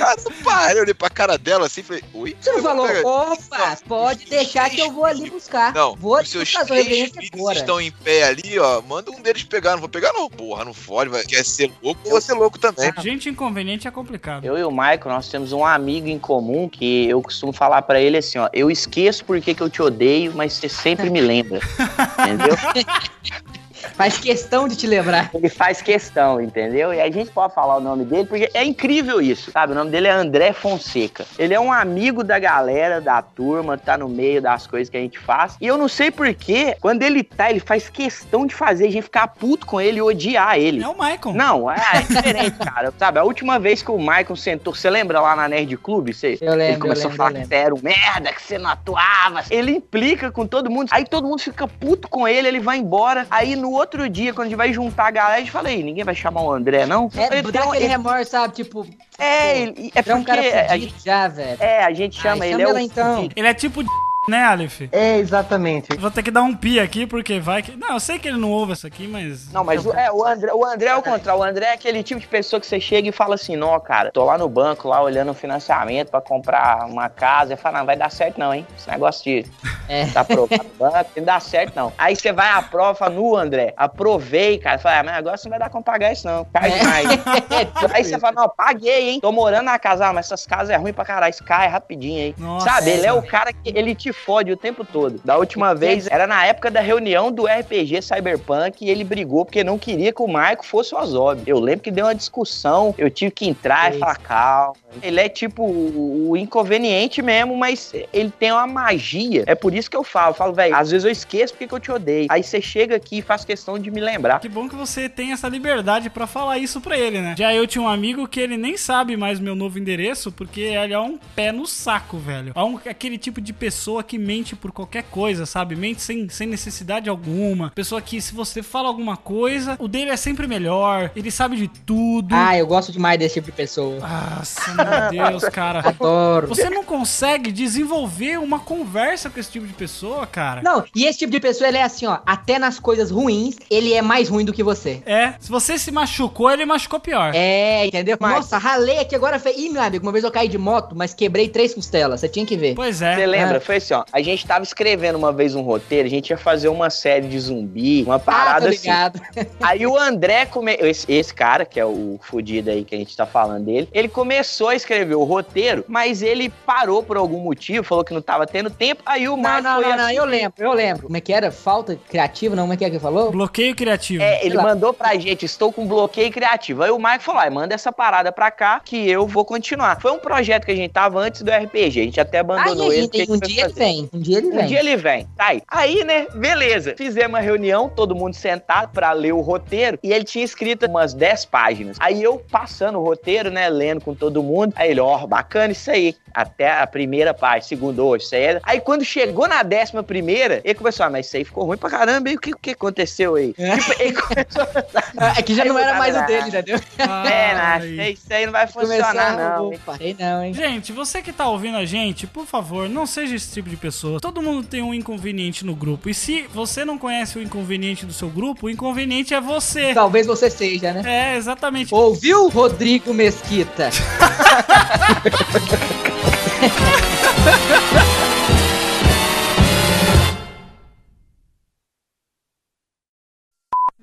Cara, 0.03 0.17
para. 0.43 0.75
Eu 0.75 0.83
olhei 0.83 0.95
pra 0.95 1.09
cara 1.09 1.39
dela 1.39 1.67
assim 1.67 1.81
e 1.81 1.85
falei, 1.85 2.03
oi? 2.13 2.37
Você 2.41 2.53
não 2.53 2.63
falou, 2.63 2.87
pegar- 2.87 3.07
opa, 3.09 3.79
pode 3.87 4.27
deixar 4.27 4.69
que 4.69 4.81
eu 4.81 4.91
vou 4.91 5.05
ali 5.05 5.31
buscar. 5.31 5.73
Não, 5.73 5.95
vou 5.95 6.21
os 6.21 6.29
seus 6.29 6.53
três 6.53 6.87
filhos 7.11 7.31
agora. 7.33 7.59
estão 7.59 7.81
em 7.81 7.91
pé 7.91 8.25
ali, 8.25 8.59
ó. 8.59 8.81
Manda 8.83 9.11
um 9.11 9.21
deles 9.23 9.45
pegar. 9.45 9.73
Não 9.73 9.81
vou 9.81 9.89
pegar, 9.89 10.13
não. 10.13 10.29
Porra, 10.29 10.65
não 10.65 10.75
fode. 10.75 11.11
Vai. 11.11 11.25
Quer 11.25 11.45
ser 11.45 11.71
louco, 11.83 12.01
eu 12.05 12.11
vou 12.13 12.21
ser 12.21 12.33
louco 12.35 12.59
também. 12.59 12.93
Gente 12.99 13.29
inconveniente 13.29 13.87
é 13.87 13.91
complicado. 13.91 14.45
Eu 14.45 14.59
e 14.59 14.65
o 14.65 14.71
Michael, 14.71 15.01
nós 15.05 15.29
temos 15.29 15.53
um 15.53 15.65
amigo 15.65 16.09
em 16.09 16.19
comum 16.19 16.69
que 16.69 17.09
eu 17.09 17.23
costumo 17.23 17.53
falar 17.53 17.83
pra 17.83 18.01
ele 18.01 18.17
assim, 18.17 18.39
ó, 18.39 18.49
eu 18.53 18.71
esqueço 18.71 19.25
porque 19.25 19.55
que 19.55 19.63
eu 19.63 19.71
te 19.71 19.81
odeio, 19.83 20.33
mas 20.35 20.55
você 20.55 20.69
sempre 20.69 21.11
me 21.11 21.21
lembra. 21.21 21.61
entendeu? 22.19 22.57
Faz 23.95 24.19
questão 24.19 24.69
de 24.69 24.77
te 24.77 24.87
lembrar. 24.87 25.31
Ele 25.35 25.49
faz 25.49 25.83
questão, 25.83 26.41
entendeu? 26.41 26.93
E 26.93 27.01
a 27.01 27.11
gente 27.11 27.31
pode 27.31 27.55
falar 27.55 27.77
o 27.77 27.81
nome 27.81 28.05
dele, 28.05 28.27
porque 28.27 28.51
é 28.55 28.65
incrível 28.65 29.21
isso, 29.21 29.51
sabe? 29.51 29.73
O 29.73 29.75
nome 29.75 29.91
dele 29.91 30.09
é 30.09 30.13
André 30.13 30.53
Fonseca. 30.53 31.25
Ele 31.39 31.55
é 31.55 31.61
um 31.61 31.73
amigo 31.73 32.23
da 32.23 32.39
galera, 32.39 33.01
da 33.01 33.21
turma, 33.23 33.77
tá 33.77 33.97
no 33.97 34.09
meio 34.09 34.41
das 34.41 34.67
coisas 34.67 34.89
que 34.89 34.97
a 34.97 35.01
gente 35.01 35.19
faz. 35.19 35.57
E 35.61 35.67
eu 35.67 35.77
não 35.77 35.89
sei 35.89 36.11
porquê, 36.11 36.77
quando 36.81 37.03
ele 37.03 37.23
tá, 37.23 37.51
ele 37.51 37.61
faz 37.61 37.89
questão 37.89 38.47
de 38.47 38.55
fazer 38.55 38.87
a 38.87 38.91
gente 38.91 39.03
ficar 39.03 39.29
puto 39.29 39.67
com 39.67 39.81
ele 39.81 39.99
e 39.99 40.03
odiar 40.03 40.59
ele. 40.59 40.83
É 40.83 40.89
o 40.89 40.93
Michael. 40.93 41.35
Não, 41.35 41.71
é, 41.71 41.77
é 41.95 42.01
diferente, 42.03 42.59
cara. 42.65 42.93
Sabe, 42.99 43.19
a 43.19 43.25
última 43.25 43.59
vez 43.59 43.83
que 43.83 43.91
o 43.91 43.99
Michael 43.99 44.37
sentou, 44.37 44.75
você 44.75 44.89
lembra 44.89 45.21
lá 45.21 45.35
na 45.35 45.49
Nerd 45.49 45.77
Club? 45.77 46.13
Você, 46.13 46.39
Eu 46.41 46.55
lembro, 46.55 46.63
ele 46.63 46.77
começou 46.79 47.05
eu 47.05 47.11
lembro, 47.11 47.25
a 47.25 47.31
falar 47.31 47.47
que 47.47 47.55
era 47.55 47.75
um 47.75 47.81
merda, 47.83 48.33
que 48.33 48.43
você 48.43 48.59
não 48.59 48.71
atuava. 48.71 49.45
Ele 49.51 49.73
implica 49.73 50.31
com 50.31 50.47
todo 50.47 50.71
mundo. 50.71 50.89
Aí 50.91 51.05
todo 51.05 51.27
mundo 51.27 51.41
fica 51.41 51.67
puto 51.67 52.09
com 52.09 52.27
ele, 52.27 52.49
ele 52.49 52.61
vai 52.61 52.79
embora. 52.79 53.27
Aí 53.31 53.57
no 53.57 53.72
outro 53.73 54.09
dia, 54.09 54.33
quando 54.33 54.47
a 54.47 54.49
gente 54.51 54.57
vai 54.59 54.73
juntar 54.73 55.07
a 55.07 55.11
galera, 55.11 55.37
a 55.37 55.41
gente 55.41 55.51
fala, 55.51 55.69
aí, 55.69 55.83
ninguém 55.83 56.05
vai 56.05 56.15
chamar 56.15 56.43
o 56.43 56.53
André, 56.53 56.87
não? 56.87 57.09
É, 57.17 57.39
Ele 57.39 57.51
dá 57.53 57.61
um- 57.67 57.69
aquele 57.71 57.85
ele- 57.85 57.93
remorso, 57.93 58.31
sabe? 58.31 58.55
Tipo, 58.55 58.87
É, 59.19 59.61
ele, 59.61 59.93
é 59.95 60.11
é 60.11 60.15
um 60.15 60.25
cara 60.25 60.43
porque 60.43 60.57
a 60.57 60.69
fudido 60.69 60.91
gente, 60.93 61.05
já, 61.05 61.29
velho. 61.29 61.57
é, 61.63 61.85
a 61.85 61.93
gente 61.93 62.21
chama 62.21 62.45
Ai, 62.45 62.53
ele 62.53 62.59
chama 62.59 62.63
é 62.63 62.71
ela 62.71 62.79
o 62.79 62.83
então. 62.83 63.29
Ele 63.37 63.47
é 63.47 63.55
tipo 63.55 63.83
de 63.83 63.89
né, 64.29 64.45
Aleph? 64.45 64.83
É, 64.93 65.19
exatamente. 65.19 65.97
Vou 65.97 66.11
ter 66.11 66.23
que 66.23 66.31
dar 66.31 66.43
um 66.43 66.55
pi 66.55 66.79
aqui, 66.79 67.07
porque 67.07 67.41
vai 67.41 67.63
que. 67.63 67.77
Não, 67.77 67.95
eu 67.95 68.01
sei 68.01 68.19
que 68.19 68.29
ele 68.29 68.37
não 68.39 68.51
ouve 68.51 68.73
isso 68.73 68.87
aqui, 68.87 69.07
mas. 69.09 69.53
Não, 69.53 69.65
mas 69.65 69.85
o, 69.85 69.93
é, 69.93 70.11
o, 70.13 70.25
André, 70.25 70.53
o 70.53 70.65
André 70.65 70.89
é 70.91 70.97
o 70.97 71.03
contrário. 71.03 71.41
O 71.41 71.45
André 71.45 71.67
é 71.67 71.73
aquele 71.73 72.03
tipo 72.03 72.21
de 72.21 72.27
pessoa 72.27 72.61
que 72.61 72.67
você 72.67 72.81
chega 72.81 73.09
e 73.09 73.13
fala 73.13 73.35
assim: 73.35 73.57
Não, 73.57 73.79
cara, 73.81 74.11
tô 74.13 74.25
lá 74.25 74.39
no 74.39 74.49
banco, 74.49 74.89
lá 74.89 75.03
olhando 75.03 75.31
o 75.31 75.35
financiamento 75.35 76.11
pra 76.11 76.21
comprar 76.21 76.87
uma 76.87 77.09
casa. 77.09 77.55
E 77.55 77.57
fala: 77.57 77.79
Não, 77.79 77.87
vai 77.87 77.97
dar 77.97 78.11
certo 78.11 78.39
não, 78.39 78.55
hein? 78.55 78.67
Esse 78.77 78.89
negócio 78.91 79.25
de 79.25 79.45
É. 79.89 80.07
tá 80.07 80.21
aprovado 80.21 80.63
no 80.65 80.71
banco, 80.79 81.11
não 81.17 81.25
dá 81.25 81.41
certo 81.41 81.75
não. 81.75 81.93
Aí 81.99 82.15
você 82.17 82.33
vai 82.33 82.49
à 82.51 82.63
prova, 82.63 82.95
fala, 82.95 83.15
no 83.15 83.37
André, 83.37 83.75
aprovei, 83.77 84.59
cara. 84.59 84.79
Fala: 84.79 85.01
ah, 85.01 85.03
Mas 85.03 85.17
agora 85.17 85.37
você 85.37 85.49
não 85.49 85.51
vai 85.51 85.59
dar 85.59 85.71
como 85.71 85.83
pagar 85.85 86.13
isso 86.13 86.27
não. 86.27 86.45
Cai 86.47 86.71
É. 86.73 86.79
demais. 86.79 87.09
Aí 87.93 88.05
você 88.05 88.19
fala: 88.19 88.35
Não, 88.43 88.49
paguei, 88.49 89.11
hein? 89.11 89.21
Tô 89.21 89.33
morando 89.33 89.65
na 89.65 89.79
casa, 89.79 90.07
ah, 90.07 90.13
mas 90.13 90.27
essas 90.27 90.47
casas 90.47 90.71
é 90.71 90.77
ruim 90.77 90.93
pra 90.93 91.05
caralho. 91.05 91.31
Isso 91.31 91.45
cai 91.45 91.69
rapidinho 91.69 92.21
aí. 92.21 92.35
Nossa. 92.39 92.69
Sabe? 92.69 92.91
Ele 92.91 93.07
é 93.07 93.13
o 93.13 93.23
cara 93.23 93.53
que 93.53 93.73
ele 93.77 93.95
te 93.95 94.12
fode 94.13 94.53
o 94.53 94.57
tempo 94.57 94.85
todo. 94.85 95.21
Da 95.25 95.37
última 95.37 95.75
vez, 95.75 96.07
era 96.09 96.27
na 96.27 96.45
época 96.47 96.71
da 96.71 96.81
reunião 96.81 97.31
do 97.33 97.47
RPG 97.47 98.03
Cyberpunk 98.03 98.85
e 98.85 98.91
ele 98.91 99.05
brigou 99.05 99.45
porque 99.45 99.65
não 99.65 99.79
queria 99.79 100.13
que 100.13 100.23
o 100.23 100.29
Marco 100.29 100.65
fosse 100.65 100.95
o 100.95 100.99
Azob. 100.99 101.43
Eu 101.47 101.59
lembro 101.59 101.81
que 101.83 101.91
deu 101.91 102.07
uma 102.07 102.15
discussão, 102.15 102.95
eu 102.99 103.11
tive 103.11 103.31
que 103.31 103.49
entrar 103.49 103.95
e 103.95 103.99
falar, 103.99 104.17
calma. 104.17 104.77
Ele 105.03 105.21
é 105.21 105.29
tipo 105.29 105.63
o, 105.65 106.37
inconveniente 106.37 107.23
mesmo, 107.23 107.57
mas 107.57 107.93
ele 108.13 108.31
tem 108.31 108.53
uma 108.53 108.67
magia. 108.67 109.45
É 109.47 109.55
por 109.55 109.75
isso 109.75 109.91
que 109.91 109.97
eu 109.97 110.05
falo. 110.05 110.31
Eu 110.31 110.35
falo, 110.35 110.53
velho, 110.53 110.75
às 110.77 110.91
vezes 110.91 111.05
eu 111.05 111.11
esqueço 111.11 111.53
porque 111.55 111.67
que 111.67 111.75
eu 111.75 111.81
te 111.81 111.91
odeio. 111.91 112.27
Aí 112.31 112.43
você 112.43 112.61
chega 112.61 112.97
aqui 112.97 113.19
e 113.19 113.23
faz 113.23 113.45
questão 113.45 113.79
de 113.79 113.91
me 113.91 114.01
lembrar. 114.01 114.39
Que 114.41 114.49
bom 114.49 114.69
que 114.69 114.75
você 114.77 115.09
tem 115.09 115.33
essa 115.33 115.49
liberdade 115.49 116.11
pra 116.11 116.27
falar 116.27 116.59
isso 116.59 116.81
pra 116.81 116.99
ele, 116.99 117.21
né? 117.21 117.35
Já 117.39 117.55
eu 117.55 117.67
tinha 117.67 117.83
um 117.83 117.89
amigo 117.89 118.29
que 118.29 118.41
ele 118.41 118.57
nem 118.57 118.77
sabe 118.77 119.17
mais 119.17 119.41
meu 119.41 119.55
novo 119.55 119.79
endereço, 119.79 120.31
porque 120.31 120.61
ele 120.61 120.93
é 120.93 121.01
um 121.01 121.19
pé 121.35 121.53
no 121.53 121.67
saco, 121.67 122.19
velho. 122.19 122.53
É 122.55 122.63
um- 122.63 122.79
aquele 122.89 123.17
tipo 123.19 123.41
de 123.41 123.53
pessoa 123.53 124.02
que 124.03 124.19
mente 124.19 124.55
por 124.57 124.73
qualquer 124.73 125.05
coisa, 125.05 125.47
sabe? 125.47 125.75
Mente 125.77 126.03
sem, 126.03 126.29
sem 126.29 126.47
necessidade 126.47 127.09
alguma. 127.09 127.71
Pessoa 127.75 128.01
que, 128.01 128.21
se 128.21 128.35
você 128.35 128.63
fala 128.63 128.89
alguma 128.89 129.17
coisa, 129.17 129.77
o 129.79 129.89
dele 129.89 130.11
é 130.11 130.17
sempre 130.17 130.47
melhor, 130.47 131.11
ele 131.15 131.31
sabe 131.31 131.57
de 131.57 131.69
tudo. 131.69 132.35
Ah, 132.35 132.57
eu 132.57 132.67
gosto 132.67 132.93
demais 132.93 133.19
desse 133.19 133.35
tipo 133.35 133.47
de 133.47 133.53
pessoa. 133.53 133.99
Nossa, 134.01 134.75
meu 134.75 135.29
Deus, 135.31 135.45
cara. 135.51 135.81
Adoro. 135.89 136.47
Você 136.49 136.69
não 136.71 136.85
consegue 136.85 137.51
desenvolver 137.53 138.39
uma 138.39 138.59
conversa 138.61 139.29
com 139.31 139.39
esse 139.41 139.51
tipo 139.51 139.67
de 139.67 139.73
pessoa, 139.73 140.27
cara. 140.27 140.63
Não, 140.63 140.85
e 140.95 141.05
esse 141.05 141.19
tipo 141.21 141.33
de 141.33 141.41
pessoa, 141.41 141.69
ele 141.69 141.79
é 141.79 141.83
assim, 141.83 142.07
ó, 142.07 142.19
até 142.27 142.59
nas 142.59 142.79
coisas 142.79 143.11
ruins, 143.11 143.57
ele 143.71 143.93
é 143.93 144.03
mais 144.03 144.29
ruim 144.29 144.45
do 144.45 144.53
que 144.53 144.63
você. 144.63 145.03
É, 145.07 145.35
se 145.41 145.51
você 145.51 145.79
se 145.79 145.91
machucou, 145.91 146.51
ele 146.51 146.65
machucou 146.65 147.01
pior. 147.01 147.33
É, 147.35 147.87
entendeu? 147.87 148.17
Mas- 148.21 148.35
Nossa, 148.35 148.59
ralei 148.59 148.99
aqui 148.99 149.15
agora. 149.15 149.39
Foi... 149.39 149.53
Ih, 149.57 149.69
meu 149.71 149.83
amigo, 149.83 150.05
uma 150.05 150.13
vez 150.13 150.25
eu 150.25 150.31
caí 150.31 150.49
de 150.49 150.59
moto, 150.59 150.95
mas 150.97 151.15
quebrei 151.15 151.49
três 151.49 151.75
costelas. 151.75 152.21
Você 152.21 152.29
tinha 152.29 152.45
que 152.47 152.57
ver. 152.57 152.75
Pois 152.75 153.03
é. 153.03 153.15
Você 153.17 153.27
lembra? 153.27 153.57
Ah. 153.59 153.61
Foi 153.61 153.81
assim, 153.93 154.03
ó. 154.03 154.05
A 154.13 154.23
gente 154.23 154.47
tava 154.47 154.63
escrevendo 154.65 155.17
uma 155.17 155.33
vez 155.33 155.55
um 155.55 155.63
roteiro, 155.63 156.07
a 156.07 156.11
gente 156.11 156.31
ia 156.31 156.37
fazer 156.39 156.69
uma 156.69 156.91
série 156.91 157.29
de 157.29 157.39
zumbi, 157.39 158.03
uma 158.05 158.17
Ah, 158.17 158.19
parada 158.19 158.69
assim. 158.69 158.79
ligado. 158.89 159.21
Aí 159.61 159.87
o 159.87 159.97
André, 159.97 160.47
come... 160.47 160.75
esse, 160.81 161.11
esse 161.13 161.33
cara, 161.35 161.65
que 161.65 161.79
é 161.79 161.85
o 161.85 162.19
fudido 162.23 162.71
aí 162.71 162.85
que 162.85 162.95
a 162.95 162.99
gente 162.99 163.17
tá 163.17 163.27
falando 163.27 163.65
dele, 163.65 163.89
ele 163.93 164.09
começou 164.09 164.69
a 164.69 164.75
escrever 164.75 165.15
o 165.15 165.25
roteiro, 165.25 165.85
mas 165.89 166.23
ele 166.23 166.49
parou 166.67 167.03
por 167.03 167.17
algum 167.17 167.39
motivo, 167.41 167.85
falou 167.85 168.05
que 168.05 168.13
não 168.15 168.23
tava 168.23 168.47
tendo 168.47 168.71
tempo. 168.71 169.03
Aí 169.07 169.29
o 169.29 169.33
Não, 169.37 169.43
Marco 169.43 169.63
não, 169.63 169.75
foi 169.81 169.91
não, 169.91 169.97
não, 169.97 170.05
assim- 170.07 170.17
eu 170.17 170.25
lembro, 170.25 170.55
eu 170.59 170.73
lembro. 170.73 171.03
Como 171.05 171.17
é 171.17 171.21
que 171.21 171.33
era? 171.33 171.51
Falta 171.51 171.99
criativa, 172.09 172.55
não? 172.57 172.65
Como 172.65 172.73
é 172.75 172.77
que 172.77 172.85
é 172.85 172.91
que 172.91 172.99
falou? 172.99 173.31
Bloqueio 173.31 173.75
criativo. 173.75 174.23
É, 174.23 174.45
ele 174.45 174.57
mandou 174.57 174.93
pra 174.93 175.15
gente, 175.17 175.45
estou 175.45 175.73
com 175.73 175.87
bloqueio 175.87 176.31
criativo. 176.31 176.83
Aí 176.83 176.91
o 176.91 176.99
Marco 176.99 177.25
falou, 177.25 177.41
ah, 177.41 177.51
manda 177.51 177.75
essa 177.75 177.93
parada 177.93 178.31
pra 178.33 178.51
cá 178.51 178.81
que 178.85 179.09
eu 179.11 179.27
vou 179.27 179.45
continuar. 179.45 180.01
Foi 180.01 180.11
um 180.13 180.19
projeto 180.19 180.65
que 180.65 180.73
a 180.73 180.77
gente 180.77 180.91
tava 180.93 181.19
antes 181.21 181.43
do 181.43 181.51
RPG, 181.51 182.01
a 182.01 182.05
gente 182.05 182.21
até 182.21 182.39
Aí, 182.39 182.41
abandonou 182.41 182.91
a 182.91 182.95
ele. 182.95 183.03
gente, 183.03 183.31
um 183.31 183.35
a 183.35 183.37
gente 183.37 183.47
dia 183.47 183.63
foi 183.65 183.65
ele 183.65 183.73
fazer. 183.73 183.82
Vem. 183.83 184.09
Um 184.13 184.21
dia 184.21 184.39
ele 184.39 184.47
Um 184.49 184.57
vem. 184.57 184.67
dia 184.67 184.79
ele 184.81 184.97
vem. 184.97 185.27
Tá 185.37 185.47
aí. 185.49 185.63
Aí, 185.69 186.05
né, 186.05 186.27
beleza. 186.35 186.95
Fizemos 186.97 187.31
uma 187.31 187.41
reunião, 187.41 187.89
todo 187.89 188.15
mundo 188.15 188.35
sentado 188.35 188.91
pra 188.93 189.13
ler 189.13 189.33
o 189.33 189.41
roteiro. 189.41 189.99
E 190.03 190.13
ele 190.13 190.25
tinha 190.25 190.45
escrito 190.45 190.87
umas 190.87 191.13
10 191.15 191.45
páginas. 191.47 191.97
Aí 192.01 192.23
eu 192.23 192.39
passando 192.51 192.99
o 192.99 193.03
roteiro, 193.05 193.51
né, 193.51 193.69
lendo 193.69 194.01
com 194.03 194.15
todo 194.15 194.43
mundo. 194.43 194.73
Aí 194.77 194.91
ele, 194.91 195.01
ó, 195.01 195.27
bacana 195.27 195.73
isso 195.73 195.91
aí. 195.91 196.15
Até 196.35 196.71
a 196.81 196.87
primeira 196.87 197.35
parte, 197.35 197.67
segunda, 197.67 198.03
hoje, 198.03 198.25
isso 198.25 198.35
aí. 198.35 198.43
era- 198.43 198.61
Aí 198.63 198.81
quando 198.81 199.05
chegou 199.05 199.47
na 199.47 199.63
décima 199.63 200.03
primeira, 200.03 200.61
ele 200.65 200.75
começou, 200.75 201.05
ah, 201.05 201.11
mas 201.11 201.27
isso 201.27 201.37
aí 201.37 201.45
ficou 201.45 201.65
ruim 201.65 201.77
pra 201.77 201.91
caramba. 201.91 202.31
E 202.31 202.35
o 202.37 202.41
que, 202.41 202.53
o 202.53 202.57
que 202.59 202.71
aconteceu 202.71 203.35
aí? 203.35 203.53
Tipo, 203.53 204.03
ele 204.03 204.13
começou 204.15 204.63
a... 204.63 205.33
É 205.39 205.43
que 205.43 205.55
já 205.55 205.65
não 205.65 205.79
era 205.79 205.95
mais 205.99 206.17
o 206.17 206.25
dele, 206.27 206.49
entendeu? 206.49 206.79
É, 207.33 208.11
isso 208.11 208.27
aí 208.33 208.45
não 208.47 208.53
vai 208.53 208.67
funcionar, 208.67 209.09
Começar, 209.13 209.37
não. 209.59 209.71
Não 209.71 209.79
parei 209.79 210.17
não, 210.19 210.43
hein? 210.45 210.55
Gente, 210.55 210.93
você 210.93 211.21
que 211.23 211.33
tá 211.33 211.49
ouvindo 211.49 211.77
a 211.77 211.85
gente, 211.85 212.27
por 212.27 212.47
favor, 212.47 212.89
não 212.89 213.07
seja 213.07 213.35
esse 213.37 213.53
tipo 213.53 213.69
de 213.73 213.77
pessoa. 213.77 214.21
Todo 214.21 214.43
mundo 214.43 214.67
tem 214.67 214.83
um 214.83 214.93
inconveniente 214.93 215.65
no 215.65 215.75
grupo. 215.75 216.09
E 216.11 216.15
se 216.15 216.43
você 216.49 216.85
não 216.85 216.99
conhece 216.99 217.39
o 217.39 217.43
inconveniente 217.43 218.05
do 218.05 218.13
seu 218.13 218.29
grupo, 218.29 218.67
o 218.67 218.71
inconveniente 218.71 219.33
é 219.35 219.41
você. 219.41 219.95
Talvez 219.95 220.27
você 220.27 220.51
seja, 220.51 220.93
né? 220.93 221.03
É, 221.33 221.37
exatamente. 221.37 221.95
Ouviu, 221.95 222.49
Rodrigo 222.49 223.15
Mesquita? 223.15 223.89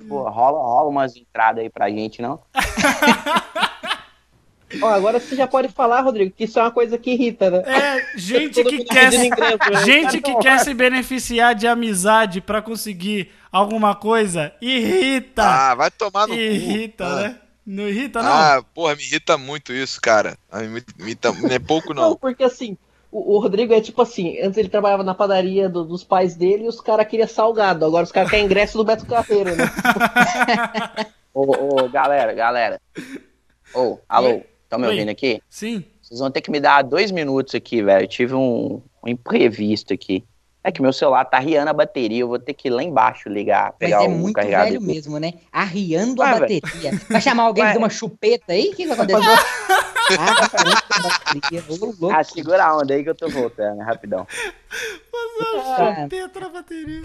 Pô, 0.07 0.27
rola, 0.27 0.57
rola 0.57 0.89
umas 0.89 1.15
entradas 1.15 1.63
aí 1.63 1.69
pra 1.69 1.89
gente, 1.89 2.19
não? 2.21 2.39
Ó, 4.81 4.87
agora 4.87 5.19
você 5.19 5.35
já 5.35 5.47
pode 5.47 5.67
falar, 5.69 6.01
Rodrigo, 6.01 6.31
que 6.35 6.43
isso 6.43 6.59
é 6.59 6.61
uma 6.63 6.71
coisa 6.71 6.97
que 6.97 7.11
irrita, 7.11 7.49
né? 7.49 7.63
É, 7.65 8.17
gente 8.17 8.63
que 8.63 8.83
quer, 8.85 9.13
ingresso, 9.13 9.69
né? 9.69 9.85
gente 9.85 10.21
Cara, 10.21 10.21
que 10.21 10.35
quer 10.41 10.59
se 10.59 10.73
beneficiar 10.73 11.55
de 11.55 11.67
amizade 11.67 12.39
pra 12.41 12.61
conseguir 12.61 13.31
alguma 13.51 13.95
coisa, 13.95 14.53
irrita. 14.61 15.43
Ah, 15.43 15.75
vai 15.75 15.89
tomar 15.91 16.27
no 16.27 16.35
cu. 16.35 16.41
irrita, 16.41 17.15
né? 17.23 17.35
Não 17.65 17.87
irrita, 17.87 18.23
não? 18.23 18.31
Ah, 18.31 18.63
porra, 18.73 18.95
me 18.95 19.03
irrita 19.03 19.37
muito 19.37 19.73
isso, 19.73 19.99
cara. 20.01 20.37
Ah, 20.51 20.59
Me 20.61 20.69
me 20.69 20.83
irrita, 20.99 21.31
não 21.31 21.49
é 21.49 21.59
pouco, 21.59 21.93
Não, 21.93 22.09
não. 22.11 22.15
porque 22.15 22.43
assim, 22.43 22.77
o, 23.11 23.35
o 23.35 23.39
Rodrigo 23.39 23.73
é 23.73 23.81
tipo 23.81 24.01
assim, 24.01 24.39
antes 24.41 24.57
ele 24.57 24.69
trabalhava 24.69 25.03
na 25.03 25.13
padaria 25.13 25.67
do- 25.69 25.83
dos 25.83 26.03
pais 26.03 26.35
dele 26.35 26.63
e 26.65 26.67
os 26.67 26.79
caras 26.81 27.07
queriam 27.07 27.27
salgado, 27.27 27.85
agora 27.85 28.03
os 28.03 28.11
caras 28.11 28.29
querem 28.29 28.45
ingresso 28.45 28.77
do 28.77 28.83
Beto 28.83 29.05
Carreiro, 29.05 29.55
né? 29.55 29.65
Ô, 31.33 31.83
ô, 31.83 31.89
galera, 31.89 32.33
galera. 32.33 32.81
Ô, 33.73 33.99
alô, 34.09 34.41
estão 34.69 34.77
me 34.79 34.85
Oi. 34.85 34.93
ouvindo 34.93 35.09
aqui? 35.09 35.41
Sim. 35.49 35.83
Vocês 36.01 36.19
vão 36.19 36.29
ter 36.29 36.41
que 36.41 36.51
me 36.51 36.59
dar 36.59 36.83
dois 36.83 37.09
minutos 37.11 37.55
aqui, 37.55 37.81
velho. 37.81 38.03
Eu 38.03 38.07
tive 38.07 38.35
um, 38.35 38.81
um 39.03 39.09
imprevisto 39.09 39.93
aqui. 39.93 40.23
É 40.63 40.71
que 40.71 40.81
meu 40.81 40.91
celular 40.93 41.23
tá 41.25 41.39
riando 41.39 41.69
a 41.69 41.73
bateria, 41.73 42.19
eu 42.19 42.27
vou 42.27 42.37
ter 42.37 42.53
que 42.53 42.67
ir 42.67 42.71
lá 42.71 42.83
embaixo 42.83 43.29
ligar, 43.29 43.67
Mas 43.69 43.77
pegar 43.89 44.03
é 44.03 44.07
o 44.07 44.11
muito 44.11 44.35
carregador. 44.35 44.67
velho 44.67 44.81
mesmo, 44.81 45.17
né? 45.17 45.33
Arriando 45.51 46.21
a 46.21 46.25
Vai, 46.31 46.39
velho. 46.41 46.61
bateria. 46.61 46.91
Vai 47.09 47.21
chamar 47.21 47.43
alguém 47.43 47.63
Vai. 47.63 47.71
de 47.73 47.77
uma 47.79 47.89
chupeta 47.89 48.51
aí? 48.51 48.69
O 48.69 48.75
que 48.75 48.85
vai 48.85 48.93
acontecer? 48.95 49.19
Arriando 50.09 50.39
a 50.39 51.01
bateria. 51.01 51.63
Ô, 51.69 51.75
louco. 51.85 52.09
Ah, 52.11 52.23
segura 52.23 52.63
a 52.65 52.77
onda 52.77 52.93
aí 52.93 53.03
que 53.03 53.09
eu 53.09 53.15
tô 53.15 53.29
voltando, 53.29 53.79
rapidão. 53.79 54.27
Ah, 55.77 55.95
Chupeta 56.03 56.39
na 56.41 56.49
bateria. 56.49 57.01